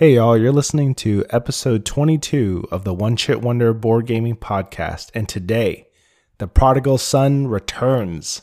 Hey, 0.00 0.14
y'all, 0.14 0.34
you're 0.34 0.50
listening 0.50 0.94
to 0.94 1.26
episode 1.28 1.84
22 1.84 2.68
of 2.70 2.84
the 2.84 2.94
One 2.94 3.16
Chit 3.16 3.42
Wonder 3.42 3.74
Board 3.74 4.06
Gaming 4.06 4.34
Podcast. 4.34 5.10
And 5.12 5.28
today, 5.28 5.88
the 6.38 6.46
prodigal 6.46 6.96
son 6.96 7.48
returns. 7.48 8.40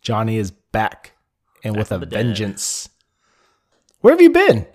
Johnny 0.00 0.38
is 0.38 0.50
back 0.50 1.12
and 1.62 1.76
with 1.76 1.92
a 1.92 1.98
the 1.98 2.06
dead. 2.06 2.24
vengeance. 2.24 2.88
Where 4.00 4.14
have 4.14 4.22
you 4.22 4.30
been? 4.30 4.66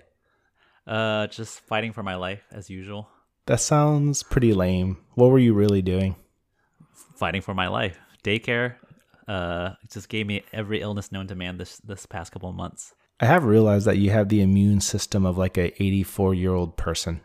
Uh, 0.86 1.26
just 1.26 1.58
fighting 1.62 1.92
for 1.92 2.04
my 2.04 2.14
life 2.14 2.44
as 2.52 2.70
usual. 2.70 3.08
That 3.46 3.58
sounds 3.58 4.22
pretty 4.22 4.54
lame. 4.54 4.98
What 5.14 5.32
were 5.32 5.40
you 5.40 5.52
really 5.52 5.82
doing? 5.82 6.14
Fighting 7.16 7.42
for 7.42 7.54
my 7.54 7.66
life. 7.66 7.98
Daycare, 8.22 8.76
uh, 9.26 9.70
just 9.90 10.08
gave 10.08 10.28
me 10.28 10.44
every 10.52 10.80
illness 10.80 11.10
known 11.10 11.26
to 11.26 11.34
man 11.34 11.56
this 11.56 11.78
this 11.78 12.06
past 12.06 12.30
couple 12.30 12.48
of 12.48 12.54
months. 12.54 12.94
I 13.20 13.26
have 13.26 13.44
realized 13.44 13.86
that 13.86 13.98
you 13.98 14.10
have 14.10 14.30
the 14.30 14.40
immune 14.40 14.80
system 14.80 15.26
of 15.26 15.36
like 15.36 15.58
a 15.58 15.82
84 15.82 16.34
year 16.34 16.54
old 16.54 16.76
person. 16.76 17.20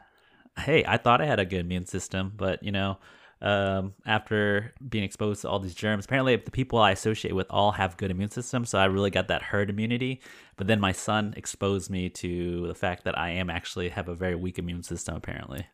Hey, 0.58 0.84
I 0.86 0.98
thought 0.98 1.22
I 1.22 1.26
had 1.26 1.40
a 1.40 1.46
good 1.46 1.62
immune 1.62 1.86
system, 1.86 2.34
but 2.36 2.62
you 2.62 2.72
know, 2.72 2.98
um, 3.42 3.94
after 4.06 4.74
being 4.88 5.04
exposed 5.04 5.42
to 5.42 5.50
all 5.50 5.60
these 5.60 5.76
germs, 5.76 6.06
apparently 6.06 6.36
the 6.36 6.52
people 6.52 6.80
I 6.80 6.92
associate 6.92 7.34
with 7.34 7.48
all 7.50 7.72
have 7.74 7.96
good 7.96 8.12
immune 8.12 8.32
systems, 8.32 8.70
so 8.70 8.80
I 8.80 8.86
really 8.86 9.10
got 9.10 9.30
that 9.30 9.42
herd 9.42 9.70
immunity. 9.70 10.22
But 10.58 10.68
then 10.68 10.80
my 10.80 10.92
son 10.92 11.34
exposed 11.38 11.90
me 11.90 12.10
to 12.10 12.68
the 12.68 12.76
fact 12.76 13.06
that 13.06 13.18
I 13.18 13.30
am 13.30 13.50
actually 13.50 13.90
have 13.90 14.10
a 14.10 14.16
very 14.16 14.36
weak 14.36 14.60
immune 14.60 14.84
system. 14.84 15.16
Apparently, 15.16 15.66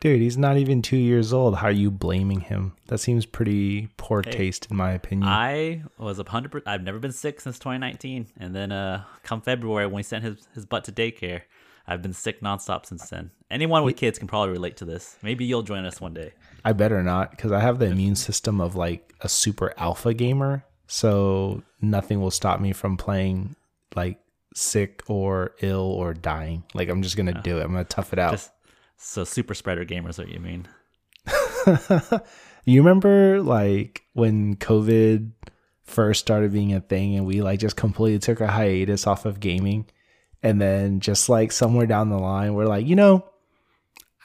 Dude, 0.00 0.20
he's 0.20 0.38
not 0.38 0.56
even 0.56 0.80
two 0.80 0.96
years 0.96 1.32
old. 1.32 1.56
How 1.56 1.66
are 1.66 1.72
you 1.72 1.90
blaming 1.90 2.40
him? 2.40 2.74
That 2.86 2.98
seems 2.98 3.26
pretty 3.26 3.88
poor 3.96 4.22
taste, 4.22 4.68
in 4.70 4.76
my 4.76 4.92
opinion. 4.92 5.28
I 5.28 5.82
was 5.98 6.20
a 6.20 6.24
hundred. 6.28 6.52
per- 6.52 6.62
I've 6.66 6.84
never 6.84 7.00
been 7.00 7.12
sick 7.12 7.40
since 7.40 7.58
2019, 7.58 8.28
and 8.38 8.54
then 8.54 8.70
uh, 8.70 9.02
come 9.24 9.40
February 9.40 9.86
when 9.86 9.96
we 9.96 10.02
sent 10.04 10.22
his 10.24 10.46
his 10.54 10.66
butt 10.66 10.84
to 10.84 10.92
daycare, 10.92 11.42
I've 11.86 12.02
been 12.02 12.12
sick 12.12 12.42
nonstop 12.42 12.86
since 12.86 13.08
then. 13.08 13.30
Anyone 13.50 13.82
with 13.82 13.96
kids 13.96 14.18
can 14.18 14.28
probably 14.28 14.52
relate 14.52 14.76
to 14.76 14.84
this. 14.84 15.16
Maybe 15.22 15.46
you'll 15.46 15.62
join 15.62 15.84
us 15.84 16.00
one 16.00 16.14
day. 16.14 16.32
I 16.64 16.72
better 16.74 17.02
not 17.02 17.30
because 17.32 17.50
I 17.50 17.60
have 17.60 17.78
the 17.78 17.86
immune 17.86 18.14
system 18.16 18.60
of 18.60 18.76
like 18.76 19.14
a 19.22 19.28
super 19.28 19.72
alpha 19.78 20.12
gamer. 20.14 20.64
So 20.86 21.62
nothing 21.80 22.20
will 22.20 22.30
stop 22.30 22.60
me 22.60 22.72
from 22.72 22.96
playing 22.96 23.56
like 23.96 24.18
sick 24.54 25.02
or 25.06 25.52
ill 25.60 25.80
or 25.80 26.12
dying. 26.14 26.64
Like 26.74 26.88
I'm 26.88 27.02
just 27.02 27.16
going 27.16 27.26
to 27.32 27.40
do 27.42 27.58
it. 27.58 27.64
I'm 27.64 27.72
going 27.72 27.84
to 27.84 27.88
tough 27.88 28.12
it 28.12 28.18
out. 28.18 28.32
Just 28.32 28.50
so 28.98 29.24
super 29.24 29.54
spreader 29.54 29.84
gamers, 29.84 30.18
what 30.18 30.28
you 30.28 30.40
mean? 30.40 30.68
you 32.64 32.82
remember 32.82 33.40
like 33.42 34.02
when 34.12 34.56
COVID 34.56 35.30
first 35.82 36.20
started 36.20 36.52
being 36.52 36.74
a 36.74 36.80
thing 36.80 37.16
and 37.16 37.26
we 37.26 37.40
like 37.40 37.60
just 37.60 37.76
completely 37.76 38.18
took 38.18 38.40
a 38.40 38.48
hiatus 38.48 39.06
off 39.06 39.24
of 39.24 39.40
gaming? 39.40 39.86
And 40.42 40.60
then 40.60 41.00
just 41.00 41.28
like 41.28 41.50
somewhere 41.50 41.86
down 41.86 42.10
the 42.10 42.18
line, 42.18 42.54
we're 42.54 42.66
like, 42.66 42.86
you 42.86 42.94
know, 42.94 43.24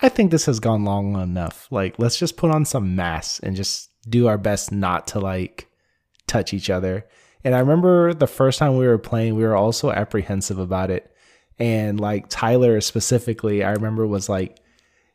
I 0.02 0.10
think 0.10 0.32
this 0.32 0.46
has 0.46 0.60
gone 0.60 0.84
long 0.84 1.20
enough. 1.22 1.68
Like, 1.72 1.98
let's 1.98 2.20
just 2.20 2.38
put 2.38 2.52
on 2.52 2.66
some 2.66 2.96
masks 2.96 3.40
and 3.40 3.56
just 3.56 3.90
do 4.08 4.28
our 4.28 4.38
best 4.38 4.72
not 4.72 5.08
to 5.08 5.20
like 5.20 5.70
touch 6.28 6.54
each 6.54 6.70
other. 6.70 7.08
And 7.44 7.56
I 7.56 7.60
remember 7.60 8.14
the 8.14 8.28
first 8.28 8.60
time 8.60 8.78
we 8.78 8.88
were 8.88 8.98
playing, 8.98 9.36
we 9.36 9.44
were 9.44 9.56
also 9.56 9.92
apprehensive 9.92 10.60
about 10.60 10.92
it. 10.92 11.12
And 11.60 12.00
like 12.00 12.28
Tyler 12.30 12.82
specifically, 12.82 13.64
I 13.64 13.72
remember 13.72 14.06
was 14.08 14.30
like 14.30 14.60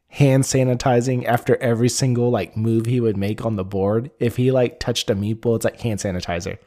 hand 0.09 0.45
sanitizing 0.45 1.25
after 1.27 1.57
every 1.57 1.89
single 1.89 2.31
like 2.31 2.57
move 2.57 2.87
he 2.87 3.01
would 3.01 3.17
make 3.17 3.45
on 3.45 3.57
the 3.57 3.65
board. 3.65 4.11
If 4.19 4.37
he 4.37 4.51
like 4.51 4.81
touched 4.81 5.11
a 5.11 5.15
meatball, 5.15 5.57
it's 5.57 5.65
like 5.65 5.81
hand 5.81 6.01
sanitizer. 6.01 6.59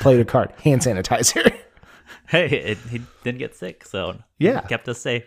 Played 0.00 0.20
a 0.20 0.24
card, 0.24 0.52
hand 0.62 0.82
sanitizer. 0.82 1.54
Hey, 2.28 2.46
it, 2.46 2.78
he 2.90 3.00
didn't 3.22 3.38
get 3.38 3.54
sick, 3.54 3.84
so 3.84 4.18
Yeah. 4.38 4.60
kept 4.62 4.88
us 4.88 5.00
safe. 5.00 5.24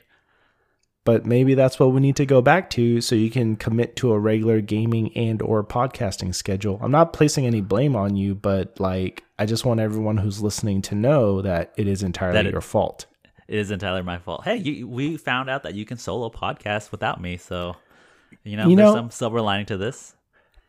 but 1.05 1.25
maybe 1.25 1.53
that's 1.55 1.79
what 1.79 1.91
we 1.91 1.99
need 2.01 2.15
to 2.17 2.25
go 2.25 2.41
back 2.41 2.69
to 2.71 3.01
so 3.01 3.15
you 3.15 3.29
can 3.31 3.55
commit 3.55 3.95
to 3.97 4.11
a 4.13 4.19
regular 4.19 4.61
gaming 4.61 5.11
and 5.15 5.41
or 5.41 5.63
podcasting 5.63 6.33
schedule 6.35 6.79
i'm 6.81 6.91
not 6.91 7.13
placing 7.13 7.45
any 7.45 7.61
blame 7.61 7.95
on 7.95 8.15
you 8.15 8.35
but 8.35 8.79
like 8.79 9.23
i 9.39 9.45
just 9.45 9.63
want 9.65 9.79
everyone 9.79 10.17
who's 10.17 10.41
listening 10.41 10.81
to 10.81 10.95
know 10.95 11.41
that 11.41 11.71
it 11.77 11.87
is 11.87 12.03
entirely 12.03 12.33
That 12.33 12.45
it- 12.47 12.51
your 12.51 12.61
fault 12.61 13.05
It 13.47 13.57
is 13.57 13.71
entirely 13.71 14.01
my 14.01 14.17
fault. 14.19 14.43
Hey, 14.43 14.57
you, 14.57 14.87
we 14.87 15.17
found 15.17 15.49
out 15.49 15.63
that 15.63 15.73
you 15.75 15.85
can 15.85 15.97
solo 15.97 16.29
podcast 16.29 16.91
without 16.91 17.21
me, 17.21 17.37
so 17.37 17.75
you 18.43 18.57
know 18.57 18.67
You 18.67 18.75
there's 18.75 18.87
know- 18.89 18.95
some 18.95 19.11
silver 19.11 19.41
lining 19.41 19.65
to 19.67 19.77
this. 19.77 20.15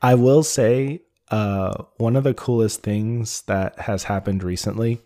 i 0.00 0.14
will 0.14 0.42
say 0.44 1.02
uh, 1.30 1.82
one 1.96 2.14
of 2.16 2.24
the 2.24 2.34
coolest 2.34 2.82
things 2.82 3.42
that 3.42 3.78
has 3.80 4.04
happened 4.04 4.42
recently 4.44 5.02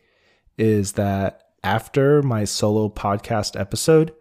is 0.59 0.93
that 0.93 1.43
after 1.65 2.23
my 2.23 2.45
solo 2.45 2.89
podcast 2.89 3.59
episode 3.59 4.13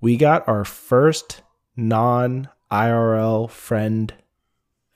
we 0.00 0.16
got 0.16 0.46
our 0.46 0.64
first 0.64 1.42
non 1.76 2.48
irl 2.70 3.48
friend 3.50 4.14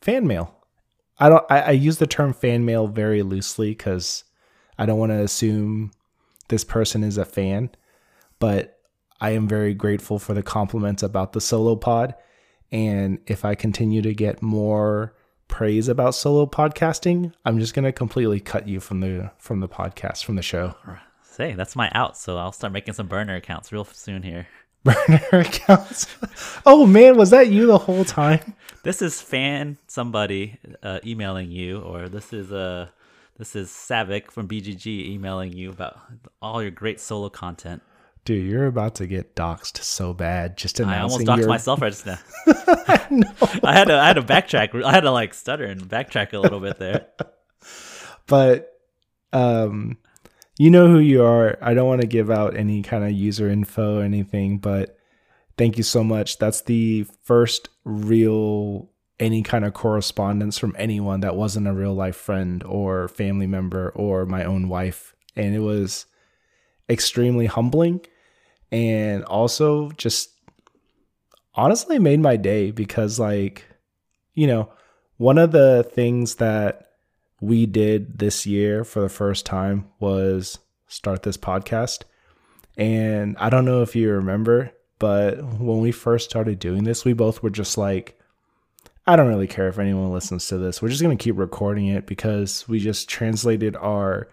fan 0.00 0.26
mail. 0.26 0.54
I 1.18 1.28
don't. 1.28 1.44
I, 1.50 1.60
I 1.60 1.70
use 1.72 1.98
the 1.98 2.06
term 2.06 2.32
fan 2.32 2.64
mail 2.64 2.86
very 2.86 3.22
loosely 3.22 3.70
because 3.70 4.24
I 4.78 4.84
don't 4.86 4.98
want 4.98 5.10
to 5.12 5.20
assume 5.22 5.90
this 6.48 6.64
person 6.64 7.02
is 7.04 7.16
a 7.18 7.24
fan, 7.24 7.70
but 8.38 8.78
I 9.20 9.30
am 9.30 9.48
very 9.48 9.74
grateful 9.74 10.18
for 10.18 10.34
the 10.34 10.42
compliments 10.42 11.02
about 11.02 11.32
the 11.32 11.40
solo 11.40 11.76
pod. 11.76 12.14
And 12.72 13.20
if 13.26 13.44
I 13.44 13.54
continue 13.54 14.02
to 14.02 14.12
get 14.14 14.42
more 14.42 15.14
praise 15.48 15.88
about 15.88 16.14
solo 16.14 16.46
podcasting, 16.46 17.32
I'm 17.44 17.58
just 17.58 17.74
gonna 17.74 17.92
completely 17.92 18.40
cut 18.40 18.66
you 18.66 18.80
from 18.80 19.00
the 19.00 19.30
from 19.38 19.60
the 19.60 19.68
podcast 19.68 20.24
from 20.24 20.36
the 20.36 20.42
show. 20.42 20.74
Say, 21.22 21.52
that's 21.54 21.74
my 21.74 21.90
out, 21.94 22.16
so 22.16 22.36
I'll 22.36 22.52
start 22.52 22.72
making 22.72 22.94
some 22.94 23.08
burner 23.08 23.36
accounts 23.36 23.72
real 23.72 23.84
soon 23.84 24.22
here. 24.22 24.46
Burner 24.84 25.28
accounts. 25.32 26.06
oh 26.66 26.84
man, 26.84 27.16
was 27.16 27.30
that 27.30 27.48
you 27.48 27.66
the 27.66 27.78
whole 27.78 28.04
time? 28.04 28.54
This 28.82 29.00
is 29.00 29.18
fan 29.22 29.78
somebody 29.86 30.58
uh, 30.82 31.00
emailing 31.06 31.50
you, 31.50 31.80
or 31.80 32.10
this 32.10 32.34
is 32.34 32.52
uh, 32.52 32.88
this 33.38 33.56
is 33.56 33.70
Savick 33.70 34.30
from 34.30 34.46
BGG 34.46 35.06
emailing 35.06 35.52
you 35.54 35.70
about 35.70 35.98
all 36.42 36.60
your 36.60 36.70
great 36.70 37.00
solo 37.00 37.30
content. 37.30 37.82
Dude, 38.24 38.50
you're 38.50 38.66
about 38.66 38.94
to 38.96 39.06
get 39.06 39.36
doxxed 39.36 39.78
so 39.78 40.14
bad. 40.14 40.56
Just 40.56 40.80
I 40.80 41.00
almost 41.00 41.26
doxed 41.26 41.38
your 41.38 41.48
myself 41.48 41.82
right 41.82 41.92
just 41.92 42.06
now. 42.06 42.18
I 42.46 43.72
had 43.74 43.88
to 43.88 43.98
I 43.98 44.06
had 44.06 44.14
to 44.14 44.22
backtrack. 44.22 44.82
I 44.82 44.92
had 44.92 45.02
to 45.02 45.10
like 45.10 45.34
stutter 45.34 45.64
and 45.64 45.82
backtrack 45.82 46.32
a 46.32 46.38
little 46.38 46.60
bit 46.60 46.78
there. 46.78 47.06
but 48.26 48.78
um 49.32 49.98
you 50.58 50.70
know 50.70 50.88
who 50.88 50.98
you 50.98 51.22
are 51.22 51.58
i 51.60 51.74
don't 51.74 51.88
want 51.88 52.00
to 52.00 52.06
give 52.06 52.30
out 52.30 52.56
any 52.56 52.82
kind 52.82 53.04
of 53.04 53.10
user 53.12 53.48
info 53.48 53.98
or 53.98 54.02
anything 54.02 54.58
but 54.58 54.96
thank 55.58 55.76
you 55.76 55.82
so 55.82 56.02
much 56.02 56.38
that's 56.38 56.62
the 56.62 57.06
first 57.22 57.68
real 57.84 58.88
any 59.20 59.42
kind 59.42 59.64
of 59.64 59.72
correspondence 59.74 60.58
from 60.58 60.74
anyone 60.78 61.20
that 61.20 61.36
wasn't 61.36 61.66
a 61.66 61.72
real 61.72 61.94
life 61.94 62.16
friend 62.16 62.62
or 62.64 63.08
family 63.08 63.46
member 63.46 63.90
or 63.90 64.26
my 64.26 64.44
own 64.44 64.68
wife 64.68 65.14
and 65.36 65.54
it 65.54 65.60
was 65.60 66.06
extremely 66.88 67.46
humbling 67.46 68.00
and 68.74 69.22
also 69.26 69.88
just 69.92 70.30
honestly 71.54 72.00
made 72.00 72.18
my 72.18 72.36
day 72.36 72.72
because 72.72 73.20
like 73.20 73.64
you 74.34 74.48
know 74.48 74.68
one 75.16 75.38
of 75.38 75.52
the 75.52 75.88
things 75.92 76.34
that 76.36 76.90
we 77.40 77.66
did 77.66 78.18
this 78.18 78.46
year 78.46 78.82
for 78.82 79.00
the 79.00 79.08
first 79.08 79.46
time 79.46 79.86
was 80.00 80.58
start 80.88 81.22
this 81.22 81.36
podcast. 81.36 82.02
And 82.76 83.36
I 83.38 83.48
don't 83.48 83.64
know 83.64 83.82
if 83.82 83.94
you 83.94 84.10
remember, 84.10 84.72
but 84.98 85.36
when 85.60 85.78
we 85.80 85.92
first 85.92 86.28
started 86.28 86.58
doing 86.58 86.82
this, 86.82 87.04
we 87.04 87.12
both 87.12 87.44
were 87.44 87.50
just 87.50 87.78
like, 87.78 88.18
I 89.06 89.14
don't 89.14 89.28
really 89.28 89.46
care 89.46 89.68
if 89.68 89.78
anyone 89.78 90.10
listens 90.10 90.48
to 90.48 90.58
this. 90.58 90.82
We're 90.82 90.88
just 90.88 91.02
going 91.02 91.16
to 91.16 91.22
keep 91.22 91.38
recording 91.38 91.86
it 91.86 92.06
because 92.06 92.66
we 92.66 92.80
just 92.80 93.08
translated 93.08 93.76
our 93.76 94.28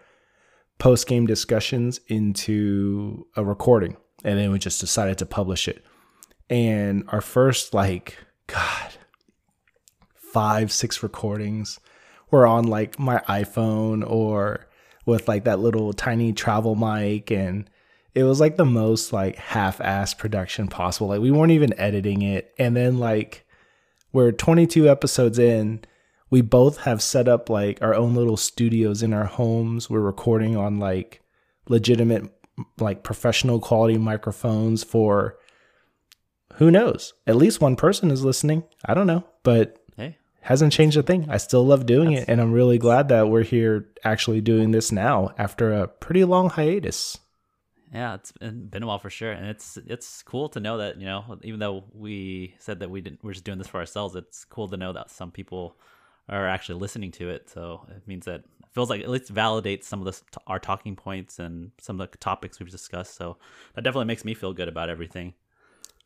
post 0.79 1.06
game 1.08 1.28
discussions 1.28 2.00
into 2.08 3.28
a 3.35 3.44
recording 3.44 3.97
and 4.24 4.38
then 4.38 4.52
we 4.52 4.59
just 4.59 4.80
decided 4.80 5.18
to 5.20 5.26
publish 5.26 5.68
it. 5.68 5.84
And 6.50 7.03
our 7.08 7.22
first, 7.22 7.73
like, 7.73 8.18
God, 8.47 8.94
five, 10.14 10.72
six 10.72 11.03
recordings 11.03 11.79
were 12.29 12.46
on 12.46 12.66
like 12.66 12.97
my 12.97 13.20
iPhone 13.28 14.09
or 14.09 14.68
with 15.06 15.28
like 15.28 15.44
that 15.44 15.59
little 15.59 15.94
tiny 15.94 16.32
travel 16.32 16.76
mic 16.76 17.32
and 17.32 17.70
it 18.14 18.23
was 18.23 18.40
like 18.40 18.58
the 18.58 18.66
most 18.66 19.14
like 19.14 19.35
half-ass 19.38 20.14
production 20.14 20.67
possible. 20.67 21.08
Like 21.08 21.22
we 21.22 21.32
weren't 21.32 21.52
even 21.52 21.78
editing 21.79 22.22
it. 22.22 22.53
And 22.58 22.76
then 22.76 23.00
like 23.00 23.46
we're 24.12 24.32
22 24.32 24.90
episodes 24.90 25.40
in, 25.40 25.82
we 26.29 26.41
both 26.41 26.82
have 26.82 27.02
set 27.02 27.28
up 27.28 27.50
like 27.50 27.82
our 27.82 27.96
own 27.96 28.16
little 28.16 28.38
studios 28.38 29.02
in 29.02 29.14
our 29.14 29.26
homes. 29.26 29.90
We're 29.90 30.02
recording 30.02 30.58
on 30.58 30.79
like 30.79 31.22
legitimate 31.67 32.29
like 32.79 33.03
professional 33.03 33.59
quality 33.59 33.97
microphones 33.97 34.84
for 34.84 35.37
who 36.55 36.72
knows? 36.72 37.13
At 37.25 37.35
least 37.35 37.61
one 37.61 37.75
person 37.75 38.11
is 38.11 38.23
listening. 38.23 38.63
I 38.85 38.93
don't 38.93 39.08
know, 39.08 39.25
but 39.43 39.78
Hey, 39.96 40.17
hasn't 40.41 40.73
changed 40.73 40.97
a 40.97 41.03
thing. 41.03 41.28
I 41.29 41.37
still 41.37 41.66
love 41.66 41.85
doing 41.85 42.11
it, 42.11 42.28
and 42.28 42.41
I'm 42.41 42.52
really 42.52 42.78
glad 42.78 43.09
that 43.09 43.29
we're 43.29 43.43
here 43.43 43.90
actually 44.03 44.41
doing 44.41 44.72
this 44.72 44.91
now 44.91 45.34
after 45.37 45.72
a 45.73 45.87
pretty 45.87 46.23
long 46.23 46.49
hiatus. 46.49 47.17
Yeah, 47.93 48.16
it's 48.16 48.31
been, 48.31 48.84
a 48.84 48.87
while 48.87 48.99
for 48.99 49.09
sure, 49.09 49.31
and 49.31 49.47
it's 49.47 49.78
it's 49.85 50.23
cool 50.23 50.47
to 50.49 50.59
know 50.61 50.78
that 50.78 50.99
you 50.99 51.05
know 51.05 51.37
even 51.43 51.59
though 51.59 51.84
we 51.93 52.55
said 52.59 52.79
that 52.79 52.90
we 52.90 53.02
didn't 53.02 53.23
we're 53.23 53.34
just 53.34 53.43
doing 53.43 53.57
this 53.57 53.67
for 53.67 53.79
ourselves, 53.79 54.16
it's 54.16 54.46
cool 54.46 54.69
to 54.69 54.78
know 54.78 54.93
that 54.93 55.09
some 55.09 55.31
people 55.31 55.78
are 56.29 56.47
actually 56.47 56.79
listening 56.79 57.11
to 57.11 57.29
it. 57.29 57.49
So 57.49 57.85
it 57.90 58.07
means 58.07 58.25
that 58.25 58.43
feels 58.72 58.90
like 58.90 59.02
at 59.02 59.09
least 59.09 59.34
validates 59.34 59.84
some 59.84 60.06
of 60.06 60.06
the 60.06 60.40
our 60.47 60.59
talking 60.59 60.96
points 60.96 61.40
and 61.40 61.72
some 61.79 62.00
of 62.00 62.12
the 62.12 62.18
topics 62.18 62.59
we've 62.59 62.70
discussed. 62.70 63.16
So 63.16 63.38
that 63.76 63.84
definitely 63.84 64.06
makes 64.06 64.26
me 64.26 64.34
feel 64.34 64.53
good 64.53 64.68
about 64.68 64.90
everything. 64.90 65.34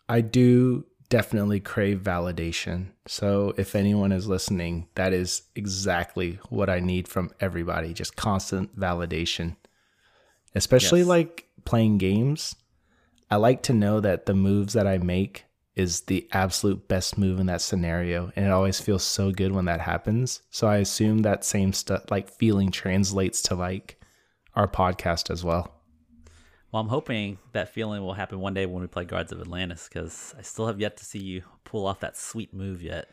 I 0.09 0.21
do 0.21 0.85
definitely 1.09 1.59
crave 1.59 2.01
validation. 2.01 2.87
So 3.07 3.53
if 3.57 3.75
anyone 3.75 4.11
is 4.11 4.27
listening, 4.27 4.87
that 4.95 5.13
is 5.13 5.43
exactly 5.55 6.39
what 6.49 6.69
I 6.69 6.79
need 6.79 7.07
from 7.07 7.31
everybody, 7.39 7.93
just 7.93 8.15
constant 8.15 8.77
validation. 8.79 9.55
Especially 10.53 10.99
yes. 10.99 11.07
like 11.07 11.47
playing 11.65 11.97
games. 11.97 12.55
I 13.29 13.37
like 13.37 13.63
to 13.63 13.73
know 13.73 13.99
that 13.99 14.25
the 14.25 14.33
moves 14.33 14.73
that 14.73 14.87
I 14.87 14.97
make 14.97 15.45
is 15.75 16.01
the 16.01 16.27
absolute 16.31 16.87
best 16.87 17.17
move 17.17 17.39
in 17.39 17.47
that 17.47 17.61
scenario 17.61 18.31
and 18.35 18.45
it 18.45 18.51
always 18.51 18.79
feels 18.79 19.03
so 19.03 19.31
good 19.31 19.51
when 19.51 19.65
that 19.65 19.81
happens. 19.81 20.41
So 20.49 20.67
I 20.67 20.77
assume 20.77 21.19
that 21.19 21.43
same 21.43 21.73
stuff 21.73 22.09
like 22.09 22.29
feeling 22.29 22.71
translates 22.71 23.41
to 23.43 23.55
like 23.55 23.99
our 24.55 24.67
podcast 24.67 25.29
as 25.29 25.43
well. 25.43 25.71
Well, 26.71 26.81
I'm 26.81 26.89
hoping 26.89 27.37
that 27.53 27.69
feeling 27.69 28.01
will 28.01 28.13
happen 28.13 28.39
one 28.39 28.53
day 28.53 28.65
when 28.65 28.81
we 28.81 28.87
play 28.87 29.05
Guards 29.05 29.31
of 29.31 29.39
Atlantis 29.39 29.87
because 29.87 30.33
I 30.37 30.41
still 30.41 30.67
have 30.67 30.79
yet 30.79 30.97
to 30.97 31.05
see 31.05 31.19
you 31.19 31.43
pull 31.63 31.85
off 31.85 31.99
that 32.01 32.17
sweet 32.17 32.53
move 32.53 32.81
yet. 32.81 33.09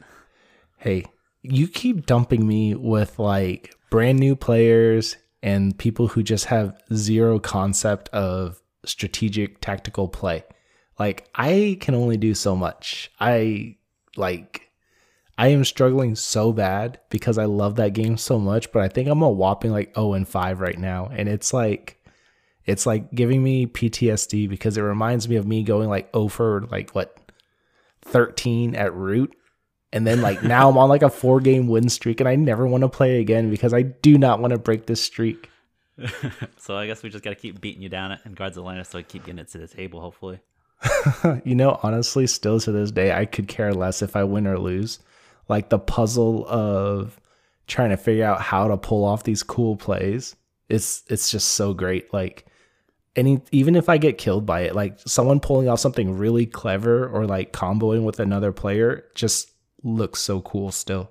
Hey, 0.78 1.04
you 1.42 1.68
keep 1.68 2.06
dumping 2.06 2.46
me 2.46 2.74
with 2.74 3.18
like 3.18 3.74
brand 3.90 4.18
new 4.18 4.34
players 4.34 5.16
and 5.42 5.76
people 5.76 6.08
who 6.08 6.22
just 6.22 6.46
have 6.46 6.80
zero 6.94 7.38
concept 7.38 8.08
of 8.10 8.60
strategic 8.84 9.60
tactical 9.60 10.08
play. 10.08 10.44
Like 11.02 11.28
I 11.34 11.78
can 11.81 11.96
only 11.96 12.16
do 12.16 12.32
so 12.32 12.54
much. 12.54 13.10
I 13.19 13.75
like 14.16 14.70
I 15.37 15.49
am 15.49 15.64
struggling 15.64 16.14
so 16.14 16.52
bad 16.52 17.00
because 17.10 17.38
I 17.38 17.46
love 17.46 17.75
that 17.75 17.93
game 17.93 18.16
so 18.16 18.38
much, 18.38 18.70
but 18.70 18.82
I 18.82 18.88
think 18.88 19.08
I'm 19.08 19.20
a 19.20 19.28
whopping 19.28 19.72
like 19.72 19.93
0 19.96 20.12
and 20.12 20.28
5 20.28 20.60
right 20.60 20.78
now 20.78 21.10
and 21.12 21.28
it's 21.28 21.52
like 21.52 22.00
it's 22.66 22.87
like 22.87 23.10
giving 23.10 23.43
me 23.43 23.66
PTSD 23.66 24.49
because 24.49 24.76
it 24.76 24.82
reminds 24.82 25.28
me 25.28 25.34
of 25.34 25.44
me 25.44 25.64
going 25.64 25.88
like 25.88 26.08
oh 26.14 26.22
over 26.22 26.69
like 26.70 26.93
what 26.93 27.19
13 28.02 28.76
at 28.76 28.94
root 28.94 29.34
and 29.93 30.06
then 30.06 30.20
like 30.22 30.44
now 30.44 30.70
I'm 30.70 30.78
on 30.78 30.88
like 30.88 31.02
a 31.02 31.10
four 31.10 31.40
game 31.40 31.66
win 31.66 31.88
streak 31.88 32.20
and 32.20 32.28
I 32.28 32.37
never 32.37 32.64
want 32.64 32.82
to 32.82 32.88
play 32.88 33.19
again 33.19 33.50
because 33.50 33.75
I 33.75 33.82
do 33.82 34.19
not 34.19 34.38
want 34.38 34.52
to 34.52 34.58
break 34.58 34.87
this 34.87 35.02
streak. 35.02 35.50
so 36.58 36.76
I 36.76 36.87
guess 36.87 37.02
we 37.02 37.10
just 37.10 37.25
got 37.25 37.31
to 37.31 37.37
keep 37.37 37.60
beating 37.60 37.82
you 37.82 37.88
down 37.88 38.16
and 38.25 38.37
Guards 38.37 38.56
Atlantis 38.56 38.90
so 38.90 39.00
I 39.00 39.02
keep 39.02 39.25
getting 39.25 39.40
it 39.40 39.48
to 39.48 39.58
the 39.58 39.66
table 39.66 40.00
hopefully. 40.00 40.38
you 41.44 41.55
know, 41.55 41.79
honestly, 41.82 42.26
still 42.26 42.61
to 42.61 42.73
this 42.73 42.90
day, 42.90 43.12
I 43.12 43.25
could 43.25 43.49
care 43.49 43.73
less 43.73 44.02
if 44.02 44.17
I 44.17 44.25
win 44.25 44.46
or 44.46 44.58
lose. 44.58 44.99
Like 45.49 45.69
the 45.69 45.79
puzzle 45.79 46.46
of 46.49 47.20
trying 47.67 47.90
to 47.90 47.96
figure 47.96 48.25
out 48.25 48.40
how 48.40 48.69
to 48.69 48.76
pull 48.76 49.05
off 49.05 49.25
these 49.25 49.43
cool 49.43 49.76
plays. 49.76 50.37
It's 50.69 51.02
it's 51.08 51.31
just 51.31 51.49
so 51.49 51.75
great. 51.75 52.12
Like 52.12 52.46
any 53.17 53.40
even 53.50 53.76
if 53.76 53.88
I 53.88 53.99
get 53.99 54.19
killed 54.19 54.46
by 54.46 54.62
it, 54.62 54.75
like 54.75 54.99
someone 55.00 55.40
pulling 55.40 55.69
off 55.69 55.81
something 55.81 56.17
really 56.17 56.46
clever 56.46 57.06
or 57.08 57.26
like 57.26 57.52
comboing 57.52 58.05
with 58.05 58.20
another 58.20 58.52
player 58.52 59.05
just 59.14 59.50
looks 59.82 60.20
so 60.20 60.40
cool 60.40 60.70
still. 60.70 61.11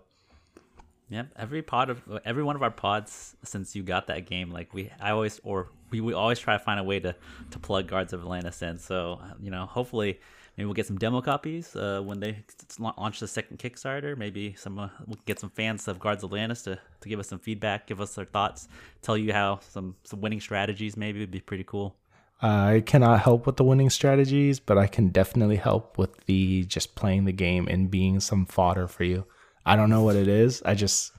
Yeah, 1.10 1.24
every 1.36 1.62
pod 1.62 1.90
of 1.90 2.02
every 2.24 2.44
one 2.44 2.56
of 2.56 2.64
our 2.64 2.72
pods 2.72 3.36
since 3.44 3.76
you 3.76 3.84
got 3.84 4.08
that 4.08 4.26
game, 4.26 4.50
like 4.50 4.74
we, 4.74 4.90
I 5.02 5.12
always 5.12 5.42
or 5.44 5.68
we, 5.92 6.02
we 6.02 6.14
always 6.14 6.40
try 6.40 6.58
to 6.58 6.64
find 6.64 6.80
a 6.80 6.84
way 6.84 7.00
to 7.00 7.16
to 7.52 7.60
plug 7.60 7.88
Guards 7.88 8.14
of 8.14 8.22
Atlantis 8.22 8.62
in. 8.62 8.80
So 8.80 9.20
you 9.42 9.52
know, 9.52 9.66
hopefully, 9.66 10.20
maybe 10.58 10.66
we'll 10.66 10.74
get 10.74 10.88
some 10.88 10.98
demo 10.98 11.22
copies 11.22 11.76
uh, 11.76 12.02
when 12.04 12.20
they 12.20 12.44
launch 12.80 13.20
the 13.20 13.28
second 13.28 13.60
Kickstarter. 13.60 14.18
Maybe 14.18 14.56
some 14.58 14.80
uh, 14.80 14.90
we'll 15.06 15.20
get 15.26 15.40
some 15.40 15.50
fans 15.50 15.88
of 15.88 16.00
Guards 16.00 16.24
of 16.24 16.30
Atlantis 16.30 16.64
to, 16.64 16.80
to 17.02 17.10
give 17.10 17.20
us 17.20 17.28
some 17.28 17.40
feedback, 17.40 17.88
give 17.88 18.02
us 18.02 18.16
their 18.16 18.26
thoughts, 18.26 18.68
tell 19.02 19.18
you 19.18 19.34
how 19.34 19.60
some 19.70 19.96
some 20.04 20.22
winning 20.22 20.42
strategies 20.42 20.98
maybe 20.98 21.20
would 21.20 21.32
be 21.32 21.42
pretty 21.42 21.64
cool. 21.64 21.96
I 22.44 22.82
cannot 22.84 23.20
help 23.20 23.46
with 23.46 23.58
the 23.58 23.64
winning 23.64 23.92
strategies, 23.92 24.60
but 24.60 24.76
I 24.78 24.88
can 24.88 25.10
definitely 25.10 25.58
help 25.58 26.00
with 26.00 26.26
the 26.26 26.64
just 26.64 26.96
playing 26.96 27.26
the 27.26 27.32
game 27.32 27.68
and 27.68 27.92
being 27.92 28.20
some 28.20 28.48
fodder 28.48 28.88
for 28.88 29.04
you. 29.04 29.26
I 29.64 29.76
don't 29.76 29.92
know 29.92 30.02
what 30.02 30.16
it 30.16 30.28
is. 30.28 30.64
I 30.64 30.74
just 30.74 31.12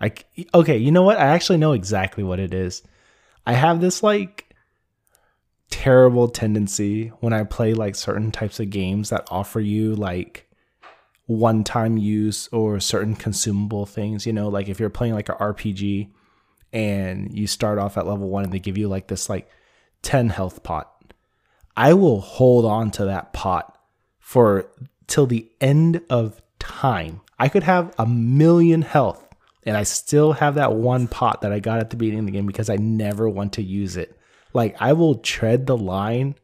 I 0.00 0.12
okay, 0.54 0.76
you 0.76 0.92
know 0.92 1.02
what? 1.02 1.18
I 1.18 1.26
actually 1.26 1.58
know 1.58 1.72
exactly 1.72 2.22
what 2.22 2.38
it 2.38 2.54
is. 2.54 2.82
I 3.48 3.54
have 3.54 3.80
this 3.80 4.02
like 4.02 4.54
terrible 5.70 6.28
tendency 6.28 7.08
when 7.20 7.32
I 7.32 7.44
play 7.44 7.72
like 7.72 7.94
certain 7.94 8.30
types 8.30 8.60
of 8.60 8.68
games 8.68 9.08
that 9.08 9.26
offer 9.30 9.58
you 9.58 9.96
like 9.96 10.50
one 11.24 11.64
time 11.64 11.96
use 11.96 12.48
or 12.52 12.78
certain 12.78 13.16
consumable 13.16 13.86
things, 13.86 14.26
you 14.26 14.34
know, 14.34 14.48
like 14.48 14.68
if 14.68 14.78
you're 14.78 14.90
playing 14.90 15.14
like 15.14 15.30
an 15.30 15.36
RPG 15.36 16.10
and 16.74 17.32
you 17.32 17.46
start 17.46 17.78
off 17.78 17.96
at 17.96 18.06
level 18.06 18.28
1 18.28 18.44
and 18.44 18.52
they 18.52 18.58
give 18.58 18.76
you 18.76 18.86
like 18.86 19.08
this 19.08 19.30
like 19.30 19.48
10 20.02 20.28
health 20.28 20.62
pot. 20.62 21.14
I 21.74 21.94
will 21.94 22.20
hold 22.20 22.66
on 22.66 22.90
to 22.92 23.06
that 23.06 23.32
pot 23.32 23.78
for 24.18 24.70
till 25.06 25.26
the 25.26 25.50
end 25.58 26.02
of 26.10 26.42
time. 26.58 27.22
I 27.38 27.48
could 27.48 27.62
have 27.62 27.94
a 27.98 28.04
million 28.04 28.82
health 28.82 29.27
and 29.64 29.76
I 29.76 29.82
still 29.82 30.32
have 30.32 30.54
that 30.54 30.74
one 30.74 31.08
pot 31.08 31.42
that 31.42 31.52
I 31.52 31.60
got 31.60 31.78
at 31.78 31.90
the 31.90 31.96
beginning 31.96 32.20
of 32.20 32.26
the 32.26 32.32
game 32.32 32.46
because 32.46 32.70
I 32.70 32.76
never 32.76 33.28
want 33.28 33.54
to 33.54 33.62
use 33.62 33.96
it. 33.96 34.18
Like 34.52 34.76
I 34.80 34.92
will 34.92 35.16
tread 35.16 35.66
the 35.66 35.76
line 35.76 36.36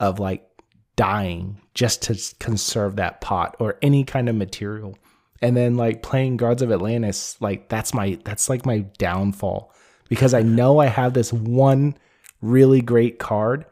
of 0.00 0.18
like 0.18 0.48
dying 0.96 1.60
just 1.74 2.02
to 2.02 2.36
conserve 2.38 2.96
that 2.96 3.20
pot 3.20 3.56
or 3.58 3.78
any 3.82 4.04
kind 4.04 4.28
of 4.28 4.36
material. 4.36 4.96
And 5.40 5.56
then 5.56 5.76
like 5.76 6.02
playing 6.02 6.36
Guards 6.36 6.62
of 6.62 6.70
Atlantis, 6.70 7.36
like 7.40 7.68
that's 7.68 7.92
my 7.92 8.18
that's 8.24 8.48
like 8.48 8.64
my 8.64 8.78
downfall 8.98 9.74
because 10.08 10.34
I 10.34 10.42
know 10.42 10.78
I 10.78 10.86
have 10.86 11.14
this 11.14 11.32
one 11.32 11.96
really 12.40 12.80
great 12.80 13.18
card 13.18 13.66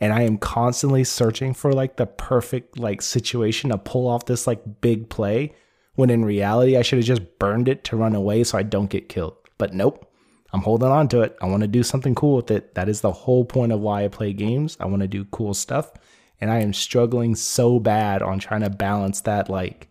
and 0.00 0.12
I 0.12 0.22
am 0.22 0.38
constantly 0.38 1.04
searching 1.04 1.52
for 1.52 1.72
like 1.72 1.96
the 1.96 2.06
perfect 2.06 2.78
like 2.78 3.02
situation 3.02 3.70
to 3.70 3.78
pull 3.78 4.06
off 4.06 4.26
this 4.26 4.46
like 4.46 4.80
big 4.80 5.08
play 5.08 5.54
when 6.00 6.10
in 6.10 6.24
reality 6.24 6.76
I 6.76 6.82
should 6.82 6.98
have 6.98 7.06
just 7.06 7.38
burned 7.38 7.68
it 7.68 7.84
to 7.84 7.96
run 7.96 8.14
away 8.14 8.42
so 8.42 8.56
I 8.56 8.62
don't 8.62 8.90
get 8.90 9.10
killed. 9.10 9.36
But 9.58 9.74
nope. 9.74 10.06
I'm 10.52 10.62
holding 10.62 10.88
on 10.88 11.08
to 11.08 11.20
it. 11.20 11.36
I 11.40 11.46
want 11.46 11.60
to 11.60 11.68
do 11.68 11.82
something 11.82 12.14
cool 12.14 12.36
with 12.36 12.50
it. 12.50 12.74
That 12.74 12.88
is 12.88 13.02
the 13.02 13.12
whole 13.12 13.44
point 13.44 13.70
of 13.70 13.80
why 13.80 14.04
I 14.04 14.08
play 14.08 14.32
games. 14.32 14.76
I 14.80 14.86
want 14.86 15.02
to 15.02 15.08
do 15.08 15.26
cool 15.26 15.54
stuff. 15.54 15.92
And 16.40 16.50
I 16.50 16.60
am 16.60 16.72
struggling 16.72 17.36
so 17.36 17.78
bad 17.78 18.22
on 18.22 18.38
trying 18.38 18.62
to 18.62 18.70
balance 18.70 19.20
that 19.20 19.48
like 19.50 19.88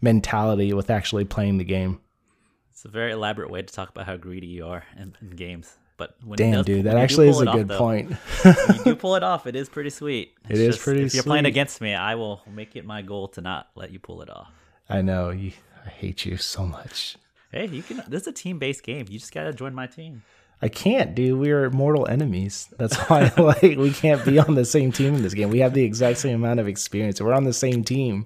mentality 0.00 0.72
with 0.72 0.90
actually 0.90 1.24
playing 1.24 1.58
the 1.58 1.64
game. 1.64 2.00
It's 2.72 2.84
a 2.84 2.88
very 2.88 3.12
elaborate 3.12 3.50
way 3.50 3.62
to 3.62 3.72
talk 3.72 3.90
about 3.90 4.06
how 4.06 4.16
greedy 4.16 4.46
you 4.46 4.66
are 4.66 4.84
in, 4.98 5.14
in 5.20 5.30
games. 5.30 5.76
But 5.98 6.16
when 6.24 6.36
damn, 6.36 6.54
does, 6.54 6.66
dude, 6.66 6.84
that 6.84 6.96
actually 6.96 7.28
is 7.28 7.40
a 7.40 7.46
good 7.46 7.68
though, 7.68 7.78
point. 7.78 8.16
you 8.44 8.84
do 8.84 8.96
pull 8.96 9.16
it 9.16 9.22
off. 9.22 9.46
It 9.46 9.54
is 9.54 9.68
pretty 9.68 9.90
sweet. 9.90 10.32
It's 10.48 10.58
it 10.58 10.62
is 10.62 10.74
just, 10.74 10.84
pretty. 10.84 11.02
If 11.04 11.14
you're 11.14 11.22
sweet. 11.22 11.30
playing 11.30 11.46
against 11.46 11.80
me, 11.80 11.94
I 11.94 12.16
will 12.16 12.42
make 12.50 12.76
it 12.76 12.84
my 12.84 13.02
goal 13.02 13.28
to 13.28 13.40
not 13.40 13.68
let 13.74 13.92
you 13.92 13.98
pull 13.98 14.20
it 14.22 14.30
off. 14.30 14.50
I 14.88 15.02
know. 15.02 15.30
You, 15.30 15.52
I 15.84 15.88
hate 15.88 16.24
you 16.24 16.36
so 16.36 16.64
much. 16.66 17.16
Hey, 17.50 17.66
you 17.66 17.82
can. 17.82 18.02
This 18.08 18.22
is 18.22 18.28
a 18.28 18.32
team-based 18.32 18.82
game. 18.82 19.06
You 19.08 19.18
just 19.18 19.32
gotta 19.32 19.52
join 19.52 19.74
my 19.74 19.86
team. 19.86 20.22
I 20.62 20.68
can't, 20.68 21.14
dude. 21.14 21.38
We 21.38 21.50
are 21.50 21.70
mortal 21.70 22.06
enemies. 22.08 22.68
That's 22.78 22.96
why, 22.96 23.30
like, 23.38 23.62
we 23.62 23.92
can't 23.92 24.24
be 24.24 24.38
on 24.38 24.54
the 24.54 24.64
same 24.64 24.90
team 24.90 25.14
in 25.14 25.22
this 25.22 25.34
game. 25.34 25.50
We 25.50 25.58
have 25.60 25.74
the 25.74 25.84
exact 25.84 26.18
same 26.18 26.36
amount 26.36 26.60
of 26.60 26.68
experience. 26.68 27.20
We're 27.20 27.34
on 27.34 27.44
the 27.44 27.52
same 27.52 27.84
team. 27.84 28.24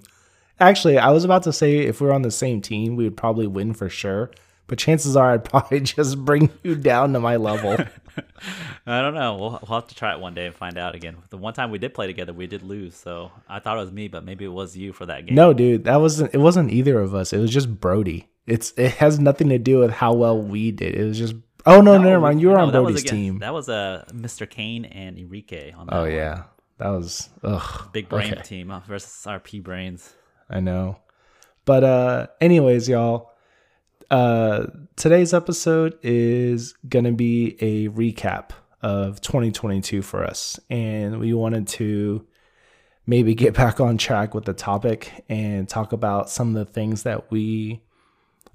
Actually, 0.60 0.98
I 0.98 1.10
was 1.10 1.24
about 1.24 1.42
to 1.44 1.52
say 1.52 1.78
if 1.78 2.00
we 2.00 2.08
are 2.08 2.12
on 2.12 2.22
the 2.22 2.30
same 2.30 2.60
team, 2.60 2.94
we 2.94 3.04
would 3.04 3.16
probably 3.16 3.46
win 3.46 3.72
for 3.74 3.88
sure 3.88 4.30
but 4.70 4.78
chances 4.78 5.16
are 5.16 5.32
I'd 5.32 5.44
probably 5.50 5.80
just 5.80 6.24
bring 6.24 6.48
you 6.62 6.76
down 6.76 7.12
to 7.14 7.20
my 7.20 7.36
level. 7.36 7.72
I 8.86 9.02
don't 9.02 9.14
know. 9.14 9.34
We'll, 9.34 9.50
we'll 9.50 9.80
have 9.80 9.88
to 9.88 9.96
try 9.96 10.12
it 10.14 10.20
one 10.20 10.32
day 10.32 10.46
and 10.46 10.54
find 10.54 10.78
out 10.78 10.94
again. 10.94 11.16
The 11.30 11.36
one 11.36 11.54
time 11.54 11.72
we 11.72 11.78
did 11.78 11.92
play 11.92 12.06
together, 12.06 12.32
we 12.32 12.46
did 12.46 12.62
lose. 12.62 12.94
So 12.94 13.32
I 13.48 13.58
thought 13.58 13.76
it 13.76 13.80
was 13.80 13.90
me, 13.90 14.06
but 14.06 14.24
maybe 14.24 14.44
it 14.44 14.52
was 14.52 14.76
you 14.76 14.92
for 14.92 15.06
that 15.06 15.26
game. 15.26 15.34
No, 15.34 15.52
dude, 15.52 15.84
that 15.84 15.96
wasn't. 15.96 16.32
It 16.32 16.38
wasn't 16.38 16.70
either 16.70 17.00
of 17.00 17.16
us. 17.16 17.32
It 17.32 17.38
was 17.38 17.50
just 17.50 17.80
Brody. 17.80 18.28
It's 18.46 18.72
it 18.76 18.92
has 18.92 19.18
nothing 19.18 19.48
to 19.48 19.58
do 19.58 19.80
with 19.80 19.90
how 19.90 20.12
well 20.12 20.40
we 20.40 20.70
did. 20.70 20.94
It 20.94 21.04
was 21.04 21.18
just. 21.18 21.34
Oh 21.66 21.80
no, 21.80 21.98
no 21.98 22.04
never 22.04 22.20
mind. 22.20 22.40
You 22.40 22.50
were 22.50 22.56
no, 22.56 22.66
on 22.66 22.70
Brody's 22.70 23.00
against, 23.00 23.12
team. 23.12 23.38
That 23.40 23.52
was 23.52 23.68
a 23.68 24.06
uh, 24.08 24.12
Mr. 24.12 24.48
Kane 24.48 24.84
and 24.84 25.18
Enrique 25.18 25.72
on 25.72 25.86
that. 25.86 25.96
Oh 25.96 26.02
one. 26.02 26.12
yeah, 26.12 26.44
that 26.78 26.90
was 26.90 27.28
ugh. 27.42 27.90
Big 27.92 28.08
brain 28.08 28.34
okay. 28.34 28.42
team 28.42 28.72
versus 28.86 29.26
our 29.26 29.40
P 29.40 29.58
brains. 29.58 30.14
I 30.48 30.60
know, 30.60 30.98
but 31.64 31.84
uh, 31.84 32.26
anyways, 32.40 32.88
y'all 32.88 33.29
uh, 34.10 34.66
today's 34.96 35.32
episode 35.32 35.98
is 36.02 36.74
going 36.88 37.04
to 37.04 37.12
be 37.12 37.56
a 37.60 37.88
recap 37.88 38.50
of 38.82 39.20
2022 39.20 40.02
for 40.02 40.24
us. 40.24 40.58
And 40.68 41.20
we 41.20 41.32
wanted 41.32 41.68
to 41.68 42.26
maybe 43.06 43.34
get 43.34 43.54
back 43.54 43.80
on 43.80 43.98
track 43.98 44.34
with 44.34 44.44
the 44.44 44.52
topic 44.52 45.24
and 45.28 45.68
talk 45.68 45.92
about 45.92 46.30
some 46.30 46.48
of 46.48 46.54
the 46.54 46.72
things 46.72 47.04
that 47.04 47.30
we 47.30 47.82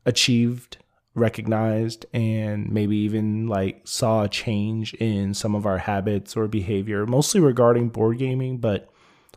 achieved 0.06 0.78
recognized 1.14 2.06
and 2.14 2.70
maybe 2.70 2.98
even 2.98 3.48
like 3.48 3.82
saw 3.88 4.24
a 4.24 4.30
change 4.30 4.94
in 4.96 5.34
some 5.34 5.56
of 5.56 5.66
our 5.66 5.78
habits 5.78 6.36
or 6.36 6.48
behavior, 6.48 7.06
mostly 7.06 7.40
regarding 7.40 7.90
board 7.90 8.18
gaming, 8.18 8.58
but 8.58 8.90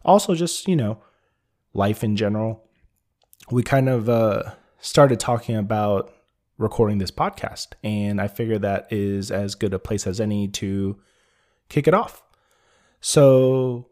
also 0.05 0.35
just, 0.35 0.67
you 0.67 0.75
know, 0.75 0.99
life 1.75 2.03
in 2.03 2.17
general. 2.17 2.65
We 3.51 3.63
kind 3.63 3.89
of 3.89 4.09
uh, 4.09 4.55
started 4.81 5.21
talking 5.21 5.57
about 5.57 6.13
recording 6.57 6.99
this 6.99 7.11
podcast, 7.11 7.69
and 7.83 8.21
I 8.21 8.29
figure 8.29 8.59
that 8.59 8.93
is 8.93 9.31
as 9.31 9.55
good 9.55 9.75
a 9.75 9.79
place 9.79 10.07
as 10.07 10.21
any 10.21 10.49
to 10.49 10.99
kick 11.69 11.87
it 11.87 11.95
off. 11.95 12.23
So, 13.01 13.89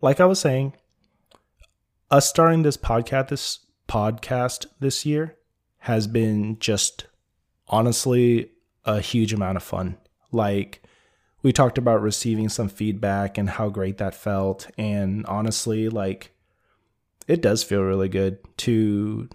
like 0.00 0.20
I 0.20 0.24
was 0.24 0.40
saying, 0.40 0.74
us 2.10 2.28
starting 2.28 2.62
this 2.62 2.76
podcast 2.76 3.28
this 3.28 3.60
podcast 3.88 4.66
this 4.80 5.04
year 5.04 5.36
has 5.78 6.06
been 6.06 6.58
just 6.58 7.06
honestly 7.68 8.50
a 8.84 9.00
huge 9.00 9.32
amount 9.32 9.56
of 9.56 9.62
fun. 9.62 9.96
Like 10.32 10.82
we 11.42 11.52
talked 11.52 11.78
about 11.78 12.02
receiving 12.02 12.48
some 12.48 12.68
feedback 12.68 13.38
and 13.38 13.48
how 13.48 13.68
great 13.68 13.98
that 13.98 14.14
felt 14.14 14.70
and 14.76 15.24
honestly 15.26 15.88
like 15.88 16.32
it 17.26 17.40
does 17.40 17.62
feel 17.62 17.82
really 17.82 18.08
good 18.08 18.38
to 18.58 19.28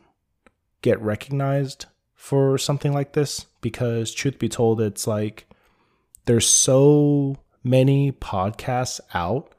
get 0.83 1.01
recognized 1.01 1.87
for 2.13 2.59
something 2.59 2.93
like 2.93 3.13
this 3.13 3.47
because 3.61 4.13
truth 4.13 4.37
be 4.37 4.47
told 4.47 4.79
it's 4.79 5.07
like 5.07 5.47
there's 6.25 6.47
so 6.47 7.35
many 7.63 8.11
podcasts 8.11 8.99
out. 9.13 9.55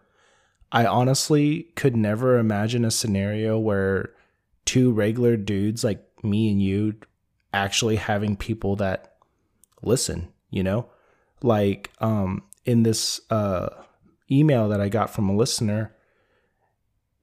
I 0.71 0.87
honestly 0.87 1.65
could 1.75 1.97
never 1.97 2.39
imagine 2.39 2.85
a 2.85 2.91
scenario 2.91 3.59
where 3.59 4.15
two 4.65 4.93
regular 4.93 5.37
dudes 5.37 5.83
like 5.83 6.05
me 6.23 6.51
and 6.51 6.63
you 6.63 6.95
actually 7.53 7.97
having 7.97 8.37
people 8.37 8.77
that 8.77 9.17
listen, 9.83 10.29
you 10.51 10.63
know? 10.63 10.89
Like 11.43 11.91
um 12.01 12.43
in 12.65 12.83
this 12.83 13.21
uh 13.31 13.69
email 14.31 14.69
that 14.69 14.81
I 14.81 14.89
got 14.89 15.11
from 15.11 15.29
a 15.29 15.37
listener, 15.37 15.95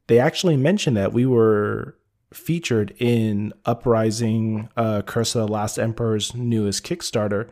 they 0.07 0.19
actually 0.19 0.57
mentioned 0.57 0.97
that 0.97 1.13
we 1.13 1.25
were 1.25 1.95
featured 2.33 2.93
in 2.99 3.53
Uprising 3.65 4.69
uh 4.77 5.01
Curse 5.01 5.35
of 5.35 5.47
the 5.47 5.51
Last 5.51 5.77
Emperor's 5.77 6.33
newest 6.33 6.85
Kickstarter 6.85 7.49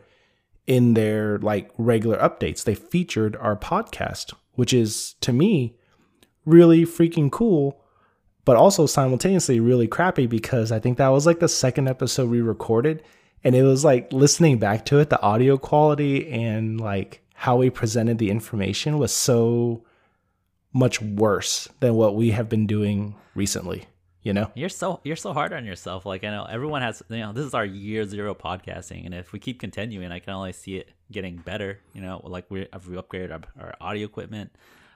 in 0.68 0.94
their 0.94 1.38
like 1.40 1.72
regular 1.78 2.18
updates. 2.18 2.64
They 2.64 2.76
featured 2.76 3.36
our 3.38 3.56
podcast, 3.56 4.34
which 4.54 4.74
is 4.74 5.16
to 5.22 5.34
me 5.34 5.76
really 6.46 6.86
freaking 6.86 7.32
cool 7.32 7.82
but 8.50 8.58
also 8.58 8.88
simultaneously 8.88 9.60
really 9.60 9.88
crappy 9.88 10.26
because 10.26 10.72
I 10.72 10.80
think 10.80 10.98
that 10.98 11.10
was 11.10 11.28
like 11.28 11.40
the 11.40 11.48
second 11.48 11.88
episode 11.88 12.32
we 12.32 12.42
recorded. 12.42 13.04
And 13.44 13.54
it 13.54 13.62
was 13.62 13.86
like 13.86 14.12
listening 14.12 14.58
back 14.58 14.86
to 14.86 14.98
it, 14.98 15.12
the 15.12 15.22
audio 15.22 15.56
quality 15.56 16.28
and 16.32 16.82
like 16.82 17.22
how 17.36 17.58
we 17.58 17.70
presented 17.70 18.18
the 18.18 18.32
information 18.32 18.98
was 18.98 19.12
so 19.12 19.86
much 20.74 21.00
worse 21.00 21.70
than 21.80 21.94
what 21.94 22.16
we 22.16 22.32
have 22.32 22.50
been 22.50 22.66
doing 22.66 23.14
recently. 23.36 23.86
You 24.22 24.34
know, 24.34 24.52
you're 24.54 24.70
so 24.70 25.00
you're 25.04 25.16
so 25.16 25.32
hard 25.34 25.54
on 25.54 25.66
yourself. 25.66 26.06
Like 26.06 26.26
I 26.26 26.30
know 26.30 26.46
everyone 26.50 26.82
has. 26.82 27.02
You 27.10 27.20
know, 27.20 27.32
this 27.32 27.46
is 27.46 27.54
our 27.54 27.66
year 27.66 28.06
zero 28.06 28.36
podcasting, 28.36 29.06
and 29.06 29.14
if 29.14 29.32
we 29.32 29.40
keep 29.40 29.60
continuing, 29.60 30.12
I 30.12 30.20
can 30.20 30.34
only 30.34 30.52
see 30.52 30.76
it 30.76 30.90
getting 31.10 31.38
better. 31.38 31.80
You 31.94 32.02
know, 32.02 32.22
like 32.26 32.46
we 32.50 32.68
have 32.74 32.88
we 32.88 32.98
upgraded 32.98 33.32
our, 33.32 33.42
our 33.64 33.74
audio 33.80 34.06
equipment. 34.06 34.52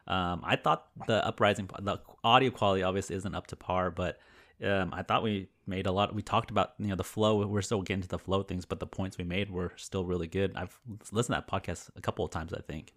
Um, 0.07 0.41
I 0.43 0.57
thought 0.57 0.87
the 1.07 1.25
uprising, 1.25 1.69
the 1.79 1.99
audio 2.23 2.51
quality 2.51 2.83
obviously 2.83 3.15
isn't 3.15 3.33
up 3.33 3.47
to 3.47 3.55
par, 3.55 3.91
but 3.91 4.19
um, 4.61 4.93
I 4.93 5.03
thought 5.03 5.23
we 5.23 5.47
made 5.65 5.87
a 5.87 5.91
lot. 5.91 6.13
We 6.13 6.21
talked 6.21 6.51
about 6.51 6.73
you 6.77 6.87
know 6.87 6.95
the 6.95 7.03
flow. 7.05 7.45
We're 7.45 7.61
still 7.61 7.81
getting 7.81 8.03
to 8.03 8.09
the 8.09 8.19
flow 8.19 8.43
things, 8.43 8.65
but 8.65 8.81
the 8.81 8.87
points 8.87 9.17
we 9.17 9.23
made 9.23 9.49
were 9.49 9.71
still 9.77 10.03
really 10.03 10.27
good. 10.27 10.53
I've 10.55 10.77
listened 11.11 11.35
to 11.35 11.45
that 11.45 11.47
podcast 11.47 11.89
a 11.95 12.01
couple 12.01 12.25
of 12.25 12.31
times, 12.31 12.53
I 12.53 12.59
think. 12.59 12.93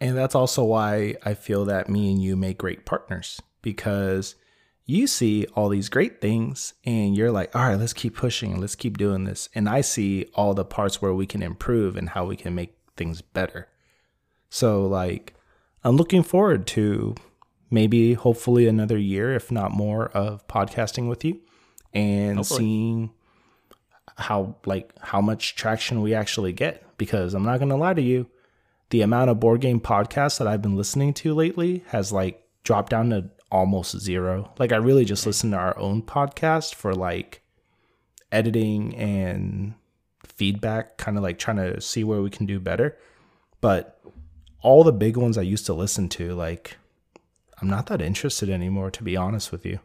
And 0.00 0.16
that's 0.16 0.34
also 0.34 0.64
why 0.64 1.16
I 1.24 1.34
feel 1.34 1.64
that 1.66 1.88
me 1.88 2.10
and 2.10 2.22
you 2.22 2.36
make 2.36 2.58
great 2.58 2.86
partners 2.86 3.40
because 3.62 4.36
you 4.90 5.06
see 5.06 5.44
all 5.54 5.68
these 5.68 5.90
great 5.90 6.18
things 6.18 6.72
and 6.82 7.14
you're 7.14 7.30
like, 7.30 7.54
all 7.54 7.68
right, 7.68 7.78
let's 7.78 7.92
keep 7.92 8.16
pushing, 8.16 8.58
let's 8.58 8.74
keep 8.74 8.96
doing 8.96 9.24
this. 9.24 9.50
And 9.54 9.68
I 9.68 9.82
see 9.82 10.30
all 10.34 10.54
the 10.54 10.64
parts 10.64 11.02
where 11.02 11.12
we 11.12 11.26
can 11.26 11.42
improve 11.42 11.94
and 11.94 12.08
how 12.08 12.24
we 12.24 12.36
can 12.36 12.54
make 12.54 12.74
things 12.96 13.20
better. 13.20 13.68
So, 14.48 14.86
like, 14.86 15.34
I'm 15.84 15.96
looking 15.96 16.22
forward 16.22 16.66
to 16.68 17.14
maybe 17.70 18.14
hopefully 18.14 18.66
another 18.66 18.96
year, 18.96 19.34
if 19.34 19.52
not 19.52 19.72
more, 19.72 20.06
of 20.08 20.48
podcasting 20.48 21.06
with 21.06 21.22
you 21.22 21.38
and 21.92 22.38
hopefully. 22.38 22.58
seeing 22.58 23.10
how 24.16 24.56
like 24.64 24.90
how 25.00 25.20
much 25.20 25.54
traction 25.54 26.00
we 26.00 26.14
actually 26.14 26.54
get. 26.54 26.82
Because 26.96 27.34
I'm 27.34 27.44
not 27.44 27.58
gonna 27.60 27.76
lie 27.76 27.92
to 27.92 28.02
you, 28.02 28.26
the 28.88 29.02
amount 29.02 29.28
of 29.28 29.38
board 29.38 29.60
game 29.60 29.80
podcasts 29.80 30.38
that 30.38 30.48
I've 30.48 30.62
been 30.62 30.76
listening 30.76 31.12
to 31.14 31.34
lately 31.34 31.84
has 31.88 32.10
like 32.10 32.42
dropped 32.64 32.88
down 32.88 33.10
to 33.10 33.30
almost 33.50 33.98
zero. 33.98 34.52
Like 34.58 34.72
I 34.72 34.76
really 34.76 35.04
just 35.04 35.26
listen 35.26 35.50
to 35.52 35.56
our 35.56 35.78
own 35.78 36.02
podcast 36.02 36.74
for 36.74 36.94
like 36.94 37.42
editing 38.30 38.94
and 38.96 39.74
feedback, 40.24 40.98
kind 40.98 41.16
of 41.16 41.22
like 41.22 41.38
trying 41.38 41.56
to 41.56 41.80
see 41.80 42.04
where 42.04 42.22
we 42.22 42.30
can 42.30 42.46
do 42.46 42.60
better. 42.60 42.96
But 43.60 44.00
all 44.60 44.84
the 44.84 44.92
big 44.92 45.16
ones 45.16 45.38
I 45.38 45.42
used 45.42 45.66
to 45.66 45.74
listen 45.74 46.08
to, 46.10 46.34
like, 46.34 46.76
I'm 47.60 47.68
not 47.68 47.86
that 47.86 48.00
interested 48.00 48.48
anymore, 48.48 48.90
to 48.92 49.02
be 49.02 49.16
honest 49.16 49.50
with 49.50 49.66
you. 49.66 49.80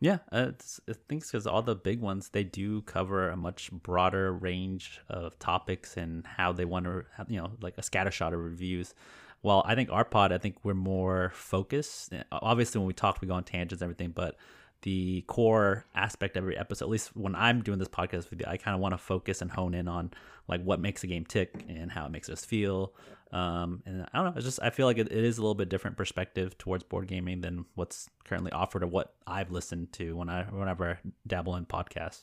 Yeah, 0.00 0.18
uh, 0.30 0.52
I 0.88 0.92
think 1.08 1.24
because 1.26 1.44
all 1.46 1.62
the 1.62 1.74
big 1.74 2.00
ones 2.00 2.28
they 2.28 2.44
do 2.44 2.82
cover 2.82 3.30
a 3.30 3.36
much 3.36 3.72
broader 3.72 4.32
range 4.32 5.00
of 5.08 5.36
topics 5.40 5.96
and 5.96 6.24
how 6.24 6.52
they 6.52 6.64
want 6.64 6.84
to, 6.84 7.04
have, 7.16 7.28
you 7.30 7.40
know, 7.40 7.50
like 7.60 7.76
a 7.78 7.82
scattershot 7.82 8.32
of 8.32 8.38
reviews. 8.38 8.94
Well, 9.42 9.62
I 9.66 9.74
think 9.74 9.90
our 9.90 10.04
pod, 10.04 10.32
I 10.32 10.38
think 10.38 10.56
we're 10.64 10.74
more 10.74 11.30
focused. 11.34 12.12
Obviously, 12.32 12.80
when 12.80 12.88
we 12.88 12.94
talk, 12.94 13.20
we 13.20 13.28
go 13.28 13.34
on 13.34 13.44
tangents 13.44 13.82
and 13.82 13.86
everything, 13.86 14.10
but 14.10 14.36
the 14.82 15.22
core 15.22 15.84
aspect 15.94 16.36
of 16.36 16.44
every 16.44 16.56
episode, 16.56 16.84
at 16.86 16.90
least 16.90 17.16
when 17.16 17.34
I'm 17.34 17.62
doing 17.62 17.78
this 17.78 17.88
podcast 17.88 18.30
with 18.30 18.40
you, 18.40 18.46
I 18.46 18.56
kind 18.56 18.74
of 18.74 18.80
want 18.80 18.94
to 18.94 18.98
focus 18.98 19.42
and 19.42 19.50
hone 19.50 19.74
in 19.74 19.88
on 19.88 20.12
like 20.46 20.62
what 20.62 20.80
makes 20.80 21.04
a 21.04 21.06
game 21.06 21.24
tick 21.24 21.64
and 21.68 21.90
how 21.90 22.06
it 22.06 22.10
makes 22.10 22.28
us 22.28 22.44
feel, 22.44 22.94
um, 23.32 23.82
and 23.86 24.06
I 24.12 24.16
don't 24.16 24.26
know. 24.26 24.32
It's 24.36 24.44
just 24.44 24.60
I 24.62 24.70
feel 24.70 24.86
like 24.86 24.98
it, 24.98 25.10
it 25.10 25.24
is 25.24 25.38
a 25.38 25.42
little 25.42 25.54
bit 25.54 25.68
different 25.68 25.96
perspective 25.96 26.56
towards 26.58 26.84
board 26.84 27.08
gaming 27.08 27.40
than 27.40 27.66
what's 27.74 28.08
currently 28.24 28.52
offered 28.52 28.82
or 28.82 28.86
what 28.86 29.14
I've 29.26 29.50
listened 29.50 29.92
to 29.94 30.16
when 30.16 30.28
I 30.28 30.44
whenever 30.44 30.90
I 30.92 30.96
dabble 31.26 31.56
in 31.56 31.66
podcasts. 31.66 32.22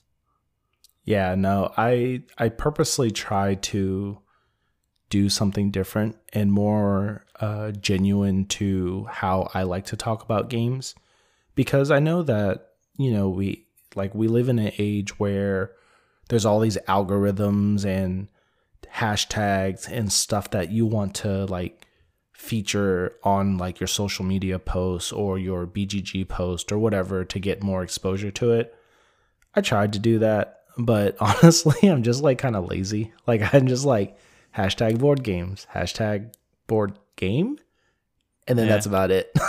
Yeah, 1.03 1.35
no, 1.35 1.71
I 1.77 2.23
I 2.37 2.49
purposely 2.49 3.11
try 3.11 3.55
to 3.55 4.19
do 5.09 5.29
something 5.29 5.71
different 5.71 6.17
and 6.33 6.51
more 6.51 7.25
uh, 7.39 7.71
genuine 7.71 8.45
to 8.45 9.05
how 9.09 9.49
I 9.53 9.63
like 9.63 9.85
to 9.87 9.97
talk 9.97 10.23
about 10.23 10.49
games 10.49 10.95
because 11.53 11.91
I 11.91 11.99
know 11.99 12.23
that 12.23 12.69
you 12.97 13.11
know 13.11 13.29
we 13.29 13.65
like 13.95 14.13
we 14.15 14.27
live 14.27 14.49
in 14.49 14.59
an 14.59 14.73
age 14.77 15.19
where 15.19 15.71
there's 16.29 16.45
all 16.45 16.59
these 16.59 16.77
algorithms 16.87 17.85
and 17.85 18.27
hashtags 18.93 19.89
and 19.89 20.11
stuff 20.11 20.51
that 20.51 20.71
you 20.71 20.85
want 20.85 21.15
to 21.15 21.45
like 21.45 21.85
feature 22.31 23.15
on 23.23 23.57
like 23.57 23.79
your 23.79 23.87
social 23.87 24.25
media 24.25 24.59
posts 24.59 25.11
or 25.11 25.37
your 25.37 25.65
BGG 25.65 26.27
post 26.27 26.71
or 26.71 26.77
whatever 26.77 27.25
to 27.25 27.39
get 27.39 27.63
more 27.63 27.83
exposure 27.83 28.31
to 28.31 28.51
it. 28.51 28.75
I 29.55 29.61
tried 29.61 29.93
to 29.93 29.99
do 29.99 30.19
that, 30.19 30.61
but 30.77 31.15
honestly, 31.19 31.89
I'm 31.89 32.03
just 32.03 32.21
like 32.21 32.37
kind 32.37 32.55
of 32.55 32.69
lazy. 32.69 33.13
Like 33.27 33.53
I'm 33.53 33.67
just 33.67 33.85
like 33.85 34.17
hashtag 34.55 34.99
board 34.99 35.23
games, 35.23 35.67
hashtag 35.73 36.33
board 36.67 36.97
game, 37.15 37.59
and 38.47 38.57
then 38.57 38.67
yeah. 38.67 38.73
that's 38.73 38.85
about 38.85 39.11
it. 39.11 39.31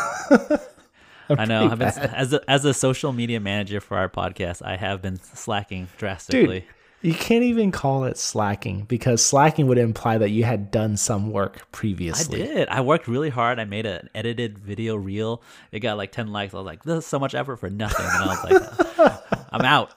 I 1.29 1.45
know. 1.45 1.69
Been, 1.71 1.83
as 1.83 2.33
a, 2.33 2.51
as 2.51 2.65
a 2.65 2.73
social 2.73 3.13
media 3.13 3.41
manager 3.41 3.81
for 3.81 3.97
our 3.97 4.09
podcast, 4.09 4.63
I 4.65 4.77
have 4.77 5.03
been 5.03 5.17
slacking 5.17 5.89
drastically. 5.97 6.61
Dude, 6.61 6.69
you 7.03 7.15
can't 7.15 7.45
even 7.45 7.73
call 7.73 8.05
it 8.05 8.17
slacking 8.17 8.83
because 8.83 9.25
slacking 9.25 9.67
would 9.67 9.79
imply 9.79 10.19
that 10.19 10.31
you 10.31 10.45
had 10.45 10.71
done 10.71 10.97
some 10.97 11.31
work 11.31 11.71
previously. 11.73 12.43
I 12.43 12.47
did. 12.47 12.69
I 12.69 12.81
worked 12.81 13.07
really 13.07 13.29
hard. 13.29 13.59
I 13.59 13.65
made 13.65 13.87
an 13.87 14.09
edited 14.15 14.59
video 14.59 14.97
reel. 14.97 15.43
It 15.73 15.81
got 15.81 15.97
like 15.97 16.13
10 16.13 16.33
likes. 16.33 16.55
I 16.55 16.59
was 16.59 16.67
like, 16.67 16.85
this 16.85 16.99
is 16.99 17.07
so 17.07 17.19
much 17.19 17.35
effort 17.35 17.57
for 17.57 17.71
nothing. 17.71 18.07
And 18.07 18.25
I 18.25 18.27
was 18.27 18.99
like, 18.99 19.43
I'm 19.53 19.63
out. 19.63 19.95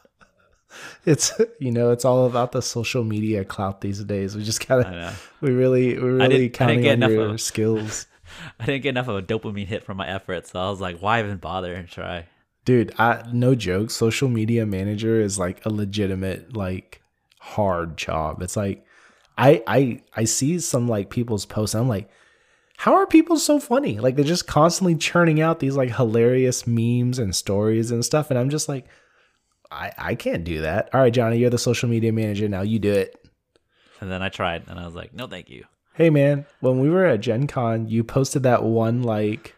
It's 1.05 1.31
you 1.59 1.71
know 1.71 1.91
it's 1.91 2.05
all 2.05 2.25
about 2.25 2.51
the 2.51 2.61
social 2.61 3.03
media 3.03 3.45
clout 3.45 3.81
these 3.81 4.03
days. 4.03 4.35
We 4.35 4.43
just 4.43 4.67
gotta 4.67 5.13
we 5.41 5.51
really 5.51 5.97
we 5.97 6.09
really 6.09 6.49
counting 6.49 6.87
on 6.87 7.09
your 7.09 7.29
of, 7.29 7.41
skills. 7.51 8.07
I 8.59 8.65
didn't 8.65 8.83
get 8.83 8.89
enough 8.89 9.07
of 9.07 9.17
a 9.17 9.21
dopamine 9.21 9.65
hit 9.65 9.83
from 9.83 9.97
my 9.97 10.07
efforts, 10.07 10.51
so 10.51 10.59
I 10.59 10.69
was 10.69 10.79
like, 10.79 10.99
why 10.99 11.19
even 11.19 11.37
bother? 11.37 11.73
And 11.73 11.87
try? 11.87 12.27
dude 12.65 12.93
i 12.99 13.23
no 13.33 13.55
joke. 13.55 13.89
Social 13.89 14.27
media 14.27 14.65
manager 14.65 15.19
is 15.19 15.39
like 15.39 15.65
a 15.65 15.69
legitimate 15.69 16.55
like 16.55 17.01
hard 17.39 17.97
job. 17.97 18.41
It's 18.41 18.55
like 18.55 18.85
i 19.37 19.63
i 19.65 20.01
i 20.15 20.23
see 20.25 20.59
some 20.59 20.87
like 20.87 21.09
people's 21.09 21.45
posts 21.45 21.73
i'm 21.73 21.87
like 21.87 22.09
how 22.77 22.93
are 22.93 23.07
people 23.07 23.37
so 23.37 23.59
funny? 23.59 23.99
Like 23.99 24.15
they're 24.15 24.23
just 24.23 24.47
constantly 24.47 24.95
churning 24.95 25.41
out 25.41 25.59
these 25.59 25.75
like 25.75 25.93
hilarious 25.95 26.65
memes 26.65 27.19
and 27.19 27.35
stories 27.35 27.91
and 27.91 28.05
stuff. 28.05 28.29
And 28.29 28.39
i'm 28.39 28.49
just 28.49 28.69
like 28.69 28.85
I, 29.71 29.91
I 29.97 30.15
can't 30.15 30.43
do 30.43 30.61
that. 30.61 30.89
All 30.93 31.01
right, 31.01 31.13
Johnny, 31.13 31.37
you're 31.37 31.49
the 31.49 31.57
social 31.59 31.89
media 31.89 32.11
manager 32.11 32.47
now. 32.49 32.61
You 32.61 32.79
do 32.79 32.91
it. 32.91 33.15
And 34.01 34.09
then 34.11 34.21
I 34.21 34.29
tried, 34.29 34.63
and 34.67 34.79
I 34.79 34.85
was 34.85 34.95
like, 34.95 35.13
no, 35.13 35.27
thank 35.27 35.49
you. 35.49 35.65
Hey 35.93 36.09
man, 36.09 36.45
when 36.61 36.79
we 36.79 36.89
were 36.89 37.05
at 37.05 37.19
Gen 37.19 37.45
Con, 37.47 37.87
you 37.89 38.03
posted 38.05 38.43
that 38.43 38.63
one 38.63 39.03
like 39.03 39.55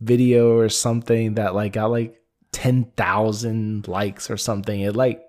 video 0.00 0.56
or 0.56 0.68
something 0.68 1.34
that 1.34 1.54
like 1.54 1.72
got 1.72 1.90
like 1.90 2.20
ten 2.52 2.84
thousand 2.96 3.88
likes 3.88 4.30
or 4.30 4.36
something. 4.36 4.78
It 4.80 4.94
like 4.94 5.22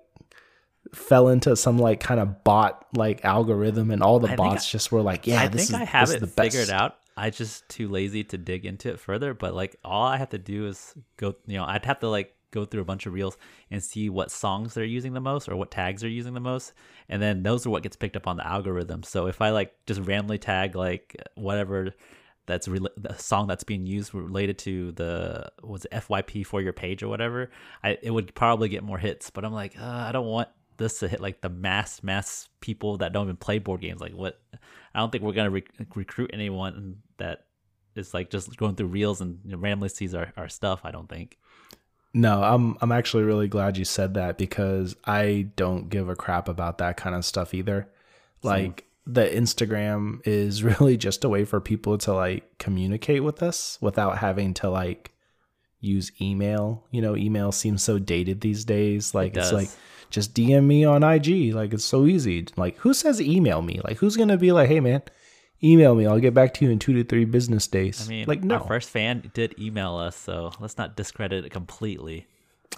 fell 0.94 1.28
into 1.28 1.56
some 1.56 1.78
like 1.78 2.00
kind 2.00 2.20
of 2.20 2.44
bot 2.44 2.86
like 2.94 3.24
algorithm, 3.24 3.90
and 3.90 4.02
all 4.02 4.20
the 4.20 4.32
I 4.32 4.36
bots 4.36 4.66
I- 4.68 4.70
just 4.72 4.92
were 4.92 5.00
like, 5.00 5.26
"Yeah, 5.26 5.40
I 5.40 5.48
this 5.48 5.70
think 5.70 5.82
is 5.82 5.82
I 5.82 5.84
have 5.84 6.08
this 6.08 6.16
it 6.16 6.22
is 6.22 6.28
the 6.30 6.36
best." 6.42 6.54
figured 6.56 6.70
out. 6.70 6.98
I 7.16 7.30
just 7.30 7.66
too 7.70 7.88
lazy 7.88 8.24
to 8.24 8.36
dig 8.38 8.66
into 8.66 8.90
it 8.90 9.00
further. 9.00 9.32
But 9.32 9.54
like, 9.54 9.76
all 9.84 10.04
I 10.06 10.18
have 10.18 10.30
to 10.30 10.38
do 10.38 10.66
is 10.66 10.94
go. 11.16 11.34
You 11.46 11.58
know, 11.58 11.64
I'd 11.64 11.86
have 11.86 12.00
to 12.00 12.08
like 12.08 12.34
go 12.52 12.64
through 12.64 12.82
a 12.82 12.84
bunch 12.84 13.06
of 13.06 13.12
reels 13.12 13.36
and 13.70 13.82
see 13.82 14.08
what 14.08 14.30
songs 14.30 14.74
they're 14.74 14.84
using 14.84 15.12
the 15.12 15.20
most 15.20 15.48
or 15.48 15.56
what 15.56 15.70
tags 15.70 16.02
they're 16.02 16.10
using 16.10 16.34
the 16.34 16.40
most, 16.40 16.72
and 17.08 17.20
then 17.20 17.42
those 17.42 17.66
are 17.66 17.70
what 17.70 17.82
gets 17.82 17.96
picked 17.96 18.16
up 18.16 18.28
on 18.28 18.36
the 18.36 18.46
algorithm. 18.46 19.02
So 19.02 19.26
if 19.26 19.40
I 19.40 19.50
like 19.50 19.74
just 19.86 20.00
randomly 20.02 20.38
tag 20.38 20.76
like 20.76 21.16
whatever 21.34 21.92
that's 22.46 22.68
rela- 22.68 22.88
the 22.96 23.14
song 23.14 23.46
that's 23.46 23.64
being 23.64 23.86
used 23.86 24.14
related 24.14 24.58
to 24.58 24.92
the 24.92 25.50
was 25.62 25.86
FYP 25.92 26.44
for 26.44 26.60
your 26.60 26.72
page 26.72 27.02
or 27.02 27.08
whatever, 27.08 27.50
I 27.82 27.98
it 28.02 28.10
would 28.10 28.34
probably 28.34 28.68
get 28.68 28.82
more 28.82 28.98
hits. 28.98 29.30
But 29.30 29.44
I'm 29.44 29.52
like, 29.52 29.78
uh, 29.78 29.84
I 30.08 30.12
don't 30.12 30.26
want 30.26 30.48
this 30.76 30.98
to 31.00 31.08
hit 31.08 31.20
like 31.20 31.40
the 31.40 31.48
mass 31.48 32.02
mass 32.02 32.48
people 32.60 32.98
that 32.98 33.12
don't 33.12 33.26
even 33.26 33.36
play 33.36 33.58
board 33.58 33.80
games. 33.80 34.00
Like 34.00 34.12
what? 34.12 34.40
I 34.94 35.00
don't 35.00 35.10
think 35.10 35.24
we're 35.24 35.32
gonna 35.32 35.50
re- 35.50 35.64
recruit 35.94 36.30
anyone 36.32 36.96
that 37.18 37.46
is 37.94 38.14
like 38.14 38.30
just 38.30 38.56
going 38.56 38.74
through 38.74 38.88
reels 38.88 39.20
and 39.20 39.38
randomly 39.44 39.88
sees 39.88 40.14
our, 40.14 40.32
our 40.36 40.48
stuff. 40.48 40.80
I 40.84 40.90
don't 40.90 41.08
think. 41.08 41.38
No, 42.14 42.42
I'm 42.42 42.76
I'm 42.80 42.92
actually 42.92 43.22
really 43.22 43.48
glad 43.48 43.78
you 43.78 43.84
said 43.84 44.14
that 44.14 44.36
because 44.36 44.96
I 45.04 45.48
don't 45.56 45.88
give 45.88 46.08
a 46.08 46.16
crap 46.16 46.48
about 46.48 46.78
that 46.78 46.96
kind 46.96 47.14
of 47.14 47.24
stuff 47.24 47.54
either. 47.54 47.88
Like 48.42 48.84
the 49.06 49.26
Instagram 49.26 50.20
is 50.26 50.62
really 50.80 50.96
just 50.96 51.24
a 51.24 51.28
way 51.28 51.44
for 51.44 51.60
people 51.60 51.98
to 51.98 52.12
like 52.12 52.58
communicate 52.58 53.24
with 53.24 53.42
us 53.42 53.78
without 53.80 54.18
having 54.18 54.54
to 54.54 54.68
like 54.68 55.12
use 55.80 56.12
email. 56.20 56.84
You 56.90 57.00
know, 57.00 57.16
email 57.16 57.50
seems 57.50 57.82
so 57.82 57.98
dated 57.98 58.40
these 58.40 58.64
days. 58.64 59.14
Like 59.14 59.36
it's 59.36 59.50
does. 59.50 59.52
like 59.52 59.68
just 60.10 60.34
DM 60.34 60.64
me 60.66 60.84
on 60.84 61.02
IG. 61.02 61.54
Like 61.54 61.72
it's 61.72 61.84
so 61.84 62.04
easy. 62.04 62.46
Like 62.56 62.76
who 62.78 62.92
says 62.92 63.22
email 63.22 63.62
me? 63.62 63.80
Like 63.82 63.98
who's 63.98 64.16
gonna 64.18 64.36
be 64.36 64.52
like, 64.52 64.68
hey 64.68 64.80
man, 64.80 65.02
email 65.62 65.94
me. 65.94 66.06
I'll 66.06 66.20
get 66.20 66.34
back 66.34 66.54
to 66.54 66.64
you 66.64 66.70
in 66.70 66.78
two 66.78 66.92
to 66.94 67.04
three 67.04 67.24
business 67.24 67.66
days. 67.66 68.06
I 68.06 68.08
mean, 68.08 68.26
like 68.26 68.42
no. 68.42 68.56
our 68.56 68.66
first 68.66 68.90
fan 68.90 69.30
did 69.34 69.58
email 69.58 69.96
us, 69.96 70.16
so 70.16 70.52
let's 70.60 70.78
not 70.78 70.96
discredit 70.96 71.44
it 71.44 71.50
completely. 71.50 72.26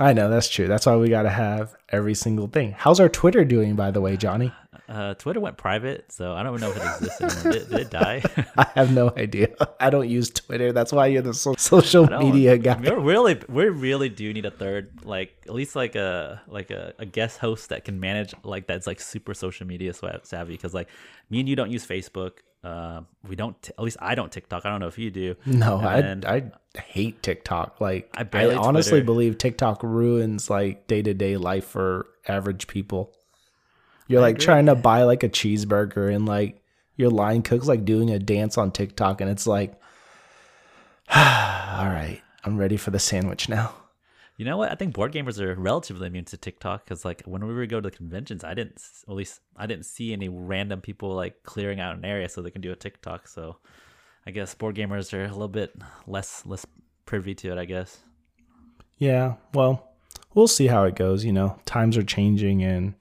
I 0.00 0.12
know 0.12 0.28
that's 0.28 0.48
true. 0.48 0.66
That's 0.66 0.86
why 0.86 0.96
we 0.96 1.08
got 1.08 1.22
to 1.22 1.30
have 1.30 1.76
every 1.88 2.14
single 2.14 2.48
thing. 2.48 2.72
How's 2.76 2.98
our 2.98 3.08
Twitter 3.08 3.44
doing, 3.44 3.76
by 3.76 3.92
the 3.92 4.00
way, 4.00 4.16
Johnny? 4.16 4.52
Uh, 4.88 5.14
Twitter 5.14 5.40
went 5.40 5.56
private, 5.56 6.10
so 6.12 6.34
I 6.34 6.42
don't 6.42 6.60
know 6.60 6.70
if 6.70 6.76
it 6.76 6.82
exists 6.82 7.20
anymore. 7.20 7.52
Did, 7.52 7.70
did 7.70 7.80
it 7.80 7.90
die? 7.90 8.22
I 8.56 8.66
have 8.74 8.92
no 8.92 9.10
idea. 9.16 9.48
I 9.80 9.90
don't 9.90 10.08
use 10.08 10.30
Twitter. 10.30 10.72
That's 10.72 10.92
why 10.92 11.06
you're 11.06 11.22
the 11.22 11.32
so- 11.32 11.54
social 11.56 12.06
media 12.06 12.58
guy. 12.58 12.78
We 12.80 12.90
really, 12.90 13.40
we 13.48 13.64
really 13.68 14.08
do 14.08 14.32
need 14.32 14.44
a 14.44 14.50
third, 14.50 15.04
like 15.04 15.34
at 15.46 15.54
least 15.54 15.74
like 15.74 15.94
a 15.94 16.42
like 16.48 16.70
a, 16.70 16.92
a 16.98 17.06
guest 17.06 17.38
host 17.38 17.70
that 17.70 17.84
can 17.84 17.98
manage 17.98 18.34
like 18.42 18.66
that's 18.66 18.86
like 18.86 19.00
super 19.00 19.32
social 19.32 19.66
media 19.66 19.94
savvy. 19.94 20.52
Because 20.52 20.74
like 20.74 20.88
me 21.30 21.40
and 21.40 21.48
you 21.48 21.56
don't 21.56 21.70
use 21.70 21.86
Facebook. 21.86 22.38
Uh, 22.64 23.02
we 23.28 23.36
don't. 23.36 23.60
T- 23.62 23.72
at 23.76 23.84
least 23.84 23.98
I 24.00 24.14
don't 24.14 24.32
TikTok. 24.32 24.64
I 24.64 24.70
don't 24.70 24.80
know 24.80 24.86
if 24.88 24.98
you 24.98 25.10
do. 25.10 25.36
No, 25.44 25.78
And 25.78 26.24
I 26.24 26.50
I 26.76 26.80
hate 26.80 27.22
TikTok. 27.22 27.80
Like 27.80 28.08
I 28.16 28.26
I, 28.32 28.54
honestly 28.54 28.92
Twitter. 28.92 29.04
believe 29.04 29.36
TikTok 29.38 29.82
ruins 29.82 30.48
like 30.48 30.86
day 30.86 31.02
to 31.02 31.12
day 31.12 31.36
life 31.36 31.66
for 31.66 32.06
average 32.26 32.66
people. 32.66 33.12
You're 34.08 34.22
like 34.22 34.36
agree. 34.36 34.44
trying 34.46 34.66
to 34.66 34.74
buy 34.74 35.02
like 35.02 35.22
a 35.22 35.28
cheeseburger 35.28 36.14
and 36.14 36.24
like 36.26 36.62
your 36.96 37.10
line 37.10 37.42
cook's 37.42 37.66
like 37.66 37.84
doing 37.84 38.10
a 38.10 38.18
dance 38.18 38.56
on 38.56 38.70
TikTok 38.70 39.20
and 39.20 39.28
it's 39.30 39.46
like, 39.46 39.72
all 41.14 41.86
right, 41.86 42.20
I'm 42.44 42.56
ready 42.56 42.76
for 42.76 42.90
the 42.90 42.98
sandwich 42.98 43.48
now. 43.48 43.74
You 44.36 44.44
know 44.44 44.56
what? 44.56 44.72
I 44.72 44.74
think 44.74 44.94
board 44.94 45.12
gamers 45.12 45.38
are 45.40 45.54
relatively 45.54 46.08
immune 46.08 46.24
to 46.26 46.36
TikTok 46.36 46.84
because, 46.84 47.04
like, 47.04 47.22
when 47.24 47.46
we 47.46 47.54
would 47.54 47.68
go 47.70 47.80
to 47.80 47.90
conventions, 47.90 48.42
I 48.42 48.54
didn't, 48.54 48.82
at 49.08 49.14
least 49.14 49.40
I 49.56 49.66
didn't 49.66 49.86
see 49.86 50.12
any 50.12 50.28
random 50.28 50.80
people 50.80 51.14
like 51.14 51.44
clearing 51.44 51.78
out 51.78 51.96
an 51.96 52.04
area 52.04 52.28
so 52.28 52.42
they 52.42 52.50
can 52.50 52.60
do 52.60 52.72
a 52.72 52.76
TikTok. 52.76 53.28
So, 53.28 53.58
I 54.26 54.32
guess 54.32 54.54
board 54.54 54.74
gamers 54.74 55.12
are 55.12 55.24
a 55.24 55.28
little 55.28 55.46
bit 55.46 55.76
less 56.08 56.44
less 56.46 56.66
privy 57.06 57.34
to 57.36 57.52
it. 57.52 57.58
I 57.58 57.64
guess. 57.64 58.02
Yeah, 58.98 59.34
well, 59.52 59.92
we'll 60.34 60.48
see 60.48 60.66
how 60.66 60.84
it 60.84 60.96
goes. 60.96 61.24
You 61.24 61.32
know, 61.32 61.60
times 61.64 61.96
are 61.96 62.02
changing 62.02 62.62
and 62.64 62.94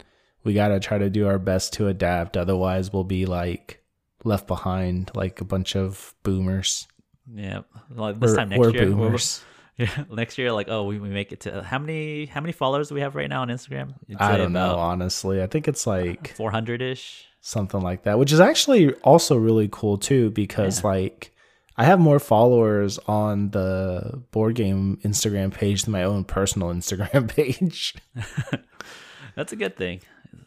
we 0.43 0.53
got 0.53 0.67
to 0.67 0.79
try 0.79 0.97
to 0.99 1.09
do 1.09 1.27
our 1.27 1.39
best 1.39 1.73
to 1.73 1.87
adapt. 1.87 2.37
Otherwise, 2.37 2.93
we'll 2.93 3.03
be 3.03 3.25
like 3.25 3.83
left 4.23 4.45
behind 4.47 5.09
like 5.15 5.41
a 5.41 5.45
bunch 5.45 5.75
of 5.75 6.13
boomers. 6.21 6.87
Yeah. 7.33 7.61
Like 7.89 8.19
this 8.19 8.31
We're, 8.31 8.37
time 8.37 8.49
next 8.49 8.73
year, 8.73 8.83
we're- 8.83 8.93
boomers. 8.93 9.43
Yeah, 9.77 10.03
next 10.11 10.37
year, 10.37 10.51
like, 10.51 10.67
oh, 10.69 10.83
we, 10.85 10.99
we 10.99 11.09
make 11.09 11.31
it 11.31 11.41
to 11.41 11.63
how 11.63 11.79
many 11.79 12.25
how 12.27 12.41
many 12.41 12.53
followers 12.53 12.89
do 12.89 12.95
we 12.95 13.01
have 13.01 13.15
right 13.15 13.29
now 13.29 13.41
on 13.41 13.49
Instagram? 13.49 13.93
I 14.17 14.37
don't 14.37 14.53
know, 14.53 14.75
honestly. 14.77 15.41
I 15.41 15.47
think 15.47 15.67
it's 15.67 15.87
like 15.87 16.35
Four 16.35 16.51
hundred 16.51 16.81
ish. 16.81 17.25
something 17.41 17.81
like 17.81 18.03
that, 18.03 18.19
which 18.19 18.31
is 18.31 18.39
actually 18.39 18.93
also 18.95 19.35
really 19.37 19.67
cool 19.71 19.97
too 19.97 20.29
because 20.31 20.83
like 20.83 21.31
I 21.75 21.85
have 21.85 21.99
more 21.99 22.19
followers 22.19 22.99
on 23.07 23.49
the 23.49 24.21
board 24.31 24.55
game 24.55 24.99
Instagram 25.03 25.51
page 25.51 25.83
than 25.83 25.91
my 25.91 26.03
own 26.03 26.23
personal 26.23 26.69
Instagram 26.73 27.27
page. 27.27 27.95
That's 29.35 29.51
a 29.53 29.55
good 29.55 29.75
thing. 29.75 30.01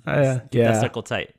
Uh, 0.07 0.39
Keep 0.39 0.51
that 0.53 0.55
yeah. 0.55 0.81
circle 0.81 1.03
tight. 1.03 1.35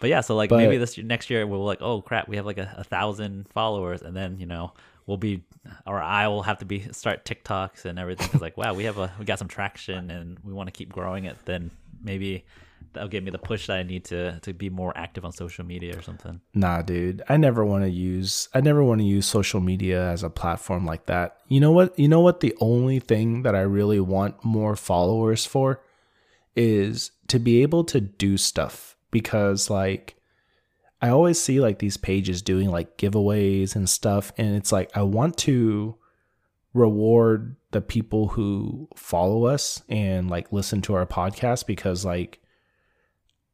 But 0.00 0.10
yeah, 0.10 0.20
so 0.20 0.36
like 0.36 0.50
But- 0.50 0.58
maybe 0.58 0.76
this 0.76 0.96
year, 0.96 1.06
next 1.06 1.30
year 1.30 1.46
we'll 1.46 1.64
like, 1.64 1.80
oh 1.82 2.02
crap, 2.02 2.28
we 2.28 2.36
have 2.36 2.46
like 2.46 2.58
a, 2.58 2.72
a 2.78 2.84
thousand 2.84 3.48
followers, 3.48 4.02
and 4.02 4.14
then 4.16 4.38
you 4.38 4.46
know 4.46 4.72
we'll 5.06 5.16
be, 5.16 5.42
or 5.86 6.00
I 6.00 6.28
will 6.28 6.42
have 6.42 6.58
to 6.58 6.64
be 6.64 6.80
start 6.92 7.24
TikToks 7.24 7.84
and 7.84 7.98
everything 7.98 8.26
because 8.26 8.40
like 8.40 8.56
wow, 8.62 8.74
we 8.74 8.84
have 8.84 8.98
a 8.98 9.12
we 9.18 9.24
got 9.24 9.38
some 9.38 9.48
traction 9.48 10.10
and 10.10 10.38
we 10.42 10.52
want 10.52 10.68
to 10.68 10.72
keep 10.72 10.92
growing 10.92 11.24
it. 11.24 11.36
Then 11.44 11.70
maybe 12.02 12.44
that'll 12.92 13.08
give 13.08 13.24
me 13.24 13.30
the 13.30 13.38
push 13.38 13.66
that 13.66 13.78
I 13.78 13.82
need 13.82 14.04
to 14.06 14.38
to 14.40 14.52
be 14.52 14.70
more 14.70 14.96
active 14.96 15.24
on 15.24 15.32
social 15.32 15.64
media 15.64 15.98
or 15.98 16.02
something. 16.02 16.40
Nah, 16.54 16.82
dude. 16.82 17.22
I 17.28 17.36
never 17.36 17.64
want 17.64 17.84
to 17.84 17.90
use 17.90 18.48
I 18.54 18.60
never 18.60 18.82
want 18.82 19.00
to 19.00 19.06
use 19.06 19.26
social 19.26 19.60
media 19.60 20.08
as 20.10 20.22
a 20.22 20.30
platform 20.30 20.86
like 20.86 21.06
that. 21.06 21.38
You 21.48 21.60
know 21.60 21.72
what? 21.72 21.98
You 21.98 22.08
know 22.08 22.20
what 22.20 22.40
the 22.40 22.56
only 22.60 23.00
thing 23.00 23.42
that 23.42 23.54
I 23.54 23.60
really 23.60 24.00
want 24.00 24.44
more 24.44 24.76
followers 24.76 25.44
for 25.44 25.80
is 26.56 27.10
to 27.28 27.38
be 27.38 27.62
able 27.62 27.84
to 27.84 28.00
do 28.00 28.36
stuff 28.36 28.96
because 29.10 29.68
like 29.68 30.16
I 31.04 31.10
always 31.10 31.38
see 31.38 31.60
like 31.60 31.80
these 31.80 31.98
pages 31.98 32.40
doing 32.40 32.70
like 32.70 32.96
giveaways 32.96 33.76
and 33.76 33.88
stuff 33.88 34.32
and 34.38 34.56
it's 34.56 34.72
like 34.72 34.90
I 34.96 35.02
want 35.02 35.36
to 35.38 35.96
reward 36.72 37.56
the 37.72 37.82
people 37.82 38.28
who 38.28 38.88
follow 38.96 39.44
us 39.44 39.82
and 39.88 40.30
like 40.30 40.50
listen 40.50 40.80
to 40.82 40.94
our 40.94 41.04
podcast 41.04 41.66
because 41.66 42.06
like 42.06 42.40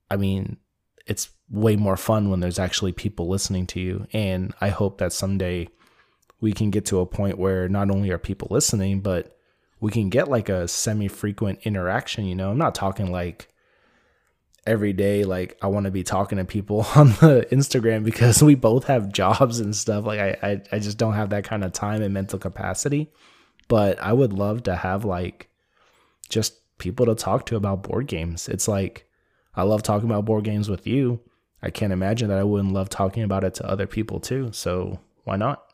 I 0.08 0.16
mean 0.16 0.58
it's 1.06 1.30
way 1.50 1.74
more 1.74 1.96
fun 1.96 2.30
when 2.30 2.38
there's 2.38 2.60
actually 2.60 2.92
people 2.92 3.26
listening 3.28 3.66
to 3.66 3.80
you. 3.80 4.06
And 4.12 4.54
I 4.60 4.68
hope 4.68 4.98
that 4.98 5.12
someday 5.12 5.68
we 6.40 6.52
can 6.52 6.70
get 6.70 6.86
to 6.86 7.00
a 7.00 7.06
point 7.06 7.36
where 7.36 7.68
not 7.68 7.90
only 7.90 8.10
are 8.10 8.18
people 8.18 8.46
listening, 8.52 9.00
but 9.00 9.36
we 9.80 9.90
can 9.90 10.08
get 10.08 10.28
like 10.28 10.48
a 10.48 10.68
semi 10.68 11.08
frequent 11.08 11.58
interaction. 11.64 12.26
You 12.26 12.36
know, 12.36 12.52
I'm 12.52 12.58
not 12.58 12.76
talking 12.76 13.10
like 13.10 13.49
every 14.66 14.92
day, 14.92 15.24
like 15.24 15.56
I 15.62 15.66
want 15.68 15.84
to 15.84 15.90
be 15.90 16.02
talking 16.02 16.38
to 16.38 16.44
people 16.44 16.86
on 16.94 17.08
the 17.08 17.46
Instagram 17.50 18.04
because 18.04 18.42
we 18.42 18.54
both 18.54 18.84
have 18.84 19.12
jobs 19.12 19.60
and 19.60 19.74
stuff. 19.74 20.04
Like 20.04 20.20
I, 20.20 20.36
I, 20.42 20.62
I 20.72 20.78
just 20.78 20.98
don't 20.98 21.14
have 21.14 21.30
that 21.30 21.44
kind 21.44 21.64
of 21.64 21.72
time 21.72 22.02
and 22.02 22.14
mental 22.14 22.38
capacity. 22.38 23.10
But 23.68 24.00
I 24.02 24.12
would 24.12 24.32
love 24.32 24.64
to 24.64 24.74
have 24.74 25.04
like 25.04 25.48
just 26.28 26.54
people 26.78 27.06
to 27.06 27.14
talk 27.14 27.46
to 27.46 27.56
about 27.56 27.84
board 27.84 28.06
games. 28.06 28.48
It's 28.48 28.66
like, 28.66 29.06
I 29.54 29.62
love 29.62 29.82
talking 29.82 30.08
about 30.08 30.24
board 30.24 30.44
games 30.44 30.68
with 30.68 30.86
you. 30.86 31.20
I 31.62 31.70
can't 31.70 31.92
imagine 31.92 32.28
that 32.28 32.38
I 32.38 32.44
wouldn't 32.44 32.72
love 32.72 32.88
talking 32.88 33.22
about 33.22 33.44
it 33.44 33.54
to 33.54 33.68
other 33.68 33.86
people 33.86 34.18
too. 34.18 34.50
So 34.52 34.98
why 35.24 35.36
not? 35.36 35.69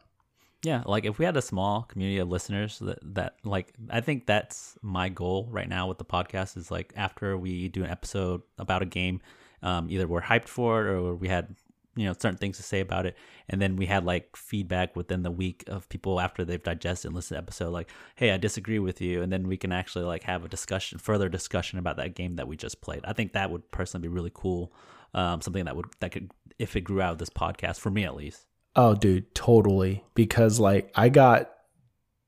Yeah, 0.67 0.83
like 0.85 1.05
if 1.05 1.21
we 1.21 1.25
had 1.25 1.37
a 1.37 1.43
small 1.43 1.83
community 1.83 2.19
of 2.19 2.29
listeners 2.29 2.81
that, 2.81 2.99
that 3.15 3.37
like 3.45 3.73
I 3.89 4.01
think 4.01 4.27
that's 4.27 4.77
my 4.83 5.09
goal 5.09 5.47
right 5.49 5.69
now 5.69 5.87
with 5.87 5.99
the 5.99 6.05
podcast 6.05 6.57
is 6.57 6.73
like 6.73 6.93
after 6.97 7.39
we 7.39 7.69
do 7.69 7.85
an 7.85 7.91
episode 7.91 8.43
about 8.59 8.83
a 8.83 8.85
game, 8.85 9.21
um, 9.63 9.89
either 9.89 10.09
we're 10.09 10.23
hyped 10.23 10.49
for 10.49 10.85
it 10.85 10.91
or 10.91 11.15
we 11.15 11.29
had 11.29 11.55
you 11.95 12.05
know 12.05 12.15
certain 12.15 12.37
things 12.37 12.57
to 12.57 12.65
say 12.65 12.81
about 12.81 13.07
it, 13.07 13.17
and 13.49 13.63
then 13.63 13.77
we 13.77 13.87
had 13.87 14.05
like 14.05 14.35
feedback 14.35 14.97
within 14.97 15.23
the 15.23 15.31
week 15.31 15.63
of 15.69 15.89
people 15.89 16.19
after 16.19 16.45
they've 16.45 16.65
digested 16.65 17.11
and 17.11 17.15
listened 17.15 17.37
to 17.37 17.41
the 17.41 17.45
episode, 17.45 17.71
like, 17.71 17.89
hey, 18.17 18.33
I 18.33 18.37
disagree 18.37 18.81
with 18.81 19.01
you, 19.01 19.23
and 19.23 19.33
then 19.33 19.47
we 19.47 19.57
can 19.57 19.71
actually 19.71 20.05
like 20.05 20.25
have 20.25 20.45
a 20.45 20.49
discussion, 20.49 20.99
further 20.99 21.29
discussion 21.29 21.79
about 21.79 21.97
that 21.99 22.17
game 22.17 22.35
that 22.37 22.49
we 22.49 22.57
just 22.57 22.81
played. 22.81 23.05
I 23.05 23.13
think 23.13 23.35
that 23.35 23.53
would 23.53 23.71
personally 23.71 24.09
be 24.09 24.13
really 24.13 24.33
cool. 24.35 24.73
Um, 25.15 25.43
something 25.43 25.65
that 25.67 25.77
would 25.77 25.87
that 26.01 26.11
could 26.11 26.33
if 26.59 26.75
it 26.75 26.81
grew 26.81 27.01
out 27.01 27.13
of 27.13 27.19
this 27.19 27.31
podcast 27.31 27.79
for 27.79 27.91
me 27.91 28.03
at 28.03 28.17
least. 28.17 28.49
Oh, 28.77 28.95
dude, 28.95 29.35
totally. 29.35 30.05
Because 30.15 30.61
like 30.61 30.93
I 30.95 31.09
got 31.09 31.51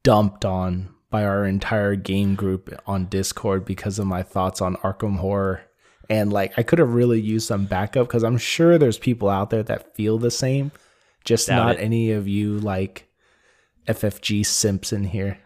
dumped 0.02 0.44
on 0.44 0.88
by 1.11 1.24
our 1.24 1.44
entire 1.44 1.94
game 1.94 2.34
group 2.34 2.72
on 2.87 3.06
Discord 3.06 3.64
because 3.64 3.98
of 3.98 4.06
my 4.06 4.22
thoughts 4.22 4.61
on 4.62 4.76
Arkham 4.76 5.16
Horror. 5.18 5.61
And 6.11 6.32
like 6.32 6.54
I 6.58 6.62
could 6.62 6.78
have 6.78 6.94
really 6.94 7.20
used 7.20 7.46
some 7.46 7.66
backup 7.66 8.06
because 8.08 8.22
I'm 8.24 8.38
sure 8.38 8.78
there's 8.78 8.98
people 8.98 9.28
out 9.28 9.50
there 9.50 9.62
that 9.64 9.94
feel 9.94 10.16
the 10.18 10.30
same. 10.30 10.72
Just 11.24 11.48
Doubt 11.48 11.66
not 11.66 11.76
it. 11.76 11.80
any 11.82 12.12
of 12.12 12.26
you 12.26 12.58
like 12.58 13.06
FFG 13.87 14.46
simps 14.46 14.92
in 14.92 15.04
here. 15.04 15.38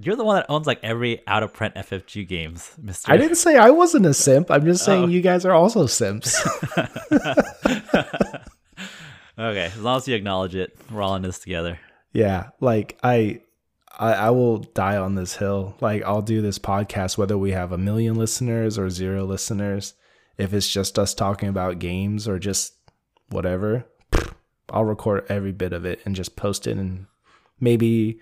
You're 0.00 0.16
the 0.16 0.24
one 0.24 0.36
that 0.36 0.46
owns 0.48 0.66
like 0.66 0.78
every 0.82 1.26
out 1.26 1.42
of 1.42 1.52
print 1.52 1.74
FFG 1.74 2.26
games, 2.28 2.70
Mister. 2.80 3.10
I 3.12 3.16
didn't 3.16 3.36
say 3.36 3.56
I 3.56 3.70
wasn't 3.70 4.06
a 4.06 4.14
simp. 4.14 4.50
I'm 4.50 4.64
just 4.64 4.84
saying 4.84 5.04
Oh. 5.04 5.08
you 5.08 5.20
guys 5.20 5.44
are 5.44 5.52
also 5.52 5.86
simps. 5.86 6.40
Okay, 9.58 9.74
as 9.74 9.80
long 9.82 9.96
as 9.96 10.06
you 10.06 10.14
acknowledge 10.14 10.54
it, 10.54 10.78
we're 10.88 11.02
all 11.02 11.16
in 11.16 11.22
this 11.22 11.40
together. 11.40 11.80
yeah, 12.12 12.50
like 12.60 12.96
I, 13.02 13.40
I 13.98 14.12
I 14.14 14.30
will 14.30 14.58
die 14.58 14.96
on 14.96 15.16
this 15.16 15.36
hill. 15.36 15.74
Like 15.80 16.04
I'll 16.04 16.22
do 16.22 16.40
this 16.40 16.60
podcast 16.60 17.18
whether 17.18 17.36
we 17.36 17.50
have 17.50 17.72
a 17.72 17.78
million 17.78 18.14
listeners 18.14 18.78
or 18.78 18.88
zero 18.88 19.24
listeners. 19.24 19.94
If 20.36 20.54
it's 20.54 20.68
just 20.68 20.96
us 20.96 21.12
talking 21.12 21.48
about 21.48 21.80
games 21.80 22.28
or 22.28 22.38
just 22.38 22.74
whatever, 23.30 23.84
I'll 24.70 24.84
record 24.84 25.26
every 25.28 25.50
bit 25.50 25.72
of 25.72 25.84
it 25.84 26.00
and 26.04 26.14
just 26.14 26.36
post 26.36 26.68
it 26.68 26.76
and 26.76 27.06
maybe 27.58 28.20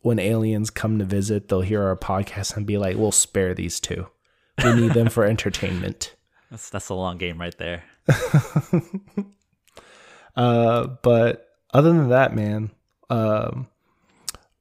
when 0.00 0.18
aliens 0.18 0.70
come 0.70 0.98
to 0.98 1.04
visit, 1.04 1.48
they'll 1.48 1.60
hear 1.60 1.82
our 1.82 1.96
podcast 1.96 2.56
and 2.56 2.66
be 2.66 2.78
like, 2.78 2.96
"We'll 2.96 3.12
spare 3.12 3.52
these 3.54 3.80
two. 3.80 4.06
We 4.62 4.72
need 4.72 4.92
them 4.92 5.10
for 5.10 5.24
entertainment." 5.34 6.14
That's 6.50 6.70
that's 6.70 6.88
a 6.88 6.94
long 6.94 7.18
game 7.18 7.38
right 7.38 7.56
there. 7.58 7.84
Uh, 10.36 10.88
but 11.02 11.48
other 11.72 11.92
than 11.92 12.08
that, 12.08 12.34
man, 12.34 12.70
um, 13.10 13.68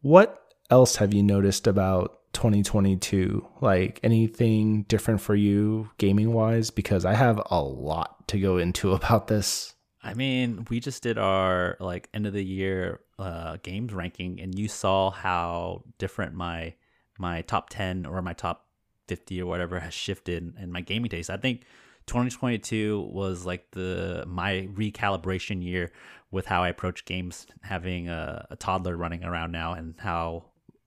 what 0.02 0.52
else 0.70 0.98
have 0.98 1.14
you 1.14 1.24
noticed 1.24 1.68
about 1.68 2.20
2022? 2.34 3.48
Like 3.62 4.00
anything 4.04 4.84
different 4.84 5.22
for 5.22 5.36
you 5.36 5.90
gaming 5.98 6.34
wise? 6.34 6.70
Because 6.70 7.06
I 7.06 7.14
have 7.14 7.42
a 7.50 7.62
lot 7.62 8.28
to 8.30 8.40
go 8.40 8.58
into 8.58 8.92
about 8.94 9.28
this. 9.28 9.74
I 10.04 10.14
mean, 10.14 10.68
we 10.70 10.80
just 10.80 11.02
did 11.02 11.18
our 11.18 11.78
like 11.80 12.10
end 12.14 12.28
of 12.28 12.34
the 12.34 12.44
year 12.44 13.00
uh, 13.18 13.58
games 13.64 13.94
ranking, 13.94 14.42
and 14.42 14.58
you 14.58 14.68
saw 14.68 15.12
how 15.12 15.84
different 15.98 16.34
my 16.34 16.74
my 17.18 17.42
top 17.44 17.70
ten 17.70 18.06
or 18.06 18.22
my 18.22 18.34
top 18.34 18.68
fifty 19.08 19.42
or 19.42 19.46
whatever 19.46 19.80
has 19.80 19.94
shifted 19.94 20.56
in 20.60 20.72
my 20.74 20.82
gaming 20.82 21.10
taste. 21.10 21.30
I 21.30 21.38
think 21.38 21.62
2022 22.06 23.10
was 23.12 23.46
like 23.46 23.72
the 23.72 24.24
my 24.28 24.68
recalibration 24.74 25.64
year 25.64 25.92
with 26.32 26.46
how 26.46 26.64
I 26.64 26.70
approach 26.70 27.06
games, 27.06 27.46
having 27.62 28.10
a, 28.10 28.48
a 28.50 28.56
toddler 28.56 28.98
running 28.98 29.24
around 29.24 29.52
now, 29.52 29.74
and 29.74 29.96
how 30.00 30.46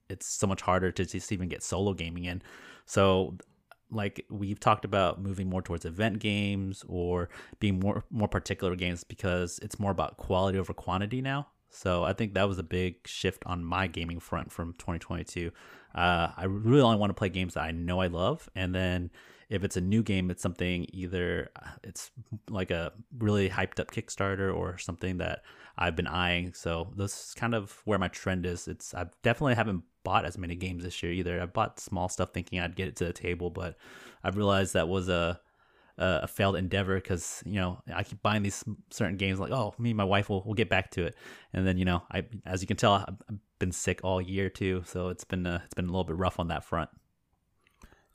it's 0.09 0.27
so 0.27 0.47
much 0.47 0.61
harder 0.61 0.91
to 0.93 1.05
just 1.05 1.33
even 1.33 1.49
get 1.49 1.63
solo 1.63 1.95
gaming 1.95 2.25
in. 2.25 2.43
So 2.85 3.37
like 3.91 4.25
we've 4.31 4.59
talked 4.59 4.85
about 4.85 5.21
moving 5.21 5.49
more 5.49 5.63
towards 5.63 5.85
event 5.85 6.19
games 6.19 6.85
or 6.89 7.29
being 7.61 7.79
more 7.79 8.05
more 8.11 8.29
particular 8.29 8.75
games 8.75 9.05
because 9.05 9.59
it's 9.63 9.79
more 9.79 9.93
about 9.93 10.17
quality 10.17 10.59
over 10.59 10.75
quantity 10.75 11.21
now. 11.23 11.47
So 11.71 12.05
I 12.05 12.13
think 12.13 12.35
that 12.35 12.49
was 12.49 12.59
a 12.59 12.63
big 12.63 13.07
shift 13.07 13.43
on 13.45 13.65
my 13.65 13.87
gaming 13.87 14.21
front 14.21 14.51
from 14.51 14.73
2022. 14.75 15.51
Uh, 15.95 16.29
I 16.37 16.45
really 16.45 16.81
only 16.81 16.97
want 16.99 17.11
to 17.11 17.15
play 17.15 17.29
games 17.29 17.55
that 17.55 17.65
I 17.65 17.71
know 17.71 18.01
I 18.01 18.07
love, 18.07 18.49
and 18.55 18.75
then 18.75 19.11
if 19.49 19.63
it's 19.63 19.77
a 19.77 19.81
new 19.81 20.03
game, 20.03 20.31
it's 20.31 20.43
something 20.43 20.87
either 20.93 21.51
uh, 21.57 21.71
it's 21.85 22.11
like 22.51 22.71
a 22.71 22.93
really 23.19 23.49
hyped 23.49 23.79
up 23.79 23.91
Kickstarter 23.91 24.55
or 24.55 24.77
something 24.79 25.19
that 25.19 25.43
I've 25.79 25.95
been 25.95 26.07
eyeing. 26.09 26.53
So 26.55 26.93
this 26.97 27.29
is 27.29 27.35
kind 27.35 27.55
of 27.55 27.81
where 27.85 27.99
my 27.99 28.09
trend 28.09 28.45
is. 28.45 28.67
It's 28.67 28.95
I 28.95 29.07
definitely 29.23 29.55
haven't 29.55 29.85
bought 30.03 30.25
as 30.25 30.39
many 30.39 30.57
games 30.57 30.83
this 30.83 31.03
year 31.03 31.13
either. 31.13 31.41
I 31.41 31.47
bought 31.47 31.79
small 31.79 32.09
stuff 32.09 32.31
thinking 32.33 32.61
I'd 32.61 32.77
get 32.77 32.89
it 32.89 32.97
to 32.97 33.05
the 33.05 33.13
table, 33.13 33.51
but 33.51 33.77
I've 34.25 34.37
realized 34.37 34.75
that 34.75 34.89
was 34.89 35.09
a 35.09 35.41
a 35.99 36.29
failed 36.29 36.57
endeavor 36.57 36.97
because 36.97 37.43
you 37.47 37.55
know 37.55 37.81
I 37.95 38.03
keep 38.03 38.21
buying 38.21 38.43
these 38.43 38.63
certain 38.91 39.17
games 39.17 39.41
like 39.41 39.51
oh 39.51 39.75
me 39.79 39.91
and 39.91 39.97
my 39.97 40.05
wife 40.05 40.29
will 40.29 40.43
will 40.45 40.53
get 40.53 40.69
back 40.69 40.91
to 40.91 41.07
it 41.07 41.17
and 41.55 41.67
then 41.67 41.79
you 41.79 41.87
know 41.87 42.03
I 42.13 42.25
as 42.45 42.61
you 42.61 42.67
can 42.67 42.77
tell 42.77 42.93
I've 42.93 43.17
I've 43.31 43.39
been 43.59 43.73
sick 43.73 44.01
all 44.05 44.21
year 44.21 44.51
too 44.51 44.83
so 44.85 45.09
it's 45.09 45.25
been 45.25 45.47
uh, 45.47 45.61
it's 45.65 45.73
been 45.73 45.87
a 45.87 45.89
little 45.89 46.05
bit 46.05 46.17
rough 46.17 46.39
on 46.39 46.49
that 46.49 46.65
front. 46.65 46.91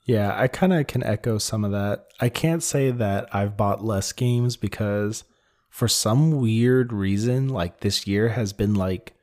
Yeah, 0.04 0.34
I 0.36 0.48
kind 0.48 0.72
of 0.72 0.86
can 0.86 1.04
echo 1.04 1.38
some 1.38 1.64
of 1.64 1.70
that. 1.72 2.06
I 2.20 2.28
can't 2.28 2.62
say 2.62 2.90
that 2.90 3.28
I've 3.34 3.56
bought 3.56 3.84
less 3.84 4.12
games 4.12 4.56
because 4.56 5.24
for 5.68 5.88
some 5.88 6.32
weird 6.40 6.92
reason, 6.92 7.48
like 7.48 7.80
this 7.80 8.06
year 8.06 8.30
has 8.30 8.52
been 8.52 8.74
like 8.74 9.14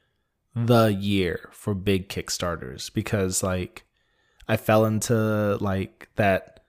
the 0.56 0.88
year 0.88 1.50
for 1.52 1.74
big 1.74 2.10
Kickstarters 2.10 2.92
because 2.94 3.44
like 3.44 3.84
I 4.48 4.58
fell 4.58 4.86
into 4.86 5.58
like 5.60 6.10
that 6.16 6.62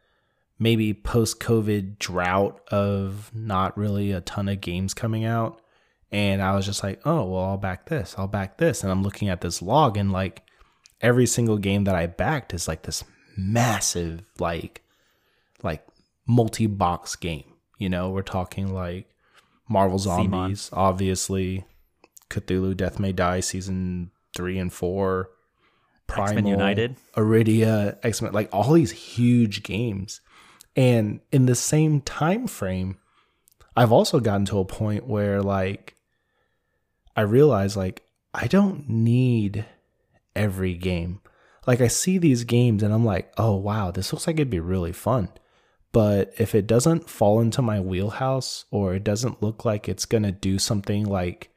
maybe 0.58 0.92
post 0.92 1.40
COVID 1.40 1.98
drought 1.98 2.60
of 2.70 3.30
not 3.34 3.76
really 3.78 4.12
a 4.12 4.20
ton 4.20 4.48
of 4.48 4.60
games 4.60 4.92
coming 4.92 5.24
out. 5.24 5.62
And 6.12 6.42
I 6.42 6.54
was 6.54 6.66
just 6.66 6.82
like, 6.82 7.00
oh, 7.04 7.24
well, 7.24 7.44
I'll 7.44 7.56
back 7.56 7.86
this, 7.86 8.14
I'll 8.18 8.28
back 8.28 8.58
this. 8.58 8.82
And 8.82 8.90
I'm 8.92 9.02
looking 9.02 9.28
at 9.28 9.40
this 9.40 9.62
log 9.62 9.96
and 9.96 10.12
like 10.12 10.42
every 11.00 11.26
single 11.26 11.56
game 11.56 11.84
that 11.84 11.94
I 11.94 12.06
backed 12.06 12.52
is 12.52 12.68
like 12.68 12.82
this 12.82 13.04
massive, 13.40 14.22
like, 14.38 14.82
like 15.62 15.86
multi 16.26 16.66
box 16.66 17.16
game. 17.16 17.44
You 17.78 17.88
know, 17.88 18.10
we're 18.10 18.22
talking 18.22 18.72
like 18.72 19.08
Marvel 19.68 19.98
Zombies, 19.98 20.68
obviously, 20.72 21.64
Cthulhu 22.28 22.76
Death 22.76 22.98
May 22.98 23.12
Die 23.12 23.40
season 23.40 24.10
three 24.34 24.58
and 24.58 24.72
four, 24.72 25.30
X-Men 26.08 26.46
United. 26.46 26.96
Iridia, 27.16 27.98
X 28.02 28.20
Men, 28.20 28.32
like 28.32 28.48
all 28.52 28.72
these 28.72 28.90
huge 28.90 29.62
games. 29.62 30.20
And 30.76 31.20
in 31.32 31.46
the 31.46 31.54
same 31.54 32.00
time 32.00 32.46
frame, 32.46 32.98
I've 33.76 33.92
also 33.92 34.20
gotten 34.20 34.46
to 34.46 34.58
a 34.58 34.64
point 34.64 35.06
where 35.06 35.42
like 35.42 35.96
I 37.16 37.22
realize 37.22 37.76
like 37.76 38.02
I 38.34 38.46
don't 38.46 38.88
need 38.88 39.64
every 40.34 40.74
game. 40.74 41.20
Like 41.70 41.80
I 41.80 41.86
see 41.86 42.18
these 42.18 42.42
games 42.42 42.82
and 42.82 42.92
I'm 42.92 43.04
like, 43.04 43.32
"Oh 43.38 43.54
wow, 43.54 43.92
this 43.92 44.12
looks 44.12 44.26
like 44.26 44.34
it'd 44.34 44.50
be 44.50 44.58
really 44.58 44.90
fun." 44.90 45.28
But 45.92 46.34
if 46.36 46.52
it 46.52 46.66
doesn't 46.66 47.08
fall 47.08 47.40
into 47.40 47.62
my 47.62 47.78
wheelhouse 47.78 48.64
or 48.72 48.96
it 48.96 49.04
doesn't 49.04 49.40
look 49.40 49.64
like 49.64 49.88
it's 49.88 50.04
to 50.04 50.32
do 50.32 50.58
something 50.58 51.04
like 51.04 51.54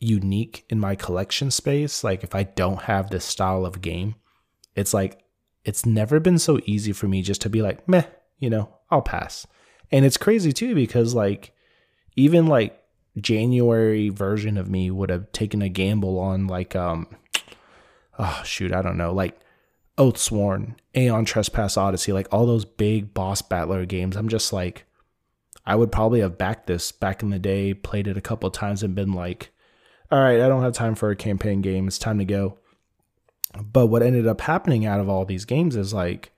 unique 0.00 0.64
in 0.68 0.80
my 0.80 0.96
collection 0.96 1.52
space, 1.52 2.02
like 2.02 2.24
if 2.24 2.34
I 2.34 2.42
don't 2.42 2.82
have 2.82 3.08
this 3.08 3.24
style 3.24 3.64
of 3.64 3.82
game, 3.82 4.16
it's 4.74 4.92
like 4.92 5.22
it's 5.64 5.86
never 5.86 6.18
been 6.18 6.40
so 6.40 6.58
easy 6.66 6.90
for 6.90 7.06
me 7.06 7.22
just 7.22 7.40
to 7.42 7.48
be 7.48 7.62
like, 7.62 7.88
meh, 7.88 8.06
you 8.40 8.50
know, 8.50 8.68
I'll 8.90 9.00
pass. 9.00 9.46
And 9.92 10.04
it's 10.04 10.16
crazy 10.16 10.50
too 10.50 10.74
because 10.74 11.14
like 11.14 11.52
even 12.16 12.48
like 12.48 12.82
January 13.16 14.08
version 14.08 14.58
of 14.58 14.68
me 14.68 14.90
would 14.90 15.10
have 15.10 15.30
taken 15.30 15.62
a 15.62 15.68
gamble 15.68 16.18
on 16.18 16.48
like 16.48 16.74
um 16.74 17.06
oh 18.18 18.42
shoot, 18.44 18.72
I 18.72 18.82
don't 18.82 18.96
know, 18.96 19.12
like 19.12 19.38
Oathsworn, 19.98 20.76
Aeon 20.96 21.24
Trespass 21.24 21.76
Odyssey, 21.76 22.12
like 22.12 22.28
all 22.32 22.46
those 22.46 22.64
big 22.64 23.14
boss 23.14 23.42
battler 23.42 23.84
games. 23.86 24.16
I'm 24.16 24.28
just 24.28 24.52
like 24.52 24.84
I 25.64 25.76
would 25.76 25.92
probably 25.92 26.20
have 26.20 26.38
backed 26.38 26.66
this 26.66 26.90
back 26.90 27.22
in 27.22 27.30
the 27.30 27.38
day, 27.38 27.72
played 27.74 28.08
it 28.08 28.16
a 28.16 28.22
couple 28.22 28.50
times 28.50 28.82
and 28.82 28.94
been 28.94 29.12
like, 29.12 29.50
all 30.10 30.18
right, 30.18 30.40
I 30.40 30.48
don't 30.48 30.62
have 30.62 30.72
time 30.72 30.94
for 30.94 31.10
a 31.10 31.16
campaign 31.16 31.60
game. 31.60 31.86
It's 31.86 31.98
time 31.98 32.18
to 32.18 32.24
go. 32.24 32.58
But 33.60 33.86
what 33.86 34.02
ended 34.02 34.26
up 34.26 34.40
happening 34.40 34.86
out 34.86 34.98
of 34.98 35.08
all 35.08 35.24
these 35.24 35.44
games 35.44 35.76
is 35.76 35.94
like 35.94 36.32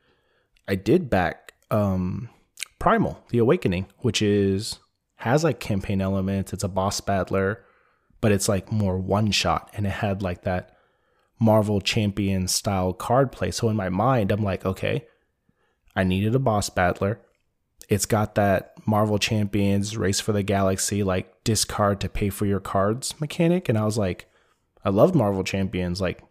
I 0.68 0.74
did 0.74 1.08
back 1.08 1.52
um 1.70 2.28
Primal, 2.78 3.24
The 3.30 3.38
Awakening, 3.38 3.86
which 4.00 4.20
is 4.20 4.78
has 5.16 5.44
like 5.44 5.58
campaign 5.58 6.02
elements. 6.02 6.52
It's 6.52 6.64
a 6.64 6.68
boss 6.68 7.00
battler, 7.00 7.64
but 8.20 8.32
it's 8.32 8.48
like 8.48 8.70
more 8.70 8.98
one 8.98 9.30
shot 9.30 9.70
and 9.74 9.86
it 9.86 9.90
had 9.90 10.22
like 10.22 10.42
that 10.42 10.73
Marvel 11.38 11.80
champion 11.80 12.48
style 12.48 12.92
card 12.92 13.32
play. 13.32 13.50
So 13.50 13.68
in 13.68 13.76
my 13.76 13.88
mind, 13.88 14.30
I'm 14.30 14.42
like, 14.42 14.64
okay, 14.64 15.06
I 15.96 16.04
needed 16.04 16.34
a 16.34 16.38
boss 16.38 16.70
battler. 16.70 17.20
It's 17.88 18.06
got 18.06 18.34
that 18.36 18.74
Marvel 18.86 19.18
Champions 19.18 19.96
Race 19.96 20.20
for 20.20 20.32
the 20.32 20.42
Galaxy 20.42 21.02
like 21.02 21.44
discard 21.44 22.00
to 22.00 22.08
pay 22.08 22.30
for 22.30 22.46
your 22.46 22.60
cards 22.60 23.20
mechanic 23.20 23.68
and 23.68 23.76
I 23.76 23.84
was 23.84 23.98
like 23.98 24.26
I 24.84 24.90
love 24.90 25.14
Marvel 25.14 25.44
Champions 25.44 26.00
like 26.00 26.22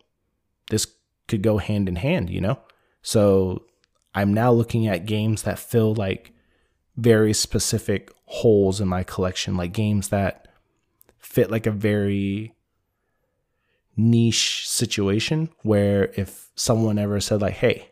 this 0.70 0.88
could 1.28 1.42
go 1.42 1.58
hand 1.58 1.88
in 1.88 1.96
hand, 1.96 2.30
you 2.30 2.42
know? 2.42 2.60
So 3.02 3.64
I'm 4.14 4.34
now 4.34 4.52
looking 4.52 4.88
at 4.88 5.06
games 5.06 5.44
that 5.44 5.60
fill 5.60 5.94
like 5.94 6.32
very 6.96 7.34
specific 7.34 8.12
holes 8.26 8.80
in 8.80 8.88
my 8.88 9.04
collection, 9.04 9.58
like 9.58 9.74
games 9.74 10.10
that 10.10 10.48
fit 11.18 11.50
like 11.50 11.66
a 11.66 11.72
very 11.72 12.53
niche 13.96 14.68
situation 14.68 15.50
where 15.62 16.12
if 16.16 16.50
someone 16.56 16.98
ever 16.98 17.20
said 17.20 17.42
like, 17.42 17.54
"Hey, 17.54 17.90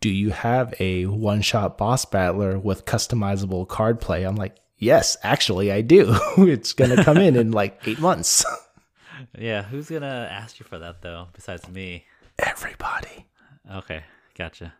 do 0.00 0.08
you 0.08 0.30
have 0.30 0.74
a 0.80 1.06
one-shot 1.06 1.78
boss 1.78 2.04
battler 2.04 2.58
with 2.58 2.84
customizable 2.84 3.66
card 3.68 4.00
play?" 4.00 4.24
I'm 4.24 4.36
like, 4.36 4.56
"Yes, 4.78 5.16
actually 5.22 5.72
I 5.72 5.80
do. 5.80 6.16
it's 6.38 6.72
going 6.72 6.94
to 6.94 7.04
come 7.04 7.18
in 7.18 7.36
in 7.36 7.52
like 7.52 7.80
8 7.86 8.00
months." 8.00 8.44
yeah, 9.38 9.62
who's 9.62 9.88
gonna 9.88 10.28
ask 10.30 10.58
you 10.58 10.66
for 10.66 10.78
that 10.78 11.02
though? 11.02 11.28
Besides 11.32 11.68
me. 11.68 12.04
Everybody. 12.38 13.26
Okay, 13.72 14.02
gotcha. 14.36 14.74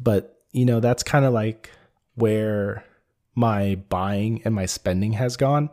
But 0.00 0.40
you 0.52 0.64
know, 0.64 0.80
that's 0.80 1.02
kind 1.02 1.24
of 1.24 1.32
like 1.32 1.70
where 2.14 2.84
my 3.34 3.74
buying 3.88 4.42
and 4.44 4.54
my 4.54 4.66
spending 4.66 5.12
has 5.14 5.36
gone. 5.36 5.70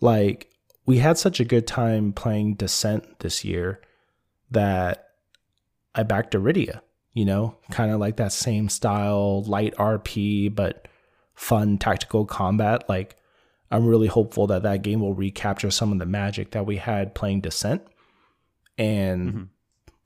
Like 0.00 0.50
we 0.86 0.98
had 0.98 1.18
such 1.18 1.40
a 1.40 1.44
good 1.44 1.66
time 1.66 2.12
playing 2.12 2.54
Descent 2.54 3.20
this 3.20 3.44
year 3.44 3.80
that 4.50 5.10
I 5.94 6.02
backed 6.02 6.34
Iridia, 6.34 6.80
you 7.12 7.24
know, 7.24 7.56
kind 7.70 7.90
of 7.90 8.00
like 8.00 8.16
that 8.16 8.32
same 8.32 8.68
style, 8.68 9.42
light 9.44 9.74
RP, 9.76 10.54
but 10.54 10.88
fun 11.34 11.78
tactical 11.78 12.26
combat. 12.26 12.88
Like, 12.88 13.16
I'm 13.70 13.86
really 13.86 14.06
hopeful 14.06 14.46
that 14.48 14.62
that 14.62 14.82
game 14.82 15.00
will 15.00 15.14
recapture 15.14 15.70
some 15.70 15.92
of 15.92 15.98
the 15.98 16.06
magic 16.06 16.50
that 16.50 16.66
we 16.66 16.76
had 16.76 17.14
playing 17.14 17.40
Descent. 17.40 17.82
And 18.76 19.28
mm-hmm. 19.28 19.42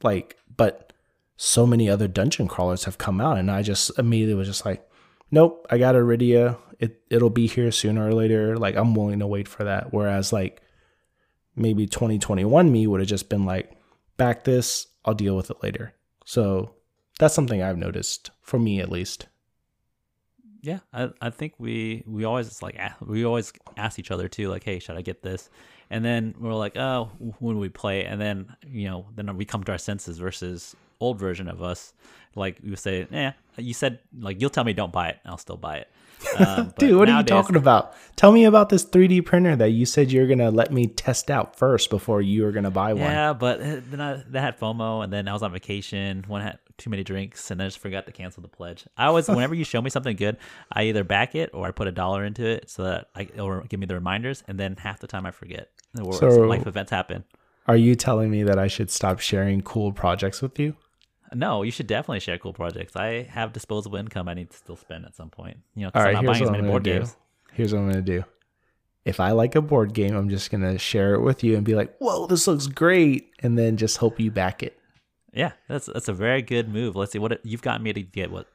like, 0.02 0.36
but 0.56 0.92
so 1.36 1.66
many 1.66 1.88
other 1.88 2.08
dungeon 2.08 2.48
crawlers 2.48 2.84
have 2.84 2.98
come 2.98 3.20
out, 3.20 3.38
and 3.38 3.50
I 3.50 3.62
just 3.62 3.96
immediately 3.98 4.34
was 4.34 4.48
just 4.48 4.64
like, 4.64 4.88
nope, 5.30 5.66
I 5.70 5.78
got 5.78 5.94
Iridia. 5.94 6.58
It 6.78 7.00
it'll 7.10 7.30
be 7.30 7.46
here 7.46 7.70
sooner 7.72 8.06
or 8.06 8.12
later. 8.12 8.56
Like, 8.56 8.76
I'm 8.76 8.94
willing 8.94 9.20
to 9.20 9.26
wait 9.26 9.48
for 9.48 9.64
that. 9.64 9.92
Whereas 9.92 10.32
like 10.32 10.60
maybe 11.58 11.86
2021 11.86 12.70
me 12.70 12.86
would 12.86 13.00
have 13.00 13.08
just 13.08 13.28
been 13.28 13.44
like, 13.44 13.72
back 14.16 14.44
this, 14.44 14.86
I'll 15.04 15.14
deal 15.14 15.36
with 15.36 15.50
it 15.50 15.62
later. 15.62 15.94
So 16.24 16.74
that's 17.18 17.34
something 17.34 17.62
I've 17.62 17.78
noticed 17.78 18.30
for 18.42 18.58
me 18.58 18.80
at 18.80 18.90
least. 18.90 19.26
Yeah, 20.60 20.80
I, 20.92 21.10
I 21.20 21.30
think 21.30 21.54
we 21.58 22.02
we 22.06 22.24
always 22.24 22.62
like 22.62 22.78
we 23.00 23.24
always 23.24 23.52
ask 23.76 23.98
each 23.98 24.10
other 24.10 24.28
too, 24.28 24.48
like, 24.48 24.64
hey, 24.64 24.80
should 24.80 24.96
I 24.96 25.02
get 25.02 25.22
this? 25.22 25.48
And 25.88 26.04
then 26.04 26.34
we're 26.38 26.52
like, 26.52 26.76
oh, 26.76 27.10
when 27.38 27.58
we 27.58 27.68
play, 27.68 28.04
and 28.04 28.20
then 28.20 28.54
you 28.66 28.88
know, 28.88 29.06
then 29.14 29.34
we 29.36 29.44
come 29.44 29.62
to 29.64 29.72
our 29.72 29.78
senses 29.78 30.18
versus 30.18 30.74
old 31.00 31.18
version 31.18 31.48
of 31.48 31.62
us. 31.62 31.94
Like 32.34 32.58
we 32.62 32.74
say, 32.76 33.06
yeah, 33.10 33.32
you 33.56 33.72
said 33.72 34.00
like 34.18 34.40
you'll 34.40 34.50
tell 34.50 34.64
me 34.64 34.72
don't 34.72 34.92
buy 34.92 35.10
it, 35.10 35.18
I'll 35.24 35.38
still 35.38 35.56
buy 35.56 35.78
it. 35.78 35.88
Um, 36.38 36.72
Dude, 36.78 36.96
what 36.96 37.08
nowadays, 37.08 37.32
are 37.32 37.36
you 37.36 37.42
talking 37.42 37.56
about? 37.56 37.94
Tell 38.16 38.32
me 38.32 38.44
about 38.44 38.68
this 38.68 38.84
3D 38.84 39.24
printer 39.24 39.56
that 39.56 39.70
you 39.70 39.86
said 39.86 40.10
you're 40.10 40.26
gonna 40.26 40.50
let 40.50 40.72
me 40.72 40.86
test 40.86 41.30
out 41.30 41.56
first 41.56 41.90
before 41.90 42.20
you 42.20 42.42
were 42.42 42.52
gonna 42.52 42.70
buy 42.70 42.92
one. 42.92 43.02
Yeah, 43.02 43.32
but 43.32 43.60
uh, 43.60 43.80
then 43.90 44.00
I 44.00 44.22
that 44.28 44.40
had 44.40 44.58
FOMO, 44.58 45.04
and 45.04 45.12
then 45.12 45.28
I 45.28 45.32
was 45.32 45.42
on 45.42 45.52
vacation. 45.52 46.24
One 46.26 46.42
had 46.42 46.58
too 46.76 46.90
many 46.90 47.04
drinks, 47.04 47.50
and 47.50 47.60
I 47.62 47.66
just 47.66 47.78
forgot 47.78 48.06
to 48.06 48.12
cancel 48.12 48.42
the 48.42 48.48
pledge. 48.48 48.86
I 48.96 49.06
always, 49.06 49.28
whenever 49.28 49.54
you 49.54 49.64
show 49.64 49.82
me 49.82 49.90
something 49.90 50.16
good, 50.16 50.36
I 50.72 50.84
either 50.84 51.04
back 51.04 51.34
it 51.34 51.50
or 51.52 51.66
I 51.66 51.70
put 51.70 51.88
a 51.88 51.92
dollar 51.92 52.24
into 52.24 52.44
it 52.46 52.70
so 52.70 52.84
that 52.84 53.08
I 53.14 53.28
or 53.38 53.62
give 53.68 53.80
me 53.80 53.86
the 53.86 53.94
reminders, 53.94 54.42
and 54.48 54.58
then 54.58 54.76
half 54.76 55.00
the 55.00 55.06
time 55.06 55.26
I 55.26 55.30
forget. 55.30 55.70
Or 56.00 56.12
so 56.12 56.28
life 56.28 56.66
events 56.66 56.90
happen. 56.90 57.24
Are 57.66 57.76
you 57.76 57.94
telling 57.94 58.30
me 58.30 58.42
that 58.44 58.58
I 58.58 58.66
should 58.66 58.90
stop 58.90 59.20
sharing 59.20 59.60
cool 59.60 59.92
projects 59.92 60.40
with 60.40 60.58
you? 60.58 60.74
No, 61.34 61.62
you 61.62 61.70
should 61.70 61.86
definitely 61.86 62.20
share 62.20 62.38
cool 62.38 62.52
projects. 62.52 62.96
I 62.96 63.22
have 63.30 63.52
disposable 63.52 63.98
income 63.98 64.28
I 64.28 64.34
need 64.34 64.50
to 64.50 64.56
still 64.56 64.76
spend 64.76 65.04
at 65.04 65.14
some 65.14 65.30
point. 65.30 65.58
You 65.74 65.86
know, 65.86 65.90
All 65.94 66.02
right, 66.02 66.16
I'm 66.16 66.24
not 66.24 66.32
buying 66.32 66.44
as 66.44 66.50
many 66.50 66.66
board 66.68 66.82
do. 66.82 66.98
games. 66.98 67.16
Here's 67.52 67.72
what 67.72 67.80
I'm 67.80 67.90
gonna 67.90 68.02
do. 68.02 68.24
If 69.04 69.20
I 69.20 69.32
like 69.32 69.54
a 69.54 69.62
board 69.62 69.94
game, 69.94 70.14
I'm 70.14 70.28
just 70.28 70.50
gonna 70.50 70.78
share 70.78 71.14
it 71.14 71.20
with 71.20 71.42
you 71.42 71.56
and 71.56 71.64
be 71.64 71.74
like, 71.74 71.96
"Whoa, 71.98 72.26
this 72.26 72.46
looks 72.46 72.66
great," 72.66 73.30
and 73.40 73.58
then 73.58 73.76
just 73.76 73.98
hope 73.98 74.20
you 74.20 74.30
back 74.30 74.62
it. 74.62 74.78
Yeah, 75.32 75.52
that's 75.68 75.86
that's 75.86 76.08
a 76.08 76.12
very 76.12 76.42
good 76.42 76.68
move. 76.68 76.96
Let's 76.96 77.12
see 77.12 77.18
what 77.18 77.32
it, 77.32 77.40
you've 77.44 77.62
gotten 77.62 77.82
me 77.82 77.92
to 77.92 78.02
get. 78.02 78.30
What 78.30 78.46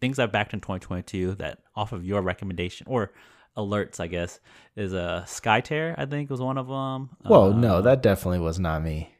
things 0.00 0.18
I've 0.18 0.32
backed 0.32 0.54
in 0.54 0.60
2022 0.60 1.34
that 1.36 1.58
off 1.74 1.92
of 1.92 2.04
your 2.04 2.22
recommendation 2.22 2.86
or 2.88 3.12
alerts, 3.56 4.00
I 4.00 4.06
guess, 4.06 4.40
is 4.76 4.92
a 4.92 5.02
uh, 5.02 5.24
Skytear. 5.24 5.94
I 5.98 6.06
think 6.06 6.30
was 6.30 6.40
one 6.40 6.58
of 6.58 6.68
them. 6.68 7.10
Whoa, 7.22 7.52
uh, 7.52 7.56
no, 7.56 7.82
that 7.82 8.02
definitely 8.02 8.40
was 8.40 8.58
not 8.58 8.82
me. 8.82 9.14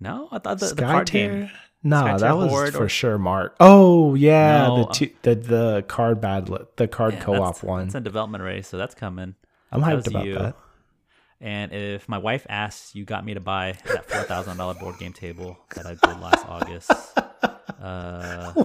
No, 0.00 0.28
I 0.30 0.38
thought 0.38 0.58
the, 0.58 0.74
the 0.74 0.82
card 0.82 1.10
game. 1.10 1.50
Nah, 1.82 2.18
that 2.18 2.36
was 2.36 2.70
for 2.74 2.84
or... 2.84 2.88
sure 2.88 3.18
Mark. 3.18 3.56
Oh 3.60 4.14
yeah, 4.14 4.66
no, 4.66 4.76
the, 4.76 4.92
two, 4.92 5.10
the 5.22 5.34
the 5.34 5.84
card 5.86 6.20
battle, 6.20 6.66
the 6.76 6.88
card 6.88 7.14
yeah, 7.14 7.20
co-op 7.20 7.62
one. 7.62 7.86
It's 7.86 7.94
a 7.94 8.00
development 8.00 8.42
race, 8.42 8.68
so 8.68 8.76
that's 8.76 8.94
coming. 8.94 9.34
I'm 9.70 9.82
hyped 9.82 10.04
that 10.04 10.08
about 10.08 10.26
you. 10.26 10.34
that. 10.34 10.56
And 11.40 11.72
if 11.72 12.08
my 12.08 12.18
wife 12.18 12.46
asks, 12.48 12.94
you 12.94 13.04
got 13.04 13.24
me 13.24 13.34
to 13.34 13.40
buy 13.40 13.78
that 13.86 14.10
four 14.10 14.22
thousand 14.22 14.56
dollar 14.56 14.74
board 14.74 14.98
game 14.98 15.12
table 15.12 15.58
that 15.74 15.86
I 15.86 15.90
did 15.90 16.20
last 16.20 16.46
August. 16.48 16.90
Uh, 17.78 18.64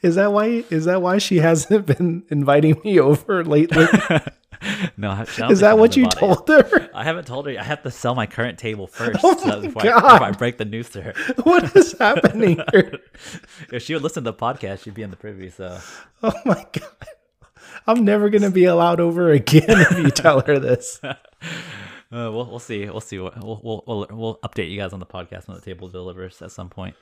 is 0.00 0.14
that 0.14 0.32
why? 0.32 0.64
Is 0.70 0.84
that 0.84 1.02
why 1.02 1.18
she 1.18 1.38
hasn't 1.38 1.86
been 1.86 2.24
inviting 2.30 2.80
me 2.84 2.98
over 3.00 3.44
lately? 3.44 3.86
no, 4.96 5.24
is 5.50 5.60
that 5.60 5.78
what 5.78 5.96
you 5.96 6.06
told 6.06 6.48
her? 6.48 6.90
I 6.94 7.04
haven't 7.04 7.26
told 7.26 7.46
her. 7.46 7.58
I 7.58 7.62
have 7.62 7.82
to 7.82 7.90
sell 7.90 8.14
my 8.14 8.26
current 8.26 8.58
table 8.58 8.86
first 8.92 9.20
oh 9.22 9.36
so 9.36 9.60
before, 9.60 9.82
I, 9.82 9.94
before, 9.94 10.22
I, 10.22 10.30
break 10.32 10.58
the 10.58 10.64
news 10.64 10.90
to 10.90 11.02
her. 11.02 11.14
What 11.42 11.76
is 11.76 11.96
happening 11.98 12.60
here? 12.72 12.98
if 13.72 13.82
she 13.82 13.94
would 13.94 14.02
listen 14.02 14.24
to 14.24 14.32
the 14.32 14.36
podcast, 14.36 14.84
she'd 14.84 14.94
be 14.94 15.02
in 15.02 15.10
the 15.10 15.16
privy. 15.16 15.50
So, 15.50 15.78
oh 16.22 16.32
my 16.44 16.64
god, 16.72 17.08
I'm 17.86 18.04
never 18.04 18.30
gonna 18.30 18.50
be 18.50 18.64
allowed 18.64 19.00
over 19.00 19.30
again 19.30 19.64
if 19.68 19.98
you 19.98 20.10
tell 20.10 20.40
her 20.40 20.58
this. 20.58 21.00
Uh, 21.02 22.30
we'll 22.32 22.46
we'll 22.46 22.58
see. 22.58 22.86
We'll 22.86 23.00
see. 23.00 23.18
We'll, 23.18 23.32
we'll 23.42 23.84
we'll 23.86 24.06
we'll 24.10 24.38
update 24.44 24.70
you 24.70 24.78
guys 24.78 24.92
on 24.92 25.00
the 25.00 25.06
podcast 25.06 25.48
when 25.48 25.56
the 25.56 25.62
table 25.62 25.88
delivers 25.88 26.40
at 26.40 26.52
some 26.52 26.68
point. 26.68 26.94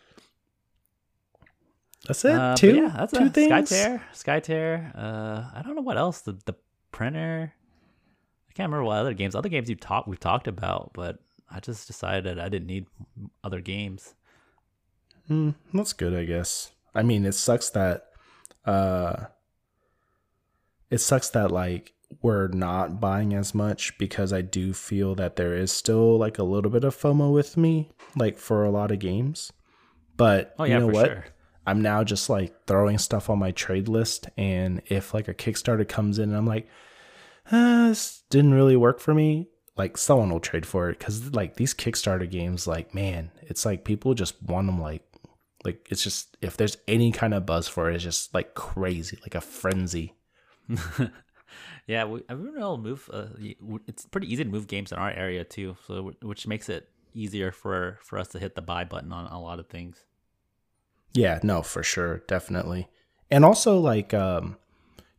That's 2.06 2.24
it. 2.24 2.34
Uh, 2.34 2.56
two. 2.56 2.76
Yeah, 2.76 2.94
that's 2.96 3.12
two 3.12 3.24
a, 3.24 3.28
things. 3.30 3.70
Skytear. 3.70 4.00
Skytear. 4.12 4.92
Uh, 4.94 5.44
I 5.54 5.62
don't 5.62 5.74
know 5.74 5.82
what 5.82 5.96
else. 5.96 6.20
The 6.22 6.32
the 6.44 6.54
printer. 6.94 7.52
I 8.48 8.52
can't 8.52 8.68
remember 8.70 8.84
what 8.84 8.98
other 8.98 9.14
games. 9.14 9.34
Other 9.34 9.48
games 9.48 9.68
you 9.68 9.74
talked 9.74 10.06
we've 10.06 10.20
talked 10.20 10.46
about, 10.46 10.92
but 10.94 11.18
I 11.50 11.58
just 11.60 11.88
decided 11.88 12.38
I 12.38 12.48
didn't 12.48 12.68
need 12.68 12.86
other 13.42 13.60
games. 13.60 14.14
Mm, 15.28 15.56
that's 15.72 15.92
good, 15.92 16.14
I 16.14 16.24
guess. 16.24 16.70
I 16.94 17.02
mean, 17.02 17.26
it 17.26 17.32
sucks 17.32 17.68
that 17.70 18.10
uh 18.64 19.26
it 20.88 20.98
sucks 20.98 21.28
that 21.30 21.50
like 21.50 21.92
we're 22.22 22.46
not 22.48 23.00
buying 23.00 23.34
as 23.34 23.54
much 23.54 23.98
because 23.98 24.32
I 24.32 24.42
do 24.42 24.72
feel 24.72 25.16
that 25.16 25.34
there 25.34 25.54
is 25.54 25.72
still 25.72 26.16
like 26.16 26.38
a 26.38 26.44
little 26.44 26.70
bit 26.70 26.84
of 26.84 26.96
FOMO 26.96 27.32
with 27.32 27.56
me, 27.56 27.90
like 28.14 28.38
for 28.38 28.64
a 28.64 28.70
lot 28.70 28.92
of 28.92 29.00
games. 29.00 29.52
But 30.16 30.54
oh, 30.60 30.64
yeah, 30.64 30.74
you 30.74 30.80
know 30.80 30.86
what? 30.86 31.06
Sure. 31.06 31.24
I'm 31.66 31.80
now 31.80 32.04
just 32.04 32.28
like 32.28 32.66
throwing 32.66 32.98
stuff 32.98 33.30
on 33.30 33.38
my 33.38 33.50
trade 33.50 33.88
list. 33.88 34.28
And 34.36 34.82
if 34.86 35.14
like 35.14 35.28
a 35.28 35.34
Kickstarter 35.34 35.88
comes 35.88 36.18
in 36.18 36.30
and 36.30 36.36
I'm 36.36 36.46
like, 36.46 36.68
uh, 37.50 37.88
this 37.88 38.22
didn't 38.30 38.54
really 38.54 38.76
work 38.76 39.00
for 39.00 39.14
me, 39.14 39.48
like 39.76 39.96
someone 39.96 40.30
will 40.30 40.40
trade 40.40 40.66
for 40.66 40.90
it. 40.90 41.00
Cause 41.00 41.32
like 41.32 41.56
these 41.56 41.74
Kickstarter 41.74 42.30
games, 42.30 42.66
like, 42.66 42.94
man, 42.94 43.30
it's 43.42 43.64
like 43.64 43.84
people 43.84 44.14
just 44.14 44.42
want 44.42 44.66
them 44.66 44.80
like, 44.80 45.02
like 45.64 45.86
it's 45.90 46.02
just, 46.02 46.36
if 46.42 46.56
there's 46.56 46.76
any 46.86 47.12
kind 47.12 47.32
of 47.32 47.46
buzz 47.46 47.68
for 47.68 47.90
it, 47.90 47.94
it's 47.94 48.04
just 48.04 48.34
like 48.34 48.54
crazy, 48.54 49.18
like 49.22 49.34
a 49.34 49.40
frenzy. 49.40 50.14
yeah, 51.86 52.04
we, 52.04 52.22
I 52.28 52.34
don't. 52.34 52.82
Move. 52.82 53.08
Uh, 53.12 53.26
it's 53.86 54.06
pretty 54.06 54.32
easy 54.32 54.44
to 54.44 54.50
move 54.50 54.66
games 54.66 54.92
in 54.92 54.98
our 54.98 55.10
area 55.10 55.44
too, 55.44 55.76
so 55.86 56.12
which 56.22 56.46
makes 56.46 56.68
it 56.68 56.88
easier 57.12 57.52
for 57.52 57.98
for 58.02 58.18
us 58.18 58.28
to 58.28 58.38
hit 58.38 58.54
the 58.54 58.62
buy 58.62 58.84
button 58.84 59.12
on 59.12 59.26
a 59.26 59.40
lot 59.40 59.58
of 59.58 59.68
things. 59.68 60.04
Yeah, 61.14 61.38
no, 61.42 61.62
for 61.62 61.82
sure, 61.82 62.18
definitely. 62.26 62.88
And 63.30 63.44
also 63.44 63.78
like 63.78 64.12
um 64.12 64.56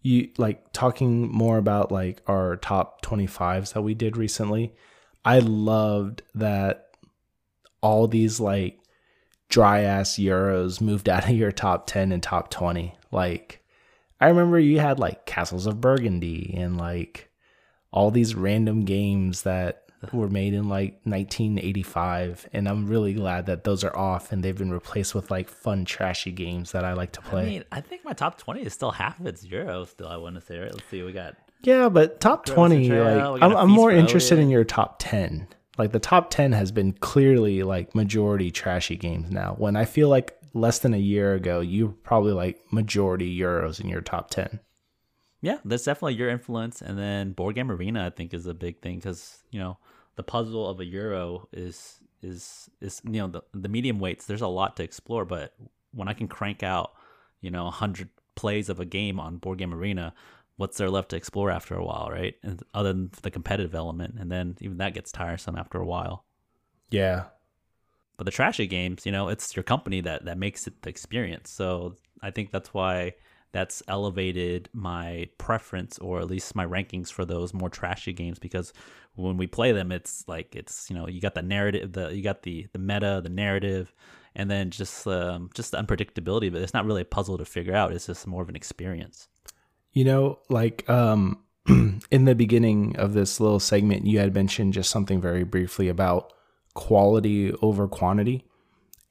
you 0.01 0.29
like 0.37 0.71
talking 0.71 1.31
more 1.31 1.57
about 1.57 1.91
like 1.91 2.21
our 2.27 2.57
top 2.57 3.01
25s 3.01 3.73
that 3.73 3.81
we 3.81 3.95
did 3.95 4.17
recently. 4.17 4.73
I 5.23 5.39
loved 5.39 6.21
that 6.35 6.89
all 7.81 8.07
these 8.07 8.39
like 8.39 8.79
dry 9.49 9.81
ass 9.81 10.15
euros 10.17 10.81
moved 10.81 11.09
out 11.15 11.23
of 11.23 11.35
your 11.35 11.51
top 11.51 11.87
10 11.87 12.11
and 12.11 12.21
top 12.21 12.51
20. 12.51 12.93
Like 13.11 13.63
I 14.19 14.27
remember 14.27 14.59
you 14.59 14.79
had 14.79 14.99
like 14.99 15.25
Castles 15.25 15.65
of 15.65 15.81
Burgundy 15.81 16.53
and 16.55 16.77
like 16.77 17.29
all 17.91 18.11
these 18.11 18.35
random 18.35 18.83
games 18.83 19.43
that 19.43 19.84
were 20.13 20.29
made 20.29 20.53
in 20.53 20.69
like 20.69 20.99
1985 21.03 22.49
and 22.53 22.67
i'm 22.67 22.87
really 22.87 23.13
glad 23.13 23.45
that 23.45 23.63
those 23.63 23.83
are 23.83 23.95
off 23.95 24.31
and 24.31 24.43
they've 24.43 24.57
been 24.57 24.71
replaced 24.71 25.15
with 25.15 25.31
like 25.31 25.49
fun 25.49 25.85
trashy 25.85 26.31
games 26.31 26.71
that 26.71 26.83
i 26.83 26.93
like 26.93 27.11
to 27.11 27.21
play. 27.21 27.41
I 27.41 27.45
mean 27.45 27.63
i 27.71 27.81
think 27.81 28.03
my 28.05 28.13
top 28.13 28.37
20 28.37 28.61
is 28.63 28.73
still 28.73 28.91
half 28.91 29.19
of 29.19 29.25
its 29.25 29.43
euro 29.43 29.85
still 29.85 30.07
i 30.07 30.17
want 30.17 30.35
to 30.35 30.41
say 30.41 30.59
right? 30.59 30.71
Let's 30.71 30.85
see 30.89 31.03
we 31.03 31.11
got 31.11 31.35
yeah 31.61 31.89
but 31.89 32.19
top 32.19 32.45
20 32.45 32.89
like 32.89 33.43
i'm, 33.43 33.55
I'm 33.55 33.71
more 33.71 33.91
interested 33.91 34.39
in 34.39 34.49
your 34.49 34.63
top 34.63 34.97
10 34.99 35.47
like 35.77 35.91
the 35.91 35.99
top 35.99 36.29
10 36.29 36.53
has 36.53 36.71
been 36.71 36.93
clearly 36.93 37.63
like 37.63 37.93
majority 37.93 38.49
trashy 38.49 38.95
games 38.95 39.31
now. 39.31 39.55
When 39.57 39.75
i 39.75 39.85
feel 39.85 40.09
like 40.09 40.37
less 40.53 40.79
than 40.79 40.93
a 40.93 40.97
year 40.97 41.33
ago 41.33 41.59
you 41.59 41.97
probably 42.03 42.31
like 42.31 42.61
majority 42.71 43.37
euros 43.37 43.81
in 43.81 43.89
your 43.89 44.01
top 44.01 44.29
10 44.29 44.59
yeah, 45.45 45.59
that's 45.63 45.83
definitely 45.83 46.15
your 46.15 46.29
influence. 46.29 46.81
And 46.81 46.97
then 46.97 47.33
board 47.33 47.53
game 47.53 47.69
arena, 47.69 48.07
I 48.07 48.09
think, 48.09 48.33
is 48.33 48.47
a 48.47 48.53
big 48.55 48.81
thing 48.81 48.95
because 48.97 49.43
you 49.51 49.59
know 49.59 49.77
the 50.15 50.23
puzzle 50.23 50.67
of 50.67 50.79
a 50.79 50.85
euro 50.85 51.47
is 51.51 51.99
is 52.21 52.69
is 52.81 53.01
you 53.03 53.19
know 53.19 53.27
the 53.27 53.41
the 53.53 53.69
medium 53.69 53.99
weights. 53.99 54.25
There's 54.25 54.41
a 54.41 54.47
lot 54.47 54.77
to 54.77 54.83
explore, 54.83 55.25
but 55.25 55.53
when 55.91 56.07
I 56.07 56.13
can 56.13 56.27
crank 56.27 56.63
out 56.63 56.93
you 57.41 57.51
know 57.51 57.69
hundred 57.69 58.09
plays 58.35 58.69
of 58.69 58.79
a 58.79 58.85
game 58.85 59.19
on 59.19 59.37
board 59.37 59.59
game 59.59 59.73
arena, 59.73 60.13
what's 60.57 60.77
there 60.77 60.89
left 60.89 61.09
to 61.09 61.15
explore 61.15 61.51
after 61.51 61.75
a 61.75 61.83
while, 61.83 62.09
right? 62.11 62.35
And 62.43 62.61
other 62.73 62.93
than 62.93 63.11
the 63.21 63.31
competitive 63.31 63.75
element, 63.75 64.15
and 64.19 64.31
then 64.31 64.57
even 64.61 64.77
that 64.77 64.93
gets 64.93 65.11
tiresome 65.11 65.55
after 65.55 65.79
a 65.79 65.85
while. 65.85 66.25
Yeah. 66.89 67.25
But 68.17 68.23
the 68.23 68.31
trashy 68.31 68.65
games, 68.65 69.05
you 69.05 69.11
know, 69.11 69.27
it's 69.27 69.55
your 69.55 69.63
company 69.63 70.01
that 70.01 70.25
that 70.25 70.37
makes 70.37 70.67
it 70.67 70.81
the 70.81 70.89
experience. 70.89 71.49
So 71.49 71.95
I 72.21 72.31
think 72.31 72.51
that's 72.51 72.73
why 72.73 73.13
that's 73.55 73.81
elevated 73.87 74.67
my 74.73 75.27
preference 75.37 75.97
or 75.99 76.19
at 76.19 76.27
least 76.27 76.55
my 76.55 76.65
rankings 76.65 77.09
for 77.09 77.23
those 77.23 77.53
more 77.53 77.69
trashy 77.69 78.11
games 78.11 78.37
because 78.37 78.73
when 79.15 79.37
we 79.37 79.47
play 79.47 79.71
them 79.71 79.93
it's 79.93 80.25
like 80.27 80.55
it's 80.55 80.89
you 80.89 80.95
know 80.95 81.07
you 81.07 81.21
got 81.21 81.35
the 81.35 81.41
narrative 81.41 81.93
the 81.93 82.13
you 82.13 82.21
got 82.21 82.43
the 82.43 82.67
the 82.73 82.79
meta 82.79 83.21
the 83.23 83.29
narrative 83.29 83.93
and 84.35 84.51
then 84.51 84.69
just 84.69 85.07
um, 85.07 85.49
just 85.53 85.71
the 85.71 85.81
unpredictability 85.81 86.51
but 86.51 86.61
it's 86.61 86.73
not 86.73 86.85
really 86.85 87.01
a 87.01 87.05
puzzle 87.05 87.37
to 87.37 87.45
figure 87.45 87.73
out. 87.73 87.93
It's 87.93 88.07
just 88.07 88.27
more 88.27 88.41
of 88.41 88.49
an 88.49 88.55
experience. 88.55 89.27
You 89.93 90.03
know, 90.03 90.39
like 90.49 90.87
um 90.89 91.39
in 91.67 92.25
the 92.25 92.35
beginning 92.35 92.95
of 92.97 93.13
this 93.13 93.39
little 93.39 93.59
segment 93.59 94.05
you 94.05 94.19
had 94.19 94.33
mentioned 94.33 94.73
just 94.73 94.91
something 94.91 95.21
very 95.21 95.43
briefly 95.43 95.87
about 95.87 96.33
quality 96.73 97.53
over 97.61 97.87
quantity. 97.87 98.45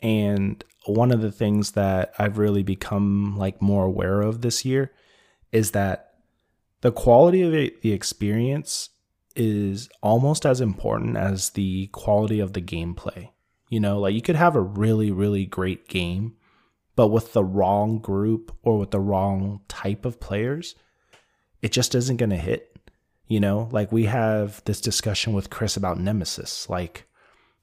And 0.00 0.62
one 0.86 1.10
of 1.10 1.20
the 1.20 1.32
things 1.32 1.72
that 1.72 2.12
I've 2.18 2.38
really 2.38 2.62
become 2.62 3.36
like 3.36 3.62
more 3.62 3.84
aware 3.84 4.20
of 4.20 4.42
this 4.42 4.64
year 4.64 4.92
is 5.52 5.70
that 5.70 6.14
the 6.80 6.92
quality 6.92 7.42
of 7.42 7.54
it, 7.54 7.80
the 7.82 7.92
experience 7.92 8.90
is 9.34 9.88
almost 10.02 10.44
as 10.44 10.60
important 10.60 11.16
as 11.16 11.50
the 11.50 11.86
quality 11.88 12.40
of 12.40 12.52
the 12.52 12.60
gameplay. 12.60 13.30
You 13.70 13.80
know, 13.80 13.98
like 13.98 14.14
you 14.14 14.22
could 14.22 14.36
have 14.36 14.54
a 14.54 14.60
really, 14.60 15.10
really 15.10 15.46
great 15.46 15.88
game, 15.88 16.34
but 16.96 17.08
with 17.08 17.32
the 17.32 17.44
wrong 17.44 17.98
group 17.98 18.54
or 18.62 18.78
with 18.78 18.90
the 18.90 19.00
wrong 19.00 19.62
type 19.68 20.04
of 20.04 20.20
players, 20.20 20.74
it 21.62 21.72
just 21.72 21.94
isn't 21.94 22.18
going 22.18 22.30
to 22.30 22.36
hit. 22.36 22.70
You 23.26 23.40
know, 23.40 23.68
like 23.72 23.90
we 23.90 24.04
have 24.04 24.62
this 24.66 24.80
discussion 24.82 25.32
with 25.32 25.48
Chris 25.48 25.76
about 25.76 25.98
Nemesis. 25.98 26.68
Like 26.68 27.06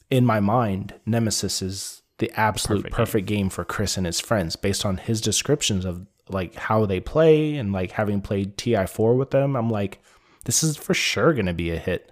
in 0.10 0.26
my 0.26 0.40
mind, 0.40 0.96
Nemesis 1.06 1.62
is 1.62 2.01
the 2.22 2.32
absolute 2.40 2.84
perfect, 2.84 2.96
Perfect 2.96 3.28
game. 3.28 3.50
for 3.50 3.66
Chris 3.66 3.98
and 3.98 4.06
his 4.06 4.22
friends 4.22 4.56
based 4.56 4.86
on 4.86 4.98
his 4.98 5.20
descriptions 5.20 5.84
of 5.84 6.06
like 6.30 6.56
how 6.56 6.86
they 6.86 7.00
play 7.00 7.56
and 7.56 7.74
like 7.74 7.92
having 7.92 8.22
played 8.22 8.58
TI4 8.58 9.18
with 9.18 9.32
them. 9.32 9.56
I'm 9.58 9.70
like, 9.70 10.00
this 10.46 10.64
is 10.64 10.78
for 10.78 10.94
sure 10.94 11.34
going 11.34 11.48
to 11.48 11.54
be 11.54 11.72
a 11.72 11.78
hit. 11.78 12.12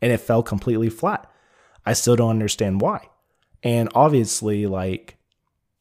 And 0.00 0.12
it 0.12 0.18
fell 0.20 0.42
completely 0.42 0.88
flat. 0.88 1.30
I 1.84 1.92
still 1.94 2.16
don't 2.16 2.30
understand 2.30 2.80
why. 2.80 3.08
And 3.62 3.88
obviously, 3.94 4.66
like, 4.66 5.16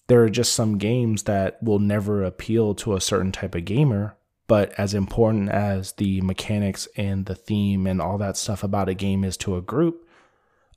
there 0.08 0.24
are 0.24 0.30
just 0.30 0.54
some 0.54 0.78
games 0.78 1.24
that 1.24 1.62
will 1.62 1.80
never 1.80 2.24
appeal 2.24 2.74
to 2.76 2.96
a 2.96 3.02
certain 3.02 3.32
type 3.32 3.54
of 3.56 3.66
gamer. 3.66 4.18
But 4.48 4.74
as 4.80 4.94
important 4.94 5.50
as 5.50 5.94
the 5.94 6.22
mechanics 6.22 6.88
and 6.98 7.26
the 7.28 7.36
theme 7.36 7.86
and 7.86 8.02
all 8.02 8.18
that 8.18 8.36
stuff 8.36 8.63
about 8.63 8.89
a 8.89 8.94
game 8.94 9.24
is 9.24 9.38
to 9.38 9.56
a 9.58 9.62
group, 9.62 10.03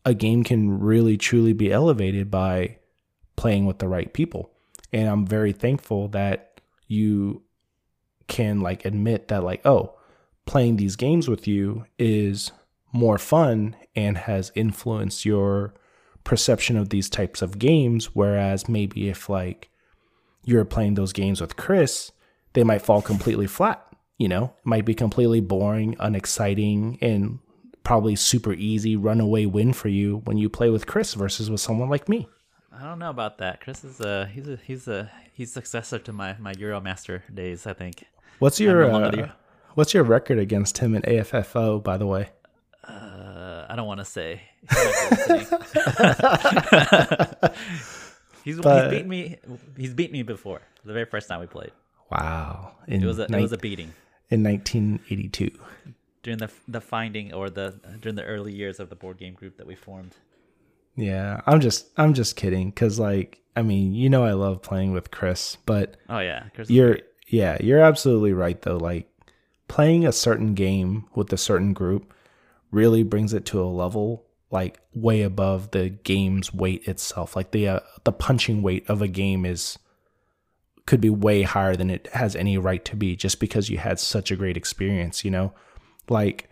a 0.07 0.15
game 0.15 0.45
can 0.45 0.79
really 0.79 1.19
truly 1.19 1.53
be 1.53 1.73
elevated 1.73 2.31
by 2.31 2.79
playing 3.35 3.67
with 3.67 3.81
the 3.81 3.89
right 3.89 4.15
people. 4.15 4.53
And 4.93 5.09
I'm 5.09 5.27
very 5.27 5.53
thankful 5.53 6.09
that 6.09 6.61
you 6.87 7.43
can 8.29 8.61
like 8.61 8.85
admit 8.85 9.29
that 9.29 9.43
like, 9.43 9.67
oh, 9.67 9.97
playing 10.47 10.77
these 10.77 10.95
games 10.95 11.29
with 11.29 11.49
you 11.49 11.85
is 11.99 12.53
more 12.93 13.19
fun 13.19 13.75
and 13.97 14.17
has 14.17 14.53
influenced 14.55 15.25
your 15.25 15.75
perception 16.23 16.77
of 16.77 16.89
these 16.89 17.11
types 17.11 17.43
of 17.43 17.59
games 17.59 18.17
whereas 18.17 18.69
maybe 18.69 19.09
if 19.09 19.29
like 19.29 19.71
you're 20.45 20.65
playing 20.65 20.95
those 20.95 21.13
games 21.13 21.41
with 21.41 21.57
Chris, 21.57 22.13
they 22.53 22.63
might 22.63 22.83
fall 22.83 23.03
completely 23.03 23.49
flat, 23.49 23.85
you 24.19 24.29
know? 24.29 24.55
Might 24.63 24.85
be 24.85 24.95
completely 24.95 25.41
boring, 25.41 25.97
unexciting 25.99 26.99
and 27.01 27.41
probably 27.87 28.17
super 28.17 28.53
easy 28.53 28.97
runaway 28.97 29.47
win 29.47 29.73
for 29.73 29.87
you 29.87 30.21
when 30.25 30.37
you 30.37 30.49
play 30.49 30.71
with 30.71 30.87
Chris 30.89 31.15
versus 31.15 31.49
with 31.49 31.61
someone 31.61 31.89
like 31.89 32.09
me. 32.09 32.27
I 32.73 32.83
don't 32.83 32.99
know 32.99 33.11
about 33.11 33.39
that. 33.39 33.61
Chris 33.61 33.85
is 33.85 34.01
a 34.01 34.27
he's 34.27 34.49
a 34.49 34.57
he's 34.57 34.89
a 34.89 35.09
he's 35.33 35.53
successor 35.53 36.01
to 36.01 36.13
my 36.13 36.37
my 36.41 36.53
Euromaster 36.55 37.23
days. 37.33 37.65
I 37.65 37.75
think. 37.75 38.05
What's 38.41 38.59
your 38.59 38.91
uh, 38.91 39.31
what's 39.75 39.95
your 39.95 40.03
record 40.03 40.39
against 40.41 40.79
him 40.79 40.97
in 40.97 41.03
AFFO? 41.03 41.83
By 41.83 41.97
the 41.97 42.07
way, 42.07 42.29
Uh, 42.87 43.67
I 43.69 43.77
don't 43.77 43.87
want 43.87 44.01
to 44.01 44.05
say. 44.05 44.43
He 44.69 44.77
might 44.77 45.29
be 45.29 45.35
listening. 45.37 45.61
he's, 48.45 48.61
But- 48.61 48.93
he's 48.93 48.99
beat 49.01 49.07
me. 49.07 49.37
He's 49.77 49.95
beat 49.95 50.11
me 50.13 50.23
before. 50.25 50.61
The 50.85 50.93
very 50.93 51.07
first 51.07 51.29
time 51.29 51.39
we 51.41 51.47
played, 51.47 51.73
wow, 52.11 52.73
in 52.89 53.03
it 53.03 53.07
was 53.07 53.21
a 53.21 53.25
it 53.25 53.41
was 53.41 53.53
a 53.53 53.59
beating 53.59 53.93
in 54.29 54.43
1982. 54.43 55.51
During 56.27 56.39
the 56.39 56.51
the 56.67 56.81
finding 56.81 57.33
or 57.33 57.49
the 57.49 57.79
during 58.01 58.17
the 58.17 58.25
early 58.25 58.53
years 58.53 58.81
of 58.81 58.91
the 58.91 58.97
board 58.97 59.17
game 59.17 59.33
group 59.33 59.57
that 59.59 59.67
we 59.67 59.77
formed. 59.77 60.17
Yeah, 60.97 61.41
I'm 61.47 61.61
just 61.61 61.87
I'm 61.97 62.15
just 62.15 62.35
kidding 62.35 62.73
cuz 62.73 62.99
like 62.99 63.43
I 63.55 63.63
mean, 63.63 63.95
you 63.95 64.11
know 64.11 64.25
I 64.25 64.33
love 64.33 64.61
playing 64.61 64.93
with 64.93 65.13
Chris, 65.13 65.57
but 65.67 65.97
Oh 66.09 66.19
yeah, 66.19 66.49
Chris 66.53 66.69
you're 66.69 66.99
yeah, 67.29 67.59
you're 67.61 67.79
absolutely 67.79 68.33
right 68.33 68.61
though. 68.61 68.77
Like 68.77 69.09
playing 69.69 70.05
a 70.05 70.11
certain 70.11 70.55
game 70.55 71.05
with 71.15 71.33
a 71.33 71.37
certain 71.37 71.73
group 71.73 72.13
really 72.73 73.05
brings 73.05 73.33
it 73.33 73.45
to 73.47 73.63
a 73.63 73.71
level 73.83 74.27
like 74.51 74.81
way 74.95 75.23
above 75.23 75.71
the 75.71 75.91
game's 75.91 76.53
weight 76.53 76.89
itself. 76.89 77.37
Like 77.37 77.53
the 77.53 77.69
uh, 77.69 77.81
the 78.03 78.11
punching 78.11 78.63
weight 78.63 78.85
of 78.91 79.01
a 79.01 79.07
game 79.07 79.47
is 79.47 79.79
could 80.87 81.01
be 81.01 81.11
way 81.11 81.43
higher 81.43 81.77
than 81.77 81.89
it 81.89 82.09
has 82.15 82.35
any 82.35 82.59
right 82.59 82.85
to 82.85 82.97
be 82.97 83.15
just 83.15 83.39
because 83.39 83.71
you 83.71 83.79
had 83.79 84.01
such 84.01 84.33
a 84.33 84.37
great 84.37 84.57
experience, 84.57 85.25
you 85.25 85.31
know? 85.31 85.53
Like 86.09 86.51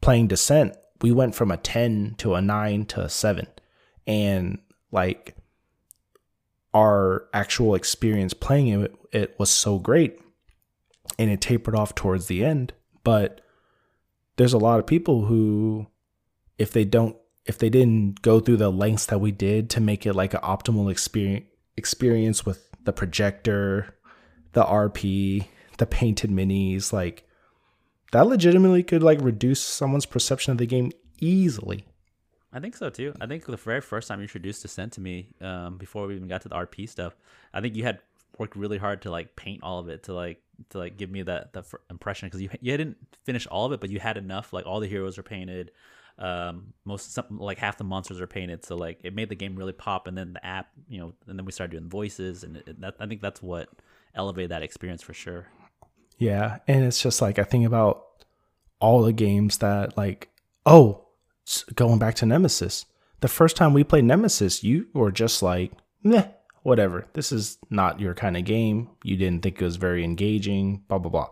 playing 0.00 0.28
Descent, 0.28 0.74
we 1.02 1.12
went 1.12 1.34
from 1.34 1.50
a 1.50 1.56
10 1.56 2.14
to 2.18 2.34
a 2.34 2.42
9 2.42 2.84
to 2.86 3.02
a 3.02 3.08
7. 3.08 3.46
And 4.06 4.58
like 4.90 5.36
our 6.72 7.26
actual 7.32 7.74
experience 7.74 8.34
playing 8.34 8.82
it, 8.82 8.94
it 9.12 9.34
was 9.38 9.50
so 9.50 9.78
great 9.78 10.20
and 11.18 11.30
it 11.30 11.40
tapered 11.40 11.74
off 11.74 11.94
towards 11.94 12.26
the 12.26 12.44
end. 12.44 12.72
But 13.04 13.40
there's 14.36 14.52
a 14.52 14.58
lot 14.58 14.78
of 14.78 14.86
people 14.86 15.26
who, 15.26 15.86
if 16.58 16.72
they 16.72 16.84
don't, 16.84 17.16
if 17.46 17.58
they 17.58 17.70
didn't 17.70 18.22
go 18.22 18.40
through 18.40 18.58
the 18.58 18.70
lengths 18.70 19.06
that 19.06 19.20
we 19.20 19.32
did 19.32 19.70
to 19.70 19.80
make 19.80 20.06
it 20.06 20.14
like 20.14 20.34
an 20.34 20.40
optimal 20.40 20.90
experience, 20.90 21.46
experience 21.76 22.46
with 22.46 22.68
the 22.84 22.92
projector, 22.92 23.94
the 24.52 24.64
RP, 24.64 25.46
the 25.78 25.86
painted 25.86 26.30
minis, 26.30 26.92
like 26.92 27.26
that 28.12 28.26
legitimately 28.26 28.82
could 28.82 29.02
like 29.02 29.20
reduce 29.20 29.60
someone's 29.60 30.06
perception 30.06 30.52
of 30.52 30.58
the 30.58 30.66
game 30.66 30.92
easily. 31.20 31.84
I 32.52 32.58
think 32.58 32.76
so 32.76 32.90
too. 32.90 33.14
I 33.20 33.26
think 33.26 33.46
the 33.46 33.56
very 33.56 33.80
first 33.80 34.08
time 34.08 34.18
you 34.18 34.24
introduced 34.24 34.62
Descent 34.62 34.94
to 34.94 35.00
me, 35.00 35.28
um, 35.40 35.78
before 35.78 36.06
we 36.06 36.16
even 36.16 36.28
got 36.28 36.42
to 36.42 36.48
the 36.48 36.56
RP 36.56 36.88
stuff, 36.88 37.14
I 37.54 37.60
think 37.60 37.76
you 37.76 37.84
had 37.84 38.00
worked 38.38 38.56
really 38.56 38.78
hard 38.78 39.02
to 39.02 39.10
like 39.10 39.36
paint 39.36 39.62
all 39.62 39.78
of 39.78 39.88
it 39.88 40.04
to 40.04 40.14
like 40.14 40.40
to 40.70 40.78
like 40.78 40.96
give 40.96 41.10
me 41.10 41.22
that 41.22 41.52
that 41.52 41.66
impression 41.90 42.26
because 42.26 42.42
you 42.42 42.50
you 42.60 42.76
didn't 42.76 42.96
finish 43.24 43.46
all 43.46 43.66
of 43.66 43.72
it, 43.72 43.80
but 43.80 43.90
you 43.90 44.00
had 44.00 44.16
enough. 44.16 44.52
Like 44.52 44.66
all 44.66 44.80
the 44.80 44.88
heroes 44.88 45.16
are 45.16 45.22
painted, 45.22 45.70
um, 46.18 46.74
most 46.84 47.14
some, 47.14 47.24
like 47.30 47.58
half 47.58 47.78
the 47.78 47.84
monsters 47.84 48.20
are 48.20 48.26
painted, 48.26 48.64
so 48.64 48.76
like 48.76 48.98
it 49.02 49.14
made 49.14 49.28
the 49.28 49.34
game 49.34 49.56
really 49.56 49.72
pop. 49.72 50.06
And 50.06 50.16
then 50.16 50.32
the 50.32 50.44
app, 50.44 50.68
you 50.88 51.00
know, 51.00 51.12
and 51.26 51.38
then 51.38 51.46
we 51.46 51.52
started 51.52 51.72
doing 51.72 51.88
voices, 51.88 52.44
and 52.44 52.56
it, 52.56 52.80
that, 52.80 52.96
I 52.98 53.06
think 53.06 53.22
that's 53.22 53.42
what 53.42 53.68
elevated 54.14 54.50
that 54.50 54.62
experience 54.62 55.02
for 55.02 55.14
sure. 55.14 55.46
Yeah, 56.20 56.58
and 56.68 56.84
it's 56.84 57.02
just 57.02 57.22
like 57.22 57.38
I 57.38 57.44
think 57.44 57.66
about 57.66 58.04
all 58.78 59.02
the 59.02 59.12
games 59.12 59.58
that 59.58 59.96
like 59.96 60.28
oh, 60.66 61.06
going 61.74 61.98
back 61.98 62.14
to 62.16 62.26
Nemesis. 62.26 62.84
The 63.20 63.28
first 63.28 63.56
time 63.56 63.72
we 63.72 63.84
played 63.84 64.04
Nemesis, 64.04 64.62
you 64.62 64.86
were 64.92 65.10
just 65.10 65.42
like, 65.42 65.72
"Meh, 66.04 66.28
whatever. 66.62 67.08
This 67.14 67.32
is 67.32 67.56
not 67.70 68.00
your 68.00 68.14
kind 68.14 68.36
of 68.36 68.44
game. 68.44 68.90
You 69.02 69.16
didn't 69.16 69.42
think 69.42 69.60
it 69.60 69.64
was 69.64 69.76
very 69.76 70.04
engaging, 70.04 70.84
blah 70.88 70.98
blah 70.98 71.10
blah." 71.10 71.28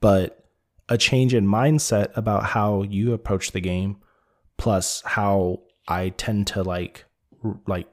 But 0.00 0.50
a 0.90 0.98
change 0.98 1.32
in 1.32 1.46
mindset 1.46 2.14
about 2.14 2.44
how 2.44 2.82
you 2.82 3.14
approach 3.14 3.52
the 3.52 3.60
game 3.60 3.96
plus 4.58 5.02
how 5.06 5.60
I 5.88 6.10
tend 6.10 6.46
to 6.48 6.62
like 6.62 7.06
r- 7.42 7.58
like 7.66 7.88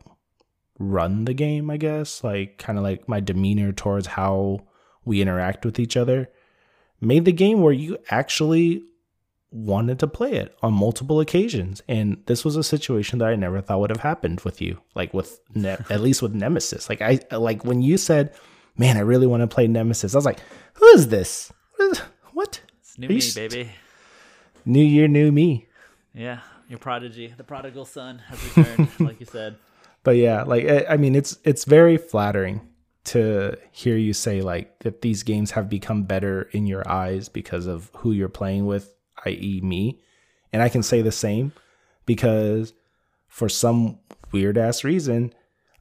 run 0.77 1.23
the 1.23 1.33
game, 1.33 1.69
I 1.69 1.77
guess, 1.77 2.21
like 2.21 2.57
kind 2.57 2.77
of 2.77 2.83
like 2.83 3.07
my 3.07 3.21
demeanor 3.21 3.71
towards 3.71 4.07
how 4.07 4.65
we 5.05 5.21
interact 5.21 5.65
with 5.65 5.79
each 5.79 5.95
other 5.97 6.29
made 6.99 7.25
the 7.25 7.31
game 7.31 7.61
where 7.61 7.73
you 7.73 7.97
actually 8.09 8.83
wanted 9.51 9.99
to 9.99 10.07
play 10.07 10.33
it 10.33 10.55
on 10.61 10.71
multiple 10.73 11.19
occasions 11.19 11.81
and 11.87 12.17
this 12.27 12.45
was 12.45 12.55
a 12.55 12.63
situation 12.63 13.19
that 13.19 13.27
i 13.27 13.35
never 13.35 13.59
thought 13.59 13.79
would 13.79 13.89
have 13.89 13.99
happened 14.01 14.39
with 14.41 14.61
you 14.61 14.79
like 14.95 15.13
with 15.13 15.41
ne- 15.53 15.77
at 15.89 15.99
least 16.01 16.21
with 16.21 16.33
nemesis 16.33 16.87
like 16.89 17.01
i 17.01 17.19
like 17.35 17.65
when 17.65 17.81
you 17.81 17.97
said 17.97 18.33
man 18.77 18.95
i 18.95 19.01
really 19.01 19.27
want 19.27 19.41
to 19.41 19.47
play 19.47 19.67
nemesis 19.67 20.15
i 20.15 20.17
was 20.17 20.25
like 20.25 20.39
who 20.75 20.85
is 20.89 21.09
this 21.09 21.51
what? 22.33 22.61
It's 22.79 22.97
new 22.97 23.07
Are 23.07 23.09
me, 23.09 23.19
st- 23.19 23.51
baby. 23.51 23.69
new 24.65 24.83
year 24.83 25.07
new 25.07 25.31
me 25.31 25.67
Yeah, 26.13 26.39
your 26.69 26.79
prodigy, 26.79 27.33
the 27.35 27.43
prodigal 27.43 27.85
son, 27.85 28.19
has 28.27 28.43
returned, 28.57 28.89
like 28.99 29.19
you 29.19 29.25
said. 29.25 29.57
but 30.03 30.15
yeah 30.15 30.43
like 30.43 30.65
I, 30.65 30.85
I 30.93 30.97
mean 30.97 31.15
it's 31.15 31.37
it's 31.43 31.65
very 31.65 31.97
flattering 31.97 32.61
to 33.03 33.57
hear 33.71 33.97
you 33.97 34.13
say 34.13 34.41
like 34.41 34.79
that 34.79 35.01
these 35.01 35.23
games 35.23 35.51
have 35.51 35.69
become 35.69 36.03
better 36.03 36.43
in 36.51 36.67
your 36.67 36.87
eyes 36.87 37.29
because 37.29 37.65
of 37.65 37.89
who 37.97 38.11
you're 38.11 38.29
playing 38.29 38.65
with, 38.65 38.93
i.e., 39.25 39.59
me. 39.63 39.99
And 40.53 40.61
I 40.61 40.69
can 40.69 40.83
say 40.83 41.01
the 41.01 41.11
same 41.11 41.53
because 42.05 42.73
for 43.27 43.49
some 43.49 43.99
weird 44.31 44.57
ass 44.57 44.83
reason, 44.83 45.33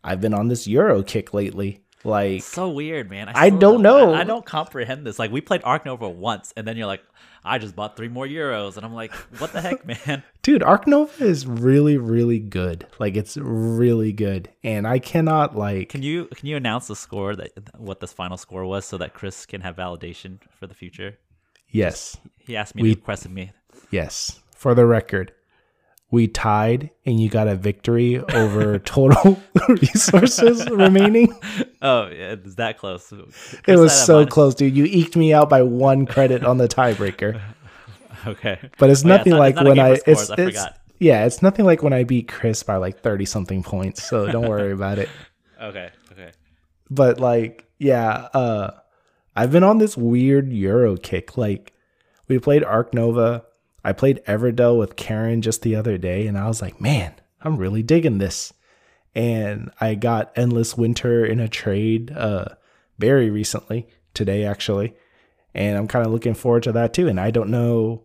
I've 0.03 0.21
been 0.21 0.35
on 0.35 0.49
this 0.49 0.67
Euro 0.67 1.03
kick 1.03 1.35
lately. 1.35 1.85
Like 2.05 2.43
so 2.43 2.69
weird, 2.71 3.11
man. 3.11 3.29
I 3.29 3.49
still 3.49 3.59
don't 3.59 3.83
know. 3.83 4.15
I, 4.15 4.21
I 4.21 4.25
don't 4.25 4.45
comprehend 4.45 5.07
this. 5.07 5.19
Like 5.19 5.31
we 5.31 5.41
played 5.41 5.61
Ark 5.65 5.85
Nova 5.85 6.09
once, 6.09 6.53
and 6.57 6.67
then 6.67 6.77
you're 6.77 6.87
like, 6.87 7.03
I 7.45 7.59
just 7.59 7.77
bought 7.77 7.97
three 7.97 8.09
more 8.09 8.27
euros, 8.27 8.77
and 8.77 8.85
I'm 8.87 8.95
like, 8.95 9.13
what 9.39 9.53
the 9.53 9.61
heck, 9.61 9.85
man? 10.07 10.23
dude, 10.43 10.63
Ark 10.63 10.87
Nova 10.87 11.23
is 11.25 11.47
really, 11.47 11.99
really 11.99 12.39
good. 12.39 12.87
Like 12.99 13.17
it's 13.17 13.37
really 13.37 14.13
good, 14.13 14.49
and 14.65 14.87
I 14.87 14.99
cannot 14.99 15.57
like. 15.57 15.91
Can 15.91 16.03
you 16.03 16.25
can 16.35 16.47
you 16.47 16.57
announce 16.57 16.87
the 16.87 16.97
score 16.97 17.37
that 17.37 17.53
what 17.77 18.01
this 18.01 18.13
final 18.13 18.37
score 18.39 18.65
was, 18.65 18.85
so 18.87 18.97
that 18.99 19.13
Chris 19.15 19.45
can 19.45 19.61
have 19.61 19.77
validation 19.77 20.39
for 20.59 20.67
the 20.67 20.75
future? 20.75 21.19
Yes, 21.69 22.17
He 22.39 22.57
asked 22.57 22.75
me, 22.75 22.83
We- 22.83 22.89
he 22.89 22.95
requested 22.95 23.31
me. 23.31 23.53
yes. 23.91 24.41
For 24.57 24.75
the 24.75 24.85
record, 24.87 25.33
we 26.11 26.27
tied, 26.29 26.91
and 27.07 27.21
you 27.21 27.29
got 27.29 27.47
a 27.49 27.55
victory 27.55 28.19
over 28.19 28.79
total 28.97 29.41
resources 29.69 30.69
remaining. 30.71 31.35
Oh, 31.83 32.09
yeah, 32.09 32.35
was 32.45 32.57
that 32.57 32.77
close. 32.77 33.11
It 33.67 33.77
was 33.79 33.99
so 33.99 34.27
close, 34.27 34.55
dude. 34.55 34.77
You 34.77 34.85
eked 34.85 35.17
me 35.17 35.33
out 35.33 35.49
by 35.49 35.63
one 35.63 36.05
credit 36.05 36.45
on 36.45 36.59
the 36.59 36.69
tiebreaker. 36.69 37.41
Okay, 38.27 38.59
But 38.77 38.91
it's 38.91 39.03
Oh, 39.03 39.09
yeah, 39.09 39.17
nothing 39.17 39.33
not- 39.33 39.39
like 39.39 39.55
not 39.55 39.65
when 39.65 39.79
I 39.79 39.99
it's, 40.07 40.31
I 40.31 40.35
it's 40.37 40.63
yeah, 40.99 41.25
it's 41.25 41.41
nothing 41.41 41.65
like 41.65 41.83
when 41.83 41.95
I 41.95 42.05
beat 42.05 42.29
Chris 42.29 42.63
by 42.63 42.77
like 42.77 43.01
thirty 43.01 43.25
something 43.25 43.63
points. 43.63 44.03
So 44.03 44.27
don't 44.31 44.47
worry 44.47 44.73
about 44.73 44.99
it. 44.99 45.09
Okay, 45.59 45.89
okay. 46.13 46.33
But 46.91 47.19
like, 47.19 47.65
yeah, 47.79 48.29
uh 48.35 48.73
I've 49.35 49.51
been 49.53 49.63
on 49.65 49.79
this 49.79 49.97
weird 49.97 50.53
Euro 50.53 50.99
kick. 50.99 51.39
Like 51.39 51.73
we 52.29 52.39
played 52.39 52.63
Ark 52.63 52.93
Nova. 52.93 53.45
I 53.83 53.93
played 53.93 54.23
Everdell 54.27 54.79
with 54.79 54.97
Karen 54.97 55.43
just 55.43 55.63
the 55.63 55.77
other 55.77 55.99
day, 55.99 56.27
and 56.27 56.37
I 56.37 56.47
was 56.49 56.61
like, 56.61 56.81
man, 56.81 57.15
I'm 57.43 57.57
really 57.57 57.83
digging 57.83 58.19
this. 58.19 58.53
And 59.15 59.71
I 59.81 59.95
got 59.95 60.33
Endless 60.37 60.77
Winter 60.77 61.25
in 61.25 61.41
a 61.41 61.49
trade 61.49 62.13
uh 62.13 62.47
very 62.99 63.31
recently, 63.31 63.89
today 64.15 64.45
actually. 64.45 64.95
And 65.55 65.77
I'm 65.77 65.89
kind 65.89 66.07
of 66.07 66.13
looking 66.13 66.35
forward 66.35 66.63
to 66.65 66.73
that 66.73 66.95
too. 66.95 67.09
And 67.09 67.19
I 67.19 67.31
don't 67.31 67.51
know 67.51 68.05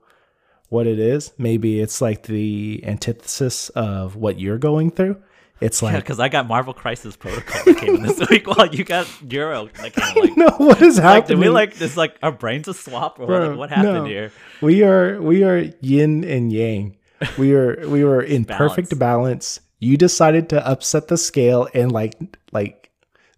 what 0.70 0.88
it 0.88 0.98
is. 0.98 1.34
Maybe 1.38 1.80
it's 1.80 2.02
like 2.02 2.24
the 2.24 2.82
antithesis 2.84 3.70
of 3.70 4.16
what 4.16 4.40
you're 4.40 4.58
going 4.58 4.90
through. 4.92 5.22
It's 5.62 5.82
like 5.82 5.96
because 5.96 6.20
I 6.20 6.28
got 6.28 6.48
Marvel 6.48 6.74
Crisis 6.74 7.16
Protocol 7.16 7.62
that 7.66 7.78
came 7.78 7.96
in 7.96 8.04
this 8.04 8.20
week, 8.30 8.46
while 8.46 8.68
you 8.68 8.84
got 8.84 9.08
Euro. 9.32 9.68
Came 9.68 10.16
like, 10.22 10.38
no, 10.38 10.50
what 10.58 10.82
is 10.82 10.98
happening? 10.98 11.16
like, 11.16 11.28
did 11.28 11.40
we 11.40 11.50
like 11.50 11.76
this? 11.76 11.96
Like 11.96 12.18
our 12.22 12.34
brains 12.34 12.68
a 12.68 12.74
swap, 12.74 13.20
or 13.20 13.28
Bro, 13.28 13.50
like, 13.50 13.58
what 13.58 13.70
happened 13.70 13.94
no. 13.94 14.06
here? 14.06 14.32
We 14.62 14.84
are 14.84 15.22
we 15.22 15.44
are 15.44 15.72
yin 15.80 16.26
and 16.26 16.52
yang. 16.52 16.98
We 17.38 17.54
are 17.54 17.88
we 17.88 18.04
were 18.04 18.22
in 18.22 18.44
perfect 18.46 18.98
balance. 19.00 19.62
You 19.80 19.96
decided 19.96 20.50
to 20.50 20.68
upset 20.68 21.08
the 21.08 21.18
scale 21.18 21.70
and 21.74 21.92
like 21.92 22.16
like 22.52 22.92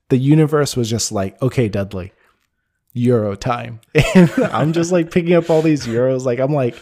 the 0.10 0.18
universe 0.18 0.76
was 0.76 0.90
just 0.90 1.12
like, 1.12 1.40
okay, 1.42 1.70
Dudley, 1.70 2.14
Euro 2.94 3.36
time. 3.36 3.82
And 4.16 4.32
I'm 4.52 4.74
just 4.74 4.92
like 4.92 5.12
picking 5.12 5.34
up 5.34 5.50
all 5.50 5.62
these 5.62 5.86
Euros. 5.86 6.26
Like 6.26 6.40
I'm 6.40 6.54
like, 6.54 6.76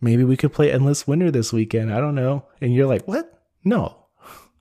maybe 0.00 0.24
we 0.24 0.36
could 0.36 0.52
play 0.52 0.70
Endless 0.70 1.06
Winter 1.06 1.30
this 1.30 1.52
weekend. 1.52 1.92
I 1.92 2.00
don't 2.00 2.14
know. 2.14 2.44
And 2.60 2.74
you're 2.74 2.86
like, 2.86 3.06
what? 3.08 3.32
No. 3.64 4.05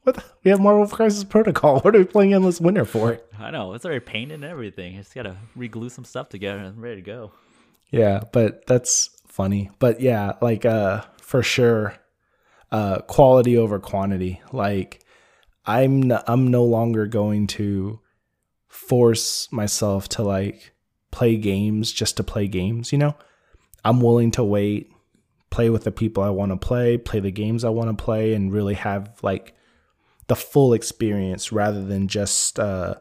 What 0.05 0.15
the? 0.17 0.23
We 0.43 0.51
have 0.51 0.59
Marvel 0.59 0.87
Crisis 0.87 1.23
Protocol. 1.23 1.79
What 1.83 1.95
are 1.95 1.99
we 1.99 2.05
playing 2.05 2.35
Endless 2.35 2.61
Winter 2.61 2.85
for? 2.85 3.19
I 3.39 3.49
know 3.49 3.73
it's 3.73 3.85
already 3.85 4.01
painted 4.01 4.35
and 4.35 4.43
everything. 4.43 4.93
You 4.93 5.01
just 5.01 5.15
gotta 5.15 5.35
re-glue 5.55 5.89
some 5.89 6.05
stuff 6.05 6.29
together 6.29 6.59
and 6.59 6.67
I'm 6.67 6.79
ready 6.79 6.97
to 6.97 7.01
go. 7.01 7.31
Yeah, 7.89 8.21
but 8.31 8.67
that's 8.67 9.09
funny. 9.27 9.71
But 9.79 10.01
yeah, 10.01 10.33
like 10.41 10.63
uh 10.63 11.01
for 11.19 11.41
sure 11.41 11.95
uh 12.71 12.99
quality 13.01 13.57
over 13.57 13.79
quantity. 13.79 14.41
Like 14.51 15.03
I'm 15.65 16.11
n- 16.11 16.23
I'm 16.27 16.49
no 16.51 16.65
longer 16.65 17.07
going 17.07 17.47
to 17.47 17.99
force 18.67 19.51
myself 19.51 20.07
to 20.09 20.21
like 20.21 20.75
play 21.09 21.35
games 21.35 21.91
just 21.91 22.17
to 22.17 22.23
play 22.23 22.47
games, 22.47 22.91
you 22.91 22.99
know? 22.99 23.15
I'm 23.83 24.01
willing 24.01 24.29
to 24.31 24.43
wait, 24.43 24.91
play 25.49 25.71
with 25.71 25.83
the 25.83 25.91
people 25.91 26.21
I 26.21 26.29
want 26.29 26.51
to 26.51 26.57
play, 26.57 26.97
play 26.97 27.21
the 27.21 27.31
games 27.31 27.63
I 27.63 27.69
want 27.69 27.97
to 27.97 28.03
play 28.03 28.35
and 28.35 28.53
really 28.53 28.75
have 28.75 29.09
like 29.23 29.54
the 30.27 30.35
full 30.35 30.73
experience 30.73 31.51
rather 31.51 31.83
than 31.83 32.07
just 32.07 32.59
uh 32.59 32.95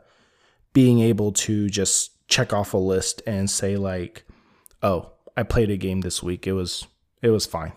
being 0.72 1.00
able 1.00 1.32
to 1.32 1.68
just 1.68 2.26
check 2.28 2.52
off 2.52 2.74
a 2.74 2.78
list 2.78 3.22
and 3.26 3.48
say 3.48 3.76
like 3.76 4.24
oh, 4.84 5.10
I 5.36 5.42
played 5.42 5.70
a 5.70 5.76
game 5.76 6.02
this 6.02 6.22
week. 6.22 6.46
It 6.46 6.52
was 6.52 6.86
it 7.22 7.30
was 7.30 7.46
fine. 7.46 7.72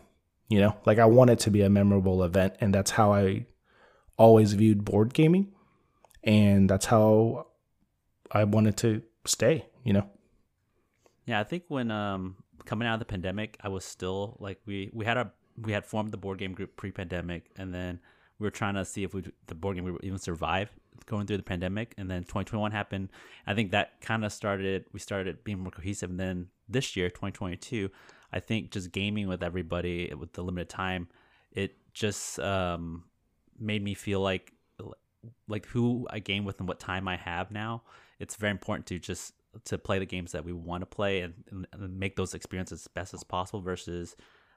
You 0.49 0.59
know, 0.59 0.77
like 0.85 0.99
I 0.99 1.05
want 1.05 1.31
it 1.31 1.39
to 1.39 1.51
be 1.51 1.61
a 1.61 1.69
memorable 1.69 2.23
event, 2.23 2.55
and 2.61 2.73
that's 2.73 2.91
how 2.91 3.13
I 3.13 3.47
always 4.17 4.53
viewed 4.53 4.85
board 4.85 5.13
gaming, 5.13 5.53
and 6.23 6.69
that's 6.69 6.85
how 6.85 7.47
I 8.31 8.43
wanted 8.43 8.77
to 8.77 9.01
stay. 9.25 9.65
You 9.83 9.93
know, 9.93 10.09
Yeah, 11.25 11.39
I 11.39 11.43
think 11.43 11.63
when 11.69 11.89
um 11.89 12.35
coming 12.65 12.87
out 12.87 12.95
of 12.95 12.99
the 12.99 13.05
pandemic, 13.05 13.57
I 13.61 13.69
was 13.69 13.83
still 13.85 14.37
like 14.39 14.59
we 14.65 14.91
we 14.93 15.05
had 15.05 15.17
a 15.17 15.31
we 15.57 15.71
had 15.71 15.85
formed 15.85 16.11
the 16.11 16.17
board 16.17 16.37
game 16.37 16.53
group 16.53 16.75
pre-pandemic, 16.77 17.49
and 17.57 17.73
then 17.73 17.99
we 18.39 18.45
were 18.45 18.51
trying 18.51 18.75
to 18.75 18.85
see 18.85 19.03
if 19.03 19.13
we 19.13 19.23
the 19.47 19.55
board 19.55 19.75
game 19.75 19.85
would 19.85 20.03
even 20.03 20.19
survive 20.19 20.69
going 21.05 21.25
through 21.25 21.37
the 21.37 21.43
pandemic, 21.43 21.93
and 21.97 22.09
then 22.09 22.21
2021 22.23 22.71
happened. 22.71 23.09
I 23.45 23.53
think 23.53 23.71
that 23.71 24.01
kind 24.01 24.25
of 24.25 24.31
started 24.31 24.85
we 24.93 24.99
started 24.99 25.43
being 25.43 25.59
more 25.59 25.71
cohesive, 25.71 26.09
and 26.09 26.19
then 26.19 26.47
this 26.69 26.95
year 26.95 27.09
2022, 27.09 27.89
I 28.31 28.39
think 28.39 28.71
just 28.71 28.91
gaming 28.91 29.27
with 29.27 29.43
everybody 29.43 30.11
with 30.13 30.33
the 30.33 30.43
limited 30.43 30.69
time, 30.69 31.07
it 31.51 31.75
just 31.93 32.39
um 32.39 33.05
made 33.59 33.83
me 33.83 33.93
feel 33.93 34.21
like 34.21 34.53
like 35.47 35.65
who 35.67 36.07
I 36.09 36.19
game 36.19 36.45
with 36.45 36.59
and 36.59 36.67
what 36.67 36.79
time 36.79 37.07
I 37.07 37.17
have 37.17 37.51
now. 37.51 37.83
It's 38.19 38.35
very 38.35 38.51
important 38.51 38.85
to 38.87 38.99
just 38.99 39.33
to 39.65 39.77
play 39.77 39.99
the 39.99 40.05
games 40.05 40.33
that 40.33 40.45
we 40.45 40.53
want 40.53 40.81
to 40.81 40.85
play 40.85 41.21
and, 41.21 41.33
and, 41.49 41.67
and 41.71 41.99
make 41.99 42.15
those 42.15 42.33
experiences 42.33 42.81
as 42.81 42.87
best 42.87 43.13
as 43.13 43.23
possible 43.23 43.61
versus 43.61 44.15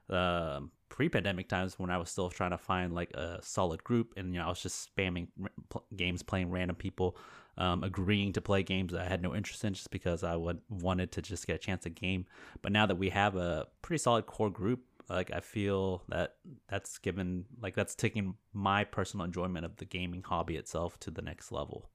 um, 0.09 0.71
pre-pandemic 0.91 1.47
times 1.47 1.79
when 1.79 1.89
I 1.89 1.97
was 1.97 2.09
still 2.09 2.29
trying 2.29 2.51
to 2.51 2.57
find 2.57 2.93
like 2.93 3.11
a 3.13 3.39
solid 3.41 3.81
group 3.83 4.13
and 4.17 4.33
you 4.33 4.39
know 4.39 4.45
I 4.45 4.49
was 4.49 4.61
just 4.61 4.93
spamming 4.93 5.29
pl- 5.69 5.85
games, 5.95 6.21
playing 6.21 6.51
random 6.51 6.75
people, 6.75 7.17
um, 7.57 7.81
agreeing 7.83 8.33
to 8.33 8.41
play 8.41 8.61
games 8.61 8.91
that 8.91 9.01
I 9.01 9.05
had 9.07 9.23
no 9.23 9.33
interest 9.33 9.63
in 9.63 9.73
just 9.73 9.89
because 9.89 10.21
I 10.21 10.35
would 10.35 10.59
wanted 10.69 11.13
to 11.13 11.21
just 11.21 11.47
get 11.47 11.55
a 11.55 11.59
chance 11.59 11.83
to 11.83 11.89
game. 11.89 12.25
But 12.61 12.73
now 12.73 12.85
that 12.85 12.97
we 12.97 13.09
have 13.09 13.37
a 13.37 13.67
pretty 13.81 13.99
solid 13.99 14.25
core 14.25 14.49
group, 14.49 14.81
like 15.09 15.31
I 15.31 15.39
feel 15.39 16.03
that 16.09 16.35
that's 16.67 16.97
given 16.97 17.45
like 17.61 17.73
that's 17.73 17.95
taking 17.95 18.35
my 18.53 18.83
personal 18.83 19.25
enjoyment 19.25 19.65
of 19.65 19.77
the 19.77 19.85
gaming 19.85 20.23
hobby 20.23 20.57
itself 20.57 20.99
to 20.99 21.09
the 21.09 21.21
next 21.21 21.53
level. 21.53 21.89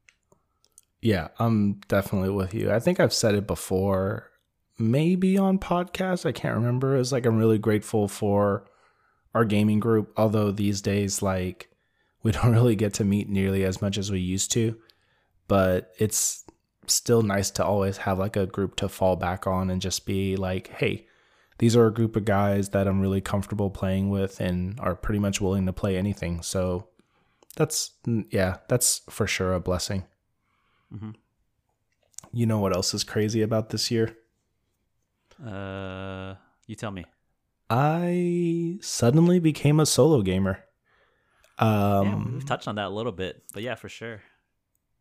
yeah, 1.02 1.28
I'm 1.38 1.74
definitely 1.88 2.30
with 2.30 2.54
you. 2.54 2.72
I 2.72 2.80
think 2.80 2.98
I've 2.98 3.12
said 3.12 3.34
it 3.34 3.46
before, 3.46 4.30
maybe 4.78 5.36
on 5.38 5.58
podcast. 5.58 6.26
I 6.26 6.32
can't 6.32 6.56
remember. 6.56 6.96
It's 6.96 7.12
like 7.12 7.26
I'm 7.26 7.36
really 7.36 7.58
grateful 7.58 8.08
for 8.08 8.64
our 9.36 9.44
gaming 9.44 9.78
group, 9.78 10.12
although 10.16 10.50
these 10.50 10.80
days, 10.80 11.20
like 11.20 11.70
we 12.22 12.32
don't 12.32 12.52
really 12.52 12.74
get 12.74 12.94
to 12.94 13.04
meet 13.04 13.28
nearly 13.28 13.64
as 13.64 13.82
much 13.82 13.98
as 13.98 14.10
we 14.10 14.18
used 14.18 14.50
to. 14.52 14.76
But 15.46 15.92
it's 15.98 16.44
still 16.86 17.22
nice 17.22 17.50
to 17.52 17.64
always 17.64 17.98
have 17.98 18.18
like 18.18 18.36
a 18.36 18.46
group 18.46 18.76
to 18.76 18.88
fall 18.88 19.14
back 19.16 19.46
on 19.46 19.70
and 19.70 19.80
just 19.80 20.06
be 20.06 20.36
like, 20.36 20.68
hey, 20.68 21.06
these 21.58 21.76
are 21.76 21.86
a 21.86 21.92
group 21.92 22.16
of 22.16 22.24
guys 22.24 22.70
that 22.70 22.88
I'm 22.88 23.00
really 23.00 23.20
comfortable 23.20 23.70
playing 23.70 24.10
with 24.10 24.40
and 24.40 24.78
are 24.80 24.96
pretty 24.96 25.20
much 25.20 25.40
willing 25.40 25.66
to 25.66 25.72
play 25.72 25.96
anything. 25.96 26.42
So 26.42 26.88
that's, 27.56 27.92
yeah, 28.30 28.56
that's 28.68 29.02
for 29.08 29.26
sure 29.26 29.52
a 29.52 29.60
blessing. 29.60 30.04
Mhm. 30.92 31.14
You 32.32 32.46
know 32.46 32.58
what 32.58 32.74
else 32.74 32.92
is 32.94 33.04
crazy 33.04 33.42
about 33.42 33.70
this 33.70 33.90
year? 33.90 34.16
Uh, 35.44 36.34
you 36.66 36.74
tell 36.74 36.90
me. 36.90 37.04
I 37.68 38.78
suddenly 38.80 39.38
became 39.40 39.80
a 39.80 39.86
solo 39.86 40.22
gamer. 40.22 40.64
yeah, 41.60 41.98
Um, 41.98 42.34
we've 42.34 42.46
touched 42.46 42.68
on 42.68 42.76
that 42.76 42.86
a 42.86 42.90
little 42.90 43.12
bit, 43.12 43.42
but 43.52 43.62
yeah, 43.62 43.74
for 43.74 43.88
sure. 43.88 44.22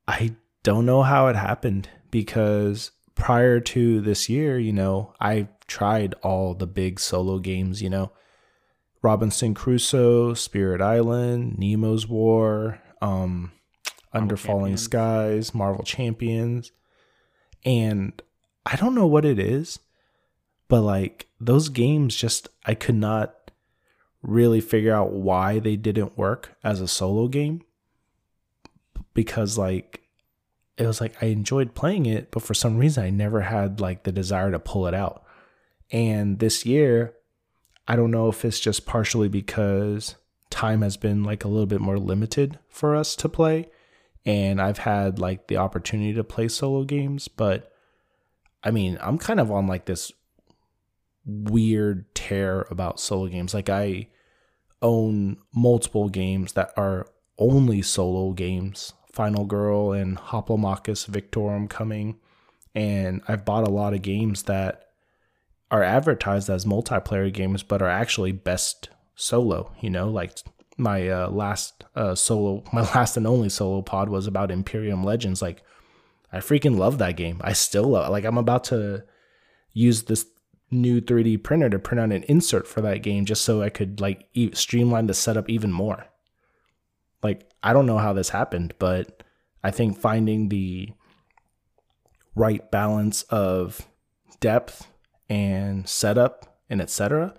I 0.07 0.36
don't 0.63 0.86
know 0.86 1.03
how 1.03 1.28
it 1.28 1.36
happened 1.36 1.89
because 2.11 2.91
prior 3.13 3.59
to 3.59 4.01
this 4.01 4.30
year, 4.30 4.57
you 4.59 4.74
know, 4.74 5.13
I 5.20 5.49
tried 5.68 6.13
all 6.22 6.53
the 6.53 6.68
big 6.68 6.99
solo 6.99 7.39
games, 7.39 7.82
you 7.82 7.89
know, 7.89 8.11
Robinson 9.01 9.53
Crusoe, 9.53 10.34
Spirit 10.34 10.82
Island, 10.82 11.57
Nemo's 11.57 12.07
War, 12.07 12.82
um, 13.01 13.51
Under 14.11 14.38
Falling 14.38 14.76
Champions. 14.76 14.84
Skies, 14.84 15.53
Marvel 15.53 15.84
Champions. 15.84 16.72
And 17.63 18.20
I 18.66 18.76
don't 18.76 18.95
know 18.95 19.07
what 19.07 19.26
it 19.26 19.39
is, 19.39 19.80
but 20.68 20.82
like 20.82 21.28
those 21.39 21.70
games 21.70 22.16
just 22.16 22.47
I 22.66 22.74
could 22.74 22.95
not 22.95 23.51
really 24.22 24.61
figure 24.61 24.93
out 24.93 25.11
why 25.11 25.59
they 25.59 25.76
didn't 25.76 26.18
work 26.18 26.57
as 26.63 26.82
a 26.82 26.88
solo 26.88 27.28
game 27.28 27.61
because 29.13 29.57
like 29.57 30.01
it 30.78 30.86
was 30.86 30.99
like 30.99 31.22
I 31.22 31.28
enjoyed 31.28 31.74
playing 31.74 32.05
it, 32.05 32.32
but 32.32 32.43
for 32.43 32.53
some 32.53 32.78
reason 32.78 33.03
I 33.03 33.09
never 33.09 33.41
had 33.41 33.80
like 33.80 34.03
the 34.03 34.11
desire 34.11 34.51
to 34.51 34.59
pull 34.59 34.88
it 34.88 34.93
out. 34.93 35.24
And 35.91 36.39
this 36.39 36.66
year, 36.66 37.13
I 37.88 37.95
don't 37.95 38.11
know 38.11 38.28
if 38.28 38.43
it's 38.43 38.59
just 38.59 38.86
partially 38.86 39.30
because 39.30 40.16
time 40.49 40.82
has 40.82 40.97
been 40.97 41.24
like 41.24 41.43
a 41.43 41.47
little 41.47 41.68
bit 41.68 41.82
more 41.82 41.99
limited 41.99 42.59
for 42.70 42.95
us 42.95 43.16
to 43.18 43.30
play 43.30 43.70
and 44.26 44.59
I've 44.59 44.80
had 44.80 45.20
like 45.20 45.47
the 45.47 45.57
opportunity 45.57 46.13
to 46.13 46.24
play 46.24 46.47
solo 46.47 46.84
games, 46.84 47.28
but 47.28 47.72
I 48.63 48.72
mean, 48.72 48.97
I'm 49.01 49.20
kind 49.20 49.39
of 49.39 49.51
on 49.51 49.68
like 49.68 49.86
this 49.86 50.11
weird 51.26 52.14
tear 52.16 52.68
about 52.70 53.00
solo 53.00 53.28
games. 53.28 53.54
Like 53.54 53.70
I 53.70 54.08
own 54.82 55.38
multiple 55.54 56.10
games 56.10 56.54
that 56.54 56.72
are 56.78 57.08
only 57.38 57.82
solo 57.82 58.34
games. 58.34 58.94
Final 59.12 59.46
Girl 59.46 59.94
and 59.94 60.18
Hoplomachus 60.18 61.10
Victorum 61.10 61.70
coming. 61.70 62.18
And 62.74 63.22
I've 63.28 63.46
bought 63.46 63.68
a 63.68 63.72
lot 63.72 63.94
of 63.94 64.02
games 64.02 64.44
that 64.44 64.90
are 65.72 65.84
advertised 65.84 66.50
as 66.50 66.66
multiplayer 66.66 67.34
games, 67.34 67.64
but 67.64 67.82
are 67.82 67.90
actually 67.90 68.34
best 68.34 68.90
solo, 69.16 69.72
you 69.80 69.90
know, 69.90 70.10
like 70.10 70.38
my 70.78 71.08
uh, 71.10 71.30
last 71.30 71.86
uh, 71.96 72.16
solo, 72.16 72.64
my 72.74 72.82
last 72.82 73.18
and 73.18 73.26
only 73.26 73.50
solo 73.50 73.82
pod 73.82 74.10
was 74.10 74.28
about 74.28 74.52
Imperium 74.52 75.04
Legends. 75.04 75.42
Like, 75.42 75.64
I 76.32 76.40
freaking 76.40 76.78
love 76.78 76.98
that 76.98 77.16
game. 77.16 77.40
I 77.42 77.54
still 77.54 77.86
love. 77.86 78.12
Like, 78.12 78.26
I'm 78.26 78.38
about 78.38 78.66
to 78.66 79.04
use 79.74 80.04
this 80.04 80.26
new 80.72 80.99
3D 81.01 81.43
printer 81.43 81.70
to 81.70 81.80
print 81.80 82.01
out 82.01 82.11
an 82.11 82.24
insert 82.24 82.68
for 82.68 82.82
that 82.82 83.03
game 83.03 83.26
just 83.26 83.43
so 83.43 83.61
I 83.61 83.70
could 83.70 84.01
like 84.01 84.28
e- 84.34 84.53
streamline 84.53 85.07
the 85.07 85.13
setup 85.13 85.49
even 85.49 85.72
more. 85.72 86.07
Like, 87.22 87.49
I 87.63 87.74
don't 87.74 87.86
know 87.86 87.97
how 87.97 88.13
this 88.13 88.30
happened, 88.30 88.74
but 88.78 89.24
I 89.63 89.72
think 89.72 89.97
finding 89.97 90.49
the 90.49 90.91
right 92.36 92.70
balance 92.70 93.24
of 93.24 93.88
depth 94.39 94.88
and 95.30 95.88
setup 95.88 96.59
and 96.70 96.82
etc. 96.82 97.34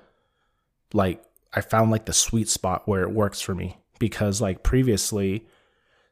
Like 0.92 1.22
I 1.52 1.60
found 1.60 1.90
like 1.90 2.06
the 2.06 2.12
sweet 2.12 2.48
spot 2.48 2.82
where 2.86 3.02
it 3.02 3.12
works 3.12 3.40
for 3.40 3.54
me 3.54 3.78
because 3.98 4.40
like 4.40 4.62
previously 4.62 5.46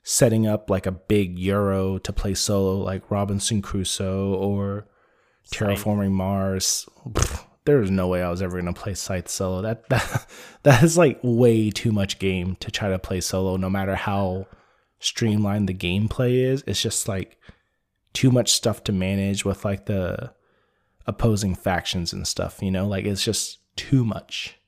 setting 0.02 0.46
up 0.46 0.68
like 0.68 0.86
a 0.86 0.92
big 0.92 1.38
euro 1.38 1.98
to 1.98 2.12
play 2.12 2.34
solo 2.34 2.78
like 2.78 3.10
Robinson 3.10 3.62
Crusoe 3.62 4.34
or 4.34 4.86
Terraforming 5.50 6.12
Mars 6.12 6.88
there 7.64 7.78
was 7.78 7.90
no 7.90 8.08
way 8.08 8.22
I 8.22 8.30
was 8.30 8.42
ever 8.42 8.60
going 8.60 8.72
to 8.72 8.80
play 8.80 8.94
Scythe 8.94 9.28
solo. 9.28 9.62
That 9.62 9.88
that 9.88 10.26
that 10.62 10.82
is 10.82 10.98
like 10.98 11.18
way 11.22 11.70
too 11.70 11.92
much 11.92 12.18
game 12.18 12.56
to 12.56 12.70
try 12.70 12.90
to 12.90 12.98
play 12.98 13.20
solo 13.20 13.56
no 13.56 13.70
matter 13.70 13.94
how 13.94 14.46
streamlined 14.98 15.68
the 15.68 15.74
gameplay 15.74 16.44
is. 16.44 16.62
It's 16.66 16.82
just 16.82 17.08
like 17.08 17.38
too 18.12 18.30
much 18.30 18.52
stuff 18.52 18.84
to 18.84 18.92
manage 18.92 19.44
with 19.44 19.64
like 19.64 19.86
the 19.86 20.32
opposing 21.06 21.54
factions 21.54 22.12
and 22.12 22.26
stuff, 22.26 22.62
you 22.62 22.70
know? 22.70 22.86
Like 22.86 23.04
it's 23.04 23.24
just 23.24 23.58
too 23.76 24.04
much. 24.04 24.58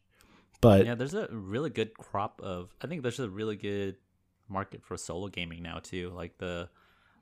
But 0.61 0.87
yeah, 0.87 0.95
there's 0.95 1.15
a 1.15 1.29
really 1.31 1.71
good 1.71 1.95
crop 1.95 2.41
of. 2.43 2.75
I 2.81 2.87
think 2.87 3.03
there's 3.03 3.21
a 3.21 3.29
really 3.29 3.57
good 3.57 3.97
market 4.49 4.83
for 4.83 4.97
solo 4.97 5.29
gaming 5.29 5.63
now 5.63 5.81
too. 5.83 6.11
Like 6.15 6.39
the, 6.39 6.71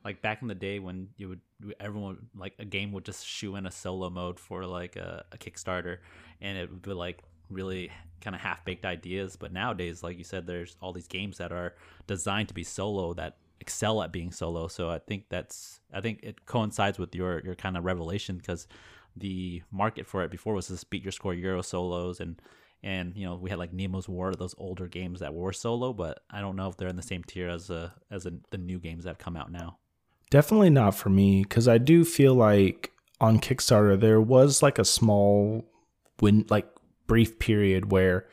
like 0.05 0.23
back 0.23 0.41
in 0.41 0.49
the 0.49 0.55
day 0.55 0.79
when 0.79 1.09
you 1.17 1.29
would 1.29 1.41
everyone 1.81 2.27
like 2.37 2.55
a 2.59 2.65
game 2.65 2.93
would 2.93 3.05
just 3.05 3.27
shoe 3.27 3.57
in 3.57 3.67
a 3.67 3.71
solo 3.71 4.11
mode 4.11 4.39
for 4.39 4.67
like 4.67 4.97
a, 4.97 5.25
a 5.33 5.39
Kickstarter, 5.39 5.99
and 6.41 6.59
it 6.59 6.71
would 6.71 6.83
be 6.83 6.93
like 6.93 7.23
really 7.51 7.91
kind 8.21 8.35
of 8.35 8.43
half 8.43 8.65
baked 8.65 8.85
ideas. 8.85 9.37
But 9.37 9.53
nowadays, 9.53 10.03
like 10.03 10.19
you 10.19 10.25
said, 10.25 10.47
there's 10.47 10.77
all 10.81 10.93
these 10.93 11.09
games 11.09 11.39
that 11.39 11.53
are 11.53 11.75
designed 12.07 12.49
to 12.49 12.55
be 12.55 12.65
solo 12.65 13.15
that 13.15 13.37
excel 13.61 14.03
at 14.03 14.13
being 14.13 14.33
solo. 14.33 14.69
So 14.69 14.91
I 14.91 14.99
think 14.99 15.25
that's 15.29 15.81
I 15.93 16.01
think 16.01 16.21
it 16.23 16.47
coincides 16.47 16.99
with 16.99 17.15
your 17.15 17.41
your 17.45 17.55
kind 17.55 17.77
of 17.77 17.85
revelation 17.85 18.37
because 18.37 18.67
the 19.17 19.63
market 19.71 20.07
for 20.07 20.25
it 20.25 20.31
before 20.31 20.55
was 20.55 20.69
just 20.69 20.91
beat 20.91 21.03
your 21.03 21.13
score 21.13 21.35
Euro 21.35 21.63
solos 21.63 22.21
and 22.21 22.41
and 22.83 23.17
you 23.17 23.25
know 23.25 23.37
we 23.37 23.51
had 23.51 23.59
like 23.59 23.73
Nemo's 23.73 24.09
War, 24.09 24.35
those 24.35 24.55
older 24.59 24.87
games 24.87 25.21
that 25.21 25.35
were 25.35 25.53
solo, 25.53 25.93
but 25.93 26.21
I 26.31 26.41
don't 26.41 26.57
know 26.57 26.69
if 26.69 26.77
they're 26.77 26.89
in 26.89 26.97
the 26.97 27.03
same 27.03 27.25
tier 27.25 27.49
as 27.49 27.71
a, 27.71 27.77
uh, 27.77 27.91
as 28.11 28.27
a, 28.27 28.33
the 28.51 28.59
new 28.59 28.79
games 28.79 29.05
that 29.05 29.11
have 29.11 29.19
come 29.19 29.37
out 29.37 29.51
now. 29.51 29.79
Definitely 30.35 30.71
not 30.71 30.97
for 30.97 31.11
me 31.11 31.45
because 31.45 31.69
I 31.69 31.79
do 31.79 32.05
feel 32.05 32.35
like 32.35 32.91
on 33.21 33.39
Kickstarter 33.39 34.01
there 34.01 34.21
was 34.21 34.65
like 34.65 34.81
a 34.81 34.85
small 34.85 35.65
win 36.21 36.45
like 36.51 36.67
brief 37.07 37.39
period 37.39 37.93
where 37.93 38.27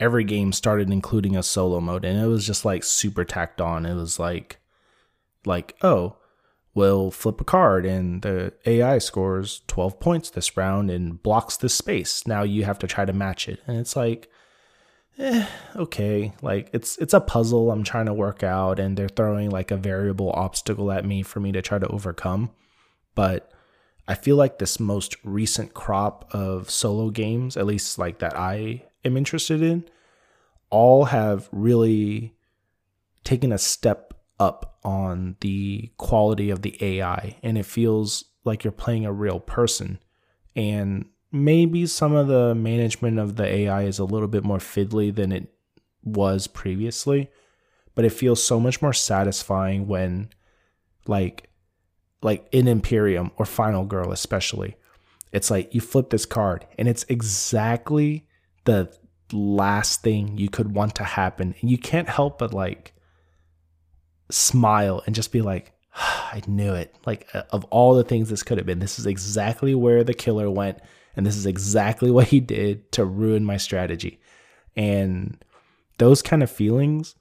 every 0.00 0.24
game 0.24 0.52
started 0.52 0.90
including 0.90 1.36
a 1.36 1.44
solo 1.44 1.80
mode 1.80 2.04
and 2.04 2.20
it 2.20 2.26
was 2.26 2.44
just 2.44 2.64
like 2.64 2.82
super 2.82 3.24
tacked 3.24 3.60
on. 3.60 3.86
It 3.86 3.94
was 3.94 4.18
like 4.18 4.58
like 5.46 5.76
oh 5.80 6.16
will 6.74 7.12
flip 7.12 7.40
a 7.40 7.44
card 7.44 7.86
and 7.86 8.22
the 8.22 8.52
AI 8.66 8.98
scores 8.98 9.62
12 9.68 10.00
points 10.00 10.30
this 10.30 10.56
round 10.56 10.90
and 10.90 11.22
blocks 11.22 11.56
this 11.56 11.76
space. 11.76 12.26
Now 12.26 12.42
you 12.42 12.64
have 12.64 12.80
to 12.80 12.88
try 12.88 13.04
to 13.04 13.12
match 13.12 13.48
it. 13.48 13.60
And 13.68 13.78
it's 13.78 13.94
like, 13.94 14.28
eh, 15.18 15.46
okay. 15.76 16.32
Like 16.42 16.70
it's 16.72 16.96
it's 16.98 17.14
a 17.14 17.20
puzzle 17.20 17.70
I'm 17.70 17.84
trying 17.84 18.06
to 18.06 18.14
work 18.14 18.42
out 18.42 18.78
and 18.78 18.96
they're 18.96 19.08
throwing 19.08 19.50
like 19.50 19.70
a 19.70 19.76
variable 19.76 20.30
obstacle 20.30 20.90
at 20.90 21.04
me 21.04 21.22
for 21.22 21.40
me 21.40 21.52
to 21.52 21.62
try 21.62 21.78
to 21.78 21.86
overcome. 21.88 22.50
But 23.14 23.50
I 24.06 24.14
feel 24.14 24.36
like 24.36 24.58
this 24.58 24.78
most 24.78 25.16
recent 25.24 25.74
crop 25.74 26.28
of 26.32 26.70
solo 26.70 27.10
games, 27.10 27.56
at 27.56 27.66
least 27.66 27.98
like 27.98 28.18
that 28.18 28.36
I 28.36 28.84
am 29.04 29.16
interested 29.16 29.62
in, 29.62 29.84
all 30.70 31.06
have 31.06 31.48
really 31.52 32.34
taken 33.22 33.52
a 33.52 33.58
step 33.58 34.14
up 34.38 34.78
on 34.84 35.36
the 35.40 35.90
quality 35.96 36.50
of 36.50 36.62
the 36.62 36.76
AI 36.84 37.36
and 37.42 37.56
it 37.56 37.64
feels 37.64 38.24
like 38.44 38.64
you're 38.64 38.72
playing 38.72 39.06
a 39.06 39.12
real 39.12 39.40
person. 39.40 39.98
And 40.54 41.06
maybe 41.34 41.84
some 41.84 42.14
of 42.14 42.28
the 42.28 42.54
management 42.54 43.18
of 43.18 43.34
the 43.34 43.44
AI 43.44 43.82
is 43.82 43.98
a 43.98 44.04
little 44.04 44.28
bit 44.28 44.44
more 44.44 44.58
fiddly 44.58 45.12
than 45.12 45.32
it 45.32 45.48
was 46.04 46.46
previously, 46.46 47.28
but 47.96 48.04
it 48.04 48.10
feels 48.10 48.42
so 48.42 48.60
much 48.60 48.80
more 48.80 48.92
satisfying 48.92 49.88
when 49.88 50.28
like 51.06 51.50
like 52.22 52.46
in 52.52 52.68
Imperium 52.68 53.32
or 53.36 53.44
Final 53.44 53.84
Girl 53.84 54.12
especially. 54.12 54.76
It's 55.32 55.50
like 55.50 55.74
you 55.74 55.80
flip 55.80 56.10
this 56.10 56.24
card 56.24 56.66
and 56.78 56.88
it's 56.88 57.04
exactly 57.08 58.26
the 58.64 58.96
last 59.32 60.02
thing 60.02 60.38
you 60.38 60.48
could 60.48 60.72
want 60.72 60.94
to 60.94 61.04
happen 61.04 61.54
and 61.60 61.68
you 61.68 61.76
can't 61.76 62.08
help 62.08 62.38
but 62.38 62.54
like 62.54 62.94
smile 64.30 65.02
and 65.04 65.14
just 65.14 65.32
be 65.32 65.42
like, 65.42 65.72
I 65.94 66.42
knew 66.46 66.74
it. 66.74 66.94
Like, 67.04 67.28
uh, 67.34 67.42
of 67.50 67.64
all 67.64 67.94
the 67.94 68.04
things 68.04 68.30
this 68.30 68.42
could 68.42 68.58
have 68.58 68.66
been, 68.66 68.78
this 68.78 68.98
is 68.98 69.06
exactly 69.06 69.74
where 69.74 70.04
the 70.04 70.14
killer 70.14 70.48
went. 70.50 70.78
And 71.16 71.24
this 71.24 71.36
is 71.36 71.46
exactly 71.46 72.10
what 72.10 72.28
he 72.28 72.40
did 72.40 72.90
to 72.92 73.04
ruin 73.04 73.44
my 73.44 73.56
strategy. 73.56 74.20
And 74.76 75.42
those 75.98 76.22
kind 76.22 76.42
of 76.42 76.50
feelings 76.50 77.14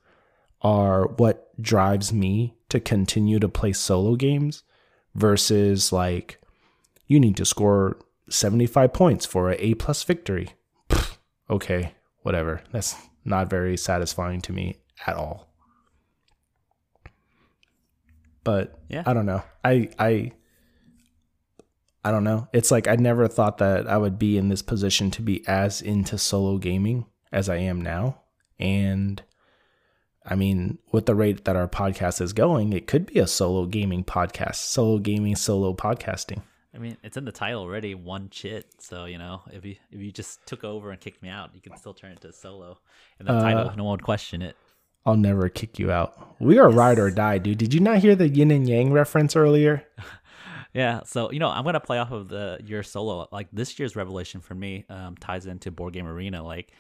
are 0.61 1.07
what 1.07 1.49
drives 1.61 2.11
me 2.11 2.55
to 2.69 2.79
continue 2.79 3.39
to 3.39 3.49
play 3.49 3.73
solo 3.73 4.15
games 4.15 4.63
versus 5.13 5.91
like, 5.91 6.41
you 7.05 7.19
need 7.19 7.37
to 7.37 7.45
score 7.45 7.97
75 8.29 8.93
points 8.93 9.25
for 9.25 9.51
a 9.51 9.55
A 9.55 9.73
plus 9.75 10.03
victory. 10.03 10.49
okay, 11.49 11.93
whatever. 12.21 12.61
That's 12.71 12.95
not 13.25 13.49
very 13.49 13.77
satisfying 13.77 14.41
to 14.41 14.53
me 14.53 14.77
at 15.05 15.15
all. 15.15 15.53
But 18.43 18.79
yeah. 18.89 19.03
I 19.05 19.13
don't 19.13 19.25
know. 19.25 19.43
I 19.63 19.89
I 19.97 20.31
I 22.03 22.11
don't 22.11 22.23
know. 22.23 22.47
It's 22.51 22.71
like 22.71 22.87
I 22.87 22.95
never 22.95 23.27
thought 23.27 23.59
that 23.59 23.87
I 23.87 23.97
would 23.97 24.19
be 24.19 24.37
in 24.37 24.49
this 24.49 24.61
position 24.61 25.09
to 25.11 25.21
be 25.21 25.47
as 25.47 25.81
into 25.81 26.17
solo 26.17 26.57
gaming 26.57 27.05
as 27.31 27.47
I 27.49 27.57
am 27.57 27.81
now. 27.81 28.21
And 28.59 29.21
I 30.25 30.35
mean, 30.35 30.79
with 30.91 31.05
the 31.05 31.15
rate 31.15 31.45
that 31.45 31.55
our 31.55 31.67
podcast 31.67 32.21
is 32.21 32.33
going, 32.33 32.73
it 32.73 32.87
could 32.87 33.05
be 33.05 33.19
a 33.19 33.27
solo 33.27 33.65
gaming 33.65 34.03
podcast, 34.03 34.55
solo 34.55 34.99
gaming, 34.99 35.35
solo 35.35 35.73
podcasting. 35.73 36.41
I 36.75 36.79
mean, 36.79 36.97
it's 37.03 37.17
in 37.17 37.25
the 37.25 37.31
title 37.31 37.61
already, 37.61 37.93
one 37.93 38.29
chit. 38.29 38.67
So 38.79 39.05
you 39.05 39.17
know, 39.17 39.41
if 39.51 39.63
you 39.63 39.75
if 39.91 40.01
you 40.01 40.11
just 40.11 40.45
took 40.45 40.63
over 40.63 40.91
and 40.91 40.99
kicked 40.99 41.21
me 41.21 41.29
out, 41.29 41.51
you 41.53 41.61
can 41.61 41.77
still 41.77 41.93
turn 41.93 42.11
it 42.11 42.21
to 42.21 42.33
solo. 42.33 42.79
In 43.19 43.27
the 43.27 43.33
uh, 43.33 43.41
title, 43.41 43.73
no 43.77 43.83
one 43.83 43.91
would 43.91 44.03
question 44.03 44.41
it. 44.41 44.57
I'll 45.05 45.17
never 45.17 45.49
kick 45.49 45.79
you 45.79 45.91
out. 45.91 46.35
We 46.39 46.57
are 46.59 46.69
yes. 46.69 46.77
ride 46.77 46.99
or 46.99 47.11
die, 47.11 47.37
dude. 47.37 47.57
Did 47.57 47.73
you 47.73 47.81
not 47.81 47.97
hear 47.97 48.15
the 48.15 48.29
yin 48.29 48.51
and 48.51 48.67
yang 48.67 48.93
reference 48.93 49.35
earlier? 49.35 49.85
yeah. 50.73 51.01
So 51.05 51.31
you 51.31 51.39
know, 51.39 51.49
I'm 51.49 51.63
gonna 51.63 51.79
play 51.79 51.99
off 51.99 52.11
of 52.11 52.29
the 52.29 52.59
your 52.65 52.83
solo. 52.83 53.27
Like 53.31 53.47
this 53.53 53.77
year's 53.79 53.95
revelation 53.95 54.41
for 54.41 54.55
me 54.55 54.85
um, 54.89 55.15
ties 55.17 55.45
into 55.45 55.71
board 55.71 55.93
game 55.93 56.07
arena. 56.07 56.43
Like 56.43 56.71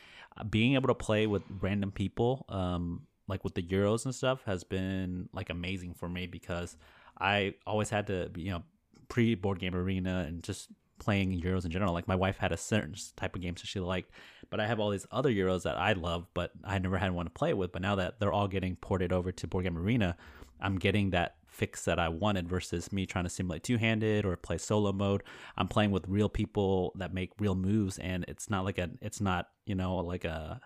being 0.49 0.73
able 0.75 0.87
to 0.87 0.95
play 0.95 1.27
with 1.27 1.43
random 1.61 1.91
people, 1.91 2.45
um, 2.49 3.03
like 3.27 3.43
with 3.43 3.53
the 3.53 3.61
Euros 3.61 4.05
and 4.05 4.13
stuff, 4.13 4.41
has 4.45 4.63
been 4.63 5.29
like 5.33 5.49
amazing 5.49 5.93
for 5.93 6.09
me 6.09 6.27
because 6.27 6.75
I 7.19 7.53
always 7.67 7.89
had 7.89 8.07
to, 8.07 8.31
you 8.35 8.51
know, 8.51 8.63
pre 9.09 9.35
board 9.35 9.59
game 9.59 9.75
arena 9.75 10.25
and 10.27 10.43
just 10.43 10.69
playing 10.99 11.39
Euros 11.41 11.65
in 11.65 11.71
general. 11.71 11.93
Like 11.93 12.07
my 12.07 12.15
wife 12.15 12.37
had 12.37 12.51
a 12.51 12.57
certain 12.57 12.95
type 13.15 13.35
of 13.35 13.41
games 13.41 13.61
that 13.61 13.67
she 13.67 13.79
liked, 13.79 14.11
but 14.49 14.59
I 14.59 14.67
have 14.67 14.79
all 14.79 14.89
these 14.89 15.05
other 15.11 15.29
Euros 15.29 15.63
that 15.63 15.77
I 15.77 15.93
love, 15.93 16.25
but 16.33 16.51
I 16.63 16.79
never 16.79 16.97
had 16.97 17.11
one 17.11 17.25
to 17.25 17.31
play 17.31 17.53
with. 17.53 17.71
But 17.71 17.81
now 17.81 17.95
that 17.95 18.19
they're 18.19 18.33
all 18.33 18.47
getting 18.47 18.75
ported 18.77 19.11
over 19.11 19.31
to 19.31 19.47
Board 19.47 19.65
Game 19.65 19.77
Arena, 19.77 20.15
I'm 20.59 20.77
getting 20.77 21.11
that 21.11 21.35
fix 21.53 21.85
that 21.85 21.99
I 21.99 22.09
wanted 22.09 22.49
versus 22.49 22.91
me 22.91 23.05
trying 23.05 23.25
to 23.25 23.29
simulate 23.29 23.63
two 23.63 23.77
handed 23.77 24.25
or 24.25 24.35
play 24.35 24.57
solo 24.57 24.91
mode. 24.91 25.23
I'm 25.57 25.67
playing 25.67 25.91
with 25.91 26.07
real 26.07 26.29
people 26.29 26.93
that 26.95 27.13
make 27.13 27.31
real 27.39 27.55
moves, 27.55 27.99
and 27.99 28.25
it's 28.27 28.49
not 28.49 28.65
like 28.65 28.77
a 28.77 28.89
it's 29.01 29.21
not 29.21 29.49
you 29.65 29.75
know 29.75 29.97
like 29.97 30.25
a 30.25 30.59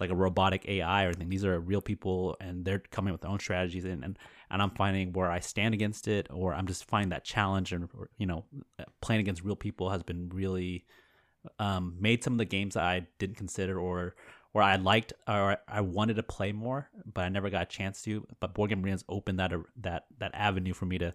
like 0.00 0.10
a 0.10 0.14
robotic 0.14 0.68
AI 0.68 1.04
or 1.04 1.08
anything. 1.08 1.28
These 1.28 1.44
are 1.44 1.58
real 1.58 1.80
people, 1.80 2.36
and 2.40 2.64
they're 2.64 2.80
coming 2.90 3.12
with 3.12 3.22
their 3.22 3.30
own 3.30 3.40
strategies, 3.40 3.84
and 3.84 4.04
and, 4.04 4.18
and 4.50 4.62
I'm 4.62 4.70
finding 4.70 5.12
where 5.12 5.30
I 5.30 5.40
stand 5.40 5.74
against 5.74 6.08
it, 6.08 6.28
or 6.30 6.54
I'm 6.54 6.66
just 6.66 6.84
finding 6.84 7.10
that 7.10 7.24
challenge, 7.24 7.72
and 7.72 7.88
you 8.18 8.26
know, 8.26 8.44
playing 9.00 9.20
against 9.20 9.44
real 9.44 9.56
people 9.56 9.90
has 9.90 10.02
been 10.02 10.28
really 10.28 10.84
um, 11.58 11.96
made 12.00 12.24
some 12.24 12.34
of 12.34 12.38
the 12.38 12.44
games 12.44 12.74
that 12.74 12.84
I 12.84 13.06
didn't 13.18 13.36
consider 13.36 13.78
or 13.78 14.14
or 14.54 14.62
I 14.62 14.76
liked 14.76 15.12
or 15.28 15.58
I 15.68 15.80
wanted 15.80 16.16
to 16.16 16.22
play 16.22 16.52
more, 16.52 16.88
but 17.12 17.24
I 17.24 17.28
never 17.28 17.50
got 17.50 17.62
a 17.62 17.66
chance 17.66 18.00
to. 18.02 18.26
But 18.40 18.54
Board 18.54 18.70
Game 18.70 18.82
Arena's 18.82 19.04
opened 19.08 19.40
that 19.40 19.52
that 19.82 20.06
that 20.18 20.30
avenue 20.32 20.72
for 20.72 20.86
me 20.86 20.98
to 20.98 21.12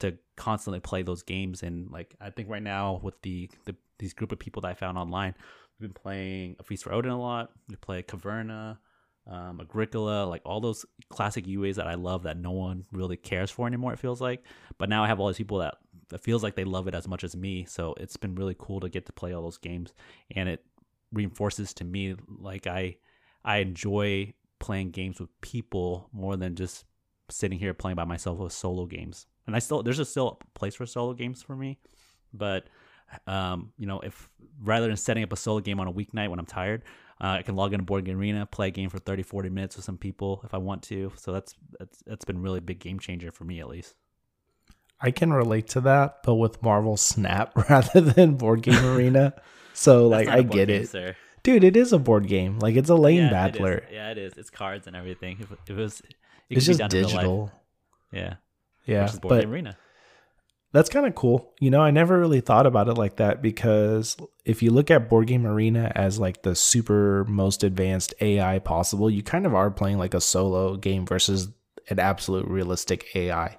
to 0.00 0.18
constantly 0.36 0.80
play 0.80 1.02
those 1.02 1.22
games, 1.22 1.62
and 1.62 1.90
like 1.90 2.14
I 2.20 2.30
think 2.30 2.50
right 2.50 2.62
now 2.62 3.00
with 3.02 3.20
the, 3.22 3.48
the 3.64 3.76
these 3.98 4.12
group 4.12 4.32
of 4.32 4.38
people 4.38 4.62
that 4.62 4.68
I 4.68 4.74
found 4.74 4.98
online, 4.98 5.34
we've 5.78 5.88
been 5.88 6.02
playing 6.02 6.56
A 6.58 6.64
Feast 6.64 6.84
for 6.84 6.92
Odin 6.92 7.12
a 7.12 7.20
lot. 7.20 7.50
We 7.68 7.76
play 7.76 8.02
Caverna, 8.02 8.78
um, 9.26 9.60
Agricola, 9.60 10.24
like 10.24 10.42
all 10.44 10.60
those 10.60 10.84
classic 11.10 11.46
UAs 11.46 11.76
that 11.76 11.86
I 11.86 11.94
love 11.94 12.24
that 12.24 12.38
no 12.38 12.50
one 12.50 12.86
really 12.92 13.16
cares 13.16 13.50
for 13.50 13.66
anymore. 13.66 13.92
It 13.92 13.98
feels 13.98 14.20
like, 14.20 14.42
but 14.78 14.88
now 14.88 15.04
I 15.04 15.06
have 15.06 15.20
all 15.20 15.28
these 15.28 15.36
people 15.36 15.58
that 15.58 15.76
it 16.12 16.20
feels 16.20 16.42
like 16.42 16.56
they 16.56 16.64
love 16.64 16.88
it 16.88 16.94
as 16.94 17.06
much 17.06 17.22
as 17.22 17.36
me. 17.36 17.64
So 17.66 17.94
it's 17.98 18.16
been 18.16 18.34
really 18.34 18.56
cool 18.58 18.80
to 18.80 18.88
get 18.88 19.06
to 19.06 19.12
play 19.12 19.32
all 19.32 19.42
those 19.42 19.58
games, 19.58 19.92
and 20.34 20.48
it 20.48 20.64
reinforces 21.12 21.74
to 21.74 21.84
me 21.84 22.14
like 22.38 22.66
I 22.66 22.96
I 23.44 23.58
enjoy 23.58 24.34
playing 24.58 24.90
games 24.90 25.20
with 25.20 25.28
people 25.40 26.08
more 26.12 26.36
than 26.36 26.54
just 26.54 26.84
sitting 27.30 27.58
here 27.58 27.74
playing 27.74 27.96
by 27.96 28.04
myself 28.04 28.38
with 28.38 28.52
solo 28.52 28.86
games. 28.86 29.26
And 29.46 29.56
I 29.56 29.58
still 29.58 29.82
there's 29.82 29.98
a 29.98 30.04
still 30.04 30.38
a 30.40 30.58
place 30.58 30.74
for 30.74 30.86
solo 30.86 31.14
games 31.14 31.42
for 31.42 31.56
me, 31.56 31.78
but 32.32 32.68
um, 33.26 33.72
you 33.76 33.86
know, 33.86 34.00
if 34.00 34.28
rather 34.62 34.86
than 34.86 34.96
setting 34.96 35.24
up 35.24 35.32
a 35.32 35.36
solo 35.36 35.60
game 35.60 35.80
on 35.80 35.88
a 35.88 35.92
weeknight 35.92 36.28
when 36.28 36.38
I'm 36.38 36.46
tired, 36.46 36.82
uh, 37.20 37.38
I 37.38 37.42
can 37.42 37.56
log 37.56 37.72
into 37.72 37.84
Board 37.84 38.04
Game 38.04 38.18
Arena, 38.18 38.46
play 38.46 38.68
a 38.68 38.70
game 38.70 38.88
for 38.88 38.98
30, 38.98 39.22
40 39.22 39.50
minutes 39.50 39.76
with 39.76 39.84
some 39.84 39.98
people 39.98 40.40
if 40.44 40.54
I 40.54 40.58
want 40.58 40.82
to. 40.84 41.12
So 41.16 41.32
that's 41.32 41.54
that's 41.78 42.02
that's 42.06 42.24
been 42.24 42.40
really 42.40 42.58
a 42.58 42.62
big 42.62 42.78
game 42.78 42.98
changer 42.98 43.30
for 43.30 43.44
me 43.44 43.60
at 43.60 43.68
least. 43.68 43.94
I 45.00 45.10
can 45.10 45.32
relate 45.32 45.68
to 45.70 45.80
that, 45.82 46.22
but 46.22 46.34
with 46.34 46.62
Marvel 46.62 46.96
Snap 46.96 47.56
rather 47.70 48.00
than 48.00 48.36
Board 48.36 48.62
Game 48.62 48.84
Arena. 48.96 49.34
So 49.72 50.08
like 50.08 50.28
I 50.28 50.42
get 50.42 50.68
game, 50.68 50.82
it. 50.82 50.88
Sir. 50.88 51.16
Dude, 51.42 51.64
it 51.64 51.76
is 51.76 51.92
a 51.92 51.98
board 51.98 52.28
game. 52.28 52.58
Like 52.58 52.76
it's 52.76 52.90
a 52.90 52.94
lane 52.94 53.22
yeah, 53.22 53.30
battler. 53.30 53.74
It 53.74 53.88
yeah, 53.92 54.10
it 54.10 54.18
is. 54.18 54.34
It's 54.36 54.50
cards 54.50 54.86
and 54.86 54.94
everything. 54.94 55.38
If, 55.40 55.50
if 55.52 55.70
it 55.70 55.74
was 55.74 56.00
it 56.00 56.14
it's 56.50 56.66
just 56.66 56.86
digital. 56.90 57.50
Yeah. 58.12 58.34
Yeah. 58.84 59.06
Board 59.06 59.22
but 59.22 59.40
game 59.40 59.50
arena. 59.52 59.76
That's 60.72 60.88
kind 60.88 61.06
of 61.06 61.14
cool. 61.16 61.52
You 61.58 61.70
know, 61.70 61.80
I 61.80 61.90
never 61.90 62.18
really 62.18 62.40
thought 62.40 62.66
about 62.66 62.88
it 62.88 62.94
like 62.94 63.16
that 63.16 63.42
because 63.42 64.16
if 64.44 64.62
you 64.62 64.70
look 64.70 64.90
at 64.90 65.08
Board 65.08 65.26
Game 65.26 65.44
Arena 65.44 65.90
as 65.96 66.20
like 66.20 66.42
the 66.42 66.54
super 66.54 67.24
most 67.24 67.64
advanced 67.64 68.14
AI 68.20 68.60
possible, 68.60 69.10
you 69.10 69.22
kind 69.22 69.46
of 69.46 69.54
are 69.54 69.70
playing 69.70 69.98
like 69.98 70.14
a 70.14 70.20
solo 70.20 70.76
game 70.76 71.06
versus 71.06 71.48
an 71.88 71.98
absolute 71.98 72.46
realistic 72.46 73.04
AI. 73.16 73.58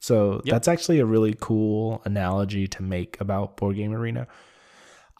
So 0.00 0.40
yep. 0.44 0.54
that's 0.54 0.68
actually 0.68 0.98
a 0.98 1.06
really 1.06 1.36
cool 1.38 2.02
analogy 2.04 2.66
to 2.68 2.82
make 2.82 3.20
about 3.20 3.56
Board 3.56 3.76
Game 3.76 3.92
Arena. 3.92 4.26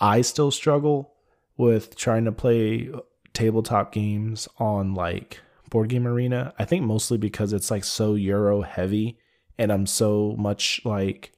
I 0.00 0.22
still 0.22 0.50
struggle 0.50 1.14
with 1.56 1.94
trying 1.94 2.24
to 2.24 2.32
play 2.32 2.90
tabletop 3.34 3.92
games 3.92 4.48
on 4.58 4.94
like 4.94 5.40
Board 5.70 5.90
Game 5.90 6.06
Arena. 6.06 6.54
I 6.58 6.64
think 6.64 6.84
mostly 6.84 7.18
because 7.18 7.52
it's 7.52 7.70
like 7.70 7.84
so 7.84 8.14
Euro 8.14 8.62
heavy 8.62 9.18
and 9.58 9.70
I'm 9.70 9.86
so 9.86 10.34
much 10.38 10.80
like 10.84 11.32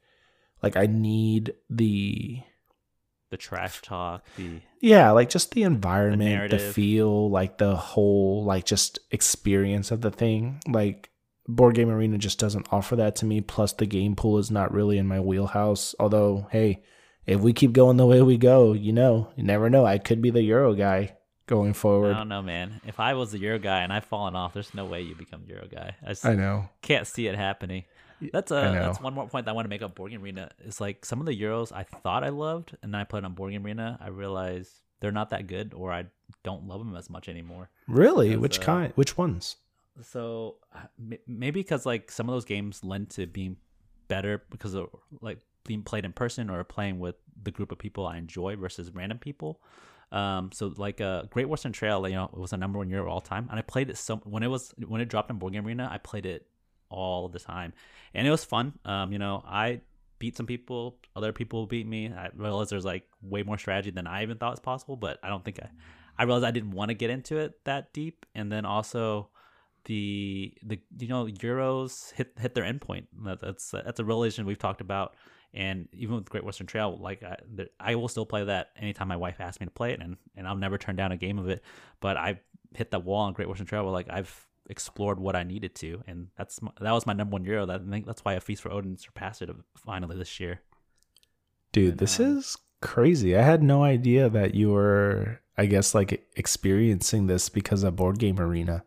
like 0.63 0.77
I 0.77 0.87
need 0.87 1.55
the 1.69 2.41
the 3.31 3.37
trash 3.37 3.83
talk, 3.83 4.25
the 4.37 4.61
yeah, 4.81 5.11
like 5.11 5.31
just 5.31 5.53
the 5.53 5.65
environment, 5.65 6.51
the, 6.51 6.59
the 6.59 6.73
feel, 6.73 7.31
like 7.31 7.59
the 7.59 7.75
whole 7.75 8.45
like 8.45 8.65
just 8.65 9.01
experience 9.11 9.91
of 9.91 10.03
the 10.03 10.11
thing. 10.11 10.61
Like 10.69 11.11
Board 11.49 11.75
Game 11.75 11.91
Arena 11.91 12.19
just 12.19 12.39
doesn't 12.39 12.69
offer 12.71 12.97
that 12.97 13.17
to 13.17 13.27
me. 13.27 13.41
Plus, 13.41 13.73
the 13.73 13.87
game 13.87 14.15
pool 14.15 14.39
is 14.39 14.51
not 14.51 14.73
really 14.73 14.99
in 14.99 15.09
my 15.09 15.21
wheelhouse. 15.21 15.95
Although, 15.99 16.47
hey, 16.51 16.83
if 17.27 17.41
we 17.41 17.53
keep 17.53 17.73
going 17.73 17.97
the 17.97 18.07
way 18.07 18.23
we 18.23 18.37
go, 18.37 18.73
you 18.73 18.93
know, 18.93 19.33
you 19.37 19.43
never 19.43 19.69
know. 19.69 19.85
I 19.85 19.99
could 19.99 20.23
be 20.23 20.31
the 20.31 20.43
Euro 20.43 20.75
guy 20.75 21.17
going 21.47 21.75
forward. 21.75 22.15
I 22.15 22.19
don't 22.19 22.29
know, 22.29 22.43
man. 22.43 22.81
If 22.87 23.01
I 23.01 23.15
was 23.15 23.33
the 23.33 23.39
Euro 23.41 23.59
guy 23.59 23.83
and 23.83 23.93
I've 23.93 24.05
fallen 24.05 24.37
off, 24.37 24.55
there's 24.55 24.75
no 24.75 24.85
way 24.85 25.03
you 25.03 25.15
become 25.15 25.43
Euro 25.49 25.67
guy. 25.67 25.97
I, 26.07 26.15
I 26.31 26.35
know. 26.35 26.69
Can't 26.81 27.07
see 27.07 27.27
it 27.27 27.35
happening. 27.37 27.85
That's 28.33 28.53
a 28.53 28.55
that's 28.55 29.01
one 29.01 29.15
more 29.15 29.27
point 29.27 29.47
that 29.47 29.51
I 29.51 29.55
want 29.55 29.65
to 29.65 29.69
make 29.69 29.83
on 29.83 29.91
Board 29.91 30.13
Game 30.13 30.23
Arena. 30.23 30.51
Is 30.65 30.81
like 30.81 31.05
some 31.05 31.19
of 31.19 31.27
the 31.27 31.39
Euros 31.39 31.73
I 31.73 31.83
thought 31.83 32.23
I 32.23 32.29
loved, 32.29 32.77
and 32.83 32.95
then 32.95 33.01
I 33.01 33.05
played 33.05 33.25
on 33.25 33.35
Board 33.35 33.51
Game 33.51 33.65
Arena. 33.67 33.99
I 34.01 34.09
realized 34.09 34.71
they're 35.01 35.11
not 35.11 35.31
that 35.31 35.49
good, 35.49 35.75
or 35.75 35.93
I 35.93 36.07
don't 36.45 36.69
love 36.69 36.79
them 36.79 36.97
as 36.97 37.11
much 37.11 37.29
anymore. 37.29 37.69
Really? 37.89 38.37
Which 38.37 38.61
uh, 38.61 38.63
kind? 38.63 38.93
Which 38.95 39.19
ones? 39.19 39.57
So 40.01 40.57
maybe 41.27 41.61
because 41.61 41.85
like 41.85 42.11
some 42.11 42.29
of 42.29 42.35
those 42.35 42.45
games 42.45 42.83
lend 42.83 43.11
to 43.11 43.27
being 43.27 43.57
better 44.09 44.43
because 44.51 44.75
of 44.75 44.89
like 45.21 45.39
being 45.65 45.83
played 45.83 46.05
in 46.05 46.13
person 46.13 46.51
or 46.51 46.63
playing 46.65 46.99
with 46.99 47.17
the 47.43 47.51
group 47.51 47.73
of 47.73 47.79
people 47.79 48.07
I 48.07 48.19
enjoy 48.19 48.57
versus 48.57 48.91
random 48.93 49.19
people. 49.19 49.61
Um, 50.11 50.51
so 50.53 50.73
like 50.77 51.01
uh, 51.01 51.23
Great 51.31 51.49
Western 51.49 51.73
Trail, 51.73 52.07
you 52.07 52.15
know, 52.15 52.25
it 52.25 52.39
was 52.39 52.53
a 52.53 52.57
number 52.57 52.79
one 52.79 52.91
year 52.91 53.01
of 53.01 53.09
all 53.09 53.21
time, 53.21 53.49
and 53.51 53.59
I 53.59 53.63
played 53.63 53.89
it 53.89 53.97
so 53.97 54.17
when 54.25 54.43
it 54.43 54.49
was 54.49 54.75
when 54.87 55.01
it 55.01 55.09
dropped 55.09 55.31
in 55.31 55.39
Board 55.39 55.55
Game 55.55 55.67
Arena, 55.67 55.89
I 55.91 55.99
played 55.99 56.27
it 56.27 56.47
all 56.91 57.29
the 57.29 57.39
time, 57.39 57.73
and 58.13 58.27
it 58.27 58.31
was 58.31 58.45
fun. 58.45 58.75
Um, 58.85 59.13
you 59.13 59.19
know, 59.19 59.43
I 59.47 59.81
beat 60.19 60.37
some 60.37 60.47
people, 60.47 60.99
other 61.17 61.33
people 61.33 61.67
beat 61.67 61.87
me. 61.87 62.13
I 62.13 62.29
realized 62.37 62.71
there's 62.71 62.85
like 62.85 63.05
way 63.23 63.43
more 63.43 63.57
strategy 63.57 63.91
than 63.91 64.07
I 64.07 64.23
even 64.23 64.37
thought 64.37 64.51
was 64.51 64.61
possible, 64.61 64.97
but 64.97 65.19
I 65.23 65.29
don't 65.29 65.45
think 65.45 65.59
I. 65.61 65.69
I 66.19 66.25
realized 66.25 66.45
I 66.45 66.51
didn't 66.51 66.73
want 66.73 66.91
to 66.91 66.95
get 66.95 67.09
into 67.09 67.39
it 67.39 67.65
that 67.65 67.95
deep, 67.95 68.27
and 68.35 68.53
then 68.53 68.67
also 68.67 69.31
the 69.85 70.55
the 70.63 70.81
you 70.99 71.09
know 71.09 71.27
Euros 71.27 72.13
hit 72.13 72.33
hit 72.39 72.55
their 72.55 72.65
endpoint. 72.65 73.07
That's 73.41 73.71
that's 73.71 74.01
a 74.01 74.05
realization 74.05 74.47
we've 74.47 74.59
talked 74.59 74.81
about 74.81 75.15
and 75.55 75.89
even 75.93 76.15
with 76.15 76.31
Great 76.31 76.45
Western 76.45 76.67
Trail, 76.67 76.99
like 76.99 77.23
I, 77.23 77.37
I 77.79 77.95
will 77.95 78.09
still 78.09 78.25
play 78.25 78.45
that 78.45 78.71
anytime 78.77 79.09
my 79.09 79.17
wife 79.17 79.41
asks 79.41 79.61
me 79.61 79.67
to 79.67 79.73
play 79.73 79.93
it, 79.93 80.01
and, 80.01 80.17
and 80.35 80.49
I'll 80.49 80.57
never 80.57 80.79
turn 80.79 80.97
down 80.97 81.13
a 81.13 81.17
game 81.17 81.39
of 81.39 81.49
it. 81.49 81.63
But 82.01 82.17
I 82.17 82.41
hit 82.75 82.91
that 82.93 83.05
wall 83.05 83.23
on 83.23 83.35
Great 83.35 83.49
Western 83.49 83.67
Trail 83.67 83.85
where 83.85 83.93
like 83.93 84.09
I've 84.09 84.49
explored 84.71 85.21
what 85.21 85.37
I 85.37 85.43
needed 85.43 85.75
to, 85.77 86.03
and 86.07 86.29
that's 86.37 86.63
my, 86.63 86.71
that 86.81 86.93
was 86.93 87.07
my 87.07 87.13
number 87.13 87.35
one 87.35 87.45
euro. 87.45 87.67
That 87.67 87.83
I 87.87 87.91
think 87.91 88.07
that's 88.07 88.25
why 88.25 88.35
a 88.35 88.41
Feast 88.41 88.63
for 88.63 88.73
Odin 88.73 88.97
surpassed 88.97 89.43
it 89.43 89.51
finally 89.77 90.17
this 90.17 90.41
year. 90.41 90.61
Dude, 91.73 91.91
and, 91.91 91.99
this 91.99 92.19
um, 92.19 92.39
is 92.39 92.57
crazy. 92.81 93.37
I 93.37 93.43
had 93.43 93.63
no 93.63 93.85
idea 93.85 94.31
that 94.31 94.55
you 94.55 94.71
were, 94.71 95.41
I 95.59 95.67
guess, 95.67 95.95
like 95.95 96.27
experiencing 96.35 97.27
this 97.27 97.51
because 97.51 97.83
of 97.83 97.97
Board 97.97 98.19
Game 98.19 98.41
Arena. 98.41 98.85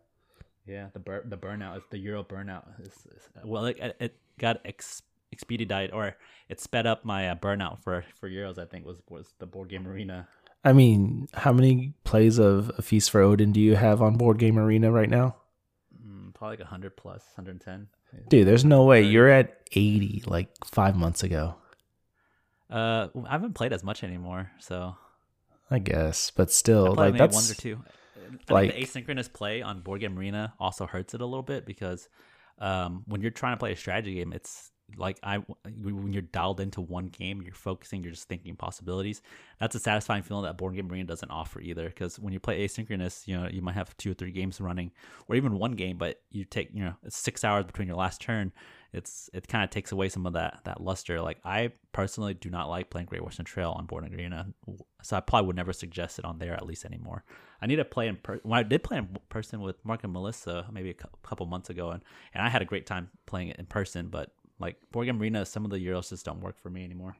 Yeah, 0.66 0.88
the 0.94 1.00
bur- 1.00 1.26
the 1.26 1.38
burnout, 1.38 1.82
the 1.92 1.98
Euro 2.00 2.24
burnout 2.24 2.64
is, 2.82 2.88
is 2.88 3.30
well, 3.44 3.66
it, 3.66 3.96
it 4.00 4.18
got 4.40 4.62
ex- 4.66 5.04
expedited 5.32 5.92
or 5.92 6.16
it 6.50 6.60
sped 6.60 6.88
up 6.88 7.06
my 7.06 7.30
uh, 7.30 7.36
burnout 7.36 7.80
for 7.84 8.04
for 8.20 8.30
Euros. 8.30 8.58
I 8.58 8.66
think 8.66 8.86
was 8.86 9.02
was 9.10 9.34
the 9.40 9.46
board 9.46 9.70
game 9.70 9.88
arena. 9.88 10.28
I 10.66 10.74
mean, 10.74 11.28
how 11.36 11.54
many 11.54 11.94
plays 12.04 12.40
of 12.40 12.72
A 12.80 12.82
Feast 12.82 13.12
for 13.12 13.22
Odin 13.22 13.52
do 13.52 13.62
you 13.62 13.76
have 13.76 14.02
on 14.02 14.18
Board 14.18 14.40
Game 14.40 14.58
Arena 14.58 14.92
right 14.92 15.08
now? 15.08 15.36
Mm, 15.96 16.34
probably 16.34 16.54
like 16.58 16.62
100 16.62 16.98
plus, 16.98 17.24
110. 17.36 17.88
Dude, 18.30 18.48
there's 18.48 18.66
no 18.66 18.84
way. 18.84 19.04
You're 19.04 19.30
at 19.30 19.60
80 19.74 20.24
like 20.26 20.50
five 20.66 20.96
months 20.96 21.22
ago. 21.22 21.56
Uh, 22.68 23.10
I 23.28 23.34
haven't 23.34 23.54
played 23.54 23.74
as 23.74 23.84
much 23.84 24.04
anymore, 24.04 24.52
so. 24.60 24.96
I 25.70 25.78
guess, 25.78 26.32
but 26.32 26.52
still, 26.52 26.96
like 26.96 27.18
that's 27.18 27.36
one 27.36 27.44
or 27.44 27.54
two. 27.54 27.84
I 28.50 28.54
like 28.54 28.76
the 28.76 28.82
asynchronous 28.82 29.32
play 29.32 29.62
on 29.62 29.82
Board 29.82 30.02
Game 30.02 30.18
Arena 30.18 30.54
also 30.60 30.86
hurts 30.86 31.14
it 31.14 31.22
a 31.22 31.26
little 31.26 31.44
bit 31.44 31.66
because 31.66 32.10
um, 32.60 33.04
when 33.08 33.22
you're 33.22 33.32
trying 33.32 33.54
to 33.54 33.58
play 33.58 33.72
a 33.72 33.76
strategy 33.76 34.16
game, 34.16 34.34
it's 34.34 34.72
like 34.98 35.18
I 35.24 35.38
when 35.38 36.14
you're 36.14 36.22
dialed 36.22 36.60
into 36.60 36.80
one 36.82 37.08
game, 37.08 37.42
you're 37.42 37.54
focusing, 37.54 38.04
you're 38.04 38.14
just 38.14 38.28
thinking 38.28 38.56
possibilities. 38.56 39.22
That's 39.60 39.76
a 39.76 39.80
satisfying 39.80 40.24
feeling 40.24 40.44
that 40.44 40.58
board 40.58 40.76
game 40.76 40.92
arena 40.92 41.06
doesn't 41.06 41.32
offer 41.32 41.60
either. 41.60 41.88
Because 41.88 42.20
when 42.20 42.34
you 42.34 42.40
play 42.40 42.66
asynchronous, 42.66 43.28
you 43.28 43.36
know 43.40 43.48
you 43.50 43.62
might 43.62 43.76
have 43.76 43.96
two 43.98 44.12
or 44.12 44.14
three 44.14 44.32
games 44.32 44.62
running, 44.62 44.92
or 45.28 45.36
even 45.36 45.58
one 45.58 45.72
game, 45.72 45.98
but 45.98 46.22
you 46.30 46.46
take 46.46 46.70
you 46.74 46.84
know 46.84 46.96
six 47.10 47.44
hours 47.44 47.66
between 47.66 47.88
your 47.88 47.98
last 47.98 48.22
turn. 48.22 48.52
It's 48.96 49.30
it 49.34 49.48
kind 49.48 49.64
of 49.64 49.70
takes 49.70 49.92
away 49.92 50.10
some 50.10 50.26
of 50.26 50.34
that 50.34 50.62
that 50.64 50.82
luster. 50.82 51.22
Like 51.22 51.40
I 51.44 51.72
personally 51.92 52.34
do 52.34 52.50
not 52.50 52.70
like 52.70 52.90
playing 52.90 53.08
Great 53.08 53.24
Western 53.24 53.46
Trail 53.46 53.72
on 53.72 53.86
board 53.86 54.12
arena, 54.12 54.48
so 55.02 55.18
I 55.18 55.20
probably 55.20 55.48
would 55.48 55.56
never 55.56 55.74
suggest 55.74 56.18
it 56.20 56.26
on 56.26 56.40
there 56.40 56.54
at 56.54 56.66
least 56.66 56.86
anymore. 56.86 57.24
I 57.62 57.68
need 57.68 57.78
to 57.78 57.86
play 57.86 58.08
in 58.08 58.18
when 58.44 58.60
I 58.60 58.64
did 58.64 58.84
play 58.84 58.98
in 58.98 59.10
person 59.30 59.62
with 59.62 59.84
Mark 59.84 60.04
and 60.04 60.14
Melissa 60.14 60.68
maybe 60.72 60.92
a 60.92 61.28
couple 61.28 61.46
months 61.46 61.70
ago, 61.70 61.92
and 61.92 62.04
and 62.34 62.44
I 62.44 62.50
had 62.50 62.62
a 62.62 62.66
great 62.66 62.86
time 62.86 63.10
playing 63.26 63.50
it 63.50 63.58
in 63.58 63.66
person, 63.66 64.08
but 64.08 64.32
like 64.60 64.78
Board 64.92 65.08
Game 65.08 65.22
Arena, 65.22 65.46
some 65.46 65.66
of 65.66 65.72
the 65.72 65.78
Euros 65.78 66.10
just 66.10 66.26
don't 66.26 66.42
work 66.42 66.58
for 66.58 66.70
me 66.70 66.84
anymore. 66.84 67.18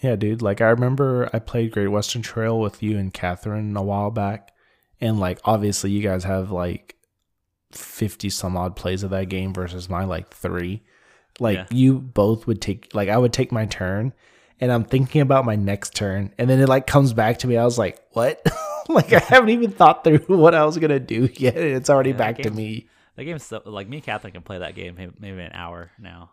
Yeah, 0.00 0.16
dude. 0.16 0.42
Like 0.42 0.60
I 0.60 0.68
remember 0.68 1.28
I 1.32 1.38
played 1.38 1.72
Great 1.72 1.88
Western 1.88 2.22
Trail 2.22 2.58
with 2.58 2.82
you 2.82 2.98
and 2.98 3.12
Catherine 3.12 3.76
a 3.76 3.82
while 3.82 4.10
back, 4.10 4.52
and 5.00 5.18
like 5.18 5.40
obviously 5.44 5.90
you 5.90 6.02
guys 6.02 6.24
have 6.24 6.50
like 6.50 6.96
50 7.72 8.30
some 8.30 8.56
odd 8.56 8.76
plays 8.76 9.02
of 9.02 9.10
that 9.10 9.28
game 9.28 9.52
versus 9.52 9.88
my 9.88 10.04
like 10.04 10.28
three. 10.28 10.82
Like 11.38 11.56
Yeah. 11.56 11.66
you 11.70 11.98
both 11.98 12.46
would 12.46 12.60
take, 12.62 12.94
like 12.94 13.08
I 13.08 13.16
would 13.18 13.32
take 13.32 13.52
my 13.52 13.66
turn 13.66 14.12
and 14.60 14.72
I'm 14.72 14.84
thinking 14.84 15.20
about 15.20 15.44
my 15.44 15.56
next 15.56 15.94
turn. 15.94 16.32
And 16.38 16.48
then 16.48 16.60
it 16.60 16.68
like 16.68 16.86
comes 16.86 17.12
back 17.12 17.38
to 17.40 17.46
me. 17.46 17.56
I 17.56 17.64
was 17.64 17.78
like, 17.78 18.00
what? 18.12 18.40
like 18.88 19.12
I 19.12 19.18
haven't 19.18 19.50
even 19.50 19.70
thought 19.70 20.02
through 20.04 20.18
what 20.26 20.54
I 20.54 20.64
was 20.64 20.78
going 20.78 20.90
to 20.90 21.00
do 21.00 21.28
yet. 21.34 21.56
and 21.56 21.64
It's 21.76 21.90
already 21.90 22.10
Yeah, 22.10 22.16
back 22.16 22.38
to 22.38 22.50
me. 22.50 22.88
That 23.16 23.24
game's 23.24 23.44
so, 23.44 23.62
like 23.64 23.88
me 23.88 23.96
and 23.98 24.04
Catherine 24.04 24.32
can 24.32 24.42
play 24.42 24.58
that 24.58 24.74
game 24.74 24.96
maybe, 25.18 25.40
an 25.40 25.52
hour 25.54 25.90
now. 25.98 26.30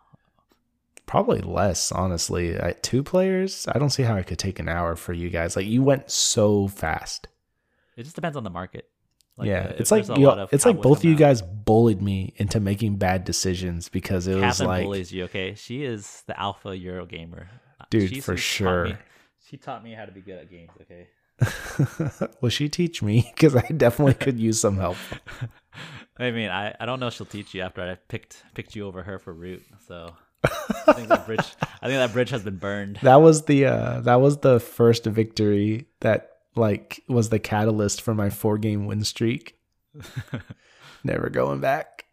Probably 1.06 1.40
less, 1.40 1.92
honestly. 1.92 2.58
I, 2.58 2.72
two 2.82 3.02
players, 3.02 3.66
I 3.72 3.78
don't 3.78 3.90
see 3.90 4.02
how 4.04 4.14
I 4.14 4.22
could 4.22 4.38
take 4.38 4.58
an 4.58 4.68
hour 4.68 4.96
for 4.96 5.12
you 5.12 5.28
guys. 5.30 5.54
Like 5.56 5.66
you 5.66 5.82
went 5.82 6.10
so 6.10 6.66
fast. 6.68 7.28
It 7.96 8.04
just 8.04 8.16
depends 8.16 8.36
on 8.36 8.44
the 8.44 8.50
market. 8.50 8.88
Yeah, 9.42 9.68
uh, 9.70 9.72
it's 9.78 9.90
like 9.90 10.06
you, 10.08 10.26
lot 10.26 10.38
of 10.38 10.52
it's 10.52 10.64
like 10.64 10.80
both 10.80 10.98
of 10.98 11.04
you 11.04 11.16
guys 11.16 11.42
bullied 11.42 12.00
me 12.00 12.32
into 12.36 12.60
making 12.60 12.96
bad 12.96 13.24
decisions 13.24 13.88
because 13.88 14.26
it 14.26 14.34
was 14.34 14.42
Catherine 14.42 14.68
like, 14.68 14.84
bullies 14.84 15.12
you. 15.12 15.24
Okay, 15.24 15.54
she 15.54 15.84
is 15.84 16.22
the 16.26 16.38
alpha 16.38 16.76
Euro 16.76 17.04
gamer, 17.06 17.48
Uh, 17.80 17.84
Dude, 17.90 18.10
she's 18.10 18.24
for 18.24 18.32
who 18.32 18.36
taught 18.36 18.42
sure. 18.42 18.84
me- 18.84 18.96
she 19.48 19.56
taught 19.56 19.84
me 19.84 19.92
how 19.92 20.04
to 20.04 20.12
be 20.12 20.20
good 20.20 20.38
at 20.38 20.50
games. 20.50 20.70
Okay. 20.80 21.08
will 22.40 22.48
she 22.48 22.68
teach 22.68 23.02
me? 23.02 23.30
Because 23.34 23.56
I 23.56 23.66
definitely 23.76 24.14
could 24.14 24.38
use 24.38 24.60
some 24.60 24.76
help. 24.76 24.96
I 26.18 26.30
mean, 26.30 26.48
I, 26.48 26.74
I 26.78 26.86
don't 26.86 27.00
know 27.00 27.08
if 27.08 27.14
she'll 27.14 27.26
teach 27.26 27.54
you 27.54 27.62
after 27.62 27.82
I 27.82 27.96
picked 28.08 28.42
picked 28.54 28.76
you 28.76 28.86
over 28.86 29.02
her 29.02 29.18
for 29.18 29.32
root. 29.32 29.64
So 29.88 30.14
I 30.44 30.92
think 30.92 31.08
that 31.08 31.26
bridge 31.26 31.40
I 31.82 31.88
think 31.88 31.98
that 31.98 32.12
bridge 32.12 32.30
has 32.30 32.42
been 32.44 32.58
burned. 32.58 32.98
That 33.02 33.16
was 33.16 33.44
the 33.46 33.66
uh 33.66 34.00
that 34.02 34.20
was 34.20 34.38
the 34.38 34.60
first 34.60 35.04
victory 35.06 35.86
that 36.00 36.33
like 36.56 37.02
was 37.08 37.28
the 37.30 37.38
catalyst 37.38 38.00
for 38.02 38.14
my 38.14 38.30
four 38.30 38.58
game 38.58 38.86
win 38.86 39.04
streak. 39.04 39.58
Never 41.04 41.28
going 41.30 41.60
back. 41.60 42.04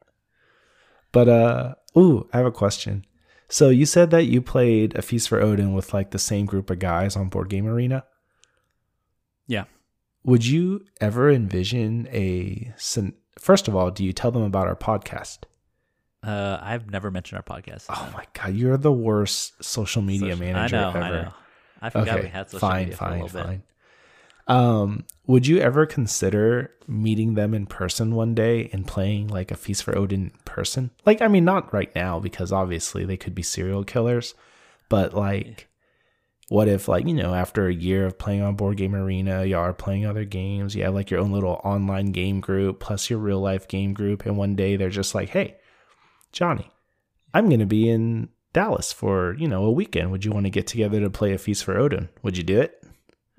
But 1.11 1.29
uh 1.29 1.75
ooh, 1.97 2.27
I 2.33 2.37
have 2.37 2.45
a 2.45 2.51
question. 2.51 3.05
So 3.49 3.69
you 3.69 3.85
said 3.85 4.11
that 4.11 4.25
you 4.25 4.41
played 4.41 4.95
a 4.97 5.01
Feast 5.01 5.27
for 5.27 5.41
Odin 5.41 5.73
with 5.73 5.93
like 5.93 6.11
the 6.11 6.19
same 6.19 6.45
group 6.45 6.69
of 6.69 6.79
guys 6.79 7.15
on 7.17 7.27
Board 7.29 7.49
Game 7.49 7.67
Arena. 7.67 8.05
Yeah. 9.47 9.65
Would 10.23 10.45
you 10.45 10.85
ever 11.01 11.29
envision 11.29 12.07
a 12.11 12.73
First 13.39 13.67
of 13.67 13.75
all, 13.75 13.91
do 13.91 14.05
you 14.05 14.13
tell 14.13 14.31
them 14.31 14.43
about 14.43 14.67
our 14.67 14.75
podcast? 14.75 15.39
Uh, 16.23 16.59
I've 16.61 16.91
never 16.91 17.09
mentioned 17.09 17.41
our 17.45 17.61
podcast. 17.61 17.85
Oh 17.89 18.09
my 18.13 18.25
god, 18.33 18.53
you're 18.53 18.77
the 18.77 18.91
worst 18.91 19.63
social 19.63 20.01
media 20.03 20.33
Social- 20.33 20.45
manager 20.45 20.77
I 20.77 20.79
know, 20.81 20.89
ever. 20.89 20.99
I 20.99 21.09
know. 21.09 21.33
I 21.81 21.89
forgot 21.89 22.21
we 22.21 22.27
had 22.29 22.49
social 22.51 22.69
fine, 22.69 22.79
media 22.83 22.95
for 22.97 23.05
a 23.05 23.07
fine, 23.09 23.21
little 23.21 23.43
bit. 23.47 23.61
Um, 24.47 25.05
would 25.27 25.47
you 25.47 25.59
ever 25.59 25.85
consider 25.85 26.71
meeting 26.87 27.35
them 27.35 27.53
in 27.53 27.65
person 27.65 28.15
one 28.15 28.35
day 28.35 28.69
and 28.73 28.87
playing 28.87 29.27
like 29.27 29.51
a 29.51 29.55
Feast 29.55 29.83
for 29.83 29.97
Odin 29.97 30.23
in 30.23 30.31
person? 30.45 30.91
Like, 31.05 31.21
I 31.21 31.27
mean, 31.27 31.45
not 31.45 31.73
right 31.73 31.93
now 31.95 32.19
because 32.19 32.51
obviously 32.51 33.05
they 33.05 33.17
could 33.17 33.35
be 33.35 33.43
serial 33.43 33.83
killers, 33.83 34.33
but 34.89 35.13
like, 35.13 35.69
what 36.49 36.67
if 36.67 36.89
like 36.89 37.07
you 37.07 37.13
know 37.13 37.33
after 37.33 37.67
a 37.67 37.73
year 37.73 38.05
of 38.05 38.19
playing 38.19 38.41
on 38.41 38.55
Board 38.55 38.75
Game 38.75 38.93
Arena, 38.93 39.45
y'all 39.45 39.61
are 39.61 39.71
playing 39.71 40.05
other 40.05 40.25
games, 40.25 40.75
you 40.75 40.83
have 40.83 40.93
like 40.93 41.09
your 41.09 41.21
own 41.21 41.31
little 41.31 41.61
online 41.63 42.07
game 42.07 42.41
group 42.41 42.81
plus 42.81 43.09
your 43.09 43.19
real 43.19 43.39
life 43.39 43.69
game 43.69 43.93
group, 43.93 44.25
and 44.25 44.35
one 44.35 44.55
day 44.55 44.75
they're 44.75 44.89
just 44.89 45.15
like, 45.15 45.29
hey, 45.29 45.55
Johnny, 46.33 46.69
I'm 47.33 47.49
gonna 47.49 47.65
be 47.65 47.89
in 47.89 48.27
Dallas 48.51 48.91
for 48.91 49.33
you 49.35 49.47
know 49.47 49.63
a 49.63 49.71
weekend. 49.71 50.11
Would 50.11 50.25
you 50.25 50.31
want 50.31 50.45
to 50.45 50.49
get 50.49 50.67
together 50.67 50.99
to 50.99 51.09
play 51.09 51.31
a 51.31 51.37
Feast 51.37 51.63
for 51.63 51.77
Odin? 51.77 52.09
Would 52.21 52.35
you 52.35 52.43
do 52.43 52.59
it? 52.59 52.83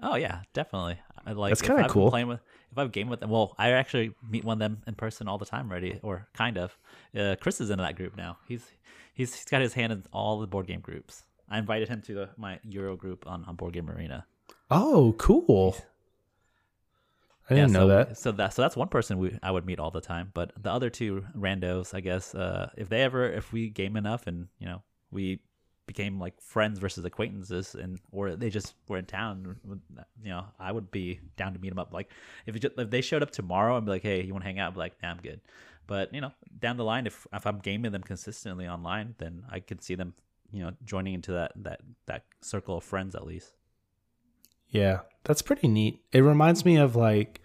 Oh 0.02 0.16
yeah, 0.16 0.40
definitely. 0.52 0.98
I 1.24 1.32
like 1.32 1.50
That's 1.52 1.62
kinda 1.62 1.88
cool. 1.88 2.10
Playing 2.10 2.28
with 2.28 2.40
if 2.72 2.78
I've 2.78 2.90
game 2.90 3.08
with 3.08 3.20
them, 3.20 3.30
well, 3.30 3.54
I 3.58 3.70
actually 3.70 4.14
meet 4.28 4.44
one 4.44 4.54
of 4.54 4.58
them 4.58 4.82
in 4.86 4.94
person 4.94 5.28
all 5.28 5.38
the 5.38 5.46
time 5.46 5.70
already, 5.70 6.00
or 6.02 6.26
kind 6.34 6.58
of. 6.58 6.76
Uh, 7.16 7.36
Chris 7.40 7.60
is 7.60 7.70
in 7.70 7.78
that 7.78 7.96
group 7.96 8.16
now. 8.16 8.38
He's 8.48 8.64
he's 9.14 9.34
he's 9.34 9.44
got 9.44 9.60
his 9.60 9.74
hand 9.74 9.92
in 9.92 10.04
all 10.12 10.40
the 10.40 10.46
board 10.46 10.66
game 10.66 10.80
groups. 10.80 11.24
I 11.48 11.58
invited 11.58 11.88
him 11.88 12.00
to 12.02 12.14
the, 12.14 12.30
my 12.36 12.58
Euro 12.64 12.96
group 12.96 13.26
on, 13.26 13.44
on 13.44 13.56
Board 13.56 13.74
Game 13.74 13.90
Arena. 13.90 14.24
Oh, 14.70 15.14
cool. 15.18 15.76
I 17.50 17.54
didn't 17.54 17.72
Yeah, 17.72 17.78
know 17.80 17.80
so, 17.80 17.88
that. 17.88 18.18
So 18.18 18.32
that 18.32 18.54
so 18.54 18.62
that's 18.62 18.76
one 18.76 18.88
person 18.88 19.18
we 19.18 19.38
I 19.42 19.50
would 19.50 19.66
meet 19.66 19.78
all 19.78 19.90
the 19.90 20.00
time. 20.00 20.30
But 20.32 20.52
the 20.60 20.72
other 20.72 20.90
two 20.90 21.26
randos, 21.36 21.94
I 21.94 22.00
guess, 22.00 22.34
uh, 22.34 22.70
if 22.76 22.88
they 22.88 23.02
ever 23.02 23.30
if 23.30 23.52
we 23.52 23.68
game 23.68 23.96
enough 23.96 24.26
and 24.26 24.48
you 24.58 24.66
know 24.66 24.82
we 25.10 25.40
became 25.86 26.18
like 26.18 26.40
friends 26.40 26.78
versus 26.78 27.04
acquaintances, 27.04 27.74
and 27.74 27.98
or 28.10 28.36
they 28.36 28.50
just 28.50 28.74
were 28.88 28.98
in 28.98 29.04
town, 29.04 29.56
you 30.22 30.30
know, 30.30 30.44
I 30.58 30.72
would 30.72 30.90
be 30.90 31.20
down 31.36 31.52
to 31.54 31.58
meet 31.58 31.70
them 31.70 31.78
up. 31.78 31.92
Like 31.92 32.10
if, 32.46 32.58
just, 32.58 32.74
if 32.78 32.90
they 32.90 33.00
showed 33.00 33.22
up 33.22 33.30
tomorrow 33.30 33.76
and 33.76 33.84
be 33.84 33.92
like, 33.92 34.02
hey, 34.02 34.22
you 34.22 34.32
want 34.32 34.44
to 34.44 34.48
hang 34.48 34.58
out? 34.58 34.68
I'd 34.68 34.74
be 34.74 34.80
like, 34.80 35.02
nah, 35.02 35.10
I'm 35.10 35.18
good. 35.18 35.40
But 35.86 36.14
you 36.14 36.20
know, 36.20 36.32
down 36.58 36.76
the 36.76 36.84
line, 36.84 37.06
if 37.06 37.26
if 37.32 37.46
I'm 37.46 37.58
gaming 37.58 37.92
them 37.92 38.02
consistently 38.02 38.68
online, 38.68 39.14
then 39.18 39.44
I 39.50 39.60
could 39.60 39.82
see 39.82 39.94
them, 39.94 40.14
you 40.52 40.62
know, 40.62 40.72
joining 40.84 41.14
into 41.14 41.32
that 41.32 41.52
that 41.56 41.80
that 42.06 42.24
circle 42.40 42.78
of 42.78 42.84
friends 42.84 43.14
at 43.14 43.26
least. 43.26 43.52
Yeah, 44.68 45.00
that's 45.24 45.42
pretty 45.42 45.68
neat. 45.68 46.00
It 46.12 46.20
reminds 46.20 46.64
me 46.64 46.76
of 46.76 46.96
like 46.96 47.40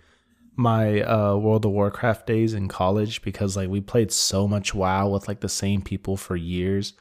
my 0.56 1.02
uh 1.02 1.36
World 1.36 1.66
of 1.66 1.72
Warcraft 1.72 2.28
days 2.28 2.54
in 2.54 2.68
college 2.68 3.22
because 3.22 3.58
like 3.58 3.70
we 3.70 3.82
played 3.82 4.12
so 4.12 4.48
much 4.48 4.74
WoW 4.74 5.10
with 5.10 5.28
like 5.28 5.42
the 5.42 5.50
same 5.50 5.82
people 5.82 6.16
for 6.16 6.36
years 6.36 6.94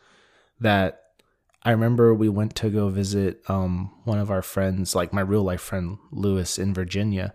that 0.61 1.06
I 1.67 1.73
remember 1.73 2.15
we 2.15 2.29
went 2.29 2.55
to 2.57 2.71
go 2.71 2.89
visit 2.89 3.43
um 3.51 3.91
one 4.05 4.21
of 4.21 4.31
our 4.31 4.41
friends, 4.41 4.95
like 4.95 5.13
my 5.13 5.21
real 5.21 5.43
life 5.43 5.61
friend 5.61 5.99
Lewis 6.13 6.61
in 6.61 6.73
Virginia, 6.73 7.35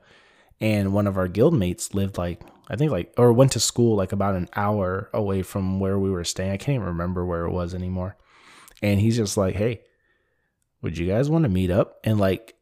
and 0.62 0.94
one 0.94 1.06
of 1.06 1.18
our 1.18 1.28
guildmates 1.28 1.94
lived 1.94 2.18
like 2.18 2.42
I 2.70 2.78
think 2.78 2.92
like 2.92 3.14
or 3.18 3.34
went 3.34 3.52
to 3.52 3.60
school 3.60 3.98
like 3.98 4.14
about 4.14 4.36
an 4.36 4.48
hour 4.56 5.10
away 5.14 5.42
from 5.42 5.82
where 5.82 6.00
we 6.00 6.10
were 6.10 6.24
staying. 6.24 6.52
I 6.52 6.58
can't 6.58 6.76
even 6.76 6.88
remember 6.88 7.26
where 7.26 7.44
it 7.44 7.52
was 7.52 7.76
anymore. 7.76 8.16
And 8.82 9.02
he's 9.02 9.18
just 9.18 9.36
like, 9.36 9.56
"Hey, 9.56 9.82
would 10.82 10.98
you 10.98 11.08
guys 11.08 11.30
want 11.30 11.44
to 11.44 11.50
meet 11.50 11.70
up?" 11.70 12.00
And 12.06 12.18
like 12.18 12.56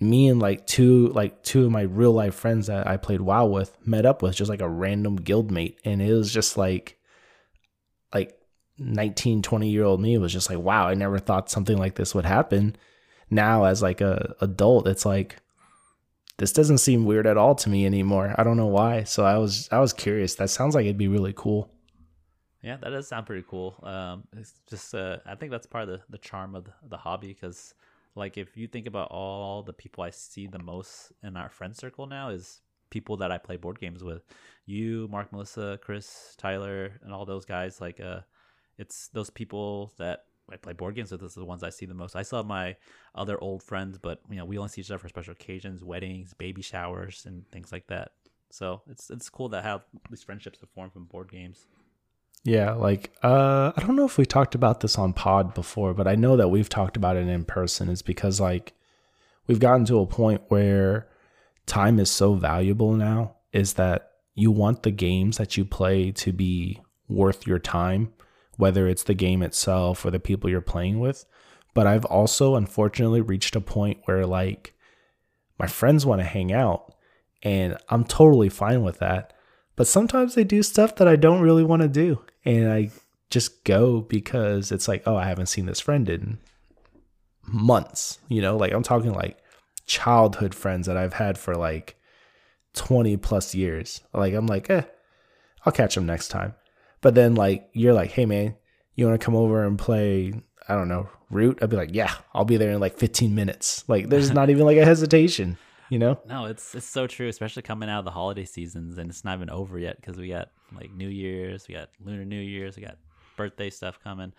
me 0.00 0.28
and 0.28 0.40
like 0.40 0.66
two 0.66 1.08
like 1.08 1.42
two 1.42 1.66
of 1.66 1.70
my 1.70 1.82
real 1.82 2.12
life 2.12 2.34
friends 2.34 2.68
that 2.68 2.86
I 2.86 2.96
played 2.96 3.20
WoW 3.20 3.44
with 3.44 3.76
met 3.86 4.06
up 4.06 4.22
with 4.22 4.36
just 4.36 4.48
like 4.48 4.62
a 4.62 4.68
random 4.70 5.18
guildmate 5.18 5.76
and 5.84 6.00
it 6.00 6.14
was 6.14 6.32
just 6.32 6.56
like 6.56 6.96
like 6.96 6.99
19 8.80 9.42
20 9.42 9.68
year 9.68 9.84
old 9.84 10.00
me 10.00 10.18
was 10.18 10.32
just 10.32 10.48
like 10.48 10.58
wow 10.58 10.88
I 10.88 10.94
never 10.94 11.18
thought 11.18 11.50
something 11.50 11.78
like 11.78 11.94
this 11.94 12.14
would 12.14 12.24
happen. 12.24 12.76
Now 13.30 13.64
as 13.64 13.82
like 13.82 14.00
a 14.00 14.34
adult 14.40 14.88
it's 14.88 15.06
like 15.06 15.36
this 16.38 16.52
doesn't 16.54 16.78
seem 16.78 17.04
weird 17.04 17.26
at 17.26 17.36
all 17.36 17.54
to 17.54 17.68
me 17.68 17.84
anymore. 17.84 18.34
I 18.38 18.44
don't 18.44 18.56
know 18.56 18.66
why. 18.66 19.04
So 19.04 19.24
I 19.26 19.36
was 19.36 19.68
I 19.70 19.78
was 19.78 19.92
curious. 19.92 20.36
That 20.36 20.48
sounds 20.48 20.74
like 20.74 20.84
it'd 20.84 20.96
be 20.96 21.06
really 21.06 21.34
cool. 21.36 21.70
Yeah, 22.62 22.76
that 22.78 22.90
does 22.90 23.08
sound 23.08 23.26
pretty 23.26 23.44
cool. 23.48 23.78
Um, 23.82 24.24
it's 24.36 24.54
just 24.68 24.94
uh, 24.94 25.18
I 25.26 25.34
think 25.34 25.50
that's 25.50 25.66
part 25.66 25.84
of 25.84 25.90
the, 25.90 26.00
the 26.08 26.18
charm 26.18 26.54
of 26.54 26.64
the, 26.64 26.72
the 26.88 26.96
hobby 26.96 27.28
because, 27.28 27.74
like, 28.14 28.36
if 28.36 28.56
you 28.56 28.66
think 28.66 28.86
about 28.86 29.10
all 29.10 29.62
the 29.62 29.72
people 29.72 30.04
I 30.04 30.10
see 30.10 30.46
the 30.46 30.58
most 30.58 31.12
in 31.22 31.36
our 31.36 31.48
friend 31.48 31.74
circle 31.74 32.06
now 32.06 32.28
is 32.28 32.60
people 32.90 33.16
that 33.18 33.32
I 33.32 33.38
play 33.38 33.56
board 33.56 33.80
games 33.80 34.02
with, 34.02 34.22
you, 34.66 35.08
Mark, 35.10 35.32
Melissa, 35.32 35.78
Chris, 35.82 36.34
Tyler, 36.36 37.00
and 37.02 37.14
all 37.14 37.24
those 37.24 37.46
guys. 37.46 37.80
Like, 37.80 38.00
uh, 38.00 38.20
it's 38.80 39.08
those 39.08 39.28
people 39.28 39.92
that 39.98 40.24
I 40.50 40.56
play 40.56 40.72
board 40.72 40.94
games 40.94 41.12
with. 41.12 41.20
Those 41.20 41.36
are 41.36 41.40
the 41.40 41.46
ones 41.46 41.62
I 41.62 41.70
see 41.70 41.86
the 41.86 41.94
most. 41.94 42.16
I 42.16 42.22
still 42.22 42.38
have 42.38 42.46
my 42.46 42.76
other 43.14 43.38
old 43.40 43.62
friends, 43.62 43.98
but 43.98 44.20
you 44.30 44.36
know, 44.36 44.44
we 44.44 44.58
only 44.58 44.70
see 44.70 44.80
each 44.80 44.90
other 44.90 44.98
for 44.98 45.08
special 45.08 45.32
occasions, 45.32 45.84
weddings, 45.84 46.34
baby 46.34 46.62
showers, 46.62 47.24
and 47.26 47.48
things 47.50 47.70
like 47.70 47.86
that. 47.88 48.12
So 48.48 48.82
it's 48.90 49.10
it's 49.10 49.28
cool 49.28 49.50
that 49.50 49.62
how 49.62 49.82
these 50.08 50.22
friendships 50.22 50.60
have 50.60 50.70
formed 50.70 50.92
from 50.92 51.04
board 51.04 51.30
games. 51.30 51.66
Yeah, 52.42 52.72
like 52.72 53.12
uh 53.22 53.72
I 53.76 53.80
don't 53.82 53.96
know 53.96 54.06
if 54.06 54.18
we 54.18 54.26
talked 54.26 54.54
about 54.54 54.80
this 54.80 54.98
on 54.98 55.12
pod 55.12 55.54
before, 55.54 55.92
but 55.94 56.08
I 56.08 56.14
know 56.14 56.36
that 56.38 56.48
we've 56.48 56.68
talked 56.68 56.96
about 56.96 57.16
it 57.16 57.28
in 57.28 57.44
person 57.44 57.90
is 57.90 58.02
because 58.02 58.40
like 58.40 58.72
we've 59.46 59.60
gotten 59.60 59.84
to 59.86 60.00
a 60.00 60.06
point 60.06 60.42
where 60.48 61.06
time 61.66 62.00
is 62.00 62.10
so 62.10 62.34
valuable 62.34 62.94
now 62.94 63.36
is 63.52 63.74
that 63.74 64.10
you 64.34 64.50
want 64.50 64.82
the 64.82 64.90
games 64.90 65.36
that 65.36 65.56
you 65.56 65.64
play 65.64 66.10
to 66.12 66.32
be 66.32 66.80
worth 67.08 67.46
your 67.46 67.58
time, 67.58 68.12
whether 68.60 68.86
it's 68.86 69.02
the 69.02 69.14
game 69.14 69.42
itself 69.42 70.04
or 70.04 70.10
the 70.10 70.20
people 70.20 70.48
you're 70.50 70.60
playing 70.60 71.00
with. 71.00 71.24
But 71.74 71.86
I've 71.86 72.04
also 72.04 72.54
unfortunately 72.54 73.20
reached 73.20 73.56
a 73.56 73.60
point 73.60 74.00
where 74.04 74.26
like 74.26 74.74
my 75.58 75.66
friends 75.66 76.06
want 76.06 76.20
to 76.20 76.26
hang 76.26 76.52
out 76.52 76.94
and 77.42 77.76
I'm 77.88 78.04
totally 78.04 78.48
fine 78.48 78.82
with 78.82 78.98
that. 78.98 79.32
But 79.76 79.86
sometimes 79.86 80.34
they 80.34 80.44
do 80.44 80.62
stuff 80.62 80.96
that 80.96 81.08
I 81.08 81.16
don't 81.16 81.40
really 81.40 81.64
want 81.64 81.82
to 81.82 81.88
do. 81.88 82.22
And 82.44 82.70
I 82.70 82.90
just 83.30 83.64
go 83.64 84.00
because 84.00 84.72
it's 84.72 84.88
like, 84.88 85.02
oh, 85.06 85.16
I 85.16 85.26
haven't 85.26 85.46
seen 85.46 85.66
this 85.66 85.80
friend 85.80 86.08
in 86.08 86.38
months. 87.46 88.18
You 88.28 88.42
know, 88.42 88.56
like 88.56 88.72
I'm 88.72 88.82
talking 88.82 89.12
like 89.12 89.38
childhood 89.86 90.54
friends 90.54 90.86
that 90.86 90.96
I've 90.96 91.14
had 91.14 91.38
for 91.38 91.54
like 91.54 91.96
20 92.74 93.16
plus 93.18 93.54
years. 93.54 94.02
Like 94.12 94.34
I'm 94.34 94.46
like, 94.46 94.68
eh, 94.68 94.82
I'll 95.64 95.72
catch 95.72 95.94
them 95.94 96.06
next 96.06 96.28
time. 96.28 96.54
But 97.00 97.14
then 97.14 97.34
like 97.34 97.68
you're 97.72 97.94
like, 97.94 98.10
hey 98.10 98.26
man, 98.26 98.56
you 98.94 99.06
want 99.06 99.20
to 99.20 99.24
come 99.24 99.36
over 99.36 99.64
and 99.64 99.78
play, 99.78 100.34
I 100.68 100.74
don't 100.74 100.88
know, 100.88 101.08
root? 101.30 101.58
I'd 101.62 101.70
be 101.70 101.76
like, 101.76 101.94
yeah, 101.94 102.14
I'll 102.34 102.44
be 102.44 102.56
there 102.56 102.70
in 102.70 102.80
like 102.80 102.98
15 102.98 103.34
minutes. 103.34 103.84
Like 103.88 104.08
there's 104.08 104.30
not 104.32 104.50
even 104.50 104.66
like 104.66 104.76
a 104.76 104.84
hesitation. 104.84 105.56
you 105.88 105.98
know? 105.98 106.20
No, 106.26 106.46
it's 106.46 106.74
it's 106.74 106.86
so 106.86 107.06
true, 107.06 107.28
especially 107.28 107.62
coming 107.62 107.88
out 107.88 108.00
of 108.00 108.04
the 108.04 108.10
holiday 108.10 108.44
seasons, 108.44 108.98
and 108.98 109.10
it's 109.10 109.24
not 109.24 109.36
even 109.36 109.50
over 109.50 109.78
yet 109.78 109.96
because 109.96 110.16
we 110.18 110.28
got 110.28 110.50
like 110.74 110.92
New 110.92 111.08
Year's, 111.08 111.66
we 111.68 111.74
got 111.74 111.88
Lunar 112.04 112.24
New 112.24 112.40
Year's, 112.40 112.76
we 112.76 112.82
got 112.82 112.96
birthday 113.36 113.70
stuff 113.70 113.98
coming. 114.02 114.32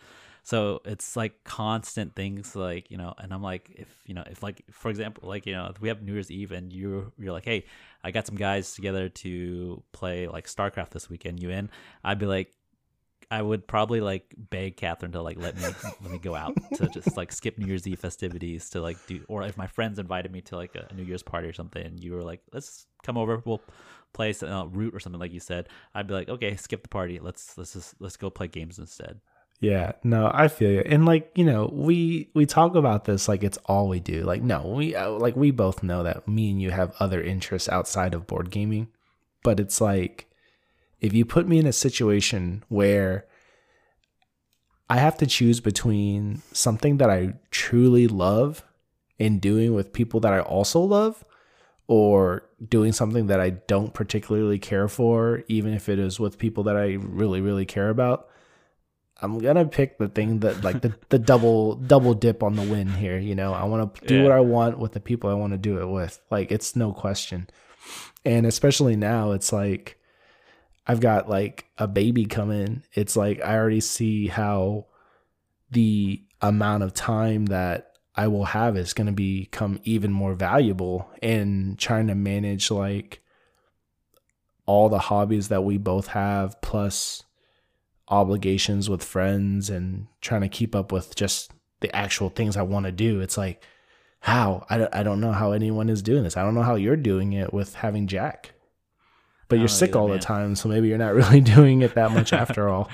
So 0.44 0.82
it's 0.86 1.16
like 1.16 1.44
constant 1.44 2.16
things 2.16 2.56
like, 2.56 2.90
you 2.90 2.98
know, 2.98 3.14
and 3.20 3.34
I'm 3.34 3.44
like, 3.44 3.70
if, 3.76 3.88
you 4.06 4.14
know, 4.14 4.24
if 4.30 4.42
like, 4.42 4.64
for 4.72 4.90
example, 4.90 5.30
like, 5.30 5.46
you 5.46 5.54
know, 5.54 5.72
we 5.80 5.88
have 5.90 6.02
New 6.02 6.14
Year's 6.14 6.32
Eve 6.32 6.52
and 6.52 6.74
you're, 6.74 7.12
you're 7.20 7.32
like, 7.32 7.46
hey, 7.46 7.66
I 8.04 8.12
got 8.12 8.26
some 8.26 8.38
guys 8.38 8.74
together 8.74 9.08
to 9.10 9.84
play 9.92 10.28
like 10.28 10.48
StarCraft 10.48 10.90
this 10.90 11.10
weekend, 11.10 11.42
you 11.42 11.52
in? 11.52 11.70
I'd 12.04 12.18
be 12.18 12.26
like, 12.26 12.54
I 13.32 13.42
would 13.42 13.66
probably 13.66 14.02
like 14.02 14.36
beg 14.38 14.76
Catherine 14.76 15.14
to 15.14 15.22
like 15.22 15.38
let 15.38 15.56
me 15.56 15.64
let 16.02 16.12
me 16.12 16.18
go 16.20 16.36
out 16.36 16.54
to 16.76 16.90
just 16.90 17.16
like 17.16 17.32
skip 17.32 17.58
New 17.58 17.66
Year's 17.66 17.88
Eve 17.88 17.98
festivities 17.98 18.70
to 18.72 18.82
like 18.82 18.98
do 19.08 19.24
or 19.30 19.44
if 19.44 19.56
my 19.56 19.68
friends 19.68 20.00
invited 20.00 20.34
me 20.34 20.42
to 20.42 20.58
like 20.58 20.76
a 20.76 20.94
New 20.94 21.04
Year's 21.04 21.24
party 21.24 21.48
or 21.48 21.54
something 21.54 21.84
and 21.84 22.04
you 22.04 22.12
were 22.12 22.24
like 22.24 22.42
let's 22.52 22.88
come 23.04 23.18
over 23.18 23.42
we'll 23.46 23.62
play 24.12 24.36
uh, 24.44 24.66
root 24.66 24.94
or 24.94 25.00
something 25.00 25.20
like 25.20 25.32
you 25.32 25.40
said 25.40 25.70
I'd 25.96 26.08
be 26.08 26.14
like 26.14 26.28
okay 26.28 26.58
skip 26.58 26.84
the 26.84 26.90
party 26.90 27.20
let's 27.20 27.58
let's 27.58 27.72
just 27.72 27.96
let's 28.00 28.18
go 28.18 28.30
play 28.30 28.50
games 28.50 28.80
instead 28.80 29.22
Yeah, 29.62 29.92
no, 30.04 30.32
I 30.34 30.48
feel 30.48 30.72
you. 30.72 30.80
And 30.88 31.06
like, 31.06 31.32
you 31.36 31.46
know, 31.46 31.70
we 31.72 32.32
we 32.34 32.48
talk 32.48 32.74
about 32.74 33.06
this 33.06 33.28
like 33.28 33.44
it's 33.44 33.60
all 33.68 33.88
we 33.88 34.00
do. 34.00 34.24
Like 34.24 34.42
no, 34.42 34.68
we 34.68 34.96
uh, 34.96 35.12
like 35.12 35.36
we 35.36 35.52
both 35.52 35.84
know 35.84 36.02
that 36.02 36.28
me 36.28 36.50
and 36.50 36.60
you 36.60 36.72
have 36.72 36.96
other 37.00 37.22
interests 37.22 37.70
outside 37.70 38.16
of 38.16 38.26
board 38.26 38.50
gaming. 38.50 38.88
But 39.44 39.60
it's 39.60 39.80
like 39.80 40.28
if 41.00 41.14
you 41.14 41.26
put 41.26 41.48
me 41.48 41.60
in 41.60 41.68
a 41.68 41.74
situation 41.74 42.64
where 42.70 43.28
I 44.90 44.98
have 44.98 45.16
to 45.20 45.28
choose 45.28 45.60
between 45.60 46.42
something 46.52 46.98
that 46.98 47.12
I 47.12 47.36
truly 47.52 48.08
love 48.08 48.64
and 49.20 49.40
doing 49.40 49.76
with 49.76 49.94
people 49.94 50.20
that 50.22 50.34
I 50.34 50.40
also 50.40 50.80
love 50.82 51.24
or 51.86 52.50
doing 52.68 52.94
something 52.94 53.28
that 53.28 53.40
I 53.40 53.52
don't 53.52 53.94
particularly 53.94 54.58
care 54.58 54.88
for 54.88 55.44
even 55.48 55.72
if 55.76 55.88
it 55.88 56.00
is 56.00 56.20
with 56.20 56.40
people 56.40 56.64
that 56.64 56.76
I 56.76 56.94
really 57.00 57.42
really 57.42 57.66
care 57.66 57.90
about 57.90 58.28
I'm 59.22 59.38
gonna 59.40 59.66
pick 59.66 59.98
the 59.98 60.08
thing 60.08 60.40
that 60.40 60.64
like 60.64 60.82
the, 60.82 60.94
the 61.10 61.20
double 61.20 61.76
double 61.76 62.14
dip 62.14 62.42
on 62.44 62.56
the 62.56 62.64
win 62.64 62.88
here. 62.90 63.18
You 63.20 63.36
know, 63.36 63.54
I 63.54 63.64
want 63.66 63.96
to 63.96 64.06
do 64.08 64.16
Yeah. 64.18 64.24
what 64.24 64.32
I 64.32 64.40
want 64.40 64.80
with 64.80 64.94
the 64.94 65.00
people 65.00 65.30
I 65.30 65.34
want 65.36 65.52
to 65.54 65.58
do 65.58 65.80
it 65.80 65.86
with. 65.88 66.20
Like 66.32 66.52
it's 66.52 66.76
no 66.76 66.92
question. 66.92 67.48
And 68.26 68.46
especially 68.46 68.96
now, 68.96 69.32
it's 69.32 69.54
like 69.54 69.98
I've 70.88 71.00
got 71.00 71.30
like 71.30 71.66
a 71.78 71.88
baby 71.88 72.26
coming. 72.26 72.84
It's 72.94 73.16
like 73.16 73.42
I 73.42 73.56
already 73.58 73.82
see 73.82 74.28
how 74.28 74.88
the 75.70 76.24
amount 76.42 76.84
of 76.84 76.94
time 76.94 77.46
that 77.48 77.94
I 78.16 78.28
will 78.28 78.46
have 78.46 78.76
is 78.76 78.94
going 78.94 79.08
to 79.08 79.14
become 79.14 79.80
even 79.84 80.12
more 80.12 80.34
valuable 80.34 81.10
in 81.22 81.76
trying 81.78 82.08
to 82.08 82.16
manage 82.16 82.70
like 82.72 83.22
all 84.66 84.90
the 84.90 85.00
hobbies 85.00 85.48
that 85.48 85.64
we 85.64 85.78
both 85.78 86.08
have 86.08 86.60
plus 86.62 87.24
obligations 88.12 88.90
with 88.90 89.04
friends 89.04 89.70
and 89.70 90.08
trying 90.20 90.42
to 90.42 90.50
keep 90.50 90.76
up 90.76 90.92
with 90.92 91.16
just 91.16 91.52
the 91.80 91.94
actual 91.96 92.30
things 92.30 92.58
I 92.58 92.62
want 92.62 92.86
to 92.86 92.92
do. 92.92 93.22
It's 93.22 93.38
like, 93.38 93.64
how? 94.20 94.66
I 94.70 94.78
don't, 94.78 94.96
I 94.96 95.02
don't 95.02 95.22
know 95.22 95.32
how 95.32 95.54
anyone 95.54 95.90
is 95.90 96.02
doing 96.02 96.24
this. 96.24 96.38
I 96.38 96.44
don't 96.44 96.54
know 96.54 96.62
how 96.62 96.76
you're 96.76 96.96
doing 96.96 97.34
it 97.34 97.54
with 97.54 97.76
having 97.76 98.08
Jack. 98.08 98.52
But 99.48 99.60
you're 99.60 99.68
sick 99.68 99.92
either, 99.92 100.00
all 100.00 100.08
man. 100.08 100.18
the 100.18 100.24
time, 100.24 100.56
so 100.56 100.70
maybe 100.70 100.88
you're 100.88 100.98
not 100.98 101.14
really 101.16 101.42
doing 101.42 101.82
it 101.82 101.96
that 101.96 102.12
much 102.12 102.32
after 102.34 102.70
all. 102.70 102.90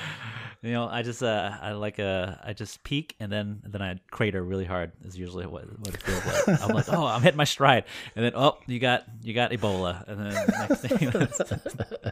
You 0.63 0.74
know, 0.74 0.88
I 0.88 1.03
just 1.03 1.22
uh, 1.22 1.51
I 1.61 1.74
like 1.74 1.99
uh, 1.99 2.34
I 2.43 2.53
just 2.53 2.84
peak 2.84 3.15
and 3.20 3.32
then 3.32 3.61
then 3.63 3.82
I 3.82 3.99
crater 4.09 4.43
really 4.43 4.65
hard. 4.65 4.91
Is 5.05 5.15
usually 5.15 5.45
what 5.45 5.65
what 5.80 5.93
it 5.93 6.01
feels 6.01 6.26
like. 6.26 6.61
I'm 6.61 6.76
like, 6.76 6.91
oh, 6.91 7.05
I'm 7.05 7.22
hitting 7.22 7.38
my 7.38 7.43
stride, 7.43 7.84
and 8.15 8.26
then 8.26 8.32
oh, 8.36 8.57
you 8.65 8.80
got 8.80 9.03
you 9.22 9.36
got 9.36 9.51
Ebola, 9.51 10.07
and 10.07 10.20
then 10.20 10.47
next 10.59 10.82
thing, 10.82 12.11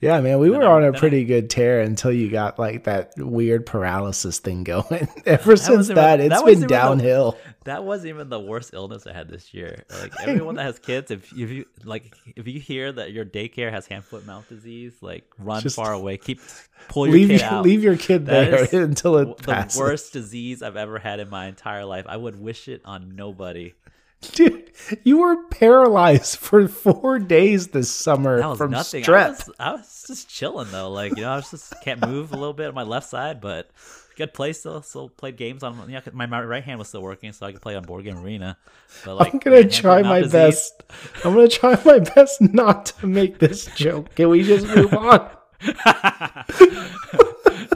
Yeah, 0.00 0.20
man, 0.22 0.38
we 0.38 0.48
were 0.48 0.64
on 0.64 0.82
a 0.82 0.86
then 0.86 0.94
I- 0.96 0.98
pretty 0.98 1.24
good 1.24 1.50
tear 1.50 1.82
until 1.82 2.10
you 2.10 2.30
got 2.30 2.58
like 2.58 2.84
that 2.84 3.12
weird 3.18 3.66
paralysis 3.66 4.38
thing 4.38 4.64
going. 4.64 5.08
Ever 5.26 5.56
since 5.56 5.88
that, 5.88 6.20
even- 6.20 6.32
it's 6.32 6.34
that 6.40 6.44
been 6.46 6.54
wasn't 6.54 6.60
the- 6.62 6.66
downhill. 6.74 7.38
that 7.64 7.84
wasn't 7.84 8.08
even 8.08 8.30
the 8.30 8.40
worst 8.40 8.70
illness 8.72 9.06
I 9.06 9.12
had 9.12 9.28
this 9.28 9.52
year. 9.52 9.84
Like 10.00 10.12
everyone 10.22 10.54
that 10.54 10.62
has 10.64 10.78
kids, 10.78 11.10
if 11.10 11.30
if 11.32 11.50
you 11.50 11.66
like 11.84 12.14
if 12.34 12.48
you 12.48 12.58
hear 12.60 12.90
that 12.92 13.12
your 13.12 13.26
daycare 13.26 13.70
has 13.70 13.86
hand 13.86 14.04
foot 14.04 14.24
mouth 14.26 14.48
disease, 14.48 14.94
like 15.02 15.24
run 15.38 15.60
Just 15.62 15.76
far 15.76 15.92
away. 15.92 16.16
Keep 16.16 16.40
pull 16.88 17.06
your 17.06 17.14
Leave 17.16 17.28
kid 17.28 17.40
your, 17.42 17.50
out. 17.50 17.64
leave 17.64 17.82
your 17.84 17.96
kid 17.98 18.24
That 18.26 18.70
there 18.70 18.82
until 18.84 19.18
it 19.18 19.36
the 19.36 19.52
passes. 19.52 19.78
worst 19.78 20.12
disease 20.14 20.62
I've 20.62 20.76
ever 20.76 20.98
had 20.98 21.20
in 21.20 21.28
my 21.28 21.46
entire 21.46 21.84
life. 21.84 22.06
I 22.08 22.16
would 22.16 22.40
wish 22.40 22.68
it 22.68 22.80
on 22.86 23.16
nobody. 23.16 23.74
Dude, 24.32 24.70
you 25.02 25.18
were 25.18 25.44
paralyzed 25.48 26.38
for 26.38 26.68
four 26.68 27.18
days 27.18 27.68
this 27.68 27.90
summer 27.90 28.38
That 28.38 28.48
was 28.48 28.58
from 28.58 28.70
nothing. 28.70 29.08
I 29.08 29.28
was, 29.28 29.50
I 29.58 29.72
was 29.72 30.04
just 30.06 30.28
chilling 30.28 30.70
though. 30.70 30.90
Like 30.90 31.16
you 31.16 31.22
know, 31.22 31.32
I 31.32 31.36
was 31.36 31.50
just 31.50 31.72
can't 31.82 32.06
move 32.06 32.32
a 32.32 32.36
little 32.36 32.52
bit 32.52 32.68
on 32.68 32.74
my 32.74 32.82
left 32.82 33.08
side, 33.08 33.40
but 33.40 33.70
good 34.16 34.34
play 34.34 34.52
still. 34.52 34.82
Still 34.82 35.08
played 35.08 35.38
games 35.38 35.62
on. 35.62 35.88
You 35.88 35.94
know, 35.94 36.02
my, 36.12 36.26
my 36.26 36.42
right 36.42 36.62
hand 36.62 36.78
was 36.78 36.88
still 36.88 37.00
working, 37.00 37.32
so 37.32 37.46
I 37.46 37.52
could 37.52 37.62
play 37.62 37.76
on 37.76 37.84
board 37.84 38.04
game 38.04 38.18
arena. 38.18 38.58
But 39.06 39.14
like, 39.16 39.32
I'm 39.32 39.38
gonna 39.38 39.66
try 39.68 40.02
my 40.02 40.20
disease- 40.20 40.32
best. 40.32 40.82
I'm 41.24 41.34
gonna 41.34 41.48
try 41.48 41.80
my 41.84 42.00
best 42.00 42.42
not 42.42 42.86
to 42.86 43.06
make 43.06 43.38
this 43.38 43.66
joke. 43.74 44.14
Can 44.14 44.28
we 44.28 44.42
just 44.42 44.66
move 44.66 44.92
on? 44.92 45.30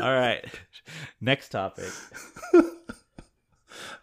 All 0.01 0.13
right, 0.13 0.45
next 1.21 1.51
topic. 1.51 1.91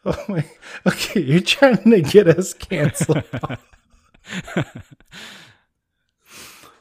Oh 0.06 0.26
my. 0.28 0.44
Okay, 0.86 1.22
you're 1.22 1.42
trying 1.42 1.90
to 1.90 2.02
get 2.02 2.28
us 2.28 2.54
canceled. 2.54 3.24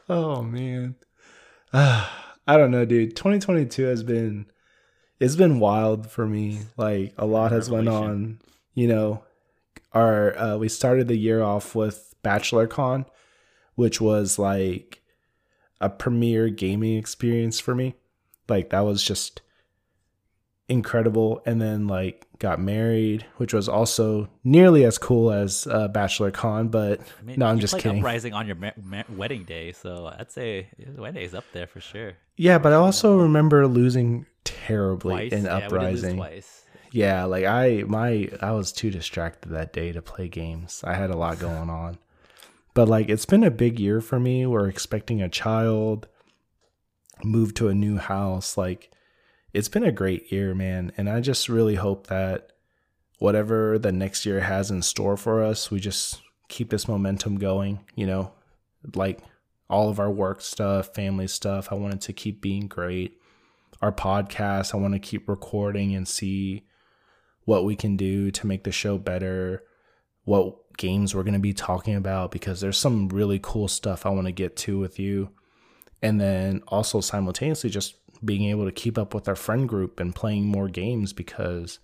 oh 0.09 0.41
man. 0.41 0.95
I 1.73 2.57
don't 2.57 2.71
know, 2.71 2.85
dude. 2.85 3.15
2022 3.15 3.83
has 3.83 4.03
been 4.03 4.47
it's 5.19 5.35
been 5.35 5.59
wild 5.59 6.09
for 6.09 6.25
me. 6.25 6.61
Like 6.77 7.13
a 7.17 7.25
lot 7.25 7.51
has 7.51 7.69
went 7.69 7.87
on. 7.87 8.39
You 8.73 8.87
know, 8.87 9.23
our 9.93 10.37
uh, 10.37 10.57
we 10.57 10.67
started 10.69 11.07
the 11.07 11.17
year 11.17 11.43
off 11.43 11.75
with 11.75 12.15
Bachelor 12.23 12.67
Con, 12.67 13.05
which 13.75 14.01
was 14.01 14.39
like 14.39 15.01
a 15.79 15.89
premier 15.89 16.49
gaming 16.49 16.97
experience 16.97 17.59
for 17.59 17.75
me. 17.75 17.95
Like 18.49 18.71
that 18.71 18.81
was 18.81 19.03
just 19.03 19.41
incredible 20.67 21.41
and 21.45 21.61
then 21.61 21.87
like 21.87 22.25
got 22.41 22.59
married 22.59 23.25
which 23.37 23.53
was 23.53 23.69
also 23.69 24.27
nearly 24.43 24.83
as 24.83 24.97
cool 24.97 25.31
as 25.31 25.65
uh, 25.67 25.87
bachelor 25.87 26.31
con 26.31 26.67
but 26.67 26.99
I 27.19 27.23
mean, 27.23 27.39
no 27.39 27.45
i'm 27.45 27.59
just 27.59 27.77
kidding. 27.77 27.99
Uprising 27.99 28.33
on 28.33 28.47
your 28.47 28.57
ma- 28.57 28.71
ma- 28.83 29.03
wedding 29.15 29.43
day, 29.45 29.71
so 29.71 30.11
I'd 30.19 30.31
say 30.31 30.67
the 30.77 31.01
wedding 31.01 31.21
is 31.23 31.33
up 31.33 31.45
there 31.53 31.67
for 31.67 31.79
sure. 31.79 32.13
yeah 32.35 32.57
but 32.57 32.73
i 32.73 32.75
also 32.75 33.17
remember 33.19 33.67
losing 33.67 34.25
terribly 34.43 35.29
Twice, 35.29 35.31
in 35.33 35.45
yeah, 35.45 35.55
we 35.55 35.61
did 35.61 35.71
lose 35.71 35.73
uprising. 36.03 36.15
twice. 36.17 36.61
yeah 36.91 37.23
like 37.25 37.45
i 37.45 37.83
my 37.87 38.29
i 38.41 38.51
was 38.51 38.71
too 38.71 38.89
distracted 38.89 39.49
that 39.49 39.71
day 39.71 39.91
to 39.91 40.01
play 40.01 40.27
games. 40.27 40.83
I 40.83 40.95
had 40.95 41.09
a 41.11 41.17
lot 41.17 41.39
going 41.39 41.69
on. 41.83 41.97
But 42.73 42.87
like 42.89 43.07
it's 43.09 43.25
been 43.25 43.43
a 43.43 43.51
big 43.51 43.79
year 43.79 44.01
for 44.01 44.19
me. 44.19 44.45
We're 44.47 44.67
expecting 44.69 45.21
a 45.21 45.29
child 45.29 46.07
move 47.23 47.53
to 47.53 47.67
a 47.67 47.75
new 47.75 47.97
house 47.97 48.57
like 48.57 48.89
it's 49.53 49.69
been 49.69 49.83
a 49.83 49.91
great 49.91 50.31
year 50.31 50.53
man. 50.55 50.91
And 50.97 51.09
i 51.09 51.19
just 51.19 51.49
really 51.49 51.75
hope 51.75 52.07
that 52.07 52.51
whatever 53.19 53.77
the 53.77 53.91
next 53.91 54.25
year 54.25 54.41
has 54.41 54.71
in 54.71 54.81
store 54.81 55.15
for 55.15 55.43
us 55.43 55.69
we 55.69 55.79
just 55.79 56.21
keep 56.47 56.69
this 56.69 56.87
momentum 56.87 57.37
going 57.37 57.79
you 57.95 58.05
know 58.05 58.33
like 58.95 59.19
all 59.71 59.89
of 59.89 59.99
our 59.99 60.11
work 60.11 60.41
stuff 60.41 60.93
family 60.93 61.27
stuff. 61.27 61.69
I 61.71 61.75
want 61.75 61.93
it 61.93 62.01
to 62.01 62.13
keep 62.13 62.41
being 62.41 62.67
great. 62.67 63.17
Our 63.81 63.91
podcast 63.91 64.75
i 64.75 64.77
want 64.77 64.93
to 64.93 64.99
keep 64.99 65.27
recording 65.27 65.95
and 65.95 66.07
see 66.07 66.67
what 67.45 67.65
we 67.65 67.75
can 67.75 67.97
do 67.97 68.29
to 68.29 68.45
make 68.45 68.63
the 68.63 68.71
show 68.71 68.99
better 68.99 69.63
what 70.25 70.77
games 70.77 71.15
we're 71.15 71.23
going 71.23 71.33
to 71.33 71.39
be 71.39 71.53
talking 71.53 71.95
about 71.95 72.29
because 72.29 72.61
there's 72.61 72.77
some 72.77 73.09
really 73.09 73.39
cool 73.41 73.67
stuff 73.67 74.05
i 74.05 74.09
want 74.09 74.27
to 74.27 74.31
get 74.31 74.55
to 74.55 74.77
with 74.77 74.99
you. 74.99 75.31
And 76.03 76.21
then 76.21 76.61
also 76.67 77.01
simultaneously 77.01 77.71
just 77.71 77.95
being 78.23 78.43
able 78.49 78.65
to 78.65 78.71
keep 78.71 78.97
up 78.97 79.13
with 79.13 79.27
our 79.27 79.35
friend 79.35 79.67
group 79.67 79.99
and 79.99 80.13
playing 80.15 80.45
more 80.45 80.67
games 80.67 81.13
because 81.13 81.79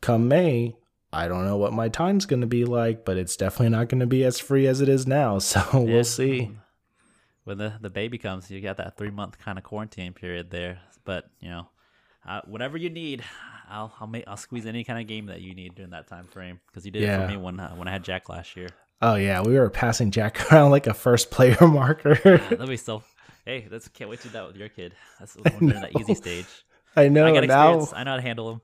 come 0.00 0.28
May, 0.28 0.76
I 1.12 1.26
don't 1.28 1.44
know 1.44 1.56
what 1.56 1.72
my 1.72 1.88
time's 1.88 2.26
going 2.26 2.40
to 2.42 2.46
be 2.46 2.64
like, 2.64 3.04
but 3.04 3.16
it's 3.16 3.36
definitely 3.36 3.70
not 3.70 3.88
going 3.88 4.00
to 4.00 4.06
be 4.06 4.24
as 4.24 4.38
free 4.38 4.66
as 4.66 4.80
it 4.80 4.88
is 4.88 5.06
now. 5.06 5.38
So 5.40 5.60
Yeah. 5.72 5.78
we'll 5.80 6.04
see. 6.04 6.50
When 7.44 7.58
the 7.58 7.72
the 7.80 7.90
baby 7.90 8.18
comes, 8.18 8.50
you 8.50 8.60
got 8.60 8.76
that 8.76 8.96
three 8.96 9.10
month 9.10 9.38
kind 9.38 9.58
of 9.58 9.64
quarantine 9.64 10.12
period 10.12 10.50
there. 10.50 10.80
But 11.04 11.28
you 11.40 11.48
know, 11.48 11.68
uh, 12.28 12.42
whatever 12.44 12.76
you 12.76 12.90
need, 12.90 13.24
I'll 13.68 13.92
I'll 13.98 14.06
make 14.06 14.24
I'll 14.28 14.36
squeeze 14.36 14.66
any 14.66 14.84
kind 14.84 15.00
of 15.00 15.06
game 15.08 15.26
that 15.26 15.40
you 15.40 15.54
need 15.54 15.74
during 15.74 15.90
that 15.92 16.06
time 16.06 16.26
frame 16.26 16.60
because 16.66 16.84
you 16.84 16.92
did 16.92 17.02
it 17.02 17.16
for 17.16 17.26
me 17.26 17.36
when 17.38 17.58
uh, 17.58 17.74
when 17.74 17.88
I 17.88 17.90
had 17.92 18.04
Jack 18.04 18.28
last 18.28 18.54
year. 18.56 18.68
Oh, 19.02 19.14
yeah. 19.14 19.40
We 19.40 19.58
were 19.58 19.70
passing 19.70 20.10
Jack 20.10 20.52
around 20.52 20.70
like 20.70 20.86
a 20.86 20.92
first 20.92 21.30
player 21.30 21.56
marker. 21.66 22.16
That'll 22.22 22.66
be 22.66 22.76
so. 22.76 23.02
Hey, 23.50 23.66
that's 23.68 23.88
can't 23.88 24.08
wait 24.08 24.20
to 24.20 24.28
do 24.28 24.32
that 24.34 24.46
with 24.46 24.54
your 24.56 24.68
kid. 24.68 24.94
That's 25.18 25.34
when 25.34 25.42
they're 25.70 25.74
in 25.76 25.80
that 25.82 26.00
easy 26.00 26.14
stage. 26.14 26.46
I 26.94 27.08
know 27.08 27.26
I 27.26 27.32
got 27.32 27.44
now. 27.48 27.68
experience. 27.70 27.92
I 27.96 28.04
know 28.04 28.10
how 28.12 28.16
to 28.18 28.22
handle 28.22 28.48
them. 28.48 28.60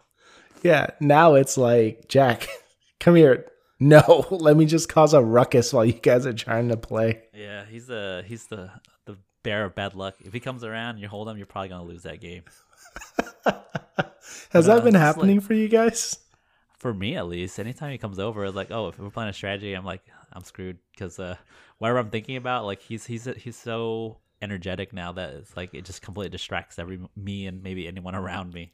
Yeah. 0.62 0.86
Now 1.00 1.34
it's 1.34 1.58
like, 1.58 2.06
Jack, 2.08 2.46
come 3.00 3.16
here. 3.16 3.50
No, 3.80 4.24
let 4.30 4.56
me 4.56 4.64
just 4.64 4.88
cause 4.88 5.12
a 5.12 5.20
ruckus 5.20 5.72
while 5.72 5.84
you 5.84 5.92
guys 5.92 6.24
are 6.24 6.32
trying 6.32 6.68
to 6.68 6.76
play. 6.76 7.22
Yeah, 7.34 7.64
he's 7.68 7.88
the 7.88 8.22
he's 8.28 8.46
the 8.46 8.70
the 9.06 9.16
bear 9.42 9.64
of 9.64 9.74
bad 9.74 9.96
luck. 9.96 10.14
If 10.20 10.32
he 10.32 10.38
comes 10.38 10.62
around 10.62 10.90
and 10.90 11.00
you 11.00 11.08
hold 11.08 11.28
him, 11.28 11.36
you're 11.36 11.46
probably 11.46 11.70
gonna 11.70 11.82
lose 11.82 12.04
that 12.04 12.20
game. 12.20 12.44
Has 13.44 13.54
But, 14.52 14.70
uh, 14.70 14.74
that 14.76 14.84
been 14.84 14.94
happening 14.94 15.38
like- 15.38 15.44
for 15.46 15.54
you 15.54 15.66
guys? 15.68 16.16
For 16.78 16.94
me, 16.94 17.16
at 17.16 17.26
least, 17.26 17.58
anytime 17.58 17.90
he 17.90 17.98
comes 17.98 18.20
over, 18.20 18.44
it's 18.44 18.54
like, 18.54 18.70
oh, 18.70 18.88
if 18.88 18.98
we're 19.00 19.10
playing 19.10 19.30
a 19.30 19.32
strategy, 19.32 19.72
I'm 19.72 19.84
like, 19.84 20.02
I'm 20.32 20.44
screwed 20.44 20.78
because 20.92 21.18
uh, 21.18 21.34
whatever 21.78 21.98
I'm 21.98 22.10
thinking 22.10 22.36
about, 22.36 22.66
like 22.66 22.80
he's 22.82 23.04
he's 23.06 23.24
he's 23.36 23.56
so 23.56 24.18
energetic 24.42 24.92
now 24.92 25.12
that 25.12 25.34
it's 25.34 25.56
like 25.56 25.72
it 25.74 25.84
just 25.84 26.02
completely 26.02 26.30
distracts 26.30 26.78
every 26.78 27.00
me 27.16 27.46
and 27.46 27.62
maybe 27.62 27.86
anyone 27.88 28.14
around 28.14 28.52
me. 28.54 28.72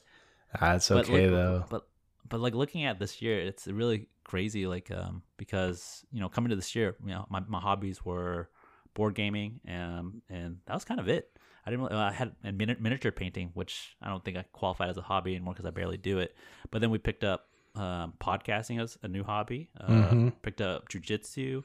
That's 0.60 0.88
But 0.88 1.08
okay 1.08 1.28
look- 1.28 1.32
though. 1.32 1.64
But 1.70 1.86
but 2.28 2.40
like 2.40 2.54
looking 2.54 2.84
at 2.84 2.98
this 2.98 3.20
year, 3.22 3.38
it's 3.40 3.66
really 3.66 4.08
crazy. 4.24 4.66
Like 4.66 4.90
um 4.90 5.22
because 5.36 6.04
you 6.12 6.20
know 6.20 6.28
coming 6.28 6.50
to 6.50 6.56
this 6.56 6.74
year, 6.74 6.96
you 7.04 7.10
know 7.12 7.26
my, 7.30 7.40
my 7.48 7.60
hobbies 7.60 8.04
were 8.04 8.48
board 8.94 9.14
gaming 9.14 9.60
um 9.68 10.20
and 10.28 10.58
that 10.66 10.74
was 10.74 10.84
kind 10.84 11.00
of 11.00 11.08
it. 11.08 11.28
I 11.64 11.70
didn't. 11.70 11.84
Really, 11.86 11.96
I 11.96 12.12
had 12.12 12.32
and 12.42 12.58
mini- 12.58 12.76
miniature 12.80 13.12
painting, 13.12 13.50
which 13.54 13.96
I 14.02 14.08
don't 14.08 14.24
think 14.24 14.36
I 14.36 14.42
qualified 14.52 14.90
as 14.90 14.96
a 14.96 15.02
hobby 15.02 15.36
anymore 15.36 15.54
because 15.54 15.64
I 15.66 15.70
barely 15.70 15.96
do 15.96 16.18
it. 16.18 16.34
But 16.72 16.80
then 16.80 16.90
we 16.90 16.98
picked 16.98 17.22
up 17.22 17.46
um, 17.76 18.14
podcasting 18.20 18.82
as 18.82 18.98
a 19.04 19.08
new 19.08 19.22
hobby. 19.22 19.70
Uh, 19.80 19.86
Mhm. 20.10 20.32
Picked 20.42 20.60
up 20.60 20.88
jujitsu. 20.88 21.62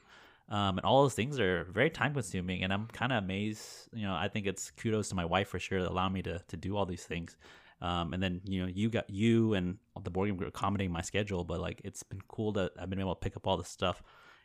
Um, 0.50 0.78
and 0.78 0.86
all 0.86 1.02
those 1.02 1.14
things 1.14 1.38
are 1.38 1.64
very 1.64 1.90
time 1.90 2.14
consuming, 2.14 2.64
and 2.64 2.72
I'm 2.72 2.86
kind 2.86 3.12
of 3.12 3.22
amazed. 3.22 3.88
You 3.92 4.06
know, 4.06 4.14
I 4.14 4.28
think 4.28 4.46
it's 4.46 4.70
kudos 4.70 5.10
to 5.10 5.14
my 5.14 5.24
wife 5.24 5.48
for 5.48 5.58
sure 5.58 5.82
that 5.82 5.90
allowed 5.90 6.12
me 6.12 6.22
to 6.22 6.40
to 6.48 6.56
do 6.56 6.76
all 6.76 6.86
these 6.86 7.04
things. 7.04 7.36
Um, 7.80 8.12
and 8.12 8.22
then 8.22 8.40
you 8.44 8.62
know 8.62 8.68
you 8.72 8.88
got 8.88 9.08
you 9.10 9.54
and 9.54 9.76
the 10.02 10.10
board 10.10 10.28
game 10.28 10.36
group 10.36 10.48
accommodating 10.48 10.92
my 10.92 11.02
schedule, 11.02 11.44
but 11.44 11.60
like 11.60 11.80
it's 11.84 12.02
been 12.02 12.22
cool 12.28 12.52
that 12.52 12.72
I've 12.78 12.88
been 12.88 13.00
able 13.00 13.14
to 13.14 13.20
pick 13.20 13.36
up 13.36 13.46
all 13.46 13.56
this 13.56 13.68
stuff. 13.68 14.02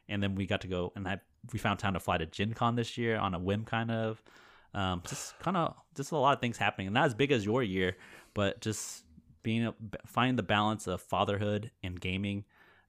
And 0.10 0.22
then 0.22 0.36
we 0.36 0.46
got 0.46 0.62
to 0.62 0.68
go, 0.68 0.92
and 0.96 1.08
I 1.08 1.22
we 1.54 1.60
found 1.60 1.80
time 1.80 1.94
to 1.94 2.00
fly 2.00 2.18
to 2.18 2.26
Gen 2.26 2.54
Con 2.54 2.76
this 2.76 2.98
year 2.98 3.18
on 3.18 3.34
a 3.34 3.40
whim, 3.40 3.64
kind 3.64 3.92
of. 3.92 4.22
Um, 4.76 5.04
just 5.08 5.38
kind 5.40 5.56
of 5.56 5.76
just 5.96 6.12
a 6.12 6.18
lot 6.18 6.34
of 6.34 6.42
things 6.42 6.58
happening, 6.58 6.88
and 6.88 6.94
not 6.94 7.06
as 7.06 7.14
big 7.14 7.32
as 7.32 7.46
your 7.46 7.64
year, 7.64 7.96
but 8.34 8.60
just 8.60 9.06
being 9.44 9.68
a, 9.68 9.76
finding 10.06 10.36
the 10.36 10.44
balance 10.44 10.88
of 10.88 11.00
fatherhood 11.00 11.72
and 11.84 12.00
gaming, 12.00 12.44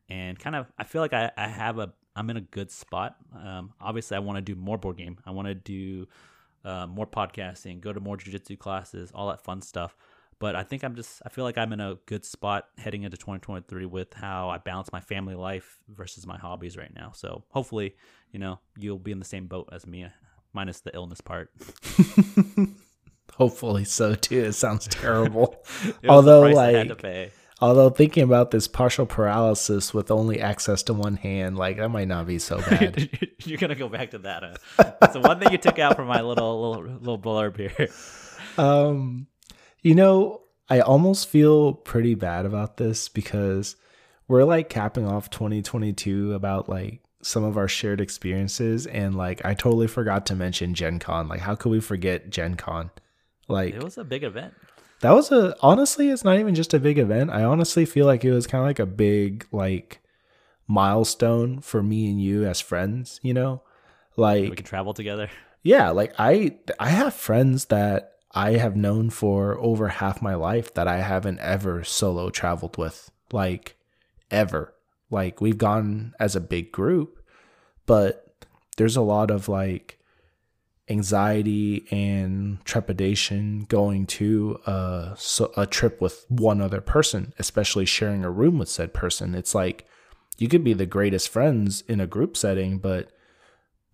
and 0.09 0.39
kind 0.39 0.57
of 0.57 0.67
I 0.79 0.85
feel 0.85 1.03
like 1.03 1.13
I, 1.13 1.31
I 1.37 1.47
have 1.47 1.79
a 1.79 1.93
I'm 2.17 2.31
in 2.31 2.37
a 2.37 2.43
good 2.43 2.71
spot. 2.71 3.17
Um, 3.35 3.73
obviously, 3.81 4.17
I 4.17 4.21
want 4.21 4.37
to 4.37 4.43
do 4.43 4.55
more 4.55 4.79
board 4.79 4.97
game. 4.97 5.19
I 5.27 5.31
want 5.33 5.49
to 5.49 5.55
do 5.55 6.07
uh, 6.65 6.87
more 6.87 7.07
podcasting, 7.07 7.81
go 7.81 7.93
to 7.93 8.01
more 8.01 8.17
jujitsu 8.17 8.59
classes, 8.59 9.11
all 9.15 9.29
that 9.29 9.43
fun 9.43 9.63
stuff. 9.63 9.97
But 10.39 10.57
I 10.57 10.63
think 10.63 10.83
I'm 10.83 10.95
just 10.95 11.23
I 11.25 11.29
feel 11.29 11.45
like 11.45 11.57
I'm 11.57 11.73
in 11.73 11.81
a 11.81 11.97
good 12.07 12.25
spot 12.25 12.69
heading 12.77 13.05
into 13.05 13.17
2023 13.17 13.87
with 13.87 14.13
how 14.15 14.51
I 14.51 14.59
balance 14.59 14.91
my 14.93 15.01
family 15.01 15.35
life 15.35 15.79
versus 15.89 16.27
my 16.27 16.37
hobbies 16.37 16.77
right 16.77 16.93
now. 16.95 17.13
So 17.15 17.45
hopefully, 17.51 17.95
you 18.33 18.39
know, 18.39 18.59
you'll 18.77 18.99
be 18.99 19.13
in 19.13 19.19
the 19.19 19.25
same 19.25 19.47
boat 19.47 19.69
as 19.73 19.87
me, 19.87 20.07
minus 20.53 20.81
the 20.81 20.95
illness 20.95 21.21
part. 21.21 21.51
Hopefully 23.35 23.85
so 23.85 24.15
too. 24.15 24.45
It 24.45 24.53
sounds 24.53 24.87
terrible. 24.87 25.57
It 26.03 26.09
although 26.09 26.43
price 26.43 26.57
I 26.57 26.73
had 26.73 26.89
to 26.89 26.95
like. 26.95 27.33
Although 27.65 27.89
thinking 27.89 28.23
about 28.23 28.51
this 28.51 28.69
partial 28.69 29.07
paralysis 29.07 29.95
with 29.95 30.11
only 30.11 30.39
access 30.39 30.83
to 30.83 30.93
one 30.93 31.17
hand, 31.17 31.57
like 31.57 31.79
that 31.79 31.89
might 31.89 32.09
not 32.09 32.27
be 32.27 32.39
so 32.39 32.59
bad. 32.71 33.09
You're 33.45 33.57
gonna 33.57 33.75
go 33.75 33.89
back 33.89 34.11
to 34.11 34.19
that. 34.19 34.59
Huh? 34.77 34.93
That's 35.01 35.15
the 35.15 35.21
one 35.21 35.41
thing 35.41 35.51
you 35.51 35.57
took 35.57 35.79
out 35.79 35.97
from 35.97 36.07
my 36.07 36.21
little 36.21 36.71
little 36.71 36.85
little 36.99 37.19
blurb 37.19 37.57
here. 37.57 37.89
um 38.59 39.27
you 39.81 39.95
know, 39.95 40.43
I 40.69 40.81
almost 40.81 41.29
feel 41.29 41.73
pretty 41.73 42.15
bad 42.15 42.45
about 42.45 42.77
this 42.77 43.09
because 43.09 43.77
we're 44.29 44.45
like 44.45 44.69
capping 44.69 45.07
off 45.07 45.31
2022 45.31 46.35
about 46.35 46.69
like 46.69 47.01
some 47.23 47.45
of 47.45 47.57
our 47.57 47.69
shared 47.69 48.03
experiences 48.03 48.87
and 48.87 49.15
like 49.15 49.43
I 49.43 49.55
totally 49.55 49.87
forgot 49.87 50.27
to 50.27 50.35
mention 50.35 50.75
Gen 50.75 50.99
Con. 50.99 51.29
Like 51.29 51.41
how 51.41 51.55
could 51.55 51.71
we 51.71 51.81
forget 51.81 52.29
Gen 52.29 52.57
Con? 52.57 52.91
Like 53.49 53.73
It 53.75 53.83
was 53.83 53.97
a 53.97 54.05
big 54.05 54.23
event. 54.23 54.53
That 55.01 55.13
was 55.13 55.31
a 55.33 55.57
honestly 55.61 56.11
it's 56.11 56.25
not 56.25 56.39
even 56.39 56.55
just 56.55 56.75
a 56.75 56.79
big 56.81 56.99
event. 56.99 57.31
I 57.31 57.45
honestly 57.45 57.85
feel 57.85 58.07
like 58.07 58.25
it 58.25 58.33
was 58.33 58.47
kind 58.47 58.63
of 58.63 58.67
like 58.69 58.79
a 58.79 58.87
big 58.87 59.47
like 59.53 60.01
milestone 60.67 61.61
for 61.61 61.83
me 61.83 62.09
and 62.11 62.21
you 62.21 62.45
as 62.47 62.61
friends 62.61 63.21
you 63.23 63.35
know? 63.35 63.63
Like 64.17 64.51
We 64.51 64.57
can 64.57 64.65
travel 64.65 64.95
together. 64.95 65.29
yeah 65.63 65.91
like 65.91 66.15
i 66.19 66.57
i 66.79 66.89
have 66.89 67.13
friends 67.15 67.67
that 67.67 68.13
i 68.33 68.53
have 68.53 68.77
known 68.77 69.11
for 69.11 69.59
over 69.59 69.89
half 69.89 70.23
my 70.23 70.35
life 70.35 70.73
that 70.75 70.87
i 70.89 70.99
haven't 71.01 71.41
ever 71.41 71.83
solo 71.85 72.31
traveled 72.31 72.77
with 72.79 73.11
like 73.33 73.77
ever. 74.31 74.73
Like 75.11 75.41
we've 75.41 75.59
gone 75.59 76.15
as 76.19 76.35
a 76.35 76.41
big 76.41 76.73
group 76.73 77.23
but 77.87 78.35
there's 78.79 78.97
a 78.97 79.03
lot 79.03 79.31
of 79.31 79.49
like 79.49 79.99
anxiety 80.89 81.87
and 81.91 82.63
trepidation 82.65 83.65
going 83.69 84.07
to 84.07 84.61
a, 84.67 85.15
so- 85.17 85.53
a 85.57 85.67
trip 85.67 86.01
with 86.01 86.27
one 86.29 86.61
other 86.61 86.81
person, 86.81 87.33
especially 87.39 87.87
sharing 87.87 88.25
a 88.25 88.31
room 88.31 88.59
with 88.59 88.69
said 88.69 88.93
person. 88.93 89.35
It's 89.35 89.55
like 89.55 89.87
you 90.37 90.49
could 90.49 90.65
be 90.65 90.75
the 90.75 90.87
greatest 90.87 91.29
friends 91.29 91.83
in 91.89 92.01
a 92.01 92.07
group 92.07 92.37
setting, 92.37 92.79
but 92.79 93.11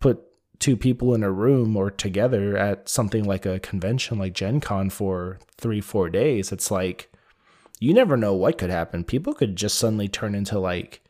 put 0.00 0.22
two 0.58 0.76
people 0.76 1.14
in 1.14 1.22
a 1.22 1.30
room 1.30 1.76
or 1.76 1.90
together 1.90 2.56
at 2.56 2.88
something 2.88 3.24
like 3.24 3.46
a 3.46 3.60
convention 3.60 4.18
like 4.18 4.34
Gen 4.34 4.60
Con 4.60 4.90
for 4.90 5.38
three, 5.56 5.80
four 5.80 6.08
days. 6.10 6.52
It's 6.52 6.70
like 6.70 7.10
you 7.78 7.94
never 7.94 8.16
know 8.16 8.34
what 8.34 8.58
could 8.58 8.70
happen. 8.70 9.04
People 9.04 9.32
could 9.32 9.56
just 9.56 9.78
suddenly 9.78 10.06
turn 10.06 10.34
into 10.34 10.58
like 10.58 11.02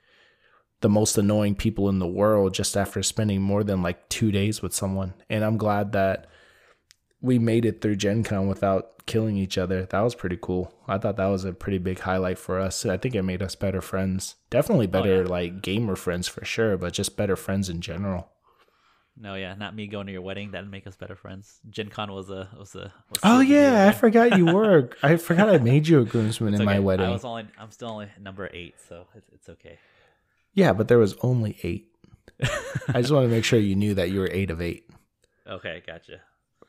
the 0.80 0.88
most 0.88 1.18
annoying 1.18 1.54
people 1.54 1.88
in 1.88 1.98
the 1.98 2.06
world 2.06 2.54
just 2.54 2.76
after 2.76 3.02
spending 3.02 3.42
more 3.42 3.62
than 3.62 3.82
like 3.82 4.08
two 4.08 4.32
days 4.32 4.62
with 4.62 4.74
someone. 4.74 5.14
And 5.28 5.44
I'm 5.44 5.56
glad 5.56 5.92
that 5.92 6.26
we 7.20 7.38
made 7.38 7.64
it 7.64 7.80
through 7.80 7.96
Gen 7.96 8.24
Con 8.24 8.48
without 8.48 9.04
killing 9.06 9.36
each 9.36 9.58
other. 9.58 9.84
That 9.86 10.00
was 10.00 10.14
pretty 10.14 10.38
cool. 10.40 10.72
I 10.88 10.96
thought 10.98 11.16
that 11.16 11.26
was 11.26 11.44
a 11.44 11.52
pretty 11.52 11.78
big 11.78 12.00
highlight 12.00 12.38
for 12.38 12.58
us. 12.58 12.86
I 12.86 12.96
think 12.96 13.14
it 13.14 13.22
made 13.22 13.42
us 13.42 13.54
better 13.54 13.80
friends. 13.80 14.36
Definitely 14.48 14.86
oh, 14.86 14.90
better 14.90 15.22
yeah. 15.22 15.28
like 15.28 15.62
gamer 15.62 15.96
friends 15.96 16.28
for 16.28 16.44
sure, 16.44 16.76
but 16.78 16.94
just 16.94 17.16
better 17.16 17.36
friends 17.36 17.68
in 17.68 17.80
general. 17.80 18.30
No, 19.22 19.34
yeah, 19.34 19.54
not 19.54 19.74
me 19.74 19.86
going 19.86 20.06
to 20.06 20.12
your 20.12 20.22
wedding. 20.22 20.52
That'd 20.52 20.70
make 20.70 20.86
us 20.86 20.96
better 20.96 21.16
friends. 21.16 21.60
Gen 21.68 21.88
Con 21.88 22.10
was 22.10 22.30
a 22.30 22.48
was 22.58 22.74
a. 22.74 22.92
Was 23.10 23.20
Oh 23.22 23.40
yeah, 23.40 23.86
I 23.86 23.92
forgot 23.92 24.38
you 24.38 24.46
were. 24.54 24.90
I 25.02 25.16
forgot 25.16 25.50
I 25.50 25.58
made 25.58 25.88
you 25.88 26.00
a 26.00 26.04
groomsman 26.04 26.54
It's 26.54 26.60
in 26.60 26.64
my 26.64 26.78
wedding. 26.78 27.06
I 27.06 27.10
was 27.10 27.24
only. 27.24 27.46
I'm 27.58 27.70
still 27.70 27.90
only 27.90 28.08
number 28.18 28.48
eight, 28.54 28.76
so 28.88 29.08
it's, 29.14 29.28
it's 29.34 29.48
okay. 29.50 29.78
Yeah, 30.54 30.72
but 30.72 30.88
there 30.88 30.98
was 30.98 31.14
only 31.22 31.58
eight. 31.62 31.88
I 32.88 33.00
just 33.00 33.12
want 33.12 33.24
to 33.24 33.28
make 33.28 33.44
sure 33.44 33.58
you 33.58 33.76
knew 33.76 33.94
that 33.94 34.10
you 34.10 34.20
were 34.20 34.28
eight 34.32 34.50
of 34.50 34.60
eight. 34.60 34.88
Okay, 35.46 35.82
gotcha. 35.86 36.20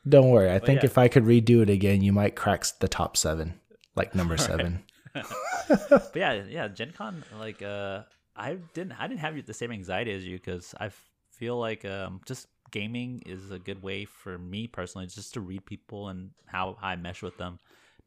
Don't 0.08 0.30
worry. 0.30 0.50
I 0.50 0.58
think 0.58 0.82
yeah. 0.82 0.86
if 0.86 0.98
I 0.98 1.08
could 1.08 1.24
redo 1.24 1.62
it 1.62 1.70
again, 1.70 2.02
you 2.02 2.12
might 2.12 2.34
crack 2.34 2.64
the 2.80 2.88
top 2.88 3.16
seven, 3.16 3.60
like 3.94 4.14
number 4.14 4.36
seven. 4.36 4.82
but 5.14 6.12
yeah, 6.14 6.42
yeah, 6.48 6.68
Gen 6.68 6.92
Con, 6.92 7.22
like, 7.38 7.62
uh, 7.62 8.02
I 8.34 8.58
didn't, 8.74 8.92
I 8.92 9.06
didn't 9.06 9.20
have 9.20 9.46
the 9.46 9.54
same 9.54 9.70
anxiety 9.70 10.12
as 10.12 10.24
you 10.24 10.38
because 10.38 10.74
I 10.80 10.90
feel 11.30 11.58
like, 11.58 11.84
um, 11.84 12.20
just 12.26 12.48
gaming 12.72 13.22
is 13.26 13.50
a 13.50 13.58
good 13.58 13.82
way 13.82 14.04
for 14.04 14.38
me 14.38 14.66
personally, 14.66 15.06
just 15.06 15.34
to 15.34 15.40
read 15.40 15.64
people 15.66 16.08
and 16.08 16.30
how 16.46 16.76
I 16.82 16.96
mesh 16.96 17.22
with 17.22 17.36
them, 17.36 17.58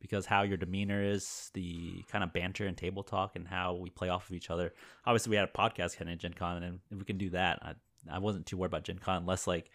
because 0.06 0.28
how 0.28 0.44
your 0.44 0.58
demeanor 0.58 1.04
is, 1.04 1.50
the 1.56 2.04
kind 2.12 2.24
of 2.24 2.32
banter 2.32 2.68
and 2.68 2.78
table 2.78 3.02
talk, 3.02 3.36
and 3.36 3.48
how 3.48 3.74
we 3.74 3.90
play 3.90 4.10
off 4.10 4.30
of 4.30 4.36
each 4.36 4.52
other. 4.52 4.72
Obviously, 5.06 5.32
we 5.32 5.36
had 5.36 5.50
a 5.50 5.58
podcast 5.58 5.96
heading 5.96 6.14
at 6.14 6.20
Gen 6.20 6.34
Con, 6.34 6.62
and 6.62 6.80
if 6.92 6.98
we 7.00 7.06
can 7.06 7.18
do 7.18 7.32
that, 7.32 7.60
I, 7.64 8.16
I 8.16 8.20
wasn't 8.20 8.46
too 8.46 8.58
worried 8.58 8.68
about 8.68 8.84
Gen 8.84 9.00
Con, 9.00 9.18
unless 9.18 9.48
like 9.48 9.72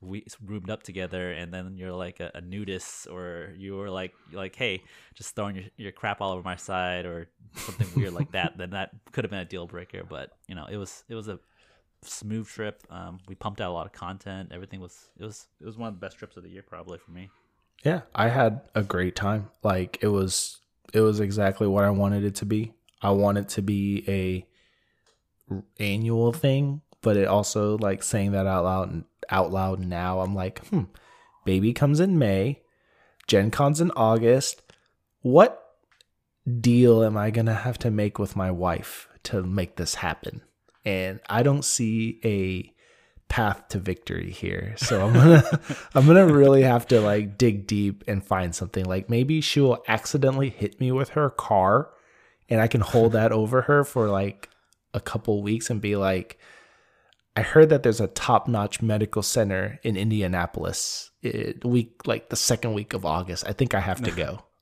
we 0.00 0.24
roomed 0.44 0.70
up 0.70 0.82
together 0.82 1.32
and 1.32 1.54
then 1.54 1.76
you're 1.76 1.92
like 1.92 2.20
a, 2.20 2.30
a 2.34 2.40
nudist 2.40 3.06
or 3.06 3.54
you 3.56 3.74
were 3.74 3.88
like 3.88 4.12
like 4.32 4.54
hey 4.54 4.82
just 5.14 5.34
throwing 5.34 5.54
your, 5.54 5.64
your 5.78 5.92
crap 5.92 6.20
all 6.20 6.32
over 6.32 6.42
my 6.42 6.56
side 6.56 7.06
or 7.06 7.28
something 7.54 7.86
weird 7.96 8.12
like 8.12 8.30
that 8.32 8.58
then 8.58 8.68
that 8.70 8.90
could 9.12 9.24
have 9.24 9.30
been 9.30 9.40
a 9.40 9.46
deal 9.46 9.66
breaker 9.66 10.02
but 10.06 10.32
you 10.46 10.54
know 10.54 10.66
it 10.66 10.76
was 10.76 11.04
it 11.08 11.14
was 11.14 11.28
a 11.28 11.38
smooth 12.06 12.46
trip. 12.46 12.82
Um, 12.90 13.18
we 13.28 13.34
pumped 13.34 13.60
out 13.60 13.70
a 13.70 13.72
lot 13.72 13.86
of 13.86 13.92
content. 13.92 14.50
Everything 14.52 14.80
was 14.80 15.10
it 15.18 15.24
was 15.24 15.46
it 15.60 15.66
was 15.66 15.76
one 15.76 15.88
of 15.88 15.94
the 15.94 16.00
best 16.00 16.18
trips 16.18 16.36
of 16.36 16.42
the 16.42 16.50
year 16.50 16.62
probably 16.62 16.98
for 16.98 17.10
me 17.10 17.30
Yeah, 17.84 18.00
I 18.14 18.28
had 18.28 18.62
a 18.74 18.82
great 18.82 19.14
time. 19.14 19.50
Like 19.62 19.98
it 20.00 20.08
was 20.08 20.58
it 20.92 21.00
was 21.00 21.20
exactly 21.20 21.66
what 21.66 21.84
I 21.84 21.90
wanted 21.90 22.24
it 22.24 22.34
to 22.36 22.46
be. 22.46 22.72
I 23.02 23.10
want 23.10 23.38
it 23.38 23.48
to 23.50 23.62
be 23.62 24.04
a 24.08 24.46
annual 25.78 26.32
thing, 26.32 26.80
but 27.02 27.16
it 27.18 27.28
also 27.28 27.76
like 27.76 28.02
saying 28.02 28.32
that 28.32 28.46
out 28.46 28.64
loud 28.64 29.04
out 29.28 29.52
loud 29.52 29.80
now, 29.80 30.20
I'm 30.20 30.34
like, 30.34 30.66
hmm, 30.68 30.84
baby 31.44 31.72
comes 31.74 32.00
in 32.00 32.18
May, 32.18 32.62
Gen 33.26 33.50
Con's 33.50 33.80
in 33.80 33.90
August. 33.92 34.62
What 35.20 35.60
deal 36.60 37.02
am 37.04 37.16
I 37.18 37.30
gonna 37.30 37.54
have 37.54 37.78
to 37.80 37.90
make 37.90 38.18
with 38.18 38.34
my 38.34 38.50
wife 38.50 39.08
to 39.24 39.42
make 39.42 39.76
this 39.76 39.96
happen? 39.96 40.40
And 40.86 41.20
I 41.28 41.42
don't 41.42 41.64
see 41.64 42.20
a 42.24 42.73
path 43.34 43.66
to 43.66 43.80
victory 43.80 44.30
here. 44.30 44.74
So 44.76 45.04
I'm 45.04 45.12
gonna 45.12 45.42
I'm 45.96 46.06
gonna 46.06 46.32
really 46.32 46.62
have 46.62 46.86
to 46.86 47.00
like 47.00 47.36
dig 47.36 47.66
deep 47.66 48.04
and 48.06 48.24
find 48.24 48.54
something. 48.54 48.84
Like 48.84 49.10
maybe 49.10 49.40
she 49.40 49.58
will 49.58 49.82
accidentally 49.88 50.50
hit 50.50 50.78
me 50.78 50.92
with 50.92 51.08
her 51.10 51.30
car 51.30 51.90
and 52.48 52.60
I 52.60 52.68
can 52.68 52.80
hold 52.80 53.10
that 53.10 53.32
over 53.40 53.62
her 53.62 53.82
for 53.82 54.06
like 54.06 54.50
a 54.94 55.00
couple 55.00 55.42
weeks 55.42 55.68
and 55.68 55.80
be 55.80 55.96
like, 55.96 56.38
I 57.34 57.42
heard 57.42 57.70
that 57.70 57.82
there's 57.82 58.00
a 58.00 58.06
top 58.06 58.46
notch 58.46 58.80
medical 58.80 59.22
center 59.24 59.80
in 59.82 59.96
Indianapolis 59.96 61.10
it, 61.20 61.64
week 61.64 62.06
like 62.06 62.28
the 62.28 62.36
second 62.36 62.74
week 62.74 62.92
of 62.92 63.04
August. 63.04 63.44
I 63.48 63.52
think 63.52 63.74
I 63.74 63.80
have 63.80 64.00
to 64.02 64.12
go. 64.12 64.44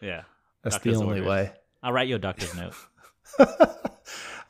Yeah. 0.00 0.24
That's 0.62 0.76
Doctor's 0.76 0.98
the 0.98 1.02
only 1.02 1.20
orders. 1.20 1.28
way. 1.28 1.52
I'll 1.82 1.92
write 1.92 2.08
you 2.08 2.16
a 2.16 2.18
doctor's 2.18 2.54
note. 2.54 2.74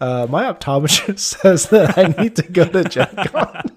Uh, 0.05 0.27
my 0.29 0.45
optometrist 0.53 1.19
says 1.41 1.69
that 1.71 1.97
I 1.97 2.23
need 2.23 2.37
to 2.37 2.43
go 2.43 2.67
to 2.67 2.85
Gen 2.85 3.09
Con. 3.27 3.77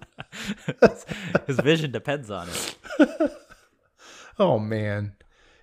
His 1.47 1.57
vision 1.59 1.91
depends 1.91 2.29
on 2.29 2.47
it. 2.49 2.75
Oh 4.39 4.59
man. 4.59 5.13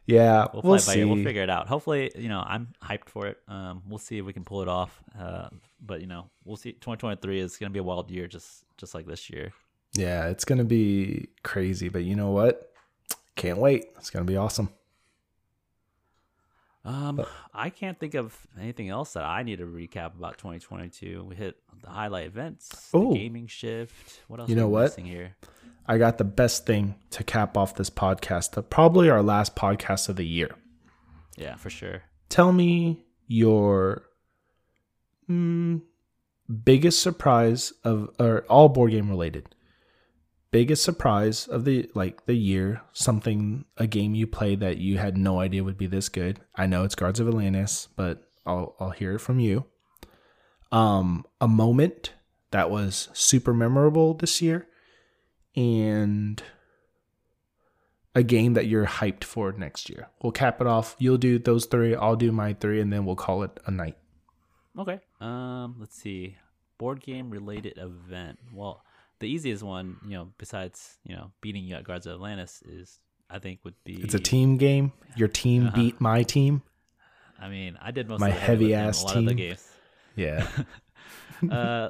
Yeah, 0.05 0.49
We'll, 0.53 0.63
we'll, 0.63 0.79
see. 0.81 1.05
We'll 1.05 1.23
figure 1.23 1.43
it 1.45 1.49
out. 1.49 1.69
Hopefully, 1.69 2.11
you 2.17 2.29
know, 2.29 2.43
I'm 2.45 2.73
hyped 2.83 3.09
for 3.09 3.29
it. 3.29 3.39
Um, 3.47 3.83
we'll 3.89 4.01
see 4.01 4.19
if 4.19 4.25
we 4.25 4.33
can 4.33 4.43
pull 4.45 4.63
it 4.63 4.69
off. 4.69 5.01
Uh, 5.17 5.49
but 5.81 6.01
you 6.01 6.09
know, 6.09 6.29
we'll 6.45 6.57
see. 6.57 6.73
2023 6.73 7.39
is 7.39 7.57
gonna 7.57 7.71
be 7.71 7.79
a 7.79 7.85
wild 7.85 8.11
year, 8.11 8.27
just 8.27 8.65
just 8.77 8.93
like 8.95 9.07
this 9.07 9.31
year. 9.31 9.53
yeah, 9.93 10.27
it's 10.27 10.45
gonna 10.45 10.65
be 10.65 11.29
crazy, 11.45 11.89
but 11.89 12.03
you 12.03 12.17
know 12.17 12.31
what? 12.31 12.73
Can't 13.37 13.59
wait. 13.59 13.87
It's 13.97 14.11
gonna 14.11 14.25
be 14.25 14.37
awesome. 14.37 14.71
Um, 16.85 17.25
I 17.55 17.71
can't 17.71 17.99
think 17.99 18.15
of 18.15 18.37
anything 18.61 18.91
else 18.91 19.15
that 19.15 19.25
I 19.25 19.43
need 19.43 19.59
to 19.59 19.67
recap 19.67 20.17
about 20.19 20.37
2022. 20.37 21.25
We 21.25 21.35
hit 21.35 21.57
the 21.83 21.89
highlight 21.89 22.27
events, 22.27 22.91
the 22.91 23.11
gaming 23.15 23.47
shift. 23.47 24.21
What 24.29 24.41
else? 24.41 24.51
You 24.51 24.57
are 24.57 24.61
know 24.61 24.67
we 24.69 24.73
what? 24.75 24.83
missing 24.83 25.07
here? 25.07 25.35
I 25.87 25.97
got 25.99 26.19
the 26.19 26.25
best 26.25 26.67
thing 26.67 26.97
to 27.11 27.25
cap 27.25 27.57
off 27.57 27.75
this 27.75 27.91
podcast, 27.91 28.53
the- 28.53 28.63
probably 28.63 29.09
our 29.09 29.23
last 29.23 29.55
podcast 29.57 30.09
of 30.09 30.17
the 30.17 30.27
year. 30.27 30.55
Yeah, 31.37 31.57
for 31.57 31.71
sure. 31.71 32.03
Tell 32.29 32.53
me 32.53 33.05
your 33.27 34.03
mm, 35.29 35.81
biggest 36.65 37.03
surprise 37.03 37.73
of, 37.83 38.11
or 38.19 38.45
all 38.49 38.69
board 38.69 38.91
game 38.93 39.09
related. 39.09 39.54
Biggest 40.55 40.85
surprise 40.85 41.49
of 41.49 41.65
the 41.65 41.91
like 41.97 42.27
the 42.27 42.35
year, 42.35 42.81
something 42.93 43.65
a 43.77 43.89
game 43.89 44.15
you 44.15 44.29
played 44.29 44.61
that 44.61 44.79
you 44.79 44.99
had 44.99 45.19
no 45.19 45.41
idea 45.41 45.65
would 45.65 45.77
be 45.77 45.89
this 45.89 46.09
good. 46.09 46.39
I 46.55 46.67
know 46.67 46.85
it's 46.85 46.95
Guards 46.95 47.19
of 47.19 47.27
Atlantis, 47.27 47.89
but 47.97 48.31
I'll 48.47 48.77
I'll 48.79 48.91
hear 48.91 49.17
it 49.17 49.19
from 49.19 49.41
you. 49.41 49.65
Um, 50.71 51.27
a 51.41 51.49
moment 51.49 52.13
that 52.53 52.71
was 52.71 53.09
super 53.15 53.53
memorable 53.53 54.15
this 54.15 54.41
year, 54.41 54.69
and 55.57 56.41
a 58.15 58.23
game 58.23 58.55
that 58.55 58.69
you're 58.69 58.87
hyped 58.87 59.25
for 59.25 59.51
next 59.51 59.91
year. 59.91 60.07
We'll 60.23 60.31
cap 60.31 60.61
it 60.61 60.69
off. 60.69 60.95
You'll 61.01 61.19
do 61.19 61.41
those 61.41 61.67
three. 61.67 61.97
I'll 61.97 62.15
do 62.15 62.31
my 62.31 62.53
three, 62.53 62.81
and 62.81 62.93
then 62.93 63.05
we'll 63.05 63.17
call 63.17 63.43
it 63.43 63.59
a 63.67 63.73
night. 63.73 63.97
Okay. 64.79 65.01
Um, 65.21 65.79
let's 65.81 66.01
see. 66.01 66.37
Board 66.79 67.01
game 67.01 67.31
related 67.31 67.77
event. 67.77 68.39
Well, 68.53 68.85
the 69.21 69.27
easiest 69.29 69.63
one, 69.63 69.97
you 70.05 70.13
know, 70.13 70.29
besides 70.39 70.99
you 71.05 71.15
know 71.17 71.31
beating 71.41 71.65
you 71.65 71.77
at 71.77 71.85
Guards 71.85 72.07
of 72.07 72.15
Atlantis, 72.15 72.63
is 72.67 72.99
I 73.31 73.39
think 73.39 73.61
would 73.65 73.75
be. 73.85 73.95
It's 74.03 74.15
a 74.15 74.19
team 74.21 74.57
game. 74.57 74.93
Your 75.17 75.29
team 75.29 75.67
Uh-huh. 75.67 75.77
beat 75.77 76.01
my 76.01 76.23
team. 76.23 76.63
I 77.41 77.49
mean, 77.49 77.77
I 77.81 77.91
did 77.91 78.09
most 78.09 78.21
My 78.21 78.29
of 78.29 78.35
the 78.35 78.41
heavy 78.41 78.65
lifting 78.67 78.79
on 78.79 78.85
heavy-ass 78.85 79.03
a 79.03 79.07
lot 79.07 79.17
of 79.17 79.25
the 79.25 79.29
team. 79.31 79.37
games. 79.37 79.71
Yeah. 80.17 80.47
uh, 81.51 81.89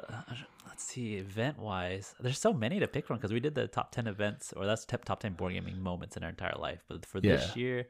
let's 0.67 0.83
see, 0.83 1.15
event 1.15 1.59
wise, 1.59 2.15
there's 2.19 2.39
so 2.39 2.51
many 2.51 2.79
to 2.79 2.87
pick 2.87 3.05
from 3.05 3.17
because 3.17 3.31
we 3.31 3.39
did 3.39 3.55
the 3.55 3.67
top 3.67 3.91
ten 3.91 4.07
events, 4.07 4.53
or 4.55 4.65
that's 4.65 4.85
top 4.85 5.05
top 5.05 5.19
ten 5.19 5.33
board 5.33 5.53
gaming 5.53 5.79
moments 5.81 6.17
in 6.17 6.23
our 6.23 6.29
entire 6.29 6.55
life. 6.57 6.83
But 6.87 7.05
for 7.05 7.21
this 7.21 7.55
year, 7.55 7.87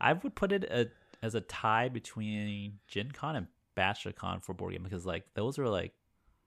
I 0.00 0.14
would 0.14 0.34
put 0.34 0.52
it 0.52 0.64
a, 0.64 0.88
as 1.22 1.34
a 1.34 1.40
tie 1.42 1.88
between 1.88 2.78
Gen 2.88 3.10
Con 3.12 3.36
and 3.36 3.46
BachelorCon 3.76 4.42
for 4.42 4.54
board 4.54 4.72
game 4.72 4.82
because 4.82 5.04
like 5.04 5.24
those 5.34 5.58
were 5.58 5.68
like 5.68 5.92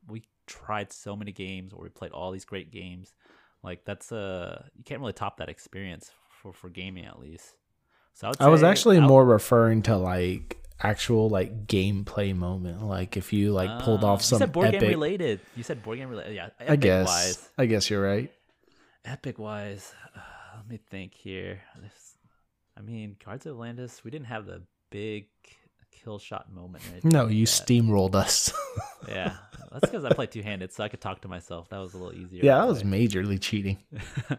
we 0.08 0.24
tried 0.48 0.92
so 0.92 1.16
many 1.16 1.32
games 1.32 1.74
or 1.74 1.84
we 1.84 1.90
played 1.90 2.12
all 2.12 2.32
these 2.32 2.46
great 2.46 2.72
games. 2.72 3.14
Like 3.64 3.86
that's 3.86 4.12
a 4.12 4.66
you 4.76 4.84
can't 4.84 5.00
really 5.02 5.14
top 5.14 5.38
that 5.38 5.50
experience 5.50 6.12
for 6.30 6.54
for 6.54 6.70
gaming 6.70 7.06
at 7.06 7.20
least. 7.20 7.54
So 8.14 8.32
I, 8.40 8.46
I 8.46 8.48
was 8.50 8.64
actually 8.64 8.98
I 8.98 9.02
more 9.02 9.24
referring 9.26 9.84
to 9.84 9.98
like 9.98 10.58
actual 10.82 11.30
like 11.30 11.68
gameplay 11.68 12.36
moment. 12.36 12.84
Like 12.84 13.18
if 13.18 13.34
you 13.34 13.52
like 13.52 13.84
pulled 13.84 14.04
Ah, 14.04 14.14
off 14.14 14.24
some 14.24 14.38
You 14.38 14.40
said 14.40 14.52
board 14.54 14.68
epic. 14.68 14.80
game 14.82 14.90
related. 14.90 15.40
You 15.56 15.64
said 15.64 15.84
board 15.84 15.98
game 16.00 16.10
related. 16.10 16.36
Yeah, 16.36 16.50
I 16.68 16.76
guess. 16.76 17.08
wise. 17.08 17.50
I 17.58 17.66
guess 17.66 17.90
you're 17.90 18.02
right. 18.04 18.32
Epic 19.06 19.40
wise, 19.40 19.94
uh, 20.16 20.20
let 20.58 20.68
me 20.68 20.80
think 20.90 21.14
here. 21.14 21.62
I 22.78 22.82
mean, 22.82 23.16
Guards 23.24 23.46
of 23.46 23.54
Atlantis. 23.54 24.04
We 24.04 24.12
didn't 24.12 24.28
have 24.28 24.46
the 24.46 24.62
big 24.92 25.28
kill 26.04 26.20
shot 26.20 26.52
moment. 26.52 26.84
No, 27.04 27.28
you 27.28 27.46
that. 27.46 27.50
steamrolled 27.50 28.16
us. 28.16 28.54
Yeah, 29.08 29.38
that's 29.72 29.90
because 29.90 30.04
I 30.04 30.10
play 30.10 30.26
two 30.26 30.42
handed, 30.42 30.74
so 30.74 30.84
I 30.84 30.90
could 30.90 31.00
talk 31.00 31.22
to 31.22 31.30
myself. 31.30 31.70
That 31.70 31.78
was 31.78 31.94
a 31.94 31.98
little 31.98 32.20
easier. 32.20 32.44
yeah, 32.44 32.58
that 32.58 32.68
was 32.68 32.84
way. 32.84 33.08
majorly 33.08 33.40
cheating. 33.40 33.78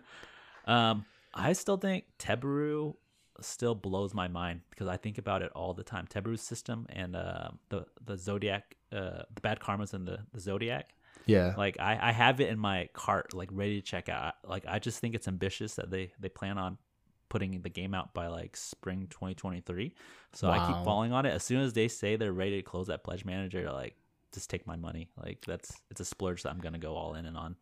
um, 0.66 1.06
I 1.32 1.54
still 1.54 1.78
think 1.78 2.04
Teburu 2.18 2.94
still 3.40 3.74
blows 3.74 4.12
my 4.12 4.28
mind 4.28 4.60
because 4.68 4.86
I 4.88 4.98
think 4.98 5.16
about 5.16 5.40
it 5.40 5.50
all 5.52 5.72
the 5.72 5.84
time. 5.84 6.06
Teburu's 6.06 6.42
system 6.42 6.86
and 6.90 7.16
uh, 7.16 7.48
the 7.70 7.86
the 8.04 8.18
Zodiac, 8.18 8.76
uh, 8.92 9.22
the 9.34 9.40
bad 9.40 9.60
karmas 9.60 9.94
and 9.94 10.06
the, 10.06 10.18
the 10.34 10.40
Zodiac. 10.40 10.90
Yeah. 11.24 11.54
Like 11.56 11.78
I, 11.80 12.08
I 12.08 12.12
have 12.12 12.40
it 12.40 12.48
in 12.48 12.58
my 12.58 12.88
cart, 12.92 13.32
like 13.32 13.48
ready 13.52 13.80
to 13.80 13.86
check 13.86 14.08
out. 14.08 14.34
Like 14.46 14.64
I 14.68 14.78
just 14.78 14.98
think 14.98 15.14
it's 15.14 15.28
ambitious 15.28 15.76
that 15.76 15.90
they 15.90 16.12
they 16.20 16.28
plan 16.28 16.58
on 16.58 16.76
putting 17.28 17.60
the 17.60 17.68
game 17.70 17.94
out 17.94 18.14
by 18.14 18.26
like 18.28 18.56
spring 18.56 19.06
2023. 19.10 19.94
So 20.32 20.48
I 20.50 20.58
keep 20.66 20.84
falling 20.84 21.12
on 21.12 21.26
it. 21.26 21.30
As 21.30 21.42
soon 21.42 21.60
as 21.60 21.72
they 21.72 21.88
say 21.88 22.16
they're 22.16 22.32
ready 22.32 22.56
to 22.56 22.62
close 22.62 22.86
that 22.88 23.04
pledge 23.04 23.24
manager, 23.24 23.70
like 23.72 23.96
just 24.32 24.50
take 24.50 24.66
my 24.66 24.76
money. 24.76 25.08
Like 25.22 25.44
that's 25.46 25.80
it's 25.90 26.00
a 26.00 26.04
splurge 26.04 26.42
that 26.42 26.50
I'm 26.50 26.58
gonna 26.60 26.78
go 26.78 26.94
all 26.94 27.14
in 27.14 27.26
and 27.26 27.36
on. 27.36 27.56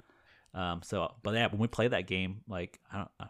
Um. 0.54 0.82
So, 0.82 1.14
but 1.22 1.34
yeah, 1.34 1.48
when 1.48 1.58
we 1.60 1.66
play 1.68 1.88
that 1.88 2.06
game, 2.06 2.42
like 2.48 2.78
I 2.92 2.98
don't, 2.98 3.10
I- 3.20 3.26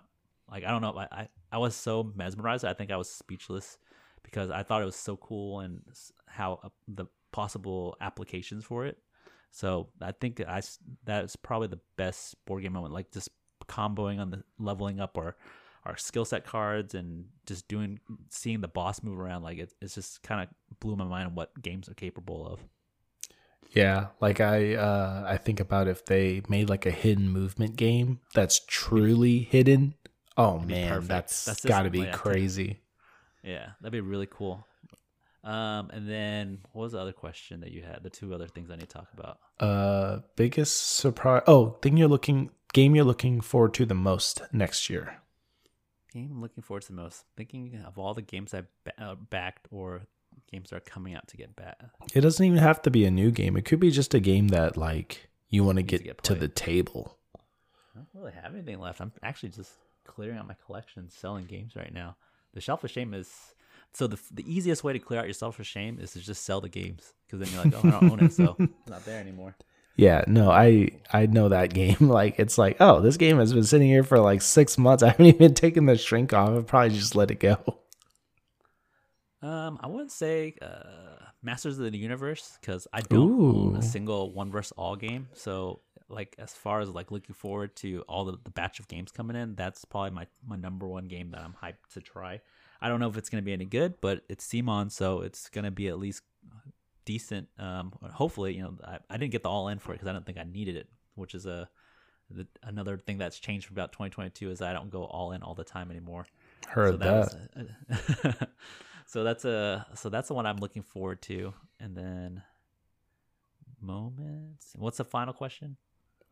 like 0.51 0.65
I 0.65 0.71
don't 0.71 0.81
know, 0.83 0.97
I 0.97 1.09
I, 1.11 1.29
I 1.53 1.59
was 1.59 1.75
so 1.75 2.13
mesmerized. 2.15 2.65
I 2.65 2.73
think 2.73 2.91
I 2.93 2.97
was 2.97 3.11
speechless 3.11 3.79
because 4.23 4.51
I 4.51 4.63
thought 4.63 4.81
it 4.83 4.87
was 4.87 4.95
so 4.97 5.17
cool 5.17 5.61
and 5.61 5.83
how 6.29 6.61
uh, 6.63 6.69
the 6.87 7.07
possible 7.33 7.97
applications 8.01 8.65
for 8.65 8.87
it. 8.87 8.99
So 9.51 9.89
I 10.01 10.13
think 10.13 10.41
I 10.41 10.63
that's 11.05 11.35
probably 11.35 11.69
the 11.69 11.81
best 11.97 12.37
board 12.45 12.63
game 12.63 12.75
moment, 12.75 12.95
like 12.95 13.11
just 13.11 13.29
comboing 13.69 14.21
on 14.21 14.31
the 14.31 14.45
leveling 14.59 15.01
up 15.01 15.19
our 15.19 15.37
our 15.87 15.97
skill 15.97 16.25
set 16.25 16.45
cards 16.45 16.95
and 16.95 17.27
just 17.47 17.69
doing 17.69 17.99
seeing 18.31 18.61
the 18.61 18.69
boss 18.69 19.03
move 19.03 19.19
around. 19.21 19.43
Like 19.43 19.59
it, 19.59 19.73
it's 19.81 19.95
just 19.95 20.23
kind 20.23 20.43
of 20.43 20.49
blew 20.81 20.97
my 20.97 21.05
mind 21.05 21.29
on 21.29 21.35
what 21.35 21.51
games 21.63 21.89
are 21.89 21.95
capable 21.95 22.47
of. 22.47 22.61
Yeah, 23.75 24.09
like 24.21 24.41
I 24.41 24.75
uh 24.75 25.25
I 25.27 25.37
think 25.37 25.61
about 25.61 25.89
if 25.89 26.05
they 26.07 26.43
made 26.49 26.69
like 26.69 26.87
a 26.87 26.91
hidden 26.91 27.29
movement 27.29 27.77
game 27.77 28.21
that's 28.35 28.61
truly 28.67 29.41
hidden. 29.41 29.95
Oh 30.37 30.59
man, 30.59 30.89
perfect. 30.91 31.09
that's, 31.09 31.45
That's 31.45 31.63
just- 31.63 31.69
got 31.69 31.83
to 31.83 31.91
be 31.91 32.05
crazy. 32.07 32.81
Yeah, 33.43 33.71
that'd 33.81 33.93
be 33.93 34.01
really 34.01 34.27
cool. 34.31 34.67
Um, 35.45 35.91
and 35.93 36.09
then 36.09 36.59
what 36.73 36.83
was 36.83 36.93
the 36.93 36.99
other 36.99 37.13
question 37.13 37.61
that 37.61 37.71
you 37.71 37.83
had? 37.83 38.03
The 38.03 38.11
two 38.11 38.35
other 38.35 38.49
things 38.49 38.69
I 38.71 38.75
need 38.75 38.89
to 38.89 38.99
talk 38.99 39.09
about. 39.17 39.39
Uh 39.61 40.21
biggest 40.37 40.97
surprise 40.97 41.43
Oh, 41.47 41.77
thing 41.83 41.97
you're 41.97 42.09
looking 42.09 42.51
game 42.73 42.95
you're 42.95 43.05
looking 43.05 43.41
forward 43.41 43.73
to 43.75 43.87
the 43.87 43.95
most 43.95 44.43
next 44.53 44.91
year. 44.91 45.19
Game 46.17 46.31
I'm 46.33 46.41
looking 46.41 46.63
forward 46.63 46.83
to 46.83 46.89
the 46.89 46.95
most. 46.95 47.25
Thinking 47.37 47.83
of 47.87 47.99
all 47.99 48.15
the 48.15 48.23
games 48.23 48.55
I've 48.55 48.69
ba- 48.85 49.03
uh, 49.03 49.15
backed 49.15 49.69
or 49.71 50.03
games 50.51 50.71
that 50.71 50.77
are 50.77 50.81
coming 50.81 51.15
out 51.15 51.29
to 51.29 51.37
get 51.37 51.55
back. 51.55 51.79
It 52.15 52.23
doesn't 52.23 52.45
even 52.45 52.59
have 52.59 52.81
to 52.83 52.91
be 52.91 53.05
a 53.05 53.11
new 53.11 53.31
game. 53.31 53.57
It 53.57 53.65
could 53.65 53.81
be 53.81 53.91
just 53.91 54.15
a 54.15 54.21
game 54.21 54.49
that 54.49 54.77
like 54.77 55.29
you 55.51 55.63
want 55.63 55.77
to 55.77 55.83
get 55.83 56.23
to 56.25 56.35
the 56.35 56.49
table. 56.49 57.19
I 57.37 57.99
don't 57.99 58.09
really 58.15 58.33
have 58.33 58.55
anything 58.55 58.81
left. 58.81 59.01
I'm 59.01 59.13
actually 59.23 59.51
just 59.51 59.73
clearing 60.05 60.39
out 60.39 60.49
my 60.49 60.57
collection, 60.65 61.11
selling 61.11 61.45
games 61.45 61.77
right 61.77 61.93
now. 61.93 62.17
The 62.55 62.61
shelf 62.61 62.83
of 62.85 62.91
shame 62.91 63.13
is 63.13 63.31
so 63.93 64.07
the 64.07 64.19
the 64.31 64.51
easiest 64.51 64.85
way 64.85 64.93
to 64.95 64.99
clear 64.99 65.21
out 65.21 65.27
your 65.27 65.35
shelf 65.35 65.59
of 65.59 65.67
shame 65.67 65.99
is 66.01 66.13
to 66.13 66.21
just 66.21 66.45
sell 66.45 66.61
the 66.61 66.69
games 66.71 67.13
because 67.27 67.41
then 67.41 67.55
you're 67.55 67.65
like, 67.65 67.85
oh, 67.85 67.89
I 67.89 68.01
don't 68.01 68.11
own 68.11 68.25
it, 68.25 68.33
so 68.33 68.57
it's 68.59 68.73
not 68.89 69.05
there 69.05 69.21
anymore. 69.21 69.55
Yeah, 69.97 70.25
no, 70.27 70.51
I 70.51 70.91
I 71.13 71.27
know 71.27 71.49
that 71.49 71.73
game. 71.75 71.97
Like 72.01 72.39
it's 72.39 72.59
like, 72.59 72.77
oh, 72.81 73.01
this 73.01 73.17
game 73.17 73.39
has 73.39 73.53
been 73.53 73.65
sitting 73.65 73.89
here 73.89 74.03
for 74.03 74.19
like 74.19 74.43
six 74.43 74.79
months. 74.79 75.03
I 75.03 75.09
haven't 75.09 75.27
even 75.27 75.55
taken 75.55 75.87
the 75.87 75.97
shrink 75.97 76.33
off. 76.33 76.51
I've 76.51 76.67
probably 76.67 76.97
just 76.97 77.17
let 77.17 77.31
it 77.31 77.41
go. 77.41 77.59
Um, 79.43 79.79
I 79.81 79.87
wouldn't 79.87 80.13
say 80.13 80.55
uh, 80.61 81.25
Masters 81.43 81.79
of 81.79 81.91
the 81.91 81.99
Universe 81.99 82.59
because 82.61 82.87
I 82.93 83.01
don't 83.01 83.31
own 83.31 83.77
a 83.77 83.83
single 83.83 84.33
one 84.33 84.51
versus 84.51 84.73
all 84.77 84.97
game. 84.97 85.29
So, 85.35 85.81
like 86.09 86.35
as 86.39 86.53
far 86.53 86.81
as 86.81 86.89
like 86.89 87.11
looking 87.11 87.35
forward 87.35 87.77
to 87.77 88.03
all 88.09 88.25
the, 88.25 88.39
the 88.45 88.51
batch 88.51 88.81
of 88.81 88.89
games 88.89 89.13
coming 89.13 89.37
in, 89.37 89.55
that's 89.55 89.85
probably 89.85 90.11
my 90.11 90.27
my 90.47 90.57
number 90.57 90.87
one 90.87 91.07
game 91.07 91.31
that 91.31 91.41
I'm 91.41 91.55
hyped 91.63 91.93
to 91.95 92.01
try. 92.01 92.41
I 92.81 92.89
don't 92.89 93.01
know 93.01 93.09
if 93.09 93.17
it's 93.17 93.31
gonna 93.31 93.43
be 93.43 93.53
any 93.53 93.65
good, 93.67 93.95
but 94.01 94.23
it's 94.29 94.45
Simon, 94.45 94.91
so 94.91 95.21
it's 95.21 95.49
gonna 95.49 95.71
be 95.71 95.89
at 95.89 95.99
least 95.99 96.23
decent. 97.07 97.49
Um, 97.59 97.93
hopefully, 98.13 98.55
you 98.55 98.63
know, 98.63 98.75
I, 98.85 98.99
I 99.09 99.17
didn't 99.17 99.33
get 99.33 99.43
the 99.43 99.49
all 99.49 99.69
in 99.69 99.79
for 99.79 99.93
it 99.93 99.95
because 99.95 100.09
I 100.09 100.13
don't 100.13 100.27
think 100.27 100.37
I 100.37 100.45
needed 100.45 100.77
it, 100.77 100.89
which 101.15 101.35
is 101.35 101.47
a 101.47 101.69
the, 102.31 102.47
another 102.63 102.99
thing 102.99 103.17
that's 103.19 103.39
changed 103.39 103.67
from 103.67 103.77
about 103.77 103.93
2022 103.93 104.51
is 104.51 104.61
I 104.61 104.73
don't 104.75 104.91
go 104.91 105.05
all 105.05 105.33
in 105.33 105.43
all 105.43 105.55
the 105.55 105.63
time 105.65 105.91
anymore 105.93 106.27
Heard 106.67 106.91
so 106.91 106.97
that. 106.99 107.15
was 107.15 107.37
a- 108.29 108.49
so 109.07 109.25
that's 109.25 109.45
a 109.47 109.87
so 109.95 110.11
that's 110.11 110.29
the 110.29 110.35
one 110.35 110.45
I'm 110.45 110.57
looking 110.59 110.83
forward 110.83 111.23
to, 111.23 111.55
and 111.81 111.97
then 111.97 112.43
moments. 113.81 114.73
What's 114.77 114.99
the 114.99 115.05
final 115.05 115.33
question? 115.33 115.77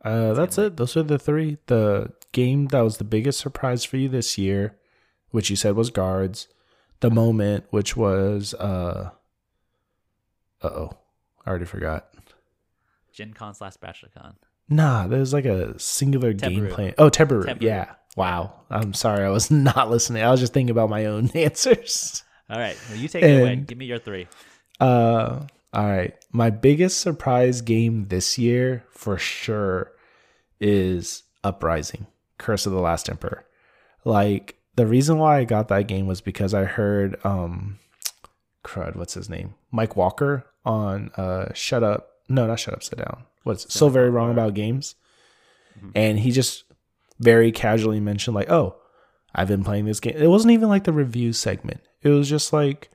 Uh, 0.04 0.34
that's 0.34 0.58
it. 0.58 0.76
Those 0.76 0.96
are 0.96 1.02
the 1.02 1.18
three. 1.18 1.58
The 1.66 2.12
game 2.32 2.66
that 2.66 2.80
was 2.80 2.98
the 2.98 3.04
biggest 3.04 3.40
surprise 3.40 3.84
for 3.84 3.96
you 3.96 4.08
this 4.08 4.36
year, 4.36 4.76
which 5.30 5.48
you 5.50 5.56
said 5.56 5.76
was 5.76 5.90
guards. 5.90 6.48
The 7.00 7.10
moment, 7.10 7.64
which 7.70 7.96
was 7.96 8.54
uh, 8.54 9.10
uh 10.64 10.68
oh, 10.68 10.90
I 11.44 11.50
already 11.50 11.64
forgot. 11.66 12.08
Gen 13.12 13.32
Con 13.32 13.54
slash 13.54 13.76
BachelorCon. 13.76 14.34
Nah, 14.68 15.06
there's 15.06 15.32
like 15.32 15.44
a 15.44 15.78
singular 15.78 16.32
Teburu. 16.32 16.72
gameplay. 16.72 16.94
Oh, 16.98 17.10
Teburu. 17.10 17.44
Teburu. 17.44 17.60
Yeah. 17.62 17.92
Wow. 18.16 18.54
I'm 18.70 18.94
sorry. 18.94 19.24
I 19.24 19.28
was 19.28 19.50
not 19.50 19.90
listening. 19.90 20.22
I 20.22 20.30
was 20.30 20.40
just 20.40 20.52
thinking 20.52 20.70
about 20.70 20.88
my 20.90 21.04
own 21.06 21.28
answers. 21.34 22.24
All 22.50 22.58
right, 22.58 22.76
well, 22.88 22.98
you 22.98 23.08
take 23.08 23.22
it 23.22 23.40
away. 23.40 23.52
And- 23.54 23.66
Give 23.66 23.78
me 23.78 23.86
your 23.86 23.98
three. 23.98 24.26
Uh, 24.80 25.46
all 25.72 25.86
right. 25.86 26.14
My 26.32 26.50
biggest 26.50 27.00
surprise 27.00 27.60
game 27.62 28.08
this 28.08 28.36
year, 28.38 28.84
for 28.90 29.16
sure, 29.18 29.92
is 30.60 31.22
Uprising: 31.42 32.06
Curse 32.38 32.66
of 32.66 32.72
the 32.72 32.80
Last 32.80 33.08
Emperor. 33.08 33.44
Like 34.04 34.56
the 34.76 34.86
reason 34.86 35.18
why 35.18 35.38
I 35.38 35.44
got 35.44 35.68
that 35.68 35.86
game 35.88 36.06
was 36.06 36.20
because 36.20 36.52
I 36.52 36.64
heard 36.64 37.16
um, 37.24 37.78
crud. 38.64 38.96
What's 38.96 39.14
his 39.14 39.30
name? 39.30 39.54
Mike 39.70 39.96
Walker 39.96 40.44
on 40.64 41.10
uh, 41.16 41.52
Shut 41.54 41.82
Up. 41.82 42.10
No, 42.28 42.46
not 42.46 42.60
Shut 42.60 42.74
Up. 42.74 42.82
Sit 42.82 42.98
Down. 42.98 43.24
What's 43.42 43.72
so 43.72 43.88
very 43.88 44.10
wrong 44.10 44.30
about 44.30 44.54
games? 44.54 44.94
And 45.94 46.18
he 46.20 46.30
just 46.30 46.64
very 47.18 47.52
casually 47.52 48.00
mentioned 48.00 48.34
like, 48.34 48.50
"Oh, 48.50 48.76
I've 49.34 49.48
been 49.48 49.64
playing 49.64 49.84
this 49.84 50.00
game." 50.00 50.16
It 50.16 50.28
wasn't 50.28 50.52
even 50.52 50.68
like 50.68 50.84
the 50.84 50.92
review 50.92 51.32
segment. 51.32 51.80
It 52.02 52.10
was 52.10 52.28
just 52.28 52.52
like, 52.52 52.90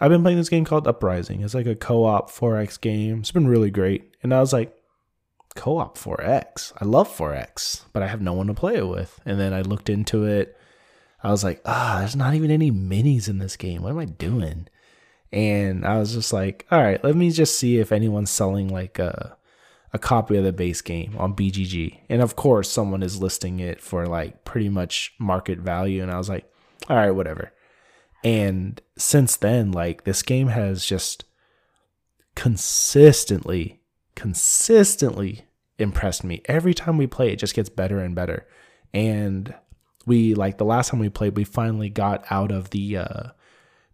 I've 0.00 0.10
been 0.10 0.22
playing 0.22 0.38
this 0.38 0.48
game 0.48 0.64
called 0.64 0.86
Uprising. 0.86 1.42
It's 1.42 1.54
like 1.54 1.66
a 1.66 1.74
co-op 1.74 2.30
4X 2.30 2.80
game. 2.80 3.18
It's 3.18 3.32
been 3.32 3.48
really 3.48 3.70
great. 3.70 4.14
And 4.22 4.32
I 4.32 4.40
was 4.40 4.52
like, 4.52 4.76
co-op 5.56 5.98
4X. 5.98 6.72
I 6.80 6.84
love 6.84 7.08
4X, 7.08 7.82
but 7.92 8.02
I 8.02 8.06
have 8.06 8.22
no 8.22 8.32
one 8.32 8.46
to 8.46 8.54
play 8.54 8.76
it 8.76 8.86
with. 8.86 9.18
And 9.26 9.40
then 9.40 9.52
I 9.52 9.62
looked 9.62 9.88
into 9.90 10.24
it. 10.24 10.56
I 11.22 11.30
was 11.30 11.42
like, 11.42 11.60
ah, 11.64 11.96
there's 11.98 12.14
not 12.14 12.34
even 12.34 12.50
any 12.50 12.70
minis 12.70 13.28
in 13.28 13.38
this 13.38 13.56
game. 13.56 13.82
What 13.82 13.90
am 13.90 13.98
I 13.98 14.04
doing? 14.04 14.68
And 15.32 15.84
I 15.84 15.98
was 15.98 16.14
just 16.14 16.32
like, 16.32 16.66
all 16.70 16.82
right, 16.82 17.02
let 17.04 17.14
me 17.14 17.30
just 17.30 17.58
see 17.58 17.78
if 17.78 17.92
anyone's 17.92 18.30
selling 18.30 18.68
like 18.68 18.98
a 18.98 19.36
a 19.92 19.98
copy 19.98 20.36
of 20.36 20.44
the 20.44 20.52
base 20.52 20.82
game 20.82 21.14
on 21.18 21.34
BGG. 21.34 22.00
And 22.08 22.20
of 22.20 22.36
course, 22.36 22.70
someone 22.70 23.02
is 23.02 23.20
listing 23.20 23.60
it 23.60 23.80
for 23.80 24.06
like 24.06 24.44
pretty 24.44 24.68
much 24.68 25.14
market 25.18 25.58
value. 25.58 26.02
And 26.02 26.10
I 26.10 26.18
was 26.18 26.28
like, 26.28 26.50
all 26.88 26.96
right, 26.96 27.10
whatever. 27.10 27.52
And 28.22 28.80
since 28.96 29.36
then, 29.36 29.72
like 29.72 30.04
this 30.04 30.22
game 30.22 30.48
has 30.48 30.84
just 30.84 31.24
consistently, 32.34 33.80
consistently 34.14 35.46
impressed 35.78 36.24
me. 36.24 36.42
Every 36.46 36.74
time 36.74 36.98
we 36.98 37.06
play, 37.06 37.32
it 37.32 37.38
just 37.38 37.54
gets 37.54 37.68
better 37.68 37.98
and 37.98 38.14
better. 38.14 38.46
And 38.92 39.54
we 40.06 40.34
like 40.34 40.58
the 40.58 40.64
last 40.64 40.90
time 40.90 41.00
we 41.00 41.08
played, 41.08 41.36
we 41.36 41.44
finally 41.44 41.88
got 41.88 42.24
out 42.30 42.50
of 42.50 42.70
the 42.70 42.98
uh, 42.98 43.22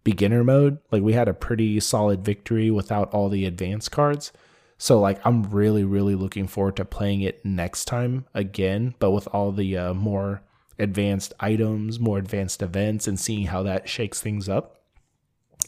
beginner 0.05 0.45
mode. 0.45 0.79
Like 0.93 1.03
we 1.03 1.15
had 1.15 1.29
a 1.29 1.35
pretty 1.35 1.81
solid 1.81 2.25
victory 2.25 2.71
without 2.71 3.13
all 3.13 3.29
the 3.29 3.47
advanced 3.47 3.91
cards. 3.91 4.33
So 4.79 5.01
like 5.01 5.21
I'm 5.25 5.45
really 5.45 5.85
really 5.85 6.15
looking 6.15 6.47
forward 6.47 6.77
to 6.77 6.85
playing 6.85 7.23
it 7.23 7.45
next 7.45 7.87
time 7.87 8.27
again, 8.35 8.95
but 8.99 9.11
with 9.11 9.27
all 9.29 9.51
the 9.51 9.77
uh, 9.77 9.95
more 9.95 10.43
advanced 10.79 11.33
items, 11.41 11.99
more 11.99 12.19
advanced 12.19 12.61
events 12.61 13.09
and 13.09 13.19
seeing 13.19 13.47
how 13.47 13.63
that 13.63 13.89
shakes 13.89 14.21
things 14.21 14.49
up. 14.49 14.83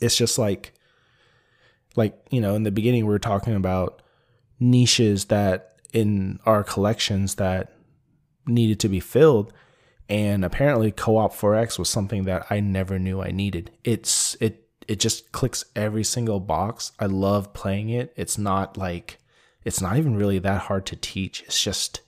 It's 0.00 0.16
just 0.16 0.38
like 0.38 0.74
like, 1.96 2.14
you 2.30 2.40
know, 2.40 2.54
in 2.54 2.64
the 2.64 2.70
beginning 2.70 3.06
we 3.06 3.12
were 3.12 3.18
talking 3.18 3.54
about 3.54 4.02
niches 4.60 5.26
that 5.26 5.76
in 5.92 6.38
our 6.44 6.62
collections 6.62 7.36
that 7.36 7.72
needed 8.46 8.78
to 8.80 8.88
be 8.88 9.00
filled 9.00 9.52
and 10.08 10.44
apparently 10.44 10.92
co-op 10.92 11.34
4x 11.34 11.78
was 11.78 11.88
something 11.88 12.24
that 12.24 12.46
i 12.50 12.60
never 12.60 12.98
knew 12.98 13.20
i 13.20 13.30
needed. 13.30 13.70
It's 13.84 14.36
it 14.40 14.68
it 14.88 15.00
just 15.00 15.32
clicks 15.32 15.64
every 15.74 16.04
single 16.04 16.38
box. 16.38 16.92
I 17.00 17.06
love 17.06 17.52
playing 17.52 17.88
it. 17.90 18.12
It's 18.16 18.38
not 18.38 18.76
like 18.76 19.18
it's 19.64 19.80
not 19.80 19.96
even 19.96 20.14
really 20.14 20.38
that 20.38 20.62
hard 20.62 20.86
to 20.86 20.96
teach. 20.96 21.42
It's 21.42 21.60
just 21.60 22.02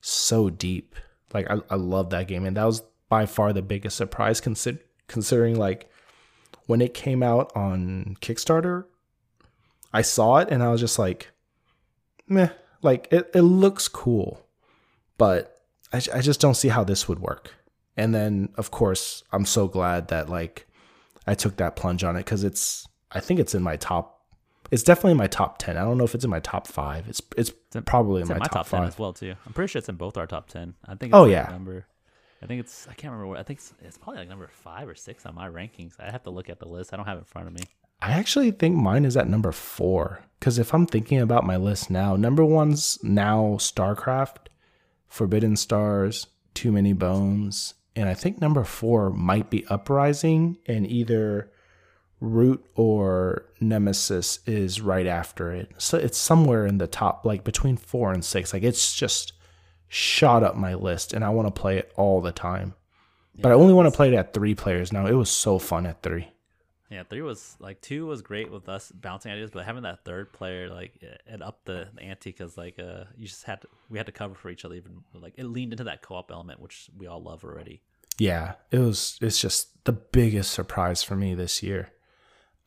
so 0.00 0.50
deep. 0.50 0.94
Like 1.34 1.50
i, 1.50 1.58
I 1.70 1.74
love 1.74 2.10
that 2.10 2.28
game. 2.28 2.46
And 2.46 2.56
that 2.56 2.64
was 2.64 2.82
by 3.08 3.26
far 3.26 3.52
the 3.52 3.62
biggest 3.62 3.96
surprise 3.96 4.40
consider, 4.40 4.78
considering 5.06 5.58
like 5.58 5.90
when 6.66 6.80
it 6.80 6.94
came 6.94 7.22
out 7.22 7.52
on 7.54 8.16
kickstarter 8.20 8.84
i 9.92 10.00
saw 10.00 10.38
it 10.38 10.48
and 10.50 10.62
i 10.62 10.70
was 10.70 10.80
just 10.80 10.98
like 10.98 11.30
meh. 12.26 12.48
Like 12.80 13.08
it, 13.10 13.30
it 13.34 13.42
looks 13.42 13.88
cool 13.88 14.46
but 15.18 15.51
I, 15.92 16.00
I 16.14 16.20
just 16.20 16.40
don't 16.40 16.54
see 16.54 16.68
how 16.68 16.84
this 16.84 17.08
would 17.08 17.18
work. 17.20 17.54
And 17.96 18.14
then, 18.14 18.48
of 18.56 18.70
course, 18.70 19.22
I'm 19.32 19.44
so 19.44 19.68
glad 19.68 20.08
that 20.08 20.28
like 20.28 20.66
I 21.26 21.34
took 21.34 21.56
that 21.58 21.76
plunge 21.76 22.02
on 22.04 22.16
it 22.16 22.20
because 22.20 22.44
it's 22.44 22.86
I 23.10 23.20
think 23.20 23.38
it's 23.40 23.54
in 23.54 23.62
my 23.62 23.76
top. 23.76 24.20
It's 24.70 24.82
definitely 24.82 25.10
in 25.12 25.18
my 25.18 25.26
top 25.26 25.58
ten. 25.58 25.76
I 25.76 25.82
don't 25.82 25.98
know 25.98 26.04
if 26.04 26.14
it's 26.14 26.24
in 26.24 26.30
my 26.30 26.40
top 26.40 26.66
five. 26.66 27.06
It's 27.08 27.20
it's 27.36 27.52
in- 27.74 27.82
probably 27.82 28.20
in 28.20 28.22
It's 28.22 28.30
my, 28.30 28.36
in 28.36 28.40
my 28.40 28.46
top, 28.46 28.52
top, 28.52 28.68
ten 28.68 28.80
five. 28.80 28.88
as 28.88 28.98
well 28.98 29.12
too. 29.12 29.34
I'm 29.46 29.52
pretty 29.52 29.70
sure 29.70 29.78
it's 29.80 29.88
in 29.90 29.96
both 29.96 30.16
our 30.16 30.26
top 30.26 30.48
ten. 30.48 30.74
I 30.86 30.94
think. 30.94 31.10
It's 31.10 31.14
Oh, 31.14 31.22
like 31.24 31.32
yeah. 31.32 31.48
Number. 31.50 31.86
I 32.42 32.46
think 32.46 32.60
it's. 32.60 32.88
I 32.88 32.94
can't 32.94 33.12
remember 33.12 33.28
what. 33.28 33.38
I 33.38 33.42
think 33.42 33.58
it's, 33.60 33.72
it's 33.82 33.98
probably 33.98 34.20
like 34.20 34.28
number 34.30 34.48
five 34.48 34.88
or 34.88 34.94
six 34.94 35.26
on 35.26 35.34
my 35.34 35.48
rankings. 35.48 35.92
I 36.00 36.10
have 36.10 36.22
to 36.24 36.30
look 36.30 36.48
at 36.48 36.58
the 36.58 36.66
list. 36.68 36.92
I 36.92 36.96
don't 36.96 37.06
have 37.06 37.18
it 37.18 37.20
in 37.20 37.24
front 37.26 37.46
of 37.48 37.52
me. 37.54 37.60
I 38.00 38.12
actually 38.12 38.50
think 38.50 38.74
mine 38.74 39.04
is 39.04 39.16
at 39.16 39.28
number 39.28 39.52
four 39.52 40.24
because 40.40 40.58
if 40.58 40.74
I'm 40.74 40.86
thinking 40.86 41.20
about 41.20 41.44
my 41.46 41.56
list 41.56 41.88
now, 41.88 42.16
number 42.16 42.44
one's 42.44 42.98
now 43.04 43.58
StarCraft, 43.60 44.48
Forbidden 45.12 45.56
Stars, 45.56 46.26
Too 46.54 46.72
Many 46.72 46.94
Bones, 46.94 47.74
and 47.94 48.08
I 48.08 48.14
think 48.14 48.40
number 48.40 48.64
four 48.64 49.10
might 49.10 49.50
be 49.50 49.66
Uprising, 49.66 50.56
and 50.64 50.86
either 50.86 51.52
Root 52.18 52.64
or 52.74 53.44
Nemesis 53.60 54.38
is 54.46 54.80
right 54.80 55.06
after 55.06 55.52
it. 55.52 55.70
So 55.76 55.98
it's 55.98 56.16
somewhere 56.16 56.64
in 56.64 56.78
the 56.78 56.86
top, 56.86 57.26
like 57.26 57.44
between 57.44 57.76
four 57.76 58.10
and 58.10 58.24
six. 58.24 58.54
Like 58.54 58.62
it's 58.62 58.94
just 58.94 59.34
shot 59.86 60.42
up 60.42 60.56
my 60.56 60.72
list, 60.72 61.12
and 61.12 61.22
I 61.22 61.28
want 61.28 61.54
to 61.54 61.60
play 61.60 61.76
it 61.76 61.92
all 61.94 62.22
the 62.22 62.32
time. 62.32 62.72
But 63.38 63.52
I 63.52 63.54
only 63.54 63.74
want 63.74 63.92
to 63.92 63.96
play 63.96 64.08
it 64.08 64.16
at 64.16 64.32
three 64.32 64.54
players 64.54 64.94
now. 64.94 65.04
It 65.06 65.12
was 65.12 65.30
so 65.30 65.58
fun 65.58 65.84
at 65.84 66.02
three. 66.02 66.32
Yeah, 66.92 67.04
three 67.04 67.22
was 67.22 67.56
like 67.58 67.80
two 67.80 68.04
was 68.04 68.20
great 68.20 68.52
with 68.52 68.68
us 68.68 68.92
bouncing 68.92 69.32
ideas, 69.32 69.50
but 69.50 69.64
having 69.64 69.84
that 69.84 70.04
third 70.04 70.30
player 70.30 70.68
like 70.68 71.02
it- 71.02 71.40
upped 71.40 71.64
the, 71.64 71.88
the 71.94 72.02
ante 72.02 72.30
because 72.30 72.58
like 72.58 72.78
uh 72.78 73.04
you 73.16 73.26
just 73.26 73.44
had 73.44 73.62
to 73.62 73.68
we 73.88 73.98
had 73.98 74.04
to 74.06 74.12
cover 74.12 74.34
for 74.34 74.50
each 74.50 74.66
other 74.66 74.74
even 74.74 75.02
like 75.14 75.32
it 75.38 75.44
leaned 75.44 75.72
into 75.72 75.84
that 75.84 76.02
co-op 76.02 76.30
element 76.30 76.60
which 76.60 76.90
we 76.96 77.06
all 77.06 77.22
love 77.22 77.44
already. 77.44 77.80
yeah 78.18 78.54
it 78.70 78.78
was 78.78 79.18
it's 79.22 79.40
just 79.40 79.82
the 79.84 79.92
biggest 79.92 80.50
surprise 80.52 81.02
for 81.02 81.16
me 81.16 81.34
this 81.34 81.62
year 81.62 81.90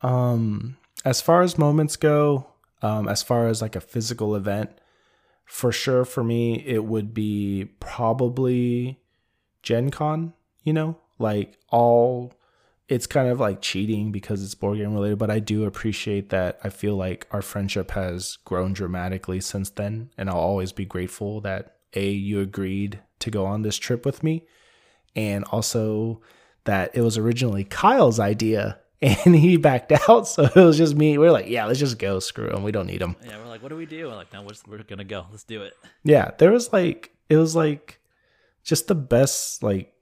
um 0.02 0.76
as 1.04 1.20
far 1.20 1.42
as 1.42 1.56
moments 1.56 1.94
go 1.96 2.48
um 2.82 3.08
as 3.08 3.22
far 3.22 3.46
as 3.46 3.62
like 3.62 3.76
a 3.76 3.80
physical 3.80 4.34
event 4.34 4.70
for 5.44 5.70
sure 5.70 6.04
for 6.04 6.24
me 6.24 6.62
it 6.66 6.84
would 6.84 7.14
be 7.14 7.64
probably 7.78 9.00
gen 9.62 9.90
con 9.90 10.34
you 10.64 10.72
know 10.72 10.98
like 11.18 11.56
all 11.70 12.32
it's 12.88 13.06
kind 13.06 13.28
of 13.28 13.40
like 13.40 13.60
cheating 13.60 14.12
because 14.12 14.44
it's 14.44 14.54
board 14.54 14.78
game 14.78 14.94
related 14.94 15.18
but 15.18 15.30
i 15.30 15.38
do 15.38 15.64
appreciate 15.64 16.30
that 16.30 16.58
i 16.62 16.68
feel 16.68 16.96
like 16.96 17.26
our 17.30 17.42
friendship 17.42 17.90
has 17.92 18.38
grown 18.44 18.72
dramatically 18.72 19.40
since 19.40 19.70
then 19.70 20.10
and 20.16 20.30
i'll 20.30 20.36
always 20.36 20.72
be 20.72 20.84
grateful 20.84 21.40
that 21.40 21.76
a 21.94 22.10
you 22.10 22.40
agreed 22.40 23.00
to 23.18 23.30
go 23.30 23.46
on 23.46 23.62
this 23.62 23.76
trip 23.76 24.04
with 24.04 24.22
me 24.22 24.44
and 25.16 25.44
also 25.46 26.20
that 26.64 26.94
it 26.94 27.00
was 27.00 27.16
originally 27.16 27.64
Kyle's 27.64 28.20
idea 28.20 28.78
and 29.02 29.34
he 29.34 29.56
backed 29.56 29.92
out. 30.08 30.28
So 30.28 30.44
it 30.44 30.54
was 30.54 30.76
just 30.76 30.94
me. 30.94 31.18
We 31.18 31.26
are 31.26 31.32
like, 31.32 31.48
yeah, 31.48 31.64
let's 31.66 31.78
just 31.78 31.98
go. 31.98 32.18
Screw 32.18 32.50
him. 32.50 32.62
We 32.62 32.72
don't 32.72 32.86
need 32.86 33.02
him. 33.02 33.16
Yeah, 33.24 33.38
we're 33.38 33.48
like, 33.48 33.62
what 33.62 33.70
do 33.70 33.76
we 33.76 33.86
do? 33.86 34.08
And 34.08 34.16
like, 34.16 34.32
no, 34.32 34.42
we're, 34.42 34.50
just, 34.50 34.68
we're 34.68 34.82
gonna 34.82 35.04
go. 35.04 35.26
Let's 35.30 35.44
do 35.44 35.62
it. 35.62 35.74
Yeah, 36.04 36.30
there 36.38 36.52
was 36.52 36.72
like, 36.72 37.10
it 37.28 37.36
was 37.36 37.56
like 37.56 38.00
just 38.62 38.88
the 38.88 38.94
best 38.94 39.62
like 39.62 39.92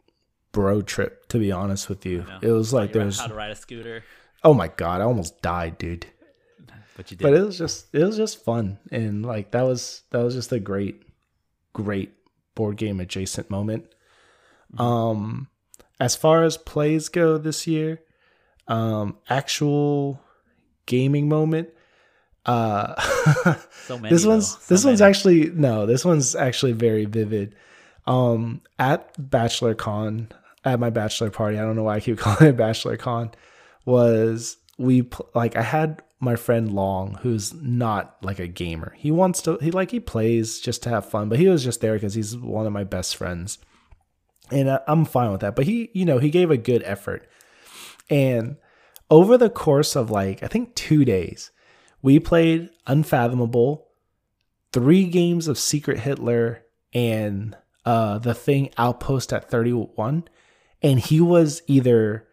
bro 0.54 0.80
trip, 0.80 1.28
to 1.28 1.38
be 1.38 1.52
honest 1.52 1.90
with 1.90 2.06
you. 2.06 2.24
It 2.40 2.50
was 2.50 2.72
like 2.72 2.92
there 2.94 3.04
was, 3.04 3.18
how 3.18 3.26
to 3.26 3.34
ride 3.34 3.50
a 3.50 3.56
scooter, 3.56 4.04
oh 4.42 4.54
my 4.54 4.68
God, 4.68 5.02
I 5.02 5.04
almost 5.04 5.42
died, 5.42 5.76
dude. 5.76 6.06
but 6.96 7.10
you 7.10 7.18
did. 7.18 7.22
But 7.22 7.34
it 7.34 7.42
was 7.42 7.58
just, 7.58 7.94
it 7.94 8.02
was 8.02 8.16
just 8.16 8.42
fun. 8.42 8.78
And 8.90 9.26
like, 9.26 9.50
that 9.50 9.62
was, 9.62 10.02
that 10.10 10.22
was 10.22 10.34
just 10.34 10.52
a 10.52 10.60
great, 10.60 11.02
great 11.74 12.14
board 12.54 12.76
game 12.76 13.00
adjacent 13.00 13.50
moment. 13.50 13.86
Um, 14.78 15.48
as 16.00 16.16
far 16.16 16.44
as 16.44 16.56
plays 16.56 17.08
go 17.08 17.36
this 17.36 17.66
year, 17.66 18.00
um, 18.68 19.18
actual 19.28 20.20
gaming 20.86 21.28
moment. 21.28 21.70
Uh, 22.46 23.00
so 23.86 23.98
many. 23.98 24.14
this 24.14 24.26
one's 24.26 24.48
So 24.50 24.74
this 24.74 24.84
one's 24.84 25.00
actually 25.00 25.50
no, 25.50 25.86
this 25.86 26.04
one's 26.04 26.34
actually 26.34 26.72
very 26.72 27.04
vivid. 27.04 27.54
Um, 28.06 28.60
at 28.78 29.12
Bachelor 29.30 29.74
Con, 29.74 30.28
at 30.64 30.80
my 30.80 30.90
bachelor 30.90 31.30
party, 31.30 31.58
I 31.58 31.62
don't 31.62 31.76
know 31.76 31.84
why 31.84 31.96
I 31.96 32.00
keep 32.00 32.18
calling 32.18 32.48
it 32.48 32.56
Bachelor 32.56 32.96
Con, 32.96 33.30
was 33.84 34.56
we 34.78 35.08
like 35.34 35.56
I 35.56 35.62
had 35.62 36.02
my 36.20 36.36
friend 36.36 36.72
Long, 36.72 37.18
who's 37.22 37.52
not 37.54 38.16
like 38.22 38.38
a 38.38 38.46
gamer. 38.46 38.94
He 38.96 39.10
wants 39.10 39.42
to 39.42 39.58
he 39.60 39.70
like 39.70 39.90
he 39.90 40.00
plays 40.00 40.58
just 40.60 40.82
to 40.84 40.88
have 40.88 41.08
fun, 41.08 41.28
but 41.28 41.38
he 41.38 41.48
was 41.48 41.62
just 41.62 41.80
there 41.80 41.94
because 41.94 42.14
he's 42.14 42.36
one 42.36 42.66
of 42.66 42.72
my 42.72 42.84
best 42.84 43.16
friends, 43.16 43.58
and 44.50 44.80
I'm 44.88 45.04
fine 45.04 45.30
with 45.30 45.42
that. 45.42 45.54
But 45.54 45.66
he, 45.66 45.90
you 45.92 46.04
know, 46.04 46.18
he 46.18 46.30
gave 46.30 46.50
a 46.50 46.56
good 46.56 46.82
effort, 46.84 47.28
and 48.10 48.56
over 49.10 49.36
the 49.36 49.50
course 49.50 49.94
of 49.94 50.10
like 50.10 50.42
I 50.42 50.46
think 50.46 50.74
two 50.74 51.04
days, 51.04 51.50
we 52.02 52.18
played 52.18 52.70
Unfathomable, 52.86 53.88
three 54.72 55.04
games 55.04 55.46
of 55.46 55.58
Secret 55.58 56.00
Hitler, 56.00 56.64
and 56.92 57.56
uh, 57.84 58.18
the 58.18 58.34
thing 58.34 58.70
Outpost 58.78 59.32
at 59.32 59.50
31, 59.50 60.24
and 60.84 61.00
he 61.00 61.18
was 61.18 61.62
either 61.66 62.28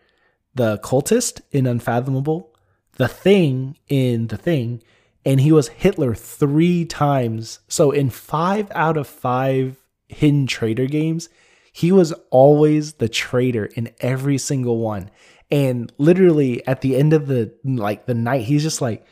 the 0.54 0.78
cultist 0.80 1.40
in 1.52 1.66
Unfathomable, 1.66 2.54
the 2.98 3.08
thing 3.08 3.78
in 3.88 4.28
the 4.28 4.36
thing, 4.38 4.84
and 5.26 5.40
he 5.40 5.54
was 5.54 5.70
Hitler 5.70 6.14
three 6.14 6.84
times. 6.84 7.60
So 7.70 7.92
in 7.92 8.10
five 8.10 8.70
out 8.76 8.98
of 8.98 9.08
five 9.08 9.78
hidden 10.10 10.48
traitor 10.48 10.86
games, 10.86 11.30
he 11.72 11.94
was 11.94 12.12
always 12.30 12.94
the 12.96 13.08
traitor 13.08 13.66
in 13.66 13.94
every 14.02 14.38
single 14.38 14.80
one. 14.80 15.10
And 15.50 15.92
literally 15.98 16.66
at 16.68 16.82
the 16.82 16.98
end 16.98 17.14
of 17.14 17.28
the 17.28 17.54
like 17.64 18.06
the 18.06 18.14
night, 18.14 18.42
he's 18.42 18.64
just 18.64 18.82
like, 18.82 19.06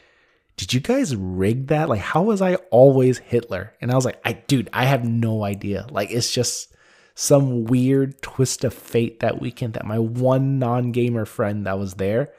did 0.57 0.73
you 0.73 0.81
guys 0.81 1.15
rig 1.15 1.67
that? 1.67 1.87
Like, 1.87 2.01
how 2.01 2.23
was 2.23 2.41
I 2.41 2.55
always 2.71 3.19
Hitler? 3.19 3.73
And 3.79 3.89
I 3.89 3.95
was 3.95 4.03
like, 4.03 4.19
I, 4.25 4.33
dude, 4.33 4.69
I 4.73 4.83
have 4.83 5.05
no 5.05 5.45
idea. 5.45 5.87
Like, 5.89 6.11
it's 6.11 6.33
just 6.33 6.75
some 7.19 7.65
weird 7.65 8.21
twist 8.21 8.63
of 8.63 8.73
fate 8.73 9.19
that 9.19 9.41
weekend 9.41 9.73
that 9.73 9.85
my 9.85 9.99
one 9.99 10.57
non 10.57 10.93
gamer 10.93 11.25
friend 11.25 11.65
that 11.65 11.77
was 11.77 11.95
there 11.95 12.31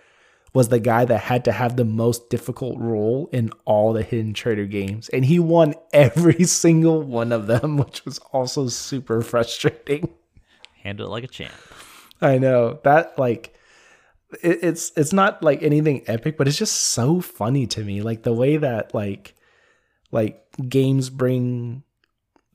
was 0.54 0.70
the 0.70 0.80
guy 0.80 1.04
that 1.04 1.18
had 1.18 1.44
to 1.44 1.52
have 1.52 1.76
the 1.76 1.84
most 1.84 2.30
difficult 2.30 2.78
role 2.78 3.28
in 3.30 3.50
all 3.66 3.92
the 3.92 4.02
Hidden 4.02 4.32
trader 4.32 4.64
games. 4.64 5.10
And 5.10 5.26
he 5.26 5.38
won 5.38 5.74
every 5.92 6.44
single 6.44 7.02
one 7.02 7.30
of 7.30 7.46
them, 7.46 7.76
which 7.76 8.06
was 8.06 8.20
also 8.32 8.68
super 8.68 9.20
frustrating. 9.20 10.08
Handle 10.82 11.08
it 11.08 11.10
like 11.10 11.24
a 11.24 11.28
champ. 11.28 11.52
I 12.22 12.38
know. 12.38 12.80
That, 12.82 13.18
like, 13.18 13.54
it, 14.42 14.60
it's 14.62 14.92
it's 14.96 15.12
not 15.12 15.42
like 15.42 15.62
anything 15.62 16.04
epic, 16.06 16.38
but 16.38 16.48
it's 16.48 16.56
just 16.56 16.74
so 16.74 17.20
funny 17.20 17.66
to 17.66 17.84
me. 17.84 18.00
Like 18.00 18.22
the 18.22 18.32
way 18.32 18.56
that 18.56 18.94
like 18.94 19.34
like 20.10 20.42
games 20.68 21.10
bring 21.10 21.82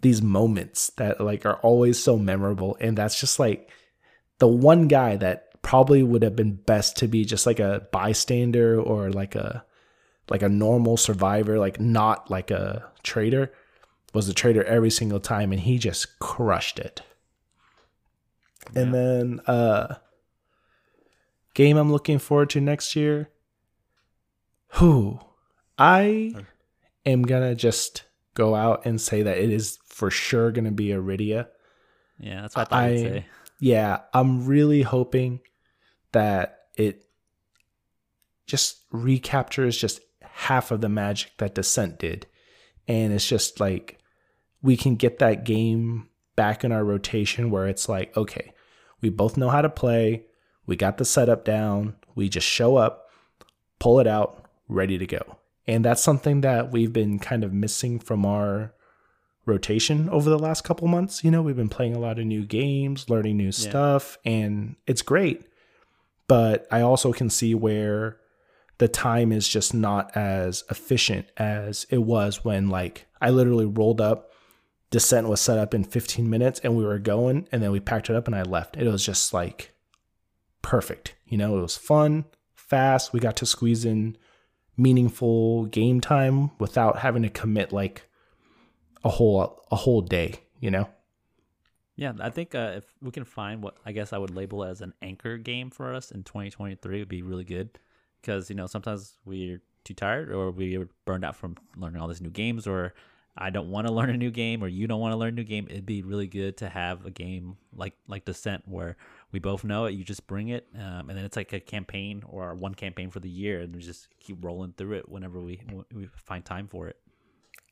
these 0.02 0.22
moments 0.22 0.92
that 0.98 1.22
like 1.22 1.46
are 1.46 1.58
always 1.58 2.02
so 2.02 2.18
memorable, 2.18 2.78
and 2.80 2.98
that's 2.98 3.20
just 3.20 3.40
like 3.40 3.70
the 4.40 4.48
one 4.48 4.88
guy 4.88 5.16
that 5.16 5.62
probably 5.62 6.04
would 6.04 6.22
have 6.22 6.36
been 6.36 6.54
best 6.54 6.98
to 6.98 7.08
be 7.08 7.26
just 7.26 7.46
like 7.46 7.60
a 7.60 7.88
bystander 7.92 8.80
or 8.80 9.10
like 9.10 9.36
a 9.36 9.66
like 10.30 10.42
a 10.42 10.50
normal 10.50 10.98
survivor, 10.98 11.58
like 11.58 11.80
not 11.80 12.30
like 12.30 12.52
a 12.52 12.92
traitor, 13.04 13.52
was 14.14 14.30
a 14.30 14.34
traitor 14.34 14.64
every 14.64 14.92
single 14.92 15.20
time, 15.20 15.52
and 15.52 15.62
he 15.62 15.78
just 15.78 16.20
crushed 16.20 16.80
it. 16.80 17.02
Yeah. 18.74 18.82
And 18.82 18.94
then 18.94 19.40
uh 19.48 19.96
game 21.54 21.78
I'm 21.78 21.92
looking 21.92 22.20
forward 22.20 22.50
to 22.52 22.62
next 22.62 22.96
year. 22.96 23.30
Who 24.74 25.20
I 25.78 26.36
am 27.06 27.24
gonna 27.24 27.56
just 27.56 28.04
go 28.36 28.54
out 28.54 28.86
and 28.86 29.02
say 29.02 29.24
that 29.24 29.38
it 29.40 29.50
is 29.50 29.80
for 29.86 30.12
sure 30.12 30.52
gonna 30.52 30.72
be 30.72 30.90
Arydia. 30.90 31.48
Yeah, 32.20 32.42
that's 32.42 32.56
what 32.56 32.72
I 32.72 32.86
I, 32.86 32.90
would 32.90 33.00
say. 33.00 33.26
Yeah, 33.60 34.02
I'm 34.14 34.46
really 34.46 34.84
hoping 34.84 35.40
that 36.12 36.60
it 36.76 37.06
just 38.48 38.84
recaptures 38.92 39.78
just 39.78 40.02
half 40.22 40.72
of 40.72 40.82
the 40.82 40.90
magic 40.90 41.32
that 41.38 41.56
Descent 41.56 41.98
did. 41.98 42.28
And 42.88 43.14
it's 43.14 43.28
just 43.28 43.60
like 43.60 44.00
we 44.62 44.78
can 44.78 44.96
get 44.96 45.20
that 45.20 45.44
game 45.44 46.10
back 46.36 46.64
in 46.64 46.72
our 46.72 46.84
rotation 46.84 47.50
where 47.50 47.68
it's 47.68 47.90
like, 47.90 48.16
okay, 48.16 48.54
we 49.02 49.10
both 49.10 49.38
know 49.38 49.50
how 49.50 49.62
to 49.62 49.70
play. 49.70 50.26
We 50.66 50.76
got 50.76 50.98
the 50.98 51.06
setup 51.06 51.46
down. 51.46 51.96
We 52.16 52.30
just 52.30 52.48
show 52.48 52.76
up, 52.76 53.10
pull 53.80 54.00
it 54.00 54.08
out, 54.08 54.46
ready 54.68 54.98
to 54.98 55.06
go. 55.06 55.38
And 55.68 55.84
that's 55.84 56.02
something 56.02 56.42
that 56.42 56.72
we've 56.72 56.94
been 56.94 57.20
kind 57.20 57.44
of 57.44 57.54
missing 57.54 58.00
from 58.00 58.26
our 58.26 58.74
rotation 59.46 60.10
over 60.10 60.30
the 60.30 60.40
last 60.40 60.64
couple 60.64 60.88
months. 60.88 61.24
You 61.24 61.32
know, 61.32 61.42
we've 61.42 61.56
been 61.56 61.70
playing 61.70 61.96
a 61.96 62.00
lot 62.00 62.20
of 62.20 62.26
new 62.26 62.46
games, 62.46 63.10
learning 63.10 63.38
new 63.38 63.46
yeah. 63.46 63.52
stuff, 63.52 64.18
and 64.26 64.76
it's 64.86 65.02
great. 65.02 65.46
But 66.28 66.68
I 66.72 66.82
also 66.82 67.14
can 67.14 67.30
see 67.30 67.54
where 67.54 68.18
the 68.78 68.88
time 68.88 69.32
is 69.32 69.48
just 69.48 69.74
not 69.74 70.16
as 70.16 70.64
efficient 70.70 71.28
as 71.38 71.86
it 71.90 72.00
was 72.00 72.44
when 72.44 72.70
like 72.70 73.06
I 73.22 73.30
literally 73.30 73.66
rolled 73.66 74.02
up 74.02 74.32
descent 74.92 75.28
was 75.28 75.42
set 75.42 75.58
up 75.58 75.74
in 75.74 75.84
15 75.84 76.30
minutes 76.30 76.60
and 76.62 76.76
we 76.76 76.86
were 76.86 77.00
going 77.00 77.48
and 77.52 77.62
then 77.62 77.72
we 77.72 77.80
packed 77.80 78.10
it 78.10 78.16
up 78.16 78.28
and 78.28 78.36
I 78.36 78.44
left. 78.44 78.78
It 78.78 78.88
was 78.88 79.06
just 79.06 79.34
like 79.34 79.74
perfect. 80.62 81.16
You 81.26 81.38
know, 81.38 81.58
it 81.58 81.62
was 81.62 81.78
fun, 81.78 82.26
fast. 82.54 83.14
We 83.14 83.20
got 83.20 83.36
to 83.38 83.46
squeeze 83.46 83.86
in 83.86 84.18
meaningful 84.78 85.66
game 85.66 86.02
time 86.02 86.52
without 86.60 87.00
having 87.00 87.24
to 87.24 87.30
commit 87.30 87.72
like 87.72 88.10
a 89.04 89.10
whole 89.10 89.64
a 89.72 89.76
whole 89.76 90.02
day, 90.02 90.36
you 90.60 90.72
know? 90.72 90.90
Yeah, 91.96 92.14
I 92.20 92.30
think 92.30 92.54
uh, 92.54 92.74
if 92.76 92.86
we 93.02 93.12
can 93.12 93.24
find 93.24 93.64
what 93.64 93.78
I 93.86 93.92
guess 93.92 94.12
I 94.12 94.18
would 94.18 94.36
label 94.36 94.64
as 94.64 94.82
an 94.82 94.94
anchor 95.02 95.38
game 95.38 95.70
for 95.70 95.94
us 95.94 96.12
in 96.12 96.24
2023 96.24 97.00
would 97.00 97.08
be 97.08 97.22
really 97.22 97.46
good 97.46 97.80
because 98.22 98.50
you 98.50 98.56
know 98.56 98.68
sometimes 98.68 99.18
we're 99.24 99.62
too 99.86 99.94
tired 99.94 100.32
or 100.32 100.52
we're 100.52 100.90
burned 101.06 101.24
out 101.24 101.36
from 101.36 101.56
learning 101.78 102.02
all 102.02 102.08
these 102.08 102.22
new 102.22 102.32
games 102.32 102.68
or 102.68 102.94
I 103.38 103.50
don't 103.50 103.70
want 103.70 103.88
to 103.88 103.94
learn 103.94 104.10
a 104.10 104.18
new 104.18 104.32
game 104.32 104.64
or 104.64 104.68
you 104.68 104.88
don't 104.88 105.00
want 105.00 105.14
to 105.14 105.18
learn 105.18 105.30
a 105.30 105.36
new 105.36 105.44
game. 105.44 105.68
It'd 105.70 105.86
be 105.86 106.04
really 106.04 106.28
good 106.28 106.58
to 106.58 106.70
have 106.70 107.06
a 107.06 107.12
game 107.12 107.58
like 107.74 107.94
like 108.08 108.26
Descent 108.26 108.64
where 108.66 108.98
we 109.32 109.40
both 109.40 109.64
know 109.64 109.86
it. 109.86 109.92
You 109.94 110.04
just 110.04 110.28
bring 110.28 110.50
it, 110.50 110.68
um, 110.76 111.10
and 111.10 111.18
then 111.18 111.26
it's 111.26 111.36
like 111.36 111.54
a 111.54 111.60
campaign 111.60 112.24
or 112.26 112.56
one 112.56 112.74
campaign 112.74 113.10
for 113.10 113.20
the 113.20 113.30
year, 113.30 113.62
and 113.62 113.76
we 113.76 113.82
just 113.82 114.08
keep 114.20 114.44
rolling 114.44 114.74
through 114.78 114.94
it 114.94 115.10
whenever 115.10 115.42
we 115.42 115.62
we 115.94 116.08
find 116.16 116.46
time 116.46 116.68
for 116.68 116.88
it. 116.88 116.98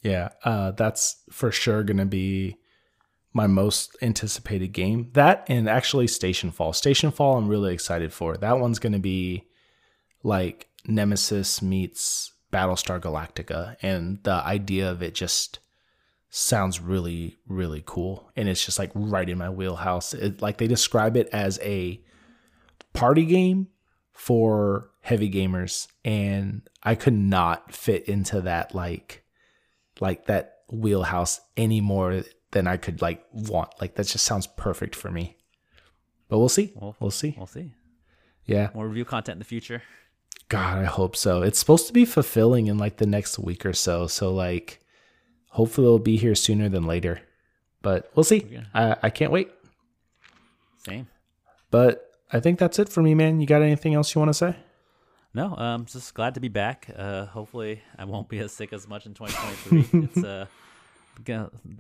Yeah, 0.02 0.30
uh, 0.44 0.72
that's 0.72 1.24
for 1.32 1.52
sure 1.52 1.84
going 1.84 1.98
to 1.98 2.06
be 2.06 2.58
my 3.34 3.48
most 3.48 3.96
anticipated 4.02 4.74
game. 4.74 5.10
That 5.14 5.46
and 5.48 5.70
actually 5.70 6.08
Stationfall. 6.08 6.76
Station 6.76 7.12
Fall, 7.12 7.38
I'm 7.38 7.48
really 7.48 7.74
excited 7.74 8.14
for. 8.14 8.38
That 8.38 8.60
one's 8.60 8.80
going 8.80 8.94
to 8.94 9.00
be 9.00 9.48
like 10.22 10.68
Nemesis 10.86 11.62
meets 11.62 12.34
Battlestar 12.52 13.00
Galactica, 13.00 13.78
and 13.82 14.20
the 14.24 14.34
idea 14.34 14.92
of 14.92 15.02
it 15.02 15.16
just 15.16 15.60
sounds 16.35 16.81
really 16.81 17.38
really 17.47 17.84
cool. 17.85 18.31
And 18.35 18.49
it's 18.49 18.65
just 18.65 18.80
like 18.80 18.89
right 18.95 19.30
in 19.30 19.38
my 19.38 19.51
wheelhouse. 19.51 20.15
It, 20.15 20.41
like 20.41 20.57
they 20.57 20.65
describe 20.65 21.15
it 21.15 21.30
as 21.31 21.60
a 21.61 22.01
party 22.91 23.26
game 23.26 23.68
for 24.14 24.89
heavy 25.01 25.30
gamers. 25.30 25.88
And 26.03 26.64
i 26.81 26.95
could 26.95 27.14
not 27.14 27.72
fit 27.72 28.10
into 28.10 28.41
that 28.41 28.73
like 28.73 29.23
like 29.99 30.26
that 30.26 30.61
wheelhouse 30.69 31.39
any 31.55 31.80
more 31.80 32.23
than 32.51 32.65
i 32.65 32.77
could 32.77 32.99
like 32.99 33.23
want. 33.31 33.69
Like 33.80 33.93
that 33.95 34.07
just 34.07 34.26
sounds 34.26 34.47
perfect 34.47 34.95
for 34.95 35.11
me. 35.11 35.38
But 36.30 36.39
we'll 36.39 36.49
see. 36.49 36.73
We'll, 36.76 36.95
we'll 36.99 37.11
see. 37.11 37.35
we'll 37.38 37.45
see. 37.45 37.76
Yeah. 38.45 38.69
More 38.73 38.88
review 38.88 39.05
content 39.05 39.35
in 39.35 39.39
the 39.39 39.45
future. 39.45 39.84
God 40.49 40.80
i 40.80 40.85
hope 40.85 41.15
so. 41.15 41.43
It's 41.43 41.60
supposed 41.60 41.85
to 41.88 41.93
be 41.93 42.05
fulfilling 42.05 42.65
in 42.65 42.80
like 42.80 42.97
the 42.97 43.05
next 43.05 43.38
week 43.38 43.68
or 43.68 43.73
so. 43.73 44.07
So 44.07 44.34
like 44.34 44.82
hopefully 45.54 45.86
it'll 45.86 46.00
be 46.00 46.18
here 46.18 46.36
sooner 46.36 46.68
than 46.68 46.86
later. 46.86 47.22
But 47.82 48.10
we'll 48.16 48.24
see. 48.24 48.60
I, 48.74 48.96
I 49.04 49.10
can't 49.10 49.32
wait. 49.32 49.52
Same. 50.86 51.08
But 51.70 52.12
I 52.32 52.40
think 52.40 52.60
that's 52.60 52.80
it 52.80 52.90
for 52.90 53.02
me, 53.02 53.14
man. 53.14 53.40
You 53.40 53.48
got 53.48 53.62
anything 53.62 53.94
else 53.94 54.14
you 54.14 54.20
want 54.20 54.30
to 54.30 54.34
say? 54.34 54.56
No, 55.34 55.56
I'm 55.56 55.82
um, 55.82 55.86
just 55.86 56.14
glad 56.14 56.36
to 56.36 56.40
be 56.40 56.48
back. 56.48 56.90
Uh, 56.96 57.26
hopefully, 57.26 57.82
I 57.98 58.06
won't 58.06 58.30
be 58.30 58.40
as 58.40 58.52
sick 58.52 58.72
as 58.72 58.88
much 58.88 59.06
in 59.06 59.14
2023. 59.14 60.00
it's 60.04 60.24
uh, 60.24 60.46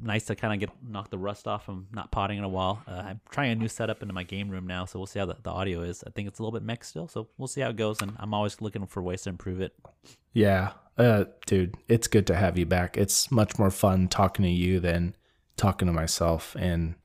nice 0.01 0.25
to 0.25 0.35
kind 0.35 0.53
of 0.53 0.59
get 0.59 0.75
knock 0.87 1.09
the 1.09 1.17
rust 1.17 1.47
off 1.47 1.65
from 1.65 1.87
not 1.91 2.11
potting 2.11 2.39
in 2.39 2.43
a 2.43 2.49
while. 2.49 2.81
Uh, 2.87 3.03
I'm 3.05 3.21
trying 3.29 3.51
a 3.51 3.55
new 3.55 3.67
setup 3.67 4.01
into 4.01 4.13
my 4.13 4.23
game 4.23 4.49
room 4.49 4.65
now, 4.65 4.85
so 4.85 4.99
we'll 4.99 5.05
see 5.05 5.19
how 5.19 5.27
the, 5.27 5.37
the 5.43 5.51
audio 5.51 5.81
is. 5.81 6.03
I 6.05 6.09
think 6.09 6.27
it's 6.27 6.39
a 6.39 6.43
little 6.43 6.57
bit 6.57 6.65
mixed 6.65 6.91
still, 6.91 7.07
so 7.07 7.27
we'll 7.37 7.47
see 7.47 7.61
how 7.61 7.69
it 7.69 7.75
goes. 7.75 8.01
And 8.01 8.13
I'm 8.19 8.33
always 8.33 8.59
looking 8.59 8.85
for 8.87 9.01
ways 9.01 9.21
to 9.23 9.29
improve 9.29 9.61
it. 9.61 9.73
Yeah, 10.33 10.71
uh, 10.97 11.25
dude, 11.45 11.75
it's 11.87 12.07
good 12.07 12.27
to 12.27 12.35
have 12.35 12.57
you 12.57 12.65
back. 12.65 12.97
It's 12.97 13.31
much 13.31 13.57
more 13.57 13.71
fun 13.71 14.07
talking 14.07 14.43
to 14.43 14.51
you 14.51 14.79
than 14.79 15.15
talking 15.57 15.87
to 15.87 15.93
myself, 15.93 16.55
and 16.59 16.95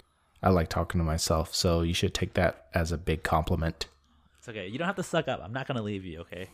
I 0.43 0.51
like 0.51 0.69
talking 0.69 0.99
to 0.99 1.05
myself. 1.05 1.55
So 1.55 1.83
you 1.83 1.95
should 1.95 2.15
take 2.15 2.35
that 2.35 2.67
as 2.75 2.93
a 2.93 2.99
big 2.99 3.23
compliment. 3.23 3.87
It's 4.39 4.49
okay. 4.49 4.69
You 4.69 4.79
don't 4.79 4.87
have 4.87 4.97
to 4.97 5.03
suck 5.03 5.29
up. 5.29 5.41
I'm 5.43 5.53
not 5.53 5.67
gonna 5.67 5.83
leave 5.83 6.05
you. 6.05 6.21
Okay. 6.21 6.49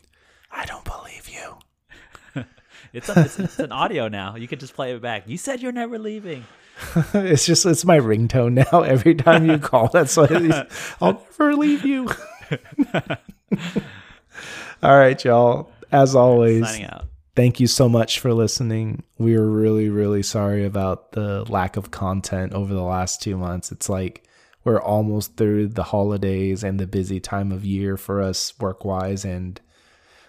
I 0.50 0.64
don't 0.66 0.84
believe 0.84 1.28
you. 1.28 2.44
it's, 2.92 3.08
a, 3.08 3.20
it's, 3.20 3.38
it's 3.40 3.58
an 3.58 3.72
audio 3.72 4.08
now. 4.08 4.36
You 4.36 4.46
can 4.46 4.60
just 4.60 4.74
play 4.74 4.94
it 4.94 5.02
back. 5.02 5.24
You 5.26 5.36
said 5.36 5.60
you're 5.60 5.72
never 5.72 5.98
leaving. 5.98 6.44
it's 7.14 7.46
just 7.46 7.66
it's 7.66 7.84
my 7.84 7.98
ringtone 7.98 8.64
now. 8.72 8.82
Every 8.84 9.14
time 9.14 9.50
you 9.50 9.58
call, 9.58 9.88
that's 9.88 10.16
is. 10.16 10.54
I'll 11.00 11.24
never 11.38 11.56
leave 11.56 11.84
you. 11.84 12.08
All 14.82 14.96
right, 14.96 15.24
y'all 15.24 15.72
As 15.90 16.14
always, 16.14 16.66
Signing 16.66 16.86
out. 16.86 17.06
Thank 17.34 17.60
you 17.60 17.66
so 17.66 17.88
much 17.88 18.20
for 18.20 18.32
listening. 18.32 19.02
We 19.18 19.36
are 19.36 19.46
really, 19.46 19.88
really 19.88 20.22
sorry 20.22 20.64
about 20.64 21.12
the 21.12 21.44
lack 21.44 21.76
of 21.76 21.90
content 21.90 22.52
over 22.52 22.72
the 22.72 22.82
last 22.82 23.22
two 23.22 23.36
months. 23.36 23.72
It's 23.72 23.88
like 23.88 24.24
we're 24.62 24.80
almost 24.80 25.36
through 25.36 25.68
the 25.68 25.84
holidays 25.84 26.64
and 26.64 26.78
the 26.78 26.86
busy 26.86 27.20
time 27.20 27.52
of 27.52 27.64
year 27.64 27.96
for 27.96 28.22
us 28.22 28.58
work 28.58 28.84
wise, 28.84 29.24
and 29.24 29.60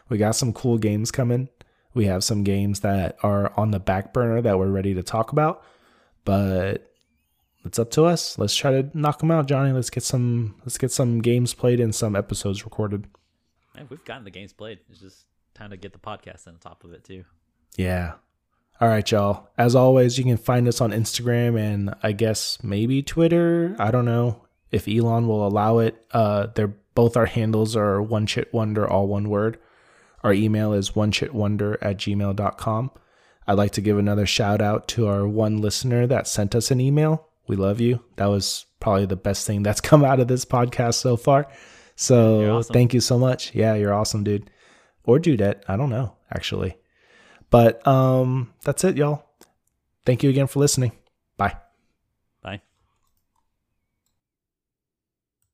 we 0.09 0.17
got 0.17 0.35
some 0.35 0.53
cool 0.53 0.77
games 0.77 1.11
coming. 1.11 1.49
We 1.93 2.05
have 2.05 2.23
some 2.23 2.43
games 2.43 2.81
that 2.81 3.17
are 3.23 3.57
on 3.57 3.71
the 3.71 3.79
back 3.79 4.13
burner 4.13 4.41
that 4.41 4.59
we're 4.59 4.67
ready 4.67 4.93
to 4.95 5.03
talk 5.03 5.31
about, 5.31 5.63
but 6.25 6.91
it's 7.63 7.79
up 7.79 7.89
to 7.91 8.03
us. 8.03 8.37
Let's 8.37 8.55
try 8.55 8.71
to 8.71 8.89
knock 8.93 9.19
them 9.19 9.31
out, 9.31 9.47
Johnny. 9.47 9.71
Let's 9.71 9.89
get 9.89 10.03
some 10.03 10.55
let's 10.59 10.77
get 10.77 10.91
some 10.91 11.21
games 11.21 11.53
played 11.53 11.79
and 11.79 11.95
some 11.95 12.15
episodes 12.15 12.65
recorded. 12.65 13.07
Man, 13.75 13.87
we've 13.89 14.03
gotten 14.03 14.25
the 14.25 14.31
games 14.31 14.51
played. 14.51 14.79
It's 14.89 14.99
just 14.99 15.25
time 15.55 15.71
to 15.71 15.77
get 15.77 15.93
the 15.93 15.99
podcast 15.99 16.47
on 16.47 16.57
top 16.57 16.83
of 16.83 16.93
it 16.93 17.03
too. 17.03 17.23
Yeah. 17.75 18.13
All 18.79 18.89
right, 18.89 19.09
y'all. 19.09 19.49
As 19.57 19.75
always, 19.75 20.17
you 20.17 20.25
can 20.25 20.37
find 20.37 20.67
us 20.67 20.81
on 20.81 20.91
Instagram 20.91 21.59
and 21.59 21.95
I 22.03 22.11
guess 22.11 22.59
maybe 22.61 23.01
Twitter. 23.01 23.75
I 23.79 23.89
don't 23.89 24.05
know 24.05 24.41
if 24.69 24.87
Elon 24.87 25.27
will 25.27 25.47
allow 25.47 25.79
it. 25.79 26.05
Uh, 26.11 26.47
they're 26.53 26.75
both 26.93 27.17
our 27.17 27.25
handles 27.25 27.75
are 27.75 28.01
one 28.01 28.25
chit 28.25 28.53
wonder, 28.53 28.89
all 28.89 29.07
one 29.07 29.29
word. 29.29 29.57
Our 30.23 30.33
email 30.33 30.73
is 30.73 30.95
one 30.95 31.11
chit 31.11 31.33
wonder 31.33 31.77
at 31.81 31.97
gmail.com. 31.97 32.91
I'd 33.47 33.53
like 33.57 33.71
to 33.71 33.81
give 33.81 33.97
another 33.97 34.25
shout 34.25 34.61
out 34.61 34.87
to 34.89 35.07
our 35.07 35.27
one 35.27 35.57
listener 35.57 36.07
that 36.07 36.27
sent 36.27 36.55
us 36.55 36.71
an 36.71 36.81
email. 36.81 37.27
We 37.47 37.57
love 37.57 37.79
you. 37.79 38.03
That 38.15 38.27
was 38.27 38.65
probably 38.79 39.05
the 39.05 39.15
best 39.15 39.45
thing 39.45 39.61
that's 39.61 39.81
come 39.89 40.03
out 40.03 40.19
of 40.19 40.27
this 40.27 40.45
podcast 40.45 40.95
so 40.95 41.15
far. 41.15 41.47
So 41.95 42.57
awesome. 42.57 42.73
thank 42.73 42.93
you 42.93 43.01
so 43.01 43.19
much. 43.19 43.53
Yeah, 43.53 43.75
you're 43.75 43.93
awesome, 43.93 44.23
dude. 44.23 44.49
Or 45.05 45.19
Dudette. 45.19 45.63
I 45.67 45.77
don't 45.77 45.89
know, 45.89 46.15
actually. 46.31 46.77
But 47.49 47.85
um, 47.87 48.53
that's 48.63 48.83
it, 48.83 48.97
y'all. 48.97 49.23
Thank 50.05 50.23
you 50.23 50.29
again 50.29 50.47
for 50.47 50.59
listening. 50.59 50.91